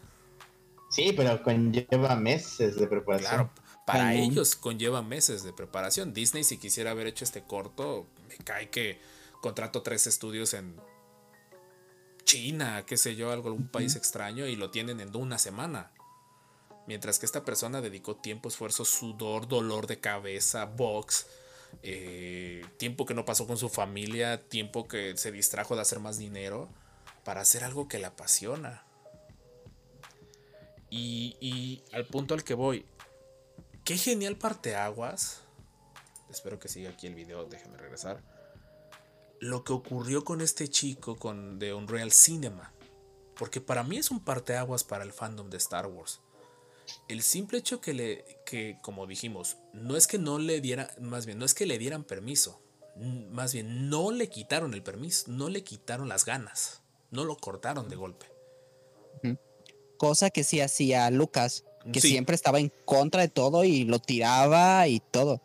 Sí, 0.89 1.13
pero 1.15 1.41
conlleva 1.43 2.15
meses 2.15 2.75
de 2.77 2.87
preparación. 2.87 3.29
Claro, 3.29 3.51
para 3.85 4.15
ellos 4.15 4.55
conlleva 4.55 5.01
meses 5.01 5.43
de 5.43 5.53
preparación. 5.53 6.13
Disney, 6.13 6.43
si 6.43 6.57
quisiera 6.57 6.91
haber 6.91 7.07
hecho 7.07 7.23
este 7.23 7.43
corto, 7.43 8.07
me 8.29 8.37
cae 8.43 8.69
que 8.69 8.99
contrato 9.41 9.81
tres 9.83 10.07
estudios 10.07 10.53
en 10.55 10.75
China, 12.25 12.83
qué 12.85 12.97
sé 12.97 13.15
yo, 13.15 13.31
algo, 13.31 13.49
algún 13.49 13.69
país 13.69 13.95
extraño, 13.95 14.47
y 14.47 14.55
lo 14.55 14.71
tienen 14.71 14.99
en 14.99 15.15
una 15.15 15.37
semana. 15.37 15.91
Mientras 16.87 17.17
que 17.17 17.25
esta 17.25 17.45
persona 17.45 17.81
dedicó 17.81 18.15
tiempo, 18.15 18.49
esfuerzo, 18.49 18.85
sudor, 18.85 19.47
dolor 19.47 19.87
de 19.87 19.99
cabeza, 19.99 20.65
box, 20.65 21.27
eh, 21.83 22.65
tiempo 22.77 23.05
que 23.05 23.13
no 23.13 23.25
pasó 23.25 23.47
con 23.47 23.57
su 23.57 23.69
familia, 23.69 24.47
tiempo 24.47 24.87
que 24.87 25.17
se 25.17 25.31
distrajo 25.31 25.75
de 25.75 25.81
hacer 25.81 25.99
más 25.99 26.17
dinero 26.17 26.69
para 27.23 27.41
hacer 27.41 27.63
algo 27.63 27.87
que 27.87 27.99
le 27.99 28.05
apasiona. 28.05 28.83
Y, 30.89 31.37
y 31.39 31.83
al 31.91 32.05
punto 32.05 32.33
al 32.33 32.43
que 32.43 32.53
voy, 32.53 32.85
qué 33.83 33.97
genial 33.97 34.37
parteaguas. 34.37 35.41
Espero 36.29 36.59
que 36.59 36.67
siga 36.67 36.91
aquí 36.91 37.07
el 37.07 37.15
video, 37.15 37.45
déjenme 37.45 37.77
regresar. 37.77 38.21
Lo 39.39 39.63
que 39.63 39.73
ocurrió 39.73 40.23
con 40.23 40.41
este 40.41 40.67
chico 40.69 41.15
con, 41.17 41.59
de 41.59 41.73
Unreal 41.73 42.11
Cinema. 42.11 42.73
Porque 43.37 43.59
para 43.61 43.83
mí 43.83 43.97
es 43.97 44.11
un 44.11 44.23
parteaguas 44.23 44.83
para 44.83 45.03
el 45.03 45.11
fandom 45.11 45.49
de 45.49 45.57
Star 45.57 45.87
Wars. 45.87 46.21
El 47.07 47.21
simple 47.23 47.57
hecho 47.57 47.81
que 47.81 47.93
le, 47.93 48.25
que 48.45 48.77
como 48.81 49.07
dijimos, 49.07 49.57
no 49.73 49.97
es 49.97 50.07
que 50.07 50.17
no 50.19 50.39
le 50.39 50.61
diera, 50.61 50.89
más 51.01 51.25
bien, 51.25 51.37
no 51.39 51.45
es 51.45 51.53
que 51.53 51.65
le 51.65 51.77
dieran 51.77 52.03
permiso. 52.03 52.61
Más 52.95 53.51
bien, 53.53 53.89
no 53.89 54.11
le 54.11 54.29
quitaron 54.29 54.73
el 54.73 54.81
permiso, 54.83 55.25
no 55.29 55.49
le 55.49 55.63
quitaron 55.63 56.07
las 56.07 56.23
ganas. 56.25 56.81
No 57.11 57.25
lo 57.25 57.35
cortaron 57.37 57.89
de 57.89 57.95
golpe. 57.95 58.25
cosa 59.97 60.29
que 60.29 60.43
sí 60.43 60.59
hacía 60.59 61.09
Lucas, 61.09 61.63
que 61.93 62.01
Sí. 62.01 62.09
siempre 62.09 62.35
estaba 62.35 62.59
en 62.59 62.71
contra 62.83 63.21
de 63.21 63.29
todo 63.29 63.63
y 63.63 63.85
lo 63.85 63.99
tiraba 63.99 64.87
y 64.89 64.99
todo. 64.99 65.41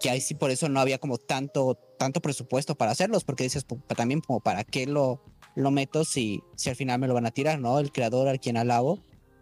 Que 0.00 0.08
ahí 0.08 0.22
sí 0.22 0.34
por 0.34 0.50
eso 0.50 0.70
no 0.70 0.80
había 0.80 0.98
como 0.98 1.18
tanto, 1.18 1.78
tanto 1.98 2.20
presupuesto 2.20 2.74
para 2.74 2.92
hacerlos, 2.92 3.24
porque 3.24 3.44
dices 3.44 3.64
también 3.96 4.20
como 4.20 4.40
para 4.40 4.64
qué 4.64 4.86
lo, 4.86 5.20
lo 5.54 5.70
meto 5.70 6.04
si, 6.04 6.42
si 6.56 6.70
al 6.70 6.76
final 6.76 6.98
me 6.98 7.06
lo 7.08 7.14
van 7.14 7.26
a 7.26 7.30
tirar, 7.30 7.58
¿no? 7.60 7.78
El 7.78 7.92
creador 7.92 8.28
al 8.28 8.40
quien 8.40 8.56
alabo 8.56 8.98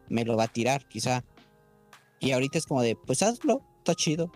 me 0.09 0.25
lo 0.25 0.37
va 0.37 0.45
a 0.45 0.49
tirar, 0.49 0.87
quizá. 0.89 1.25
Y 2.21 2.33
ahorita 2.33 2.59
es 2.59 2.67
como 2.67 2.83
de, 2.83 2.95
pues 2.97 3.23
hazlo, 3.23 3.63
está 3.79 3.95
chido. 3.95 4.31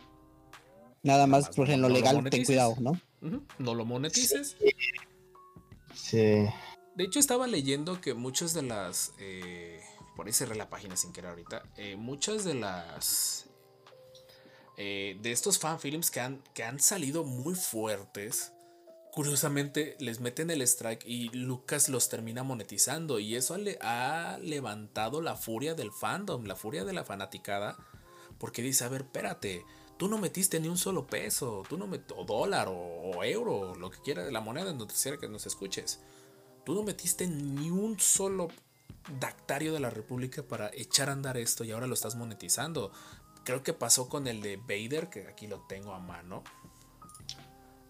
Nada 1.03 1.27
más, 1.27 1.57
más 1.57 1.59
no- 1.59 1.65
en 1.75 1.83
lo 1.83 1.89
no 1.89 1.95
lo 1.95 2.01
legal, 2.01 2.31
ten 2.31 2.45
cuidado, 2.45 2.75
¿no? 2.81 3.01
No 3.59 3.75
lo 3.75 3.85
monetices. 3.85 4.57
Sí. 5.95 6.47
De 6.97 7.05
hecho, 7.05 7.19
estaba 7.19 7.47
leyendo 7.47 8.01
que 8.01 8.15
muchas 8.15 8.55
de 8.55 8.63
las. 8.63 9.13
eh, 9.19 9.81
por 10.17 10.27
ahí 10.27 10.33
cerré 10.33 10.57
la 10.57 10.69
página 10.71 10.97
sin 10.97 11.13
querer 11.13 11.31
ahorita. 11.31 11.63
eh, 11.77 11.97
muchas 11.97 12.45
de 12.45 12.55
las. 12.55 13.46
Eh, 14.77 15.19
de 15.23 15.33
estos 15.33 15.59
fanfilms 15.59 16.11
que 16.11 16.21
han, 16.21 16.43
que 16.55 16.65
han 16.65 16.81
salido 16.81 17.25
muy 17.25 17.55
fuertes. 17.55 18.53
Curiosamente, 19.13 19.97
les 19.99 20.21
meten 20.21 20.51
el 20.51 20.61
strike 20.63 21.07
y 21.07 21.31
Lucas 21.31 21.89
los 21.89 22.09
termina 22.09 22.43
monetizando. 22.43 23.19
Y 23.19 23.37
eso 23.37 23.57
ha 23.81 24.39
levantado 24.43 25.23
la 25.23 25.37
furia 25.37 25.75
del 25.75 25.93
fandom, 25.93 26.45
la 26.45 26.57
furia 26.57 26.85
de 26.85 26.93
la 26.93 27.05
fanaticada. 27.05 27.79
Porque 28.39 28.63
dice: 28.63 28.85
A 28.85 28.89
ver, 28.89 29.03
espérate. 29.03 29.65
Tú 29.97 30.09
no 30.09 30.19
metiste 30.19 30.61
ni 30.61 30.69
un 30.69 30.77
solo 30.77 31.07
peso, 31.07 31.63
tú 31.71 31.79
no 31.79 31.89
o 32.17 32.25
dólar, 32.25 32.69
o, 32.69 32.75
o 32.75 33.25
euro, 33.25 33.75
lo 33.77 33.89
que 33.89 34.03
quiera 34.03 34.27
de 34.27 34.31
la 34.31 34.43
moneda 34.43 34.71
en 34.71 34.77
donde 34.77 34.95
sea 34.95 35.17
que 35.17 35.27
nos 35.27 35.47
escuches. 35.47 36.01
Tú 36.67 36.75
no 36.75 36.83
metiste 36.83 37.27
ni 37.27 37.71
un 37.71 37.99
solo 37.99 38.49
dactario 39.21 39.73
de 39.73 39.81
la 39.81 39.91
República 39.91 40.43
para 40.43 40.71
echar 40.75 41.09
a 41.09 41.13
andar 41.13 41.37
esto 41.37 41.65
y 41.65 41.71
ahora 41.71 41.87
lo 41.87 41.95
estás 41.95 42.17
monetizando. 42.17 42.93
Creo 43.47 43.63
que 43.63 43.73
pasó 43.73 44.09
con 44.11 44.27
el 44.27 44.43
de 44.43 44.57
Vader, 44.59 45.09
que 45.09 45.27
aquí 45.29 45.47
lo 45.47 45.61
tengo 45.67 45.95
a 45.95 45.99
mano. 46.01 46.45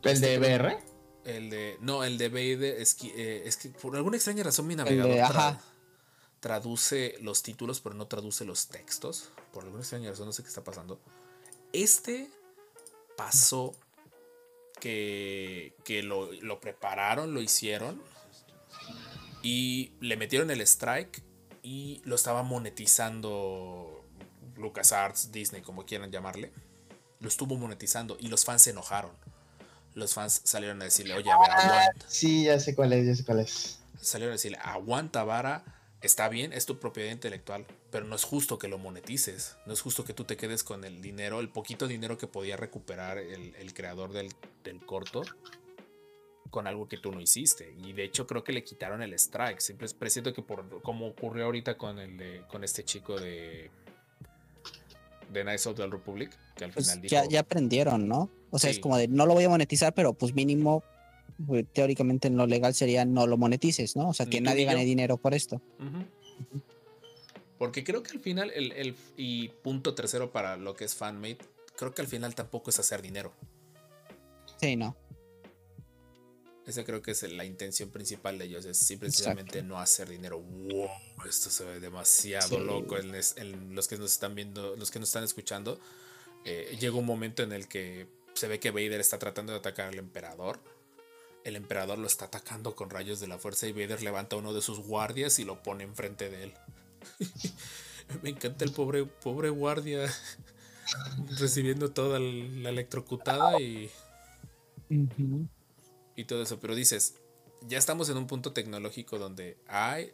¿El 0.02 0.20
de 0.20 0.38
BR? 0.38 0.78
El 1.24 1.50
de. 1.50 1.76
No, 1.80 2.04
el 2.04 2.16
de 2.18 2.28
Vader 2.28 2.80
es 2.80 2.94
que, 2.94 3.08
eh, 3.08 3.42
es 3.48 3.56
que 3.56 3.70
por 3.70 3.96
alguna 3.96 4.16
extraña 4.16 4.44
razón 4.44 4.68
mi 4.68 4.76
navegador 4.76 5.12
de- 5.14 5.20
tra- 5.22 5.28
ajá. 5.30 5.60
traduce 6.38 7.16
los 7.22 7.42
títulos, 7.42 7.80
pero 7.80 7.94
no 7.96 8.06
traduce 8.06 8.44
los 8.44 8.68
textos. 8.68 9.30
Por 9.52 9.64
alguna 9.64 9.80
extraña 9.82 10.10
razón, 10.10 10.26
no 10.26 10.32
sé 10.32 10.42
qué 10.44 10.48
está 10.48 10.62
pasando. 10.62 11.00
Este 11.72 12.30
pasó 13.16 13.74
que, 14.78 15.74
que 15.84 16.02
lo, 16.02 16.30
lo 16.32 16.60
prepararon, 16.60 17.32
lo 17.34 17.40
hicieron 17.40 18.00
y 19.42 19.92
le 20.00 20.16
metieron 20.16 20.50
el 20.50 20.60
strike 20.60 21.22
y 21.62 22.02
lo 22.04 22.14
estaba 22.14 22.42
monetizando 22.42 24.04
LucasArts, 24.56 25.32
Disney, 25.32 25.62
como 25.62 25.84
quieran 25.86 26.10
llamarle. 26.10 26.52
Lo 27.20 27.28
estuvo 27.28 27.56
monetizando 27.56 28.16
y 28.20 28.28
los 28.28 28.44
fans 28.44 28.62
se 28.62 28.70
enojaron. 28.70 29.12
Los 29.94 30.12
fans 30.14 30.42
salieron 30.44 30.80
a 30.82 30.84
decirle, 30.84 31.14
oye, 31.14 31.30
a 31.30 31.38
ver, 31.38 31.48
Ah, 31.50 31.56
aguanta. 31.80 32.06
sí, 32.08 32.44
ya 32.44 32.60
sé 32.60 32.74
cuál 32.74 32.92
es, 32.92 33.06
ya 33.06 33.14
sé 33.14 33.24
cuál 33.24 33.40
es. 33.40 33.78
Salieron 34.00 34.32
a 34.32 34.36
decirle, 34.36 34.58
aguanta, 34.60 35.24
vara, 35.24 35.64
está 36.02 36.28
bien, 36.28 36.52
es 36.52 36.66
tu 36.66 36.78
propiedad 36.78 37.10
intelectual, 37.10 37.64
pero 37.90 38.04
no 38.04 38.14
es 38.14 38.24
justo 38.24 38.58
que 38.58 38.68
lo 38.68 38.76
monetices. 38.76 39.56
No 39.64 39.72
es 39.72 39.80
justo 39.80 40.04
que 40.04 40.12
tú 40.12 40.24
te 40.24 40.36
quedes 40.36 40.62
con 40.62 40.84
el 40.84 41.00
dinero, 41.00 41.40
el 41.40 41.48
poquito 41.48 41.88
dinero 41.88 42.18
que 42.18 42.26
podía 42.26 42.58
recuperar 42.58 43.16
el, 43.16 43.54
el 43.54 43.72
creador 43.72 44.12
del, 44.12 44.34
del 44.64 44.84
corto 44.84 45.22
con 46.50 46.66
algo 46.66 46.88
que 46.88 46.96
tú 46.98 47.10
no 47.12 47.20
hiciste. 47.20 47.74
Y 47.82 47.92
de 47.94 48.04
hecho 48.04 48.26
creo 48.26 48.44
que 48.44 48.52
le 48.52 48.64
quitaron 48.64 49.02
el 49.02 49.12
strike. 49.14 49.60
Siempre 49.60 49.88
presiento 49.98 50.32
que 50.32 50.42
por 50.42 50.82
como 50.82 51.06
ocurrió 51.08 51.46
ahorita 51.46 51.76
con 51.78 51.98
el 51.98 52.16
de- 52.18 52.42
con 52.48 52.64
este 52.64 52.84
chico 52.84 53.18
de 53.18 53.70
de 55.32 55.43
Knights 55.43 55.66
of 55.66 55.77
the 55.77 55.86
Republic, 55.86 56.31
que 56.57 56.65
al 56.65 56.70
Pues 56.73 56.86
final 56.86 57.03
dijo, 57.03 57.12
ya, 57.12 57.24
ya 57.28 57.40
aprendieron, 57.40 58.09
¿no? 58.09 58.31
O 58.51 58.59
sea, 58.59 58.70
Sí. 58.70 58.77
es 58.77 58.81
como 58.82 58.97
de, 58.97 59.09
no 59.09 59.27
lo 59.27 59.35
voy 59.35 59.44
a 59.44 59.48
monetizar, 59.48 59.93
pero 59.94 60.12
pues 60.15 60.35
mínimo, 60.35 60.82
pues, 61.47 61.65
teóricamente 61.73 62.28
en 62.28 62.36
lo 62.36 62.47
legal 62.47 62.74
sería 62.74 63.05
no 63.05 63.27
lo 63.27 63.36
monetices, 63.36 63.97
¿no? 63.97 64.09
O 64.09 64.15
sea, 64.15 64.27
que 64.27 64.40
nadie 64.40 64.65
gane 64.65 64.85
dinero 64.85 65.16
por 65.16 65.35
esto. 65.35 65.61
Porque 67.59 67.85
creo 67.85 68.03
que 68.03 68.11
al 68.12 68.20
final, 68.20 68.51
el, 68.55 68.73
el- 68.73 68.94
y 69.16 69.48
punto 69.48 69.94
tercero 69.94 70.31
para 70.31 70.57
lo 70.57 70.77
que 70.77 70.85
es 70.85 70.94
fanmade, 70.94 71.39
creo 71.77 71.94
que 71.94 72.03
al 72.03 72.09
final 72.09 72.35
tampoco 72.35 72.70
es 72.70 72.78
hacer 72.78 73.01
dinero. 73.03 73.32
Sí, 74.61 74.77
no. 74.77 74.94
Esa 76.66 76.84
creo 76.84 77.01
que 77.01 77.12
es 77.12 77.22
la 77.22 77.44
intención 77.44 77.90
principal 77.90 78.38
de 78.38 78.47
ellos, 78.47 78.64
es 78.64 78.76
simplemente 78.78 79.62
no 79.62 79.78
hacer 79.78 80.09
dinero. 80.09 80.40
Wow, 80.40 80.88
esto 81.28 81.48
se 81.48 81.64
ve 81.64 81.78
demasiado 81.78 82.48
Sí. 82.48 82.59
loco 82.59 82.97
en 82.98 83.12
los 83.74 83.86
que 83.88 83.97
nos 83.97 84.12
están 84.12 84.34
viendo, 84.34 84.74
los 84.76 84.90
que 84.90 84.98
nos 84.98 85.09
están 85.09 85.22
escuchando. 85.22 85.78
Eh, 86.44 86.76
llega 86.80 86.97
un 86.97 87.06
momento 87.06 87.43
en 87.44 87.52
el 87.52 87.68
que 87.68 88.09
se 88.34 88.48
ve 88.48 88.59
que 88.59 88.70
Vader 88.72 89.01
está 89.01 89.18
tratando 89.18 89.52
de 89.52 89.59
atacar 89.60 89.88
al 89.88 89.98
emperador. 89.98 90.60
El 91.44 91.55
emperador 91.55 91.98
lo 91.98 92.09
está 92.09 92.24
atacando 92.24 92.74
con 92.74 92.90
rayos 92.90 93.20
de 93.20 93.28
la 93.28 93.38
fuerza 93.38 93.68
y 93.68 93.72
Vader 93.72 94.02
levanta 94.02 94.34
a 94.34 94.40
uno 94.40 94.52
de 94.52 94.60
sus 94.60 94.80
guardias 94.80 95.38
y 95.38 95.44
lo 95.44 95.62
pone 95.62 95.84
enfrente 95.84 96.28
de 96.28 96.44
él. 96.44 96.55
Me 98.22 98.30
encanta 98.30 98.64
el 98.64 98.72
pobre, 98.72 99.05
pobre 99.05 99.51
guardia 99.51 100.12
recibiendo 101.38 101.93
toda 101.93 102.18
la 102.18 102.70
electrocutada 102.70 103.60
y 103.60 103.88
y 106.16 106.24
todo 106.24 106.43
eso, 106.43 106.59
pero 106.59 106.74
dices, 106.74 107.14
ya 107.62 107.78
estamos 107.78 108.09
en 108.09 108.16
un 108.16 108.26
punto 108.26 108.52
tecnológico 108.52 109.18
donde 109.18 109.59
hay 109.68 110.12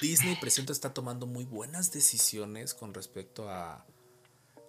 Disney 0.00 0.36
presente 0.36 0.72
está 0.72 0.92
tomando 0.92 1.26
muy 1.26 1.44
buenas 1.44 1.92
decisiones 1.92 2.74
con 2.74 2.92
respecto 2.92 3.48
a, 3.48 3.86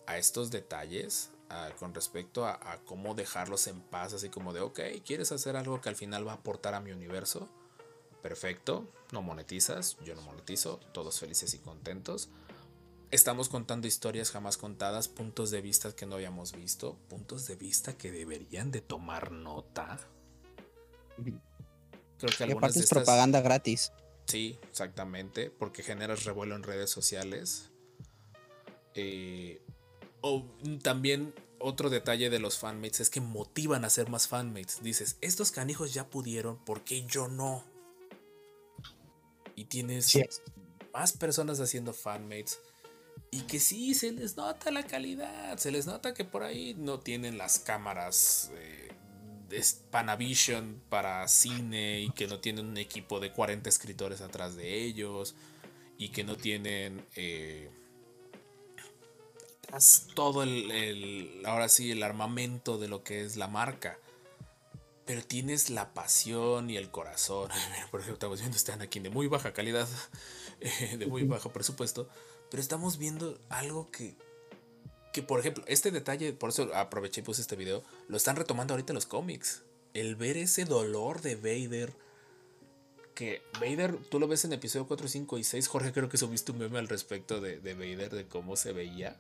a 0.06 0.18
estos 0.18 0.52
detalles, 0.52 1.32
con 1.80 1.94
respecto 1.94 2.46
a, 2.46 2.54
a 2.72 2.78
cómo 2.86 3.16
dejarlos 3.16 3.68
en 3.68 3.82
paz, 3.82 4.14
así 4.14 4.30
como 4.30 4.54
de, 4.54 4.62
ok, 4.62 4.80
¿quieres 5.06 5.32
hacer 5.32 5.56
algo 5.56 5.82
que 5.82 5.90
al 5.90 5.96
final 5.96 6.28
va 6.28 6.34
a 6.34 6.36
aportar 6.36 6.74
a 6.76 6.82
mi 6.82 6.92
universo? 6.92 7.50
Perfecto, 8.22 8.92
no 9.12 9.22
monetizas, 9.22 9.98
yo 10.04 10.16
no 10.16 10.22
monetizo, 10.22 10.80
todos 10.94 11.20
felices 11.20 11.54
y 11.54 11.60
contentos. 11.60 12.30
Estamos 13.10 13.48
contando 13.48 13.88
historias 13.88 14.32
jamás 14.32 14.58
contadas, 14.58 15.08
puntos 15.08 15.50
de 15.50 15.62
vista 15.62 15.96
que 15.96 16.06
no 16.06 16.16
habíamos 16.16 16.52
visto, 16.52 16.98
puntos 17.08 17.48
de 17.48 17.56
vista 17.56 17.98
que 17.98 18.12
deberían 18.12 18.72
de 18.72 18.82
tomar 18.82 19.32
nota. 19.32 19.98
Creo 21.18 22.32
que 22.38 22.48
Y 22.48 22.52
aparte 22.52 22.74
de 22.76 22.80
es 22.80 22.86
estas... 22.86 22.90
propaganda 23.00 23.42
gratis. 23.42 23.92
Sí, 24.26 24.60
exactamente, 24.70 25.50
porque 25.50 25.84
generas 25.84 26.26
revuelo 26.26 26.56
en 26.56 26.64
redes 26.64 26.90
sociales. 26.90 27.70
Eh, 28.96 29.62
o 30.22 30.46
también 30.84 31.34
otro 31.60 31.90
detalle 31.90 32.30
de 32.30 32.40
los 32.40 32.58
fanmates 32.58 33.00
es 33.00 33.10
que 33.10 33.22
motivan 33.22 33.84
a 33.84 33.88
hacer 33.88 34.10
más 34.10 34.28
fanmates. 34.28 34.82
Dices, 34.82 35.18
estos 35.22 35.52
canijos 35.52 35.94
ya 35.94 36.10
pudieron, 36.10 36.58
¿por 36.66 36.84
qué 36.84 37.06
yo 37.06 37.28
no? 37.28 37.64
Y 39.56 39.66
tienes 39.66 40.06
Sí. 40.06 40.24
más 40.94 41.14
personas 41.14 41.60
haciendo 41.60 41.94
fanmates. 41.94 42.60
Y 43.32 43.42
que 43.42 43.60
sí, 43.60 43.94
se 43.94 44.12
les 44.12 44.38
nota 44.38 44.72
la 44.72 44.84
calidad. 44.84 45.58
Se 45.58 45.72
les 45.72 45.86
nota 45.86 46.14
que 46.14 46.26
por 46.26 46.44
ahí 46.44 46.76
no 46.76 47.00
tienen 47.00 47.38
las 47.38 47.60
cámaras 47.60 48.52
eh, 48.54 48.90
de 49.50 49.64
Panavision 49.92 50.82
para 50.90 51.28
cine 51.28 52.02
y 52.02 52.10
que 52.12 52.28
no 52.28 52.40
tienen 52.40 52.66
un 52.68 52.78
equipo 52.78 53.20
de 53.20 53.32
40 53.32 53.70
escritores 53.70 54.22
atrás 54.22 54.56
de 54.56 54.84
ellos 54.84 55.36
y 55.98 56.10
que 56.10 56.24
no 56.24 56.36
tienen 56.36 57.06
eh, 57.16 57.70
todo 60.16 60.44
el, 60.44 60.72
el- 60.72 61.44
ahora 61.46 61.70
sí 61.70 61.92
el 61.92 62.04
armamento 62.04 62.78
de 62.78 62.88
lo 62.88 63.04
que 63.04 63.24
es 63.24 63.36
la 63.36 63.48
marca. 63.48 64.00
Pero 65.06 65.24
tienes 65.24 65.70
la 65.70 65.94
pasión 65.94 66.70
y 66.70 66.76
el 66.78 66.92
corazón. 66.92 67.50
Por 67.92 68.02
ejemplo 68.02 68.14
estamos 68.16 68.40
viendo 68.40 68.58
este 68.58 68.72
Anakin 68.74 69.04
de 69.04 69.10
muy 69.10 69.28
baja 69.28 69.54
calidad 69.54 69.88
eh, 70.60 70.98
de 70.98 71.06
muy 71.08 71.24
bajo 71.24 71.52
presupuesto 71.52 72.10
pero 72.50 72.62
estamos 72.62 72.98
viendo 72.98 73.40
algo 73.50 73.92
que 73.92 74.16
que 75.14 75.24
por 75.24 75.40
ejemplo, 75.40 75.64
este 75.68 75.92
detalle, 75.92 76.34
por 76.34 76.50
eso 76.50 76.70
aproveché 76.76 77.22
y 77.22 77.24
puse 77.24 77.42
este 77.42 77.56
video, 77.56 77.84
lo 78.08 78.18
están 78.18 78.36
retomando 78.36 78.74
ahorita 78.74 78.94
los 78.94 79.06
cómics. 79.06 79.64
El 79.94 80.16
ver 80.16 80.38
ese 80.38 80.66
dolor 80.66 81.22
de 81.22 81.36
Vader. 81.36 81.94
Que 83.16 83.42
Vader, 83.60 83.98
tú 84.10 84.20
lo 84.20 84.28
ves 84.28 84.46
en 84.46 84.54
episodio 84.54 84.86
4, 84.88 85.08
5 85.08 85.38
y 85.40 85.44
6. 85.44 85.68
Jorge, 85.68 85.92
creo 85.92 86.08
que 86.08 86.18
subiste 86.18 86.52
un 86.52 86.60
meme 86.60 86.78
al 86.78 86.88
respecto 86.88 87.42
de, 87.42 87.60
de 87.60 87.74
Vader, 87.74 88.14
de 88.14 88.28
cómo 88.28 88.56
se 88.56 88.74
veía. 88.74 89.18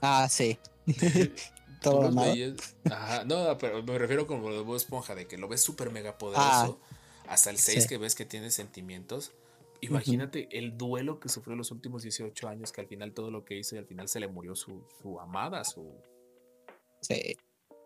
Ah, 0.00 0.28
sí. 0.28 0.58
Todo 1.80 2.10
veías- 2.12 2.74
Ajá, 2.90 3.24
no, 3.24 3.56
pero 3.58 3.82
me 3.84 3.96
refiero 3.98 4.26
como 4.26 4.48
lo 4.48 4.56
de 4.56 4.62
Bob 4.62 4.74
Esponja, 4.76 5.14
de 5.14 5.28
que 5.28 5.38
lo 5.38 5.46
ves 5.46 5.60
súper 5.62 5.90
mega 5.92 6.18
poderoso. 6.18 6.80
hasta 7.28 7.50
el 7.50 7.58
6 7.58 7.82
sí. 7.84 7.88
que 7.88 7.98
ves 7.98 8.16
que 8.16 8.24
tiene 8.24 8.50
sentimientos. 8.50 9.30
Imagínate 9.80 10.48
el 10.56 10.76
duelo 10.76 11.20
que 11.20 11.28
sufrió 11.28 11.54
los 11.56 11.70
últimos 11.70 12.02
18 12.02 12.48
años, 12.48 12.72
que 12.72 12.80
al 12.80 12.88
final 12.88 13.12
todo 13.12 13.30
lo 13.30 13.44
que 13.44 13.56
hizo 13.56 13.76
y 13.76 13.78
al 13.78 13.86
final 13.86 14.08
se 14.08 14.20
le 14.20 14.28
murió 14.28 14.54
su, 14.54 14.84
su 15.00 15.20
amada, 15.20 15.64
su, 15.64 15.94
Sí. 17.00 17.36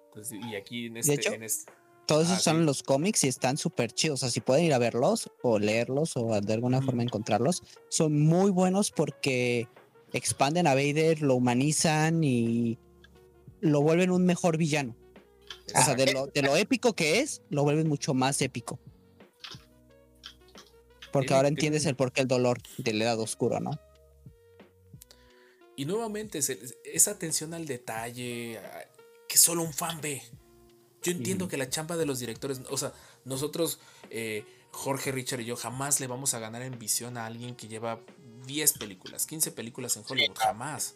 Entonces, 0.06 0.39
y 0.51 0.56
aquí 0.56 0.86
en 0.86 0.97
este, 0.97 1.14
hecho, 1.14 1.32
en 1.32 1.43
este- 1.43 1.73
todos 2.06 2.31
esos 2.31 2.43
son 2.43 2.59
sí. 2.60 2.64
los 2.64 2.82
cómics 2.82 3.24
y 3.24 3.28
están 3.28 3.56
súper 3.56 3.93
chidos. 3.93 4.20
O 4.20 4.27
sea, 4.27 4.31
si 4.31 4.40
pueden 4.40 4.64
ir 4.64 4.74
a 4.74 4.78
verlos 4.78 5.31
o 5.43 5.59
leerlos 5.59 6.16
o 6.16 6.40
de 6.40 6.52
alguna 6.52 6.82
forma 6.82 7.02
encontrarlos, 7.02 7.62
son 7.89 8.20
muy 8.20 8.51
buenos 8.51 8.90
porque 8.90 9.69
expanden 10.12 10.66
a 10.66 10.74
Vader, 10.74 11.23
lo 11.23 11.36
humanizan 11.36 12.24
y 12.24 12.78
lo 13.60 13.81
vuelven 13.82 14.10
un 14.10 14.24
mejor 14.27 14.56
villano. 14.56 14.97
O 15.74 15.82
sea, 15.82 15.94
de 15.94 16.12
lo, 16.12 16.27
de 16.27 16.43
lo 16.43 16.56
épico 16.56 16.93
que 16.94 17.20
es, 17.20 17.43
lo 17.48 17.62
vuelven 17.62 17.89
mucho 17.89 18.12
más 18.14 18.43
épico. 18.43 18.78
Porque 21.12 21.34
ahora 21.34 21.48
entiendes 21.48 21.84
el 21.86 21.94
porqué 21.94 22.22
el 22.22 22.28
dolor 22.28 22.59
del 22.78 22.98
lado 22.98 23.22
oscuro, 23.22 23.60
¿no? 23.60 23.78
Y 25.76 25.84
nuevamente, 25.84 26.40
esa 26.84 27.10
atención 27.10 27.55
al 27.55 27.66
detalle 27.66 28.60
que 29.28 29.39
solo 29.39 29.62
un 29.62 29.72
fan 29.72 30.01
ve. 30.01 30.22
Yo 31.02 31.12
entiendo 31.12 31.48
que 31.48 31.56
la 31.56 31.68
chamba 31.68 31.97
de 31.97 32.06
los 32.06 32.18
directores, 32.18 32.60
o 32.70 32.76
sea, 32.76 32.93
nosotros, 33.24 33.80
eh, 34.10 34.44
Jorge, 34.70 35.10
Richard 35.10 35.40
y 35.40 35.47
yo, 35.47 35.56
jamás 35.56 36.01
le 36.01 36.06
vamos 36.06 36.34
a 36.34 36.39
ganar 36.39 36.62
en 36.62 36.78
visión 36.78 37.16
a 37.16 37.26
alguien 37.26 37.56
que 37.56 37.66
lleva 37.66 38.01
10 38.47 38.74
películas, 38.74 39.26
15 39.26 39.52
películas 39.52 39.97
en 39.97 40.05
Hollywood, 40.06 40.36
jamás. 40.36 40.94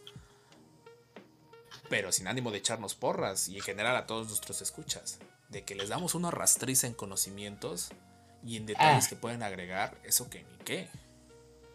Pero 1.88 2.12
sin 2.12 2.28
ánimo 2.28 2.50
de 2.50 2.58
echarnos 2.58 2.94
porras 2.94 3.48
y 3.48 3.56
en 3.56 3.62
general 3.62 3.96
a 3.96 4.06
todos 4.06 4.28
nuestros 4.28 4.62
escuchas, 4.62 5.18
de 5.48 5.64
que 5.64 5.74
les 5.74 5.88
damos 5.88 6.14
una 6.14 6.30
rastriza 6.30 6.86
en 6.86 6.94
conocimientos 6.94 7.90
y 8.44 8.56
en 8.56 8.66
detalles 8.66 9.06
Ah. 9.06 9.08
que 9.08 9.16
pueden 9.16 9.42
agregar, 9.42 9.98
eso 10.04 10.28
que 10.30 10.44
ni 10.44 10.56
qué. 10.64 10.88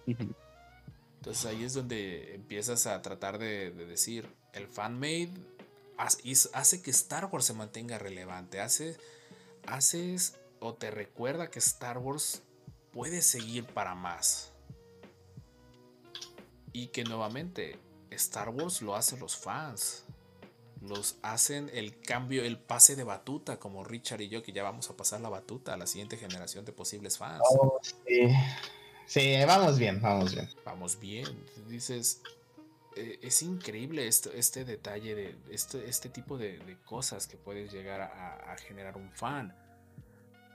Entonces 0.05 1.45
ahí 1.45 1.63
es 1.63 1.73
donde 1.73 2.33
empiezas 2.35 2.87
a 2.87 3.01
tratar 3.01 3.37
de, 3.37 3.71
de 3.71 3.85
decir, 3.85 4.27
el 4.53 4.67
fanmade 4.67 5.31
hace 5.97 6.81
que 6.81 6.91
Star 6.91 7.25
Wars 7.25 7.45
se 7.45 7.53
mantenga 7.53 7.99
relevante, 7.99 8.59
hace, 8.59 8.97
haces 9.67 10.35
o 10.59 10.73
te 10.73 10.89
recuerda 10.89 11.49
que 11.51 11.59
Star 11.59 11.99
Wars 11.99 12.41
puede 12.91 13.21
seguir 13.21 13.65
para 13.65 13.93
más. 13.93 14.51
Y 16.73 16.87
que 16.87 17.03
nuevamente 17.03 17.77
Star 18.09 18.49
Wars 18.49 18.81
lo 18.81 18.95
hacen 18.95 19.19
los 19.19 19.37
fans. 19.37 20.05
Los 20.81 21.17
hacen 21.21 21.69
el 21.73 21.99
cambio, 22.01 22.43
el 22.43 22.57
pase 22.57 22.95
de 22.95 23.03
batuta, 23.03 23.59
como 23.59 23.83
Richard 23.83 24.21
y 24.21 24.29
yo, 24.29 24.41
que 24.41 24.51
ya 24.51 24.63
vamos 24.63 24.89
a 24.89 24.97
pasar 24.97 25.21
la 25.21 25.29
batuta 25.29 25.73
a 25.73 25.77
la 25.77 25.85
siguiente 25.85 26.17
generación 26.17 26.65
de 26.65 26.71
posibles 26.73 27.17
fans. 27.17 27.41
Oh, 27.49 27.79
sí. 27.83 28.33
Sí, 29.05 29.33
vamos 29.45 29.77
bien, 29.77 30.01
vamos 30.01 30.33
bien. 30.33 30.49
vamos 30.65 30.99
bien. 30.99 31.25
Dices, 31.67 32.21
eh, 32.95 33.19
es 33.21 33.41
increíble 33.43 34.07
esto, 34.07 34.31
este 34.33 34.65
detalle 34.65 35.13
de 35.13 35.35
este, 35.51 35.87
este 35.87 36.09
tipo 36.09 36.37
de, 36.37 36.57
de 36.59 36.77
cosas 36.83 37.27
que 37.27 37.37
puedes 37.37 37.71
llegar 37.71 38.01
a, 38.01 38.51
a 38.53 38.57
generar 38.57 38.97
un 38.97 39.11
fan. 39.11 39.55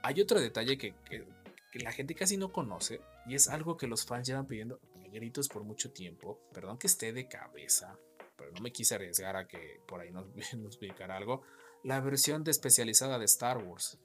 Hay 0.03 0.19
otro 0.21 0.39
detalle 0.41 0.77
que, 0.77 0.93
que- 1.09 1.25
que 1.71 1.79
la 1.79 1.91
gente 1.91 2.15
casi 2.15 2.37
no 2.37 2.51
conoce 2.51 3.01
y 3.25 3.35
es 3.35 3.49
algo 3.49 3.75
que 3.77 3.87
los 3.87 4.05
fans 4.05 4.25
llevan 4.27 4.45
pidiendo 4.47 4.79
gritos 5.11 5.49
por 5.49 5.63
mucho 5.63 5.91
tiempo. 5.91 6.39
Perdón 6.53 6.77
que 6.77 6.87
esté 6.87 7.11
de 7.13 7.27
cabeza, 7.27 7.97
pero 8.37 8.51
no 8.51 8.61
me 8.61 8.71
quise 8.71 8.95
arriesgar 8.95 9.35
a 9.35 9.47
que 9.47 9.81
por 9.87 10.01
ahí 10.01 10.11
nos, 10.11 10.27
nos 10.53 10.79
algo. 11.09 11.41
La 11.83 11.99
versión 11.99 12.43
de 12.43 12.51
especializada 12.51 13.19
de 13.19 13.25
Star 13.25 13.57
Wars. 13.57 13.97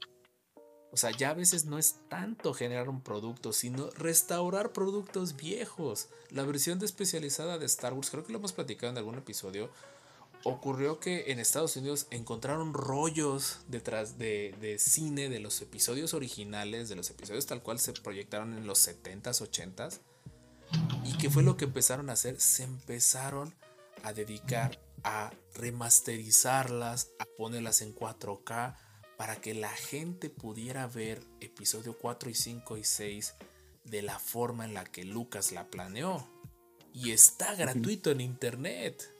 O 0.92 0.96
sea, 0.98 1.10
ya 1.10 1.30
a 1.30 1.34
veces 1.34 1.64
no 1.64 1.78
es 1.78 1.96
tanto 2.10 2.52
generar 2.52 2.90
un 2.90 3.02
producto, 3.02 3.54
sino 3.54 3.88
restaurar 3.92 4.72
productos 4.72 5.36
viejos. 5.36 6.08
La 6.28 6.42
versión 6.42 6.78
de 6.78 6.84
especializada 6.84 7.58
de 7.58 7.64
Star 7.64 7.94
Wars, 7.94 8.10
creo 8.10 8.24
que 8.24 8.32
lo 8.32 8.38
hemos 8.38 8.52
platicado 8.52 8.92
en 8.92 8.98
algún 8.98 9.16
episodio, 9.16 9.70
ocurrió 10.44 11.00
que 11.00 11.32
en 11.32 11.38
Estados 11.38 11.76
Unidos 11.76 12.08
encontraron 12.10 12.74
rollos 12.74 13.60
detrás 13.68 14.18
de, 14.18 14.54
de 14.60 14.78
cine 14.78 15.30
de 15.30 15.40
los 15.40 15.62
episodios 15.62 16.12
originales, 16.12 16.90
de 16.90 16.96
los 16.96 17.08
episodios 17.08 17.46
tal 17.46 17.62
cual 17.62 17.78
se 17.78 17.94
proyectaron 17.94 18.52
en 18.52 18.66
los 18.66 18.86
70s, 18.86 19.40
80s. 19.40 20.00
¿Y 21.04 21.16
qué 21.16 21.30
fue 21.30 21.42
lo 21.42 21.56
que 21.56 21.64
empezaron 21.64 22.10
a 22.10 22.14
hacer? 22.14 22.38
Se 22.38 22.64
empezaron 22.64 23.54
a 24.02 24.12
dedicar 24.12 24.80
a 25.04 25.32
remasterizarlas, 25.54 27.12
a 27.18 27.24
ponerlas 27.24 27.82
en 27.82 27.94
4K, 27.94 28.76
para 29.16 29.36
que 29.36 29.54
la 29.54 29.70
gente 29.70 30.30
pudiera 30.30 30.86
ver 30.86 31.22
episodio 31.40 31.96
4 31.98 32.30
y 32.30 32.34
5 32.34 32.76
y 32.76 32.84
6 32.84 33.34
de 33.84 34.02
la 34.02 34.18
forma 34.18 34.64
en 34.64 34.74
la 34.74 34.84
que 34.84 35.04
Lucas 35.04 35.52
la 35.52 35.68
planeó. 35.68 36.28
Y 36.92 37.12
está 37.12 37.54
gratuito 37.54 38.10
en 38.10 38.20
internet. 38.20 39.10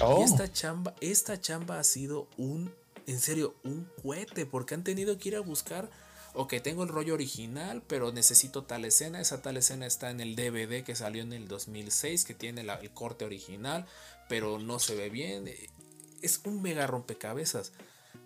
Oh, 0.00 0.20
Y 0.20 0.24
esta 0.24 0.50
chamba, 0.50 0.94
esta 1.00 1.40
chamba 1.40 1.78
ha 1.78 1.84
sido 1.84 2.28
un, 2.36 2.74
en 3.06 3.20
serio, 3.20 3.54
un 3.62 3.90
cohete, 4.02 4.46
porque 4.46 4.74
han 4.74 4.84
tenido 4.84 5.18
que 5.18 5.30
ir 5.30 5.36
a 5.36 5.40
buscar, 5.40 5.90
ok, 6.34 6.54
tengo 6.62 6.82
el 6.82 6.88
rollo 6.88 7.14
original, 7.14 7.82
pero 7.86 8.12
necesito 8.12 8.64
tal 8.64 8.84
escena, 8.84 9.20
esa 9.20 9.40
tal 9.42 9.56
escena 9.56 9.86
está 9.86 10.10
en 10.10 10.20
el 10.20 10.36
DVD 10.36 10.82
que 10.84 10.94
salió 10.96 11.22
en 11.22 11.32
el 11.32 11.48
2006, 11.48 12.24
que 12.24 12.34
tiene 12.34 12.62
la- 12.64 12.74
el 12.74 12.90
corte 12.90 13.24
original, 13.24 13.86
pero 14.28 14.58
no 14.58 14.78
se 14.78 14.94
ve 14.94 15.10
bien. 15.10 15.48
Es 16.22 16.40
un 16.44 16.60
mega 16.62 16.86
rompecabezas, 16.86 17.72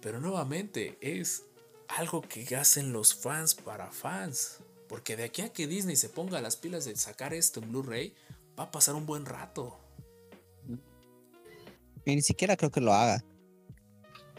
pero 0.01 0.21
nuevamente 0.21 0.97
es 1.01 1.45
algo 1.89 2.23
que 2.23 2.57
hacen 2.57 2.93
los 2.93 3.15
fans 3.15 3.55
para 3.55 3.91
fans, 3.93 4.59
porque 4.89 5.17
de 5.17 5.25
aquí 5.25 5.43
a 5.43 5.53
que 5.53 5.67
Disney 5.67 5.97
se 5.97 6.09
ponga 6.09 6.41
las 6.41 6.57
pilas 6.57 6.85
de 6.85 6.97
sacar 6.97 7.35
esto 7.35 7.61
en 7.61 7.71
Blu-ray, 7.71 8.15
va 8.59 8.65
a 8.65 8.71
pasar 8.71 8.95
un 8.95 9.07
buen 9.07 9.27
rato. 9.27 9.79
Y 12.05 12.15
ni 12.15 12.23
siquiera 12.23 12.57
creo 12.57 12.71
que 12.71 12.81
lo 12.81 12.95
haga. 12.95 13.23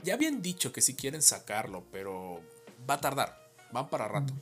Ya 0.03 0.15
habían 0.15 0.41
dicho 0.41 0.71
que 0.71 0.81
si 0.81 0.95
quieren 0.95 1.21
sacarlo, 1.21 1.83
pero 1.91 2.41
va 2.89 2.95
a 2.95 3.01
tardar. 3.01 3.38
Van 3.71 3.89
para 3.89 4.07
rato. 4.07 4.33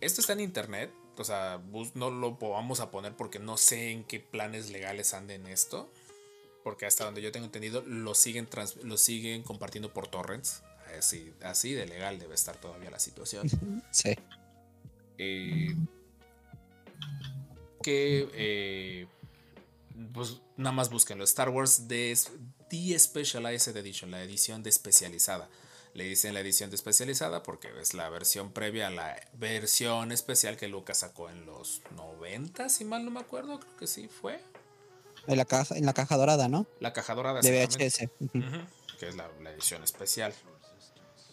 Esto 0.00 0.20
está 0.20 0.32
en 0.34 0.40
internet. 0.40 0.92
O 1.18 1.24
sea, 1.24 1.60
no 1.94 2.10
lo 2.10 2.32
vamos 2.36 2.80
a 2.80 2.90
poner 2.90 3.16
porque 3.16 3.38
no 3.38 3.56
sé 3.56 3.90
en 3.90 4.04
qué 4.04 4.20
planes 4.20 4.70
legales 4.70 5.14
anden 5.14 5.46
esto. 5.46 5.90
Porque 6.62 6.84
hasta 6.86 7.04
donde 7.04 7.22
yo 7.22 7.32
tengo 7.32 7.46
entendido, 7.46 7.82
lo 7.86 8.14
siguen, 8.14 8.46
trans- 8.46 8.76
lo 8.82 8.96
siguen 8.98 9.42
compartiendo 9.42 9.92
por 9.92 10.08
torrents. 10.08 10.62
Así, 10.98 11.32
así 11.42 11.72
de 11.72 11.86
legal 11.86 12.18
debe 12.18 12.34
estar 12.34 12.56
todavía 12.56 12.90
la 12.90 12.98
situación. 12.98 13.48
Sí. 13.90 14.14
Eh, 15.18 15.74
que 17.82 18.28
eh, 18.34 19.06
pues 20.12 20.40
nada 20.56 20.72
más 20.72 20.90
búsquenlo. 20.90 21.24
Star 21.24 21.48
Wars 21.50 21.84
The, 21.88 22.14
The 22.68 22.98
Specialized 22.98 23.76
Edition, 23.76 24.10
la 24.10 24.22
edición 24.22 24.62
de 24.62 24.70
especializada. 24.70 25.48
Le 25.96 26.04
dicen 26.04 26.34
la 26.34 26.40
edición 26.40 26.68
de 26.68 26.76
especializada 26.76 27.42
porque 27.42 27.70
es 27.80 27.94
la 27.94 28.10
versión 28.10 28.52
previa 28.52 28.88
a 28.88 28.90
la 28.90 29.18
versión 29.32 30.12
especial 30.12 30.58
que 30.58 30.68
Lucas 30.68 30.98
sacó 30.98 31.30
en 31.30 31.46
los 31.46 31.80
90, 31.96 32.68
si 32.68 32.84
mal 32.84 33.02
no 33.02 33.10
me 33.10 33.20
acuerdo, 33.20 33.58
creo 33.58 33.76
que 33.78 33.86
sí 33.86 34.06
fue. 34.06 34.38
En 35.26 35.38
la 35.38 35.46
caja, 35.46 35.74
en 35.74 35.86
la 35.86 35.94
caja 35.94 36.18
dorada, 36.18 36.48
¿no? 36.48 36.66
La 36.80 36.92
caja 36.92 37.14
dorada. 37.14 37.40
De. 37.40 37.66
VHS. 37.66 38.10
Que 38.98 39.08
es 39.08 39.16
la, 39.16 39.30
la 39.42 39.50
edición 39.52 39.82
especial. 39.82 40.34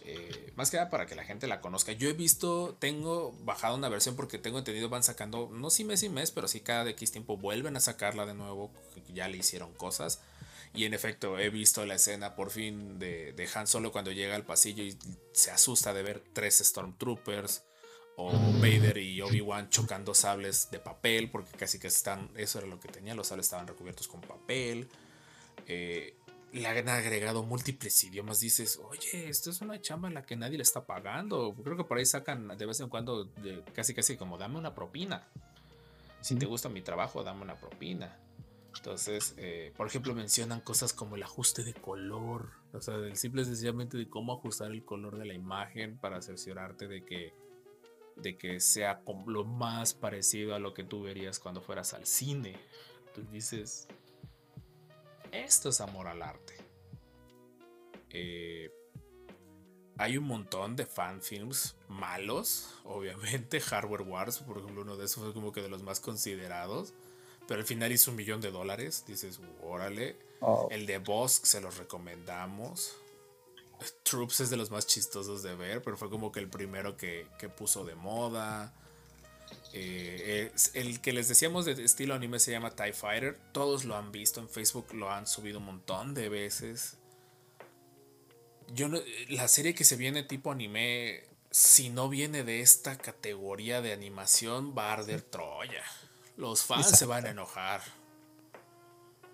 Eh, 0.05 0.53
más 0.55 0.71
que 0.71 0.77
nada 0.77 0.89
para 0.89 1.07
que 1.07 1.15
la 1.15 1.25
gente 1.25 1.45
la 1.47 1.59
conozca. 1.59 1.91
Yo 1.91 2.07
he 2.07 2.13
visto, 2.13 2.77
tengo 2.79 3.33
bajado 3.43 3.75
una 3.75 3.89
versión 3.89 4.15
porque 4.15 4.37
tengo 4.37 4.59
entendido 4.59 4.87
van 4.87 5.03
sacando, 5.03 5.49
no 5.51 5.71
si 5.71 5.83
mes 5.83 6.03
y 6.03 6.09
mes, 6.09 6.31
pero 6.31 6.47
sí 6.47 6.61
cada 6.61 6.89
X 6.89 7.11
tiempo 7.11 7.35
vuelven 7.35 7.75
a 7.75 7.81
sacarla 7.81 8.25
de 8.25 8.33
nuevo, 8.33 8.71
ya 9.13 9.27
le 9.27 9.37
hicieron 9.37 9.73
cosas. 9.73 10.21
Y 10.73 10.85
en 10.85 10.93
efecto, 10.93 11.37
he 11.37 11.49
visto 11.49 11.85
la 11.85 11.95
escena 11.95 12.35
por 12.35 12.49
fin 12.49 12.97
de, 12.97 13.33
de 13.33 13.49
Han 13.53 13.67
Solo 13.67 13.91
cuando 13.91 14.11
llega 14.11 14.35
al 14.35 14.43
pasillo 14.45 14.83
y 14.83 14.97
se 15.31 15.51
asusta 15.51 15.93
de 15.93 16.01
ver 16.03 16.23
tres 16.33 16.57
Stormtroopers. 16.59 17.63
O 18.15 18.31
Vader 18.59 18.99
y 18.99 19.21
Obi-Wan 19.21 19.69
chocando 19.69 20.13
sables 20.13 20.69
de 20.69 20.77
papel, 20.79 21.31
porque 21.31 21.57
casi 21.57 21.79
que 21.79 21.87
están, 21.87 22.29
eso 22.35 22.59
era 22.59 22.67
lo 22.67 22.79
que 22.79 22.87
tenía, 22.87 23.15
los 23.15 23.25
sables 23.27 23.47
estaban 23.47 23.65
recubiertos 23.67 24.07
con 24.07 24.21
papel. 24.21 24.87
Eh, 25.67 26.15
le 26.51 26.67
han 26.67 26.87
agregado 26.89 27.41
múltiples 27.41 28.03
idiomas. 28.03 28.39
Dices, 28.39 28.79
oye, 28.87 29.29
esto 29.29 29.49
es 29.49 29.61
una 29.61 29.81
chamba 29.81 30.07
en 30.09 30.13
la 30.13 30.25
que 30.27 30.35
nadie 30.35 30.57
le 30.57 30.63
está 30.63 30.85
pagando. 30.85 31.55
Creo 31.63 31.75
que 31.75 31.83
por 31.85 31.97
ahí 31.97 32.05
sacan 32.05 32.55
de 32.55 32.65
vez 32.67 32.79
en 32.81 32.89
cuando, 32.89 33.25
de- 33.25 33.63
casi 33.73 33.95
casi 33.95 34.15
como, 34.15 34.37
dame 34.37 34.59
una 34.59 34.75
propina. 34.75 35.27
Si 36.21 36.35
te 36.35 36.45
gusta 36.45 36.69
mi 36.69 36.81
trabajo, 36.81 37.23
dame 37.23 37.41
una 37.41 37.55
propina. 37.55 38.15
Entonces, 38.75 39.33
eh, 39.37 39.71
por 39.77 39.87
ejemplo, 39.87 40.13
mencionan 40.13 40.61
cosas 40.61 40.93
como 40.93 41.15
el 41.15 41.23
ajuste 41.23 41.63
de 41.63 41.73
color. 41.73 42.51
O 42.73 42.81
sea, 42.81 42.95
el 42.95 43.15
simple 43.15 43.45
sencillamente 43.45 43.97
de 43.97 44.09
cómo 44.09 44.33
ajustar 44.33 44.71
el 44.71 44.83
color 44.83 45.17
de 45.17 45.25
la 45.25 45.33
imagen 45.33 45.97
para 45.97 46.21
cerciorarte 46.21 46.87
de 46.87 47.05
que, 47.05 47.33
de 48.15 48.37
que 48.37 48.59
sea 48.59 49.01
lo 49.27 49.45
más 49.45 49.93
parecido 49.93 50.55
a 50.55 50.59
lo 50.59 50.73
que 50.73 50.83
tú 50.83 51.03
verías 51.03 51.39
cuando 51.39 51.61
fueras 51.61 51.93
al 51.93 52.05
cine. 52.05 52.55
Tú 53.13 53.21
dices, 53.31 53.87
esto 55.31 55.69
es 55.69 55.81
amor 55.81 56.07
al 56.07 56.21
arte. 56.21 56.55
Eh, 58.09 58.71
hay 59.97 60.17
un 60.17 60.25
montón 60.25 60.75
de 60.75 60.85
fanfilms 60.85 61.75
malos, 61.87 62.79
obviamente. 62.83 63.61
Hardware 63.61 64.01
Wars, 64.01 64.39
por 64.39 64.57
ejemplo, 64.57 64.81
uno 64.81 64.97
de 64.97 65.05
esos 65.05 65.23
fue 65.23 65.33
como 65.33 65.51
que 65.51 65.61
de 65.61 65.69
los 65.69 65.83
más 65.83 65.99
considerados. 65.99 66.93
Pero 67.47 67.59
al 67.59 67.65
final 67.65 67.91
hizo 67.91 68.11
un 68.11 68.17
millón 68.17 68.41
de 68.41 68.51
dólares. 68.51 69.03
Dices, 69.07 69.39
órale. 69.61 70.15
Oh. 70.39 70.67
El 70.71 70.85
de 70.85 70.97
Bosk 70.97 71.45
se 71.45 71.61
los 71.61 71.77
recomendamos. 71.77 72.95
Troops 74.03 74.39
es 74.41 74.49
de 74.49 74.55
los 74.57 74.71
más 74.71 74.87
chistosos 74.87 75.43
de 75.43 75.55
ver, 75.55 75.81
pero 75.81 75.97
fue 75.97 76.09
como 76.09 76.31
que 76.31 76.39
el 76.39 76.49
primero 76.49 76.95
que, 76.95 77.27
que 77.37 77.49
puso 77.49 77.83
de 77.83 77.95
moda. 77.95 78.73
Eh, 79.73 80.51
es- 80.55 80.71
el 80.73 81.01
que 81.01 81.11
les 81.11 81.27
decíamos 81.27 81.65
de 81.65 81.73
estilo 81.83 82.13
anime 82.13 82.39
se 82.39 82.51
llama 82.51 82.71
TIE 82.71 82.93
Fighter. 82.93 83.37
Todos 83.51 83.83
lo 83.83 83.95
han 83.97 84.11
visto 84.11 84.39
en 84.39 84.47
Facebook, 84.47 84.93
lo 84.93 85.11
han 85.11 85.27
subido 85.27 85.59
un 85.59 85.65
montón 85.65 86.13
de 86.13 86.29
veces. 86.29 86.97
Yo 88.73 88.87
no- 88.87 89.01
la 89.29 89.47
serie 89.47 89.75
que 89.75 89.83
se 89.83 89.95
viene 89.97 90.23
tipo 90.23 90.51
anime, 90.51 91.23
si 91.51 91.89
no 91.89 92.07
viene 92.09 92.43
de 92.43 92.61
esta 92.61 92.97
categoría 92.97 93.81
de 93.81 93.91
animación, 93.93 94.73
va 94.77 94.89
a 94.89 94.93
arder 94.93 95.21
Troya. 95.21 95.83
Los 96.37 96.63
fans 96.63 96.89
se 96.97 97.05
van 97.05 97.25
a 97.25 97.29
enojar. 97.29 97.81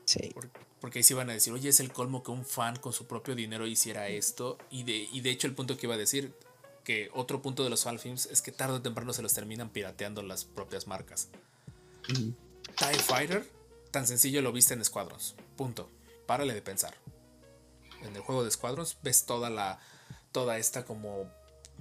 Sí. 0.05 0.29
Por- 0.33 0.49
Porque 0.79 0.99
ahí 0.99 1.03
sí 1.03 1.13
iban 1.13 1.29
a 1.29 1.33
decir, 1.33 1.51
oye, 1.53 1.69
es 1.69 1.79
el 1.81 1.91
colmo 1.91 2.23
que 2.23 2.31
un 2.31 2.45
fan 2.45 2.77
con 2.77 2.93
su 2.93 3.05
propio 3.05 3.35
dinero 3.35 3.67
hiciera 3.67 4.07
esto. 4.07 4.57
Y 4.71 4.83
de, 4.83 4.95
y 5.11 5.19
de 5.21 5.29
hecho, 5.29 5.45
el 5.47 5.53
punto 5.53 5.77
que 5.77 5.85
iba 5.87 5.95
a 5.95 5.97
decir, 5.97 6.33
que 6.85 7.09
otro 7.13 7.41
punto 7.41 7.63
de 7.65 7.69
los 7.69 7.83
fanfilms 7.83 8.25
es 8.27 8.41
que 8.41 8.51
tarde 8.53 8.75
o 8.75 8.81
temprano 8.81 9.11
se 9.13 9.21
los 9.21 9.33
terminan 9.33 9.69
pirateando 9.69 10.21
las 10.23 10.45
propias 10.45 10.87
marcas. 10.87 11.27
TIE 12.07 12.97
Fighter, 12.99 13.45
tan 13.91 14.07
sencillo 14.07 14.41
lo 14.41 14.51
viste 14.53 14.73
en 14.73 14.83
Squadrons. 14.85 15.35
Punto. 15.57 15.89
Párale 16.25 16.53
de 16.53 16.61
pensar. 16.61 16.95
En 18.01 18.15
el 18.15 18.21
juego 18.21 18.43
de 18.45 18.51
Squadrons 18.51 18.97
ves 19.03 19.25
toda 19.25 19.49
la. 19.49 19.79
toda 20.31 20.57
esta 20.57 20.85
como. 20.85 21.29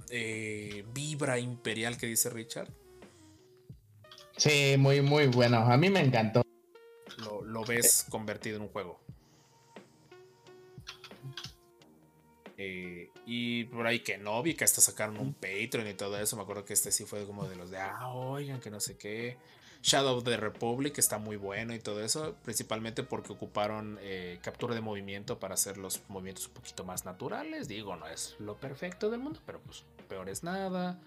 eh, 0.09 0.83
vibra 0.93 1.39
imperial 1.39 1.97
que 1.97 2.05
dice 2.05 2.29
Richard. 2.29 2.69
Sí, 4.39 4.77
muy, 4.77 5.01
muy 5.01 5.27
bueno. 5.27 5.57
A 5.57 5.75
mí 5.75 5.89
me 5.89 5.99
encantó. 5.99 6.41
Lo, 7.17 7.43
lo 7.43 7.65
ves 7.65 8.05
convertido 8.09 8.55
en 8.55 8.61
un 8.63 8.69
juego. 8.69 9.01
Eh, 12.57 13.11
y 13.25 13.65
por 13.65 13.85
ahí 13.85 13.99
que 13.99 14.17
Novi, 14.17 14.53
que 14.53 14.63
hasta 14.63 14.79
sacaron 14.79 15.17
un 15.17 15.33
Patreon 15.33 15.87
y 15.89 15.93
todo 15.93 16.17
eso. 16.17 16.37
Me 16.37 16.43
acuerdo 16.43 16.63
que 16.63 16.71
este 16.71 16.89
sí 16.93 17.03
fue 17.03 17.25
como 17.25 17.49
de 17.49 17.57
los 17.57 17.69
de, 17.69 17.79
ah, 17.79 18.07
oigan, 18.13 18.61
que 18.61 18.69
no 18.69 18.79
sé 18.79 18.97
qué. 18.97 19.37
Shadow 19.83 20.17
of 20.17 20.23
the 20.23 20.37
Republic 20.37 20.97
está 20.97 21.17
muy 21.17 21.35
bueno 21.35 21.75
y 21.75 21.79
todo 21.79 22.01
eso. 22.01 22.37
Principalmente 22.45 23.03
porque 23.03 23.33
ocuparon 23.33 23.99
eh, 24.01 24.39
captura 24.41 24.73
de 24.73 24.79
movimiento 24.79 25.37
para 25.37 25.55
hacer 25.55 25.77
los 25.77 26.01
movimientos 26.07 26.47
un 26.47 26.53
poquito 26.53 26.85
más 26.85 27.03
naturales. 27.03 27.67
Digo, 27.67 27.97
no 27.97 28.07
es 28.07 28.37
lo 28.39 28.55
perfecto 28.55 29.09
del 29.09 29.19
mundo, 29.19 29.41
pero 29.45 29.59
pues 29.59 29.83
peor 30.07 30.29
es 30.29 30.43
nada. 30.43 30.97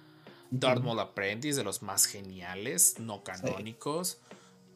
Darth 0.53 0.83
Maul 0.83 1.01
Apprentice, 1.01 1.57
de 1.59 1.65
los 1.65 1.83
más 1.83 2.07
geniales, 2.07 2.97
no 2.99 3.25
canónicos. 3.25 4.19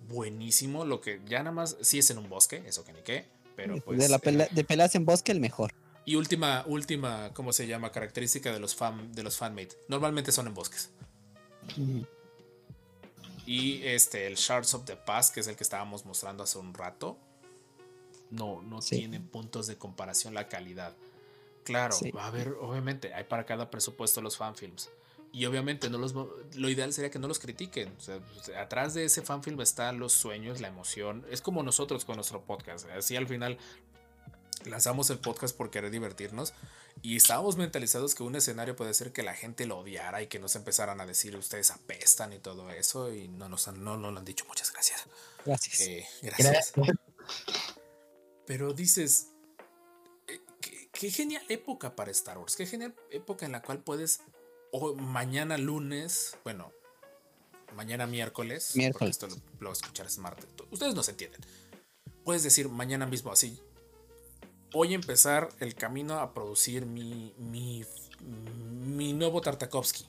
Buenísimo. 0.09 0.85
Lo 0.85 1.01
que 1.01 1.21
ya 1.27 1.39
nada 1.41 1.53
más, 1.53 1.77
sí 1.83 1.99
es 1.99 2.11
en 2.11 2.19
un 2.19 2.29
bosque, 2.29 2.63
eso 2.67 2.83
que 2.85 2.93
ni 2.93 3.03
qué. 3.03 3.27
Pero 3.57 3.77
pues. 3.81 3.99
de, 3.99 4.09
la 4.09 4.17
eh, 4.17 4.21
pela- 4.23 4.49
de 4.51 4.65
peleas 4.65 4.95
en 4.95 5.05
bosque, 5.05 5.33
el 5.33 5.41
mejor. 5.41 5.73
y 6.05 6.15
última, 6.17 6.63
última, 6.67 7.33
¿cómo 7.35 7.53
se 7.53 7.67
llama? 7.67 7.91
Característica 7.93 8.53
de 8.53 8.59
los 8.61 8.75
fan, 8.75 9.13
de 9.13 9.23
los 9.23 9.37
fanmade. 9.37 9.71
Normalmente 9.89 10.33
son 10.33 10.47
en 10.47 10.55
bosques. 10.55 10.91
Y 13.47 13.83
este, 13.87 14.27
el 14.27 14.35
Shards 14.37 14.75
of 14.75 14.85
the 14.85 14.97
Past, 14.97 15.33
que 15.35 15.41
es 15.41 15.47
el 15.47 15.57
que 15.57 15.63
estábamos 15.65 16.05
mostrando 16.05 16.43
hace 16.43 16.59
un 16.59 16.75
rato. 16.75 17.17
No, 18.31 18.61
no 18.63 18.83
Sí. 18.83 18.97
tiene 18.99 19.21
puntos 19.21 19.67
de 19.67 19.77
comparación 19.77 20.35
la 20.35 20.49
calidad. 20.49 20.95
Claro, 21.65 21.95
Sí. 21.95 22.11
va 22.11 22.25
a 22.25 22.27
haber, 22.29 22.49
obviamente, 22.61 23.15
hay 23.15 23.25
para 23.25 23.47
cada 23.47 23.71
presupuesto 23.71 24.21
los 24.21 24.37
fanfilms. 24.37 24.89
Y 25.33 25.45
obviamente 25.47 25.91
no 25.91 25.99
los, 25.99 26.15
lo 26.15 26.69
ideal 26.69 26.93
sería 26.93 27.11
que 27.11 27.19
no 27.19 27.29
los 27.29 27.39
critiquen. 27.39 27.95
O 27.99 28.01
sea, 28.01 28.19
pues, 28.21 28.57
atrás 28.57 28.95
de 28.95 29.05
ese 29.05 29.23
fanfilm 29.23 29.61
están 29.61 29.99
los 29.99 30.13
sueños, 30.13 30.61
la 30.61 30.69
emoción. 30.69 31.27
Es 31.31 31.43
como 31.43 31.63
nosotros 31.63 32.05
con 32.05 32.17
nuestro 32.17 32.43
podcast. 32.43 32.89
Así 32.91 33.17
al 33.17 33.27
final 33.27 33.59
lanzamos 34.65 35.11
el 35.11 35.19
podcast 35.19 35.57
por 35.57 35.71
querer 35.71 35.91
divertirnos 35.91 36.55
y 37.03 37.17
estábamos 37.17 37.57
mentalizados 37.57 38.15
que 38.15 38.23
un 38.23 38.35
escenario 38.37 38.75
puede 38.75 38.95
ser 38.95 39.13
que 39.13 39.23
la 39.23 39.35
gente 39.35 39.67
lo 39.67 39.79
odiara 39.79 40.23
y 40.23 40.29
que 40.29 40.39
nos 40.39 40.57
empezaran 40.57 41.01
a 41.01 41.07
decir 41.07 41.37
ustedes 41.37 41.71
apestan 41.71 42.33
y 42.33 42.39
todo 42.39 42.71
eso 42.71 43.13
y 43.13 43.29
no 43.29 43.49
nos 43.49 43.69
han, 43.69 43.85
no, 43.85 43.97
no 43.97 44.11
lo 44.11 44.19
han 44.19 44.25
dicho. 44.25 44.45
Muchas 44.47 44.73
gracias. 44.73 45.05
Gracias. 45.45 45.81
Eh, 45.81 46.07
gracias. 46.23 46.73
Gracias. 46.75 46.99
Pero 48.47 48.73
dices, 48.73 49.29
eh, 50.27 50.41
qué, 50.61 50.89
qué 50.93 51.11
genial 51.11 51.45
época 51.49 51.95
para 51.95 52.11
Star 52.11 52.39
Wars, 52.39 52.57
qué 52.57 52.67
genial 52.67 52.95
época 53.11 53.45
en 53.45 53.53
la 53.53 53.63
cual 53.63 53.83
puedes, 53.83 54.21
o 54.79 54.95
mañana 54.95 55.57
lunes, 55.59 56.37
bueno, 56.45 56.73
mañana 57.75 58.07
miércoles, 58.07 58.67
porque 58.69 58.79
Miércoles. 58.79 59.11
esto 59.11 59.27
lo, 59.29 59.37
lo 59.61 59.73
escucharás 59.73 60.19
martes, 60.19 60.47
ustedes 60.71 60.95
no 60.95 61.03
se 61.03 61.13
entienden. 61.13 61.41
Puedes 62.25 62.43
decir 62.43 62.69
mañana 62.69 63.07
mismo 63.07 63.33
así, 63.33 63.61
voy 64.73 64.93
a 64.93 64.97
empezar 64.97 65.49
el 65.61 65.75
camino 65.75 66.19
a 66.19 66.35
producir 66.35 66.85
mi, 66.87 67.35
mi, 67.39 67.85
mi 68.21 69.13
nuevo 69.13 69.41
Tartakovsky. 69.41 70.07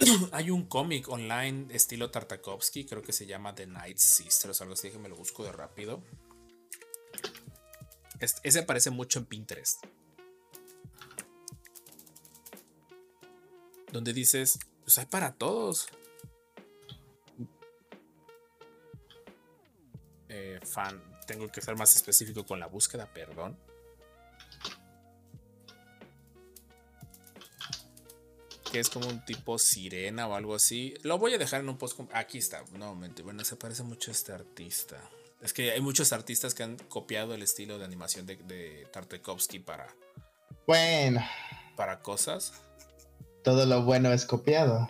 Hay 0.32 0.50
un 0.50 0.66
cómic 0.66 1.08
online 1.08 1.66
estilo 1.70 2.10
Tartakovsky, 2.10 2.84
creo 2.86 3.02
que 3.02 3.12
se 3.12 3.26
llama 3.26 3.54
The 3.54 3.66
Night 3.66 3.98
Sisters, 3.98 4.60
algo 4.60 4.74
así, 4.74 4.88
déjenme 4.88 5.08
lo 5.08 5.16
busco 5.16 5.44
de 5.44 5.52
rápido. 5.52 6.02
Es- 8.20 8.36
ese 8.42 8.60
aparece 8.60 8.90
mucho 8.90 9.18
en 9.18 9.26
Pinterest. 9.26 9.84
Donde 13.94 14.12
dices, 14.12 14.58
pues 14.82 14.98
hay 14.98 15.06
para 15.06 15.34
todos. 15.34 15.86
Eh, 20.28 20.58
fan, 20.64 21.00
tengo 21.28 21.46
que 21.46 21.60
ser 21.60 21.76
más 21.76 21.94
específico 21.94 22.44
con 22.44 22.58
la 22.58 22.66
búsqueda, 22.66 23.06
perdón. 23.14 23.56
Que 28.72 28.80
es 28.80 28.90
como 28.90 29.06
un 29.06 29.24
tipo 29.24 29.60
sirena 29.60 30.26
o 30.26 30.34
algo 30.34 30.56
así. 30.56 30.94
Lo 31.04 31.18
voy 31.18 31.34
a 31.34 31.38
dejar 31.38 31.60
en 31.60 31.68
un 31.68 31.78
post. 31.78 32.00
Aquí 32.14 32.38
está, 32.38 32.64
nuevamente. 32.72 33.22
Bueno, 33.22 33.44
se 33.44 33.54
parece 33.54 33.84
mucho 33.84 34.10
a 34.10 34.14
este 34.14 34.32
artista. 34.32 35.08
Es 35.40 35.52
que 35.52 35.70
hay 35.70 35.80
muchos 35.80 36.12
artistas 36.12 36.52
que 36.52 36.64
han 36.64 36.78
copiado 36.78 37.32
el 37.32 37.44
estilo 37.44 37.78
de 37.78 37.84
animación 37.84 38.26
de, 38.26 38.38
de 38.38 38.88
Tartakovsky 38.92 39.60
para, 39.60 39.86
Bueno, 40.66 41.24
para 41.76 42.02
cosas. 42.02 42.63
Todo 43.44 43.66
lo 43.66 43.82
bueno 43.82 44.12
es 44.12 44.24
copiado. 44.24 44.88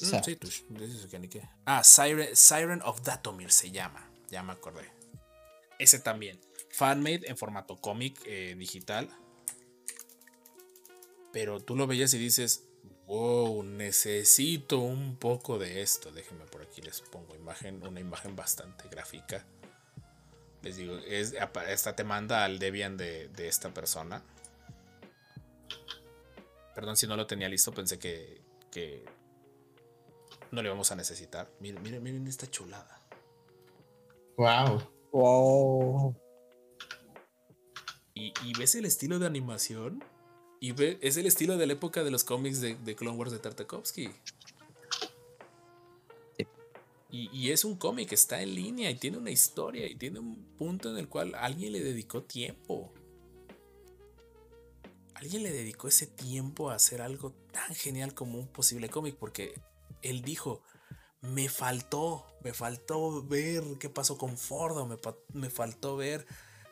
Mm, 0.00 0.22
sí, 0.22 0.36
tú, 0.36 0.48
dices 0.68 1.06
que 1.10 1.18
ni 1.18 1.28
qué. 1.28 1.42
Ah, 1.64 1.82
Siren, 1.82 2.36
Siren 2.36 2.82
of 2.82 3.02
Datomir 3.02 3.50
se 3.50 3.72
llama. 3.72 4.08
Ya 4.30 4.42
me 4.42 4.52
acordé. 4.52 4.88
Ese 5.78 5.98
también. 5.98 6.38
Fanmade 6.70 7.22
en 7.24 7.36
formato 7.36 7.76
cómic 7.76 8.20
eh, 8.26 8.54
digital. 8.56 9.08
Pero 11.32 11.60
tú 11.60 11.74
lo 11.74 11.86
veías 11.86 12.12
y 12.14 12.18
dices, 12.18 12.64
wow, 13.06 13.62
necesito 13.62 14.78
un 14.78 15.16
poco 15.16 15.58
de 15.58 15.80
esto. 15.80 16.12
Déjenme 16.12 16.44
por 16.44 16.62
aquí, 16.62 16.82
les 16.82 17.00
pongo 17.00 17.34
imagen, 17.34 17.82
una 17.86 18.00
imagen 18.00 18.36
bastante 18.36 18.88
gráfica. 18.90 19.46
Les 20.60 20.76
digo, 20.76 20.98
es, 20.98 21.34
esta 21.68 21.96
te 21.96 22.04
manda 22.04 22.44
al 22.44 22.58
Debian 22.58 22.98
de, 22.98 23.28
de 23.28 23.48
esta 23.48 23.72
persona. 23.72 24.22
Perdón 26.76 26.98
si 26.98 27.06
no 27.06 27.16
lo 27.16 27.26
tenía 27.26 27.48
listo, 27.48 27.72
pensé 27.72 27.98
que, 27.98 28.42
que 28.70 29.02
no 30.50 30.62
le 30.62 30.68
vamos 30.68 30.92
a 30.92 30.94
necesitar. 30.94 31.50
Miren, 31.58 31.82
miren, 31.82 32.02
miren 32.02 32.26
esta 32.26 32.50
chulada. 32.50 33.02
Wow. 34.36 34.82
Wow. 35.10 36.14
Y, 38.12 38.34
y 38.44 38.52
ves 38.58 38.74
el 38.74 38.84
estilo 38.84 39.18
de 39.18 39.24
animación. 39.26 40.04
Y 40.60 40.72
ve, 40.72 40.98
es 41.00 41.16
el 41.16 41.24
estilo 41.24 41.56
de 41.56 41.66
la 41.66 41.72
época 41.72 42.04
de 42.04 42.10
los 42.10 42.24
cómics 42.24 42.60
de, 42.60 42.74
de 42.74 42.94
Clone 42.94 43.16
Wars 43.16 43.32
de 43.32 43.38
Tartakovsky. 43.38 44.10
Sí. 46.36 46.46
Y, 47.08 47.30
y 47.32 47.52
es 47.52 47.64
un 47.64 47.76
cómic, 47.78 48.12
está 48.12 48.42
en 48.42 48.54
línea 48.54 48.90
y 48.90 48.96
tiene 48.96 49.16
una 49.16 49.30
historia 49.30 49.86
y 49.86 49.94
tiene 49.94 50.18
un 50.18 50.44
punto 50.58 50.90
en 50.90 50.98
el 50.98 51.08
cual 51.08 51.34
alguien 51.36 51.72
le 51.72 51.80
dedicó 51.80 52.24
tiempo. 52.24 52.92
Alguien 55.16 55.42
le 55.42 55.50
dedicó 55.50 55.88
ese 55.88 56.06
tiempo 56.06 56.70
a 56.70 56.74
hacer 56.74 57.00
algo 57.00 57.32
tan 57.50 57.74
genial 57.74 58.12
como 58.12 58.38
un 58.38 58.48
posible 58.48 58.90
cómic 58.90 59.16
porque 59.16 59.58
él 60.02 60.20
dijo, 60.20 60.62
me 61.22 61.48
faltó, 61.48 62.26
me 62.44 62.52
faltó 62.52 63.22
ver 63.22 63.64
qué 63.80 63.88
pasó 63.88 64.18
con 64.18 64.36
Fordo, 64.36 64.86
me, 64.86 64.98
me 65.32 65.48
faltó 65.48 65.96
ver 65.96 66.26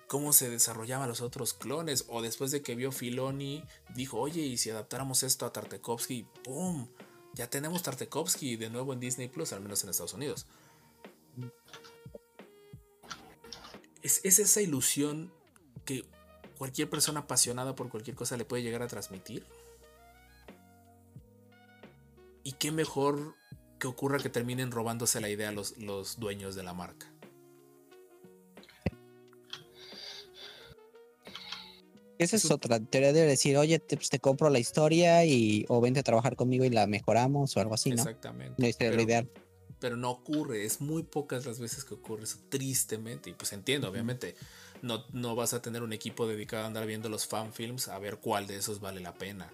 cómo 0.09 0.35
se 0.35 0.51
desarrollaban 0.51 1.09
los 1.09 1.23
otros 1.23 1.55
clones. 1.55 2.05
O 2.09 2.21
después 2.21 2.51
de 2.51 2.61
que 2.61 2.75
vio 2.75 2.93
Filoni, 2.93 3.65
dijo, 3.95 4.21
oye, 4.21 4.43
¿y 4.43 4.59
si 4.59 4.69
adaptáramos 4.69 5.23
esto 5.23 5.47
a 5.47 5.53
Tartakovsky? 5.53 6.27
¡Pum! 6.45 6.89
Ya 7.33 7.49
tenemos 7.49 7.83
Tartakovsky 7.83 8.57
de 8.57 8.69
nuevo 8.69 8.93
en 8.93 9.01
Disney 9.01 9.29
Plus, 9.29 9.55
al 9.55 9.63
menos 9.63 9.83
en 9.83 9.91
Estados 9.91 10.13
Unidos. 10.13 10.47
Es, 14.03 14.21
es 14.23 14.39
esa 14.39 14.61
ilusión 14.61 15.33
que 15.87 16.05
cualquier 16.59 16.89
persona 16.91 17.21
apasionada 17.21 17.75
por 17.75 17.89
cualquier 17.89 18.17
cosa 18.17 18.37
le 18.37 18.45
puede 18.45 18.63
llegar 18.63 18.83
a 18.83 18.87
transmitir. 18.89 19.45
Y 22.43 22.53
qué 22.53 22.71
mejor 22.73 23.35
que 23.79 23.87
ocurra 23.87 24.19
que 24.19 24.29
terminen 24.29 24.71
robándose 24.71 25.21
la 25.21 25.29
idea 25.29 25.51
los, 25.53 25.79
los 25.79 26.19
dueños 26.19 26.55
de 26.55 26.63
la 26.63 26.75
marca. 26.75 27.11
Esa 32.19 32.37
Es 32.37 32.51
otra 32.51 32.79
teoría 32.79 33.13
de 33.13 33.27
decir, 33.27 33.57
oye, 33.57 33.79
te, 33.81 33.97
pues, 33.97 34.09
te 34.09 34.21
compro 34.21 34.49
la 34.49 34.61
historia 34.61 35.25
y 35.25 35.65
o 35.69 35.81
vente 35.81 36.01
a 36.01 36.03
trabajar 36.05 36.37
conmigo 36.37 36.65
y 36.65 36.71
la 36.71 36.87
mejoramos 36.87 37.57
o 37.57 37.61
algo 37.61 37.75
así, 37.75 37.91
¿no? 37.91 37.97
Exactamente. 37.97 38.55
No 38.57 38.69
lo 38.69 38.75
Pero- 38.79 39.03
ideal. 39.03 39.31
pero 39.81 39.97
no 39.97 40.11
ocurre, 40.13 40.65
es 40.65 40.81
muy 40.81 41.03
pocas 41.03 41.45
las 41.45 41.59
veces 41.59 41.85
que 41.85 41.95
ocurre 41.95 42.23
eso, 42.25 42.39
tristemente. 42.49 43.31
Y 43.31 43.35
pues 43.35 43.53
entiendo, 43.53 43.89
obviamente, 43.89 44.37
no, 44.85 45.05
no 45.13 45.35
vas 45.35 45.55
a 45.55 45.63
tener 45.63 45.83
un 45.83 45.93
equipo 45.93 46.27
dedicado 46.27 46.65
a 46.65 46.67
andar 46.67 46.87
viendo 46.87 47.09
los 47.09 47.27
fanfilms 47.27 47.89
a 47.89 47.99
ver 47.99 48.19
cuál 48.19 48.47
de 48.47 48.57
esos 48.57 48.81
vale 48.81 49.01
la 49.01 49.15
pena. 49.15 49.51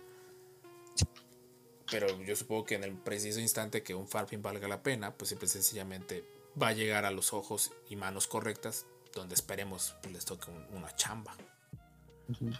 Pero 1.90 2.20
yo 2.22 2.36
supongo 2.36 2.64
que 2.64 2.74
en 2.76 2.84
el 2.84 2.92
preciso 2.96 3.40
instante 3.40 3.82
que 3.82 3.94
un 3.94 4.06
fanfilm 4.08 4.42
valga 4.42 4.68
la 4.68 4.82
pena, 4.82 5.14
pues 5.14 5.30
simple 5.30 5.46
y 5.46 5.50
sencillamente 5.50 6.24
va 6.60 6.68
a 6.68 6.72
llegar 6.72 7.04
a 7.04 7.10
los 7.10 7.32
ojos 7.32 7.72
y 7.88 7.96
manos 7.96 8.26
correctas, 8.26 8.86
donde 9.14 9.34
esperemos 9.34 9.94
pues, 10.02 10.12
les 10.14 10.24
toque 10.24 10.50
un- 10.50 10.66
una 10.76 10.94
chamba. 10.94 11.36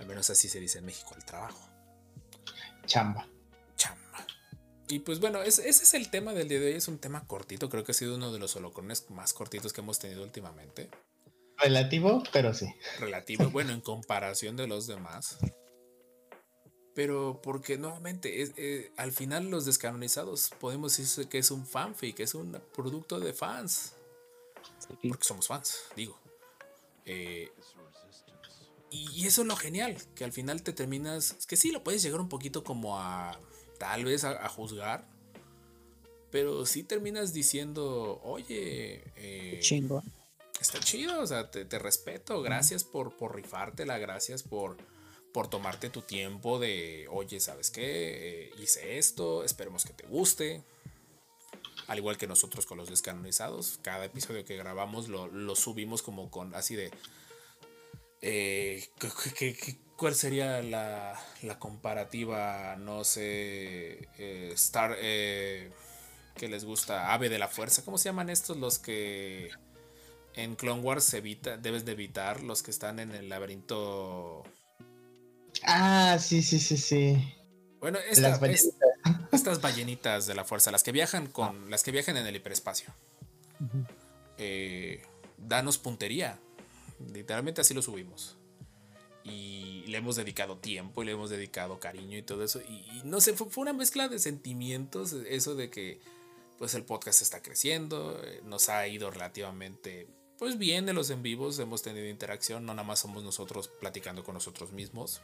Al 0.01 0.06
menos 0.06 0.30
así 0.30 0.48
se 0.48 0.59
dice 0.59 0.78
en 0.78 0.86
México, 0.86 1.12
el 1.16 1.24
trabajo. 1.24 1.68
Chamba. 2.86 3.26
chamba. 3.76 4.26
Y 4.88 4.98
pues 5.01 5.20
bueno, 5.20 5.42
es- 5.42 5.60
ese 5.60 5.84
es 5.84 5.94
el 5.94 6.10
tema 6.10 6.32
del 6.32 6.48
día 6.48 6.59
de 6.59 6.66
hoy. 6.66 6.72
Es 6.74 6.88
un 6.88 6.98
tema 6.98 7.24
cortito. 7.26 7.68
Creo 7.68 7.84
que 7.84 7.92
ha 7.92 7.94
sido 7.94 8.16
uno 8.16 8.32
de 8.32 8.40
los 8.40 8.56
holocrones 8.56 9.09
más 9.10 9.32
cortitos 9.32 9.72
que 9.72 9.80
hemos 9.80 10.01
tenido 10.01 10.24
últimamente. 10.24 10.90
Relativo, 11.62 12.23
pero 12.32 12.53
sí. 12.55 12.66
Relativo, 12.99 13.49
bueno, 13.51 13.73
en 13.73 13.81
comparación 13.81 14.57
de 14.57 14.66
los 14.66 14.87
demás. 14.87 15.39
Pero 16.95 17.41
porque 17.43 17.78
nuevamente, 17.78 18.43
es- 18.43 18.53
eh, 18.57 18.91
al 18.97 19.12
final 19.12 19.49
los 19.51 19.65
descanonizados 19.65 20.51
podemos 20.61 20.97
decir 20.97 21.28
que 21.28 21.39
es 21.39 21.51
un 21.51 21.66
fanfic, 21.66 22.20
es 22.20 22.35
un 22.35 22.61
producto 22.74 23.20
de 23.20 23.32
fans. 23.32 23.95
Porque 25.09 25.24
somos 25.24 25.47
fans, 25.47 25.85
digo. 25.97 26.19
Eh, 27.07 27.51
y 28.91 29.24
eso 29.27 29.43
es 29.43 29.47
lo 29.47 29.55
genial, 29.57 29.97
que 30.16 30.24
al 30.24 30.32
final 30.32 30.62
te 30.62 30.73
terminas, 30.73 31.37
es 31.39 31.47
que 31.47 31.57
sí, 31.57 31.70
lo 31.70 31.85
puedes 31.85 32.03
llegar 32.03 32.20
un 32.20 32.28
poquito 32.28 32.65
como 32.65 32.99
a, 32.99 33.41
tal 33.78 34.05
vez 34.05 34.24
a, 34.24 34.45
a 34.45 34.49
juzgar, 34.49 35.07
pero 36.32 36.66
sí 36.66 36.82
terminas 36.82 37.32
diciendo, 37.32 38.20
oye, 38.24 39.05
eh, 39.16 39.61
Chingo. 39.61 40.03
Está 40.61 40.78
chido, 40.81 41.20
o 41.20 41.27
sea, 41.27 41.51
te, 41.51 41.65
te 41.65 41.78
respeto, 41.78 42.43
gracias 42.43 42.85
por, 42.85 43.16
por 43.16 43.35
rifártela, 43.35 43.99
gracias 43.99 44.43
por, 44.43 44.77
por 45.32 45.49
tomarte 45.49 45.91
tu 45.91 46.03
tiempo 46.03 46.59
de, 46.59 47.07
oye, 47.11 47.41
¿sabes 47.41 47.70
qué? 47.70 48.47
Eh, 48.47 48.51
hice 48.59 48.99
esto, 48.99 49.45
esperemos 49.45 49.85
que 49.85 49.93
te 49.93 50.07
guste. 50.07 50.62
Al 51.87 51.99
igual 51.99 52.16
que 52.19 52.27
nosotros 52.28 52.66
con 52.66 52.78
los 52.78 52.89
descanonizados, 52.89 53.78
cada 53.82 54.05
episodio 54.05 54.45
que 54.45 54.57
grabamos 54.57 55.09
lo, 55.09 55.27
lo 55.27 55.57
subimos 55.57 56.03
como 56.03 56.31
con 56.31 56.55
así 56.55 56.77
de... 56.77 56.93
eh, 58.23 58.89
¿qué- 58.99 59.09
qué- 59.37 59.55
qué- 59.57 59.77
¿Cuál 59.97 60.15
sería 60.15 60.62
la, 60.62 61.23
la 61.43 61.59
comparativa? 61.59 62.74
No 62.77 63.05
sé. 63.05 64.09
eh, 64.19 64.51
Star. 64.55 64.97
eh, 64.99 65.70
que 66.37 66.49
les 66.49 66.65
gusta? 66.65 67.12
Ave 67.12 67.28
de 67.28 67.39
la 67.39 67.49
fuerza. 67.49 67.85
¿Cómo 67.85 67.99
se 67.99 68.05
llaman 68.09 68.31
estos 68.31 68.57
los 68.57 68.78
que 68.78 69.51
en 70.35 70.55
Clone 70.57 70.81
Wars 70.82 71.12
evita, 71.15 71.57
debes 71.57 71.85
de 71.85 71.93
evitar? 71.93 72.43
Los 72.43 72.62
que 72.62 72.70
están 72.70 72.98
en 73.01 73.12
el 73.12 73.28
laberinto. 73.28 74.43
Ah, 75.62 76.19
sí, 76.20 76.43
sí, 76.43 76.59
sí, 76.61 76.77
sí. 76.77 77.35
Bueno, 77.81 77.98
esta- 78.09 78.28
Las 78.28 78.35
es- 78.35 78.40
ballenitas. 78.40 79.32
estas 79.32 79.61
ballenitas 79.61 80.27
de 80.27 80.35
la 80.35 80.44
fuerza, 80.44 80.70
las 80.70 80.82
que 80.82 80.93
viajan 80.93 81.27
con. 81.27 81.70
Las 81.70 81.82
que 81.82 81.90
viajan 81.93 82.16
en 82.16 82.27
el 82.27 82.36
hiperespacio. 82.36 82.93
Eh, 84.39 85.02
danos 85.39 85.78
puntería. 85.78 86.39
Literalmente 87.12 87.61
así 87.61 87.74
lo 87.74 87.82
subimos. 87.82 88.36
Y 89.24 89.85
le 89.86 89.98
hemos 89.98 90.16
dedicado 90.16 90.57
tiempo 90.59 91.02
y 91.02 91.07
le 91.07 91.12
hemos 91.12 91.31
dedicado 91.31 91.78
cariño 91.78 92.16
y 92.16 92.23
todo 92.23 92.43
eso. 92.44 92.61
Y, 92.62 92.73
y 92.98 93.02
no 93.05 93.20
sé, 93.20 93.35
fue, 93.35 93.51
fue 93.51 93.62
una 93.62 93.73
mezcla 93.73 94.09
de 94.09 94.19
sentimientos. 94.19 95.12
Eso 95.12 95.55
de 95.55 95.70
que 95.70 96.01
pues 96.59 96.74
el 96.74 96.85
podcast 96.85 97.23
está 97.23 97.43
creciendo. 97.43 98.20
eh, 98.24 98.40
Nos 98.44 98.69
ha 98.69 98.86
ido 98.86 99.11
relativamente 99.11 100.07
pues 100.41 100.57
bien 100.57 100.87
de 100.87 100.95
los 100.95 101.11
en 101.11 101.23
vivos. 101.23 101.59
Hemos 101.59 101.83
tenido 101.83 102.09
interacción. 102.09 102.65
No 102.65 102.73
nada 102.73 102.89
más 102.89 103.01
somos 103.01 103.23
nosotros 103.23 103.69
platicando 103.69 104.25
con 104.25 104.33
nosotros 104.33 104.73
mismos. 104.73 105.21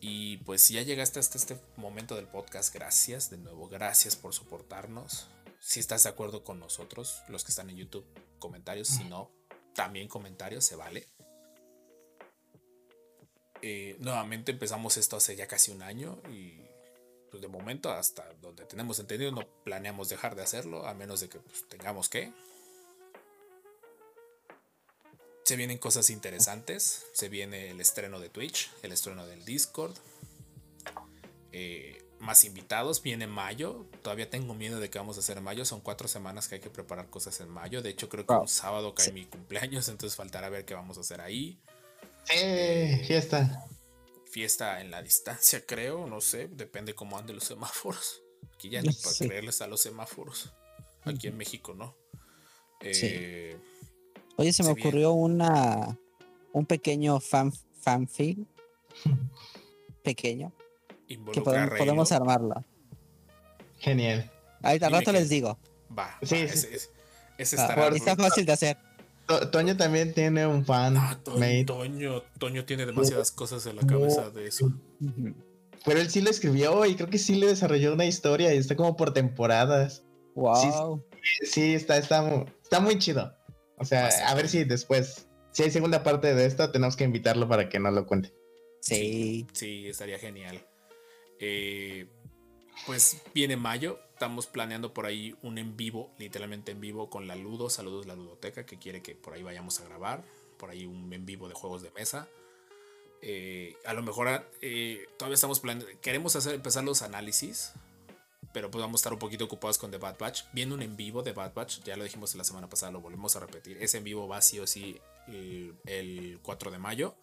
Y 0.00 0.36
pues 0.38 0.62
si 0.62 0.74
ya 0.74 0.82
llegaste 0.82 1.18
hasta 1.18 1.36
este 1.36 1.58
momento 1.76 2.14
del 2.14 2.28
podcast, 2.28 2.72
gracias 2.72 3.28
de 3.28 3.38
nuevo, 3.38 3.68
gracias 3.68 4.14
por 4.14 4.32
soportarnos. 4.32 5.26
Si 5.58 5.80
estás 5.80 6.04
de 6.04 6.10
acuerdo 6.10 6.44
con 6.44 6.60
nosotros, 6.60 7.22
los 7.28 7.42
que 7.42 7.50
están 7.50 7.68
en 7.68 7.78
YouTube, 7.78 8.06
comentarios, 8.38 8.86
si 8.86 9.02
no, 9.02 9.32
también 9.74 10.06
comentarios, 10.06 10.64
se 10.64 10.76
vale. 10.76 11.08
Eh, 13.62 13.96
nuevamente 13.98 14.52
empezamos 14.52 14.96
esto 14.96 15.16
hace 15.16 15.34
ya 15.34 15.48
casi 15.48 15.72
un 15.72 15.82
año 15.82 16.22
y 16.30 16.60
pues 17.32 17.40
de 17.42 17.48
momento 17.48 17.90
hasta 17.90 18.32
donde 18.34 18.64
tenemos 18.64 19.00
entendido 19.00 19.32
no 19.32 19.44
planeamos 19.64 20.08
dejar 20.08 20.36
de 20.36 20.42
hacerlo 20.42 20.86
a 20.86 20.94
menos 20.94 21.18
de 21.18 21.28
que 21.28 21.40
pues, 21.40 21.66
tengamos 21.68 22.08
que. 22.08 22.32
Se 25.46 25.54
vienen 25.54 25.78
cosas 25.78 26.10
interesantes. 26.10 27.06
Se 27.12 27.28
viene 27.28 27.70
el 27.70 27.80
estreno 27.80 28.18
de 28.18 28.28
Twitch, 28.28 28.68
el 28.82 28.90
estreno 28.90 29.24
del 29.26 29.44
Discord. 29.44 29.94
eh, 31.52 32.02
más 32.18 32.44
invitados. 32.44 33.00
Viene 33.00 33.26
mayo. 33.26 33.86
Todavía 34.02 34.28
tengo 34.28 34.54
miedo 34.54 34.80
de 34.80 34.90
que 34.90 34.98
vamos 34.98 35.16
a 35.16 35.20
hacer 35.20 35.38
en 35.38 35.44
mayo. 35.44 35.64
Son 35.64 35.80
cuatro 35.80 36.08
semanas 36.08 36.48
que 36.48 36.56
hay 36.56 36.60
que 36.60 36.68
preparar 36.68 37.08
cosas 37.08 37.38
en 37.40 37.48
mayo. 37.48 37.80
De 37.80 37.90
hecho, 37.90 38.08
creo 38.08 38.26
que 38.26 38.32
Wow. 38.34 38.42
un 38.42 38.48
sábado 38.48 38.94
cae 38.94 39.06
Sí. 39.06 39.12
mi 39.12 39.24
cumpleaños. 39.26 39.88
Entonces 39.88 40.16
faltará 40.16 40.48
ver 40.50 40.64
qué 40.66 40.74
vamos 40.74 40.98
a 40.98 41.00
hacer 41.02 41.20
ahí. 41.20 41.58
Sí, 42.24 43.04
fiesta. 43.06 43.64
Fiesta 44.30 44.80
en 44.80 44.90
la 44.90 45.00
distancia, 45.02 45.64
creo. 45.64 46.06
No 46.06 46.20
sé. 46.20 46.48
Depende 46.48 46.94
cómo 46.94 47.16
anden 47.18 47.36
los 47.36 47.44
semáforos. 47.44 48.20
Aquí 48.54 48.68
ya 48.68 48.82
ni 48.82 48.88
para 48.92 49.14
Sí. 49.14 49.26
creerles 49.28 49.62
a 49.62 49.66
los 49.68 49.80
semáforos. 49.80 50.52
Aquí 51.04 51.28
en 51.28 51.36
México, 51.38 51.72
¿no? 51.74 51.96
Sí. 52.92 53.52
Oye, 54.36 54.52
se 54.52 54.62
me 54.62 54.70
ocurrió 54.70 55.12
una 55.12 55.98
un 56.52 56.66
pequeño 56.66 57.20
fan 57.20 57.52
fanfic 57.80 58.38
pequeño 60.02 60.52
que 61.06 61.14
involucra 61.14 61.44
podemos, 61.44 61.78
podemos 61.78 62.12
armarlo. 62.12 62.64
Genial. 63.78 64.30
Ahorita 64.62 64.86
al 64.86 64.92
rato 64.92 65.12
que- 65.12 65.18
les 65.18 65.28
digo. 65.28 65.58
Va, 65.96 66.18
Sí, 66.22 66.34
va, 66.42 66.48
sí. 66.50 66.54
ese, 66.58 66.74
ese- 66.74 66.90
ese 67.38 67.56
Ah, 67.58 67.62
estará 67.68 67.88
está 67.88 68.16
fácil 68.16 68.46
de 68.46 68.52
hacer. 68.52 68.76
To- 69.26 69.50
Toño 69.50 69.76
también 69.76 70.14
tiene 70.14 70.46
un 70.46 70.64
fan. 70.64 70.96
Ah, 70.96 71.18
To- 71.22 71.34
Toño, 71.66 72.22
Toño 72.38 72.64
tiene 72.64 72.86
demasiadas 72.86 73.30
cosas 73.32 73.66
en 73.66 73.76
la 73.76 73.82
cabeza 73.86 74.30
de 74.30 74.46
eso. 74.46 74.72
Pero 75.84 76.00
él 76.00 76.10
sí 76.10 76.20
lo 76.20 76.30
escribió 76.30 76.84
y 76.86 76.96
creo 76.96 77.08
que 77.08 77.18
sí 77.18 77.36
le 77.36 77.46
desarrolló 77.46 77.92
una 77.92 78.06
historia 78.06 78.52
y 78.54 78.58
está 78.58 78.74
como 78.76 78.96
por 78.96 79.12
temporadas. 79.12 80.02
Wow. 80.34 81.04
Sí, 81.42 81.74
está, 81.74 81.96
está, 81.98 82.22
mu- 82.22 82.44
está 82.62 82.80
muy 82.80 82.98
chido. 82.98 83.32
O 83.76 83.84
sea, 83.84 84.04
Bastante. 84.04 84.32
a 84.32 84.34
ver 84.34 84.48
si 84.48 84.64
después, 84.64 85.28
si 85.52 85.62
hay 85.62 85.70
segunda 85.70 86.02
parte 86.02 86.34
de 86.34 86.46
esto, 86.46 86.70
tenemos 86.70 86.96
que 86.96 87.04
invitarlo 87.04 87.48
para 87.48 87.68
que 87.68 87.78
nos 87.78 87.94
lo 87.94 88.06
cuente. 88.06 88.32
Sí. 88.80 89.46
Sí, 89.52 89.88
estaría 89.88 90.18
genial. 90.18 90.66
Eh, 91.40 92.06
pues 92.86 93.22
viene 93.34 93.56
mayo. 93.56 94.00
Estamos 94.12 94.46
planeando 94.46 94.94
por 94.94 95.04
ahí 95.04 95.36
un 95.42 95.58
en 95.58 95.76
vivo, 95.76 96.14
literalmente 96.18 96.72
en 96.72 96.80
vivo 96.80 97.10
con 97.10 97.26
la 97.26 97.36
Ludo. 97.36 97.68
Saludos 97.68 98.06
la 98.06 98.14
Ludoteca, 98.14 98.64
que 98.64 98.78
quiere 98.78 99.02
que 99.02 99.14
por 99.14 99.34
ahí 99.34 99.42
vayamos 99.42 99.80
a 99.80 99.84
grabar. 99.84 100.24
Por 100.56 100.70
ahí 100.70 100.86
un 100.86 101.12
en 101.12 101.26
vivo 101.26 101.48
de 101.48 101.54
juegos 101.54 101.82
de 101.82 101.90
mesa. 101.90 102.28
Eh, 103.20 103.76
a 103.84 103.92
lo 103.92 104.02
mejor 104.02 104.48
eh, 104.62 105.06
todavía 105.18 105.34
estamos 105.34 105.60
planeando. 105.60 106.00
Queremos 106.00 106.36
hacer, 106.36 106.54
empezar 106.54 106.84
los 106.84 107.02
análisis. 107.02 107.72
Pero 108.56 108.70
pues 108.70 108.80
vamos 108.80 109.00
a 109.00 109.00
estar 109.00 109.12
un 109.12 109.18
poquito 109.18 109.44
ocupados 109.44 109.76
con 109.76 109.90
The 109.90 109.98
Bad 109.98 110.16
Batch. 110.18 110.44
Viene 110.54 110.72
un 110.72 110.80
en 110.80 110.96
vivo 110.96 111.22
de 111.22 111.34
Bad 111.34 111.52
Batch. 111.52 111.82
Ya 111.84 111.94
lo 111.94 112.04
dijimos 112.04 112.34
la 112.36 112.42
semana 112.42 112.70
pasada, 112.70 112.90
lo 112.90 113.02
volvemos 113.02 113.36
a 113.36 113.40
repetir. 113.40 113.76
Ese 113.82 113.98
en 113.98 114.04
vivo 114.04 114.26
va 114.26 114.40
sí 114.40 114.58
o 114.58 114.66
sí 114.66 114.98
el, 115.28 115.74
el 115.84 116.40
4 116.42 116.70
de 116.70 116.78
mayo. 116.78 117.14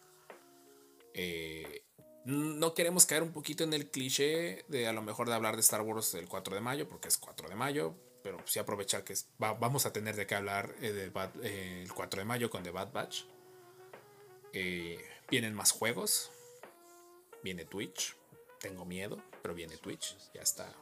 Eh, 1.15 1.81
no 2.25 2.75
queremos 2.75 3.07
caer 3.07 3.23
un 3.23 3.31
poquito 3.31 3.63
en 3.63 3.73
el 3.73 3.89
cliché 3.89 4.63
de 4.67 4.87
a 4.87 4.93
lo 4.93 5.01
mejor 5.01 5.27
de 5.27 5.33
hablar 5.33 5.55
de 5.55 5.61
Star 5.61 5.81
Wars 5.81 6.13
el 6.13 6.27
4 6.27 6.53
de 6.53 6.61
mayo, 6.61 6.87
porque 6.87 7.07
es 7.07 7.17
4 7.17 7.49
de 7.49 7.55
mayo, 7.55 7.95
pero 8.21 8.37
sí 8.45 8.59
aprovechar 8.59 9.03
que 9.03 9.15
vamos 9.39 9.87
a 9.87 9.91
tener 9.91 10.15
de 10.15 10.27
qué 10.27 10.35
hablar 10.35 10.75
eh, 10.81 11.11
eh, 11.41 11.81
el 11.81 11.91
4 11.91 12.19
de 12.19 12.25
mayo 12.25 12.51
con 12.51 12.61
The 12.61 12.69
Bad 12.69 12.91
Batch. 12.91 13.23
Eh, 14.53 15.03
vienen 15.31 15.55
más 15.55 15.71
juegos, 15.71 16.29
viene 17.43 17.65
Twitch, 17.65 18.15
tengo 18.59 18.85
miedo, 18.85 19.19
pero 19.43 19.53
viene 19.53 19.77
Twitch, 19.77 20.17
ya 20.33 20.41
está. 20.41 20.73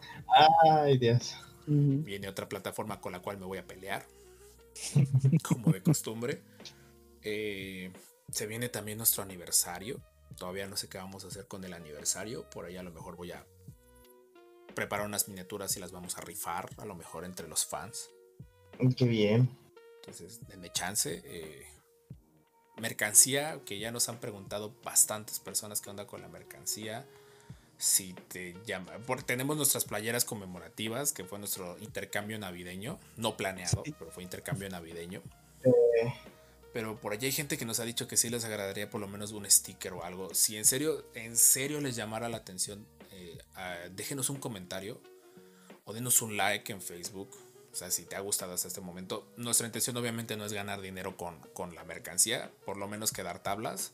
Ay, 0.64 0.98
Dios. 0.98 1.36
Viene 1.66 2.30
otra 2.30 2.48
plataforma 2.48 3.02
con 3.02 3.12
la 3.12 3.20
cual 3.22 3.38
me 3.38 3.46
voy 3.46 3.58
a 3.58 3.66
pelear, 3.66 4.06
como 5.44 5.72
de 5.74 5.84
costumbre. 5.84 6.42
Eh, 7.24 7.92
se 8.32 8.48
viene 8.48 8.70
también 8.70 8.98
nuestro 8.98 9.24
aniversario. 9.24 10.00
Todavía 10.38 10.68
no 10.68 10.78
sé 10.78 10.88
qué 10.88 10.98
vamos 10.98 11.26
a 11.26 11.28
hacer 11.28 11.48
con 11.48 11.64
el 11.64 11.74
aniversario. 11.74 12.50
Por 12.50 12.66
ahí 12.66 12.78
a 12.78 12.84
lo 12.84 12.92
mejor 12.92 13.16
voy 13.18 13.32
a 13.32 13.46
preparar 14.76 15.06
unas 15.06 15.28
miniaturas 15.28 15.76
y 15.76 15.80
las 15.80 15.92
vamos 15.92 16.18
a 16.18 16.22
rifar, 16.22 16.70
a 16.78 16.86
lo 16.86 16.96
mejor 16.96 17.26
entre 17.26 17.48
los 17.48 17.66
fans. 17.66 18.10
Qué 18.96 19.06
bien. 19.06 19.50
Entonces, 19.98 20.48
denme 20.48 20.72
chance. 20.72 21.22
eh, 21.26 21.68
mercancía, 22.78 23.62
que 23.66 23.80
ya 23.80 23.92
nos 23.92 24.10
han 24.10 24.20
preguntado 24.20 24.76
bastantes 24.84 25.40
personas 25.40 25.82
qué 25.82 25.90
onda 25.90 26.08
con 26.08 26.22
la 26.22 26.28
mercancía. 26.28 27.08
Si 27.82 28.14
te 28.14 28.56
llama, 28.64 28.91
porque 29.08 29.24
tenemos 29.24 29.58
nuestras 29.58 29.86
playeras 29.86 30.24
conmemorativas, 30.24 31.14
que 31.14 31.24
fue 31.24 31.40
nuestro 31.40 31.80
intercambio 31.80 32.38
navideño, 32.38 32.99
no 33.18 33.36
planeado, 33.36 33.82
pero 33.98 34.12
fue 34.12 34.22
intercambio 34.22 34.70
navideño. 34.70 35.24
Pero 36.74 37.02
por 37.02 37.14
allí 37.14 37.26
hay 37.26 37.32
gente 37.32 37.58
que 37.58 37.66
nos 37.66 37.80
ha 37.80 37.84
dicho 37.84 38.08
que 38.08 38.18
sí 38.18 38.30
les 38.30 38.45
agradaría 38.45 38.88
por 38.88 39.02
lo 39.02 39.08
menos 39.08 39.32
un 39.32 39.49
sticker 39.49 39.94
o 39.94 40.03
algo. 40.03 40.32
Si 40.36 40.58
en 40.58 40.66
serio, 40.66 41.03
en 41.16 41.36
serio 41.36 41.82
les 41.82 41.95
llamara 41.95 42.30
la 42.30 42.38
atención, 42.38 42.86
eh, 43.14 43.40
déjenos 43.95 44.30
un 44.30 44.38
comentario 44.38 45.02
o 45.84 45.91
denos 45.91 46.22
un 46.22 46.38
like 46.38 46.72
en 46.72 46.84
Facebook. 46.84 47.36
O 47.74 47.76
sea, 47.76 47.90
si 47.90 48.06
te 48.06 48.16
ha 48.16 48.20
gustado 48.20 48.53
hasta 48.53 48.68
este 48.68 48.82
momento. 48.82 49.28
Nuestra 49.38 49.66
intención 49.66 49.98
obviamente 49.98 50.38
no 50.38 50.45
es 50.45 50.53
ganar 50.53 50.82
dinero 50.82 51.18
con, 51.18 51.40
con 51.53 51.74
la 51.74 51.84
mercancía, 51.84 52.52
por 52.64 52.78
lo 52.78 52.88
menos 52.88 53.12
quedar 53.12 53.41
tablas. 53.41 53.94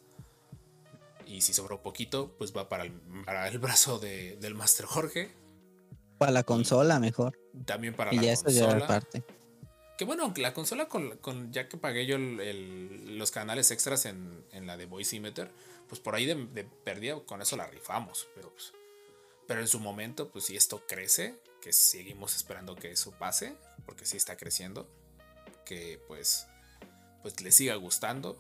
Y 1.28 1.42
si 1.42 1.54
sobra 1.54 1.76
un 1.76 1.82
poquito, 1.82 2.36
pues 2.38 2.56
va 2.56 2.70
para 2.70 2.84
el, 2.84 2.94
para 3.26 3.48
el 3.48 3.60
brazo 3.60 4.00
de- 4.00 4.38
del 4.38 4.56
Master 4.56 4.86
Jorge. 4.86 5.32
Para 6.18 6.32
la 6.32 6.44
consola 6.44 7.00
mejor. 7.00 7.38
También 7.66 7.94
para 7.94 8.14
Y 8.14 8.18
la 8.18 8.24
ya 8.24 8.32
eso 8.34 8.50
ya 8.50 8.64
consola. 8.64 8.88
parte. 8.88 9.24
Que 9.98 10.06
bueno, 10.06 10.24
aunque 10.24 10.42
la 10.42 10.54
consola 10.54 10.88
con, 10.88 11.18
con- 11.18 11.52
ya 11.52 11.68
que 11.68 11.78
pagué 11.78 12.06
yo 12.06 12.16
el- 12.16 12.40
el- 12.40 13.18
los 13.18 13.32
canales 13.32 13.72
extras 13.72 14.06
en, 14.06 14.46
en 14.52 14.68
la 14.68 14.78
de 14.78 14.86
Voicemeter, 14.86 15.52
pues 15.90 16.00
por 16.00 16.16
ahí 16.16 16.26
de, 16.26 16.36
de 16.48 16.64
pérdida 16.64 17.20
con 17.26 17.42
eso 17.42 17.58
la 17.58 17.68
rifamos. 17.68 18.28
Pero, 18.36 18.52
pues, 18.52 18.74
pero 19.48 19.60
en 19.60 19.68
su 19.68 19.80
momento, 19.80 20.30
pues 20.30 20.46
si 20.46 20.56
esto 20.56 20.84
crece, 20.88 21.40
que 21.62 21.74
seguimos 21.74 22.36
esperando 22.36 22.76
que 22.76 22.92
eso 22.92 23.12
pase, 23.12 23.56
porque 23.86 24.06
sí 24.06 24.18
está 24.18 24.38
creciendo, 24.38 24.88
que 25.66 26.00
pues, 26.08 26.48
pues 27.24 27.42
le 27.42 27.52
siga 27.52 27.76
gustando. 27.76 28.38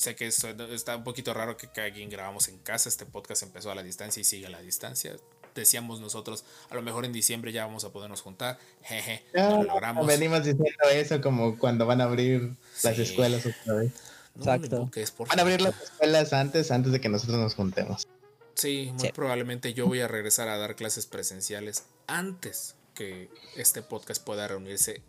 Sé 0.00 0.16
que 0.16 0.26
esto 0.26 0.48
está 0.72 0.96
un 0.96 1.04
poquito 1.04 1.34
raro 1.34 1.58
que 1.58 1.68
cada 1.68 1.92
quien 1.92 2.08
grabamos 2.08 2.48
en 2.48 2.56
casa, 2.56 2.88
este 2.88 3.04
podcast 3.04 3.42
empezó 3.42 3.70
a 3.70 3.74
la 3.74 3.82
distancia 3.82 4.18
y 4.18 4.24
sigue 4.24 4.46
a 4.46 4.48
la 4.48 4.62
distancia. 4.62 5.14
Decíamos 5.54 6.00
nosotros, 6.00 6.46
a 6.70 6.74
lo 6.74 6.80
mejor 6.80 7.04
en 7.04 7.12
diciembre 7.12 7.52
ya 7.52 7.66
vamos 7.66 7.84
a 7.84 7.92
podernos 7.92 8.22
juntar, 8.22 8.58
jeje, 8.82 9.22
no 9.34 9.56
lo 9.58 9.74
logramos. 9.74 10.06
venimos 10.06 10.38
diciendo 10.38 10.64
eso 10.90 11.20
como 11.20 11.58
cuando 11.58 11.84
van 11.84 12.00
a 12.00 12.04
abrir 12.04 12.56
las 12.82 12.98
escuelas 12.98 13.44
otra 13.44 13.74
vez. 13.74 13.92
No 14.36 14.40
Exacto. 14.54 14.90
por 15.18 15.28
Van 15.28 15.38
a 15.38 15.42
abrir 15.42 15.60
las 15.60 15.78
escuelas 15.82 16.32
antes, 16.32 16.70
antes 16.70 16.92
de 16.92 17.00
que 17.02 17.10
nosotros 17.10 17.36
nos 17.38 17.54
juntemos. 17.54 18.08
Sí, 18.54 18.88
muy 18.94 19.00
Sí. 19.00 19.12
probablemente 19.14 19.74
yo 19.74 19.86
voy 19.86 20.00
a 20.00 20.08
regresar 20.08 20.48
a 20.48 20.56
dar 20.56 20.76
clases 20.76 21.04
presenciales 21.04 21.84
antes 22.06 22.74
que 22.94 23.28
este 23.54 23.82
podcast 23.82 24.24
pueda 24.24 24.48
reunirse 24.48 25.02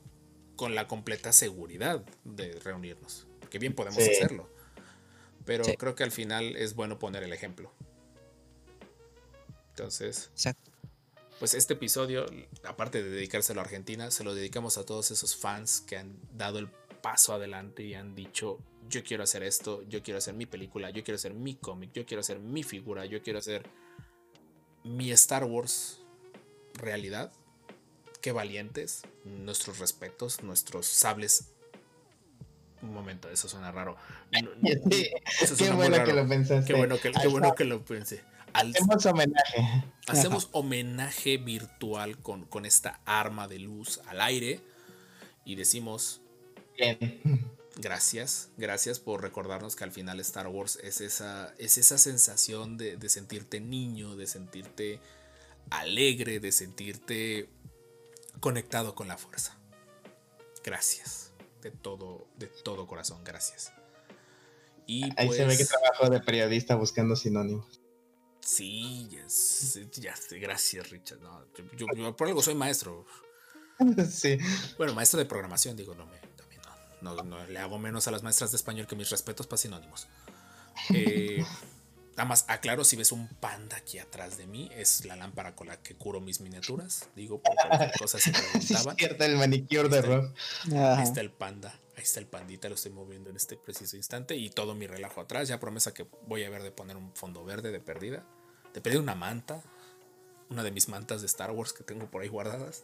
con 0.57 0.75
la 0.75 0.89
completa 0.89 1.31
seguridad 1.31 2.03
de 2.25 2.59
reunirnos. 2.61 3.25
Porque 3.39 3.57
bien 3.57 3.73
podemos 3.73 4.03
Sí. 4.03 4.09
hacerlo. 4.11 4.49
Pero 5.45 5.63
Sí. 5.63 5.75
creo 5.77 5.95
que 5.95 6.03
al 6.03 6.11
final 6.11 6.55
es 6.55 6.75
bueno 6.75 6.99
poner 6.99 7.23
el 7.23 7.33
ejemplo. 7.33 7.71
Entonces, 9.69 10.29
Exacto. 10.33 10.71
pues 11.39 11.53
este 11.53 11.73
episodio, 11.73 12.25
aparte 12.63 13.01
de 13.03 13.09
dedicárselo 13.09 13.61
a 13.61 13.63
Argentina, 13.63 14.11
se 14.11 14.23
lo 14.23 14.35
dedicamos 14.35 14.77
a 14.77 14.85
todos 14.85 15.11
esos 15.11 15.35
fans 15.35 15.81
que 15.81 15.97
han 15.97 16.19
dado 16.33 16.59
el 16.59 16.67
paso 17.01 17.33
adelante 17.33 17.83
y 17.83 17.95
han 17.95 18.13
dicho, 18.13 18.59
yo 18.89 19.03
quiero 19.03 19.23
hacer 19.23 19.41
esto, 19.43 19.81
yo 19.83 20.03
quiero 20.03 20.17
hacer 20.19 20.33
mi 20.35 20.45
película, 20.45 20.89
yo 20.91 21.03
quiero 21.03 21.15
hacer 21.15 21.33
mi 21.33 21.55
cómic, 21.55 21.91
yo 21.93 22.05
quiero 22.05 22.21
hacer 22.21 22.39
mi 22.39 22.61
figura, 22.63 23.05
yo 23.05 23.21
quiero 23.23 23.39
hacer 23.39 23.63
mi 24.83 25.11
Star 25.11 25.45
Wars 25.45 26.01
realidad. 26.73 27.31
Qué 28.21 28.31
valientes, 28.31 29.01
nuestros 29.23 29.79
respetos, 29.79 30.43
nuestros 30.43 30.85
sables. 30.85 31.45
Un 32.81 32.93
momento, 32.93 33.29
eso 33.29 33.47
suena 33.47 33.71
raro. 33.71 33.95
No, 34.31 34.49
no, 34.61 34.69
Sí, 34.91 35.09
eso 35.41 35.55
Qué 35.55 35.55
suena 35.55 35.73
muy 35.75 35.83
bueno 35.87 35.97
raro. 35.97 36.05
que 36.09 36.13
lo 36.13 36.27
pensaste. 36.27 36.65
Qué 36.73 36.77
bueno 36.77 36.97
que, 36.99 37.11
qué 37.11 37.27
bueno 37.27 37.53
lo 37.57 37.85
pensé. 37.85 38.23
Al- 38.53 38.71
Hacemos 38.75 39.05
homenaje. 39.05 39.85
Hacemos 40.07 40.49
homenaje 40.51 41.37
virtual 41.37 42.17
con, 42.17 42.45
con 42.45 42.65
esta 42.65 42.99
arma 43.05 43.47
de 43.47 43.59
luz 43.59 44.01
al 44.07 44.19
aire 44.19 44.59
y 45.45 45.55
decimos 45.55 46.21
Bien. 46.77 47.21
gracias, 47.77 48.49
gracias 48.57 48.99
por 48.99 49.21
recordarnos 49.21 49.75
que 49.77 49.83
al 49.85 49.91
final 49.91 50.19
Star 50.19 50.47
Wars 50.47 50.77
es 50.83 50.99
esa, 51.01 51.53
es 51.59 51.77
esa 51.77 51.97
sensación 51.97 52.77
de, 52.77 52.97
de 52.97 53.07
sentirte 53.09 53.61
niño, 53.61 54.15
de 54.17 54.27
sentirte 54.27 54.99
alegre, 55.69 56.39
de 56.41 56.51
sentirte 56.51 57.47
conectado 58.41 58.95
con 58.95 59.07
la 59.07 59.17
fuerza. 59.17 59.55
Gracias, 60.63 61.30
de 61.61 61.71
todo, 61.71 62.27
de 62.37 62.47
todo 62.47 62.87
corazón, 62.87 63.23
gracias. 63.23 63.71
Y 64.87 65.03
Ahí 65.17 65.31
se 65.31 65.45
ve 65.45 65.57
que 65.57 65.65
pues- 65.65 65.69
trabajo 65.69 66.09
de 66.09 66.19
periodista 66.19 66.75
buscando 66.75 67.15
sinónimos. 67.15 67.79
Sí, 68.41 69.07
ya 69.11 69.29
sé, 69.29 69.87
ya 69.91 70.15
gracias 70.31 70.89
Richard. 70.89 71.19
No, 71.19 71.45
yo, 71.77 72.15
por 72.15 72.27
algo 72.27 72.41
soy 72.41 72.55
maestro. 72.55 73.05
sí. 74.09 74.37
Bueno, 74.77 74.93
maestro 74.95 75.19
de 75.19 75.25
programación, 75.25 75.77
digo, 75.77 75.93
no 75.93 76.07
me, 76.07 76.19
no, 77.01 77.15
no, 77.15 77.23
no 77.23 77.45
le 77.45 77.59
hago 77.59 77.77
menos 77.79 78.07
a 78.07 78.11
las 78.11 78.23
maestras 78.23 78.51
de 78.51 78.57
español 78.57 78.87
que 78.87 78.95
mis 78.95 79.09
respetos 79.09 79.47
para 79.47 79.57
sinónimos. 79.57 80.07
Eh, 80.93 81.43
nada 82.21 82.29
más 82.29 82.45
aclaro, 82.47 82.83
si 82.83 82.95
ves 82.95 83.11
un 83.11 83.27
panda 83.27 83.77
aquí 83.77 83.97
atrás 83.97 84.37
de 84.37 84.45
mí, 84.45 84.69
es 84.75 85.05
la 85.05 85.15
lámpara 85.15 85.55
con 85.55 85.67
la 85.67 85.81
que 85.81 85.95
curo 85.95 86.21
mis 86.21 86.39
miniaturas. 86.39 87.09
Digo, 87.15 87.41
por 87.41 87.55
cualquier 87.55 87.91
cosa 87.99 88.19
se 88.19 88.31
Sí, 88.31 88.39
preguntaban. 88.39 88.95
cierto, 88.95 89.23
el 89.25 89.37
manicure 89.37 89.89
de 89.89 90.01
Rob. 90.03 90.33
Ahí 90.71 90.77
Ajá. 90.77 91.01
está 91.03 91.19
el 91.21 91.31
panda, 91.31 91.79
ahí 91.97 92.03
está 92.03 92.19
el 92.19 92.27
pandita, 92.27 92.69
lo 92.69 92.75
estoy 92.75 92.91
moviendo 92.91 93.31
en 93.31 93.37
este 93.37 93.57
preciso 93.57 93.97
instante 93.97 94.35
y 94.35 94.51
todo 94.51 94.75
mi 94.75 94.85
relajo 94.85 95.19
atrás. 95.19 95.47
Ya 95.47 95.59
promesa 95.59 95.93
que 95.95 96.05
voy 96.27 96.43
a 96.43 96.49
ver 96.51 96.61
de 96.61 96.69
poner 96.71 96.95
un 96.95 97.11
fondo 97.15 97.43
verde 97.43 97.71
de 97.71 97.79
perdida, 97.79 98.23
de 98.73 98.81
pedir 98.81 98.99
una 98.99 99.15
manta, 99.15 99.63
una 100.51 100.61
de 100.61 100.69
mis 100.71 100.89
mantas 100.89 101.21
de 101.21 101.27
Star 101.27 101.49
Wars 101.51 101.73
que 101.73 101.83
tengo 101.83 102.05
por 102.11 102.21
ahí 102.21 102.27
guardadas. 102.27 102.83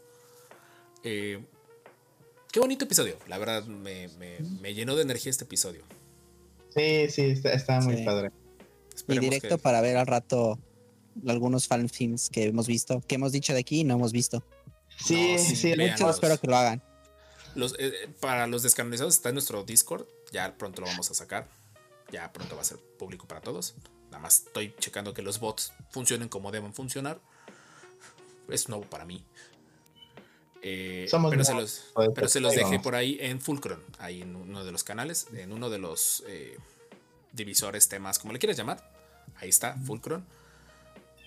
Eh, 1.04 1.46
qué 2.52 2.60
bonito 2.60 2.86
episodio, 2.86 3.18
la 3.28 3.38
verdad 3.38 3.66
me, 3.66 4.08
me- 4.18 4.40
me 4.62 4.74
llenó 4.74 4.96
de 4.96 5.04
energía 5.04 5.30
este 5.30 5.44
episodio. 5.44 5.84
Sí, 6.76 7.08
sí, 7.12 7.22
está, 7.30 7.52
está 7.54 7.80
muy 7.82 7.98
Sí. 7.98 8.04
padre. 8.04 8.32
Y 9.08 9.20
directo 9.20 9.58
que- 9.58 9.62
para 9.62 9.82
ver 9.82 9.98
al 9.98 10.08
rato 10.08 10.60
algunos 11.28 11.68
fanfilms 11.68 12.30
que 12.30 12.46
hemos 12.46 12.68
visto, 12.68 13.02
que 13.08 13.16
hemos 13.16 13.32
dicho 13.32 13.54
de 13.54 13.60
aquí 13.60 13.80
y 13.82 13.84
no 13.84 13.96
hemos 13.96 14.12
visto. 14.12 14.44
Sí, 15.04 15.34
No, 15.34 15.44
sí, 15.44 15.56
sí. 15.56 15.74
Mucho 15.78 16.10
espero 16.10 16.40
que 16.40 16.48
lo 16.48 16.56
hagan. 16.58 16.84
Los, 17.56 17.76
eh, 17.80 17.92
para 18.20 18.46
los 18.48 18.64
descanonizados 18.64 19.16
está 19.16 19.30
en 19.30 19.36
nuestro 19.36 19.64
Discord. 19.64 20.06
Ya 20.32 20.56
pronto 20.58 20.82
lo 20.82 20.88
vamos 20.88 21.10
a 21.10 21.14
sacar. 21.14 21.48
Ya 22.12 22.32
pronto 22.32 22.56
va 22.56 22.62
a 22.62 22.66
ser 22.66 22.78
público 22.78 23.28
para 23.28 23.42
todos. 23.42 23.76
Nada 24.12 24.20
más 24.20 24.44
estoy 24.46 24.74
checando 24.80 25.14
que 25.14 25.22
los 25.22 25.40
bots 25.40 25.74
funcionen 25.90 26.30
como 26.30 26.52
deben 26.52 26.74
funcionar. 26.74 27.20
Es 28.50 28.70
nuevo 28.70 28.86
para 28.86 29.06
mí. 29.06 29.26
Eh, 30.62 31.08
Somos 31.10 31.30
pero 31.32 31.44
se 31.44 31.54
los, 31.54 31.84
pues, 31.94 32.10
pero 32.16 32.28
se 32.30 32.40
los 32.40 32.54
dejé 32.56 32.80
por 32.80 32.96
ahí 32.96 33.18
en 33.22 33.40
Fulcron. 33.42 33.84
Ahí 34.00 34.22
en 34.22 34.36
uno 34.36 34.64
de 34.66 34.72
los 34.72 34.84
canales. 34.84 35.28
En 35.34 35.52
uno 35.52 35.70
de 35.70 35.78
los 35.80 36.24
eh, 36.28 36.58
divisores, 37.38 37.88
temas, 37.88 38.20
como 38.20 38.34
le 38.34 38.40
quieras 38.40 38.58
llamar. 38.58 38.92
Ahí 39.38 39.48
está, 39.48 39.76
Fulcron. 39.78 40.26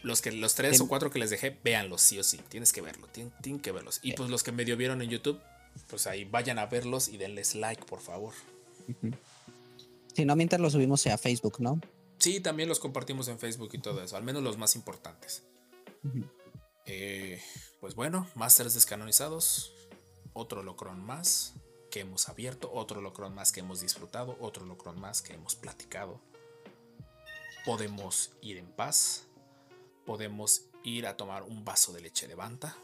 Los, 0.03 0.21
que, 0.21 0.33
los 0.33 0.55
tres 0.55 0.81
o 0.81 0.89
cuatro 0.89 1.11
que 1.11 1.19
les 1.19 1.31
dejé, 1.31 1.59
véanlos 1.63 2.03
sí 2.03 2.19
o 2.19 2.23
sí. 2.23 2.39
Tienes 2.49 2.73
que 2.73 2.83
verlo, 2.83 3.07
tienen, 3.07 3.33
tienen 3.43 3.61
que 3.61 3.73
verlos. 3.73 4.01
Y 4.03 4.13
pues 4.13 4.31
los 4.31 4.43
que 4.43 4.53
medio 4.53 4.77
vieron 4.77 5.01
en 5.03 5.09
YouTube, 5.11 5.41
pues 5.89 6.07
ahí 6.07 6.25
vayan 6.25 6.59
a 6.59 6.67
verlos 6.67 7.09
y 7.09 7.17
denles 7.17 7.55
like, 7.55 7.85
por 7.85 8.01
favor. 8.01 8.35
Si 10.15 10.25
no, 10.25 10.37
mientras 10.37 10.61
lo 10.61 10.71
subimos 10.71 11.07
a 11.07 11.17
Facebook, 11.19 11.61
¿no? 11.61 11.81
Sí, 12.19 12.41
también 12.41 12.69
los 12.69 12.81
compartimos 12.81 13.29
en 13.29 13.39
Facebook 13.39 13.71
y 13.73 13.79
todo 13.79 14.03
eso, 14.03 14.17
al 14.17 14.23
menos 14.23 14.43
los 14.43 14.59
más 14.59 14.77
importantes. 14.77 15.43
Eh, 16.87 17.41
pues 17.81 17.95
bueno, 17.95 18.27
Masters 18.35 18.75
descanonizados, 18.75 19.73
otro 20.33 20.63
locrón 20.63 21.05
más 21.05 21.55
que 21.91 22.01
hemos 22.01 22.29
abierto, 22.29 22.71
otro 22.73 23.01
locrón 23.01 23.35
más 23.35 23.53
que 23.53 23.61
hemos 23.61 23.81
disfrutado, 23.81 24.37
otro 24.41 24.65
locrón 24.65 25.01
más 25.01 25.23
que 25.23 25.35
hemos 25.35 25.57
platicado. 25.57 26.21
Podemos 27.65 28.31
ir 28.41 28.57
en 28.57 28.67
paz, 28.67 29.27
podemos 30.07 30.63
ir 30.85 31.07
a 31.07 31.17
tomar 31.17 31.43
un 31.43 31.65
vaso 31.65 31.93
de 31.93 32.01
leche 32.01 32.27
de 32.27 32.35
banta. 32.35 32.77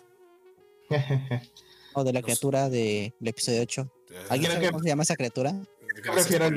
O 1.94 2.04
de 2.04 2.12
la 2.12 2.22
criatura 2.22 2.68
del 2.68 3.12
episodio 3.24 3.62
8. 3.62 3.90
¿Alguien 4.28 4.28
Creo 4.28 4.52
sabe 4.52 4.60
que- 4.66 4.70
cómo 4.70 4.82
se 4.82 4.88
llama 4.88 5.02
esa 5.02 5.16
criatura? 5.16 5.54
Prefiero 6.12 6.46
el. 6.46 6.54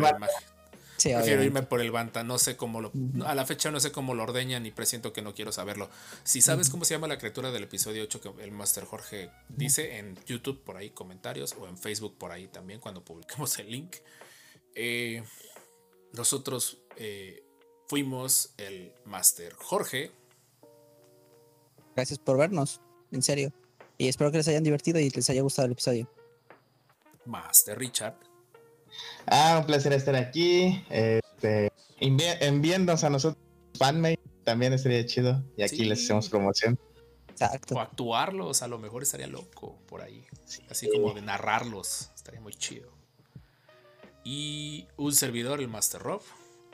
Sí, 0.99 1.09
Prefiero 1.09 1.39
obviamente. 1.39 1.45
irme 1.45 1.63
por 1.63 1.80
el 1.80 1.91
Banta, 1.91 2.23
no 2.23 2.38
sé 2.38 2.57
cómo 2.57 2.81
lo... 2.81 2.91
A 3.26 3.34
la 3.34 3.45
fecha 3.45 3.71
no 3.71 3.80
sé 3.80 3.91
cómo 3.93 4.13
lo 4.15 4.23
ordeñan 4.23 4.65
y 4.65 4.71
presiento 4.71 5.13
que 5.13 5.21
no 5.21 5.34
quiero 5.34 5.53
saberlo. 5.53 5.89
Si 6.23 6.41
sabes 6.41 6.69
cómo 6.69 6.84
se 6.84 6.93
llama 6.93 7.07
la 7.07 7.17
criatura 7.17 7.51
del 7.51 7.63
episodio 7.63 8.03
8 8.03 8.19
que 8.19 8.43
el 8.43 8.51
Master 8.51 8.84
Jorge 8.84 9.31
dice 9.47 9.97
en 9.97 10.17
YouTube 10.26 10.61
por 10.61 10.76
ahí 10.76 10.89
comentarios 10.89 11.55
o 11.57 11.67
en 11.67 11.77
Facebook 11.77 12.17
por 12.17 12.31
ahí 12.31 12.47
también 12.49 12.81
cuando 12.81 13.03
publiquemos 13.03 13.57
el 13.59 13.71
link. 13.71 13.95
Eh, 14.76 15.23
nosotros 16.13 16.80
eh, 16.97 17.43
fuimos 17.88 18.53
el 18.57 18.91
Master 19.05 19.53
Jorge. 19.53 20.11
Gracias 21.95 22.19
por 22.19 22.38
vernos, 22.38 22.81
en 23.11 23.21
serio. 23.23 23.53
Y 23.97 24.07
espero 24.09 24.31
que 24.31 24.38
les 24.38 24.47
hayan 24.49 24.63
divertido 24.63 24.99
y 24.99 25.09
les 25.09 25.30
haya 25.30 25.41
gustado 25.41 25.65
el 25.65 25.71
episodio. 25.71 26.11
Master 27.26 27.77
Richard. 27.77 28.28
Ah, 29.27 29.57
un 29.59 29.65
placer 29.65 29.93
estar 29.93 30.15
aquí. 30.15 30.84
Este, 30.89 31.71
envi- 31.99 32.38
enviándonos 32.41 33.03
a 33.03 33.09
nosotros 33.09 33.41
fanmate 33.77 34.19
también 34.43 34.73
estaría 34.73 35.05
chido. 35.05 35.43
Y 35.57 35.63
aquí 35.63 35.77
Sí. 35.77 35.85
les 35.85 36.03
hacemos 36.03 36.30
promoción. 36.30 36.80
Exacto. 37.30 37.76
O 37.76 37.80
actuarlos, 37.80 38.61
a 38.63 38.67
lo 38.67 38.80
mejor 38.80 39.03
estaría 39.03 39.27
loco 39.27 39.77
por 39.88 40.01
ahí. 40.01 40.26
Así 40.69 40.89
como 40.89 41.13
de 41.13 41.21
narrarlos, 41.21 42.09
estaría 42.15 42.41
muy 42.41 42.53
chido. 42.53 42.89
Y 44.23 44.88
un 44.97 45.13
servidor, 45.13 45.59
el 45.61 45.67
Master 45.67 46.01
Rob. 46.01 46.21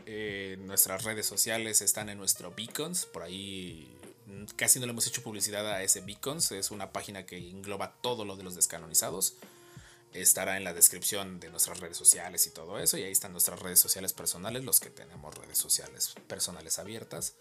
Eh, 0.07 0.57
nuestras 0.61 1.03
redes 1.03 1.25
sociales 1.25 1.81
están 1.81 2.09
en 2.09 2.17
nuestro 2.17 2.51
Beacons. 2.55 3.05
Por 3.05 3.23
ahí 3.23 3.95
mm, 4.27 4.45
casi 4.55 4.79
no 4.79 4.85
le 4.85 4.91
hemos 4.91 5.07
hecho 5.07 5.21
publicidad 5.23 5.67
a 5.71 5.81
ese 5.83 6.01
Beacons. 6.01 6.51
Es 6.51 6.71
una 6.71 6.91
página 6.91 7.25
que 7.25 7.37
engloba 7.37 7.93
todo 8.01 8.25
lo 8.25 8.35
de 8.35 8.43
los 8.43 8.55
descanonizados. 8.55 9.35
Estará 10.15 10.55
en 10.55 10.63
la 10.63 10.73
descripción 10.73 11.41
de 11.41 11.49
nuestras 11.49 11.81
redes 11.81 11.97
sociales 11.97 12.47
y 12.47 12.51
todo 12.51 12.79
eso. 12.79 12.97
Y 12.97 13.03
ahí 13.03 13.11
están 13.11 13.33
nuestras 13.33 13.59
redes 13.59 13.79
sociales 13.79 14.13
personales, 14.13 14.63
los 14.63 14.79
que 14.79 14.89
tenemos 14.89 15.35
redes 15.35 15.57
sociales 15.57 16.15
personales 16.27 16.79
abiertas. 16.79 17.35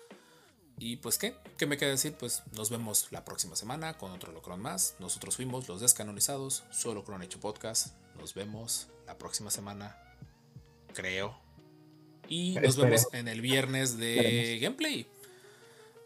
Y 0.78 0.96
pues 0.96 1.18
qué, 1.18 1.36
¿qué 1.56 1.66
me 1.66 1.76
queda 1.76 1.90
decir? 1.90 2.14
Pues 2.14 2.42
nos 2.52 2.70
vemos 2.70 3.06
la 3.12 3.24
próxima 3.24 3.55
semana 3.55 3.96
con 3.96 4.10
otro 4.10 4.32
Locron 4.32 4.60
más. 4.60 4.96
Nosotros 4.98 5.36
fuimos 5.36 5.68
los 5.68 5.80
descanonizados, 5.80 6.64
solo 6.72 7.05
Cron 7.05 7.22
hecho 7.22 7.38
podcast. 7.38 7.94
Nos 8.18 8.34
vemos 8.34 8.88
la 9.06 9.18
próxima 9.18 9.52
semana, 9.52 9.96
creo. 10.94 11.38
Y 12.28 12.56
nos 12.56 12.76
vemos 12.76 13.06
en 13.12 13.28
el 13.28 13.40
viernes 13.40 13.98
de 13.98 14.59
gameplay. 14.60 15.06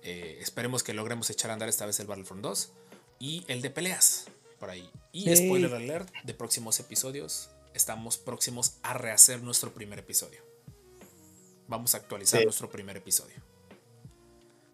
Eh, 0.02 0.38
esperemos 0.42 0.82
que 0.82 0.92
logremos 0.92 1.30
echar 1.30 1.50
a 1.50 1.54
andar 1.54 1.70
esta 1.70 1.86
vez 1.86 1.98
el 2.00 2.06
Battlefront 2.06 2.42
2 2.42 2.72
y 3.20 3.44
el 3.48 3.62
de 3.62 3.70
peleas 3.70 4.26
por 4.58 4.70
ahí. 4.70 4.88
Y 5.12 5.34
spoiler 5.36 5.74
alert 5.74 6.12
de 6.24 6.34
próximos 6.34 6.78
episodios, 6.80 7.50
estamos 7.74 8.16
próximos 8.18 8.74
a 8.82 8.94
rehacer 8.94 9.42
nuestro 9.42 9.72
primer 9.72 9.98
episodio. 9.98 10.42
Vamos 11.68 11.94
a 11.94 11.98
actualizar 11.98 12.40
Sí. 12.40 12.44
nuestro 12.44 12.70
primer 12.70 12.96
episodio. 12.96 13.36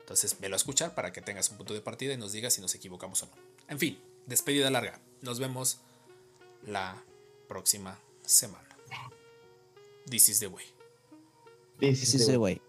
Entonces, 0.00 0.38
velo 0.38 0.54
a 0.54 0.58
escuchar 0.58 0.94
para 0.94 1.12
que 1.12 1.22
tengas 1.22 1.50
un 1.50 1.56
punto 1.56 1.72
de 1.74 1.80
partida 1.80 2.12
y 2.12 2.16
nos 2.16 2.32
digas 2.32 2.52
si 2.54 2.60
nos 2.60 2.74
equivocamos 2.74 3.22
o 3.22 3.26
no. 3.26 3.32
En 3.68 3.78
fin, 3.78 3.98
despedida 4.26 4.70
larga. 4.70 5.00
Nos 5.22 5.38
vemos 5.38 5.78
la 6.66 7.02
próxima 7.48 7.98
semana. 8.22 8.68
This 10.08 10.28
is 10.28 10.40
the 10.40 10.46
way. 10.48 10.66
This 11.80 12.14
is 12.14 12.26
the 12.26 12.36
güey. 12.36 12.60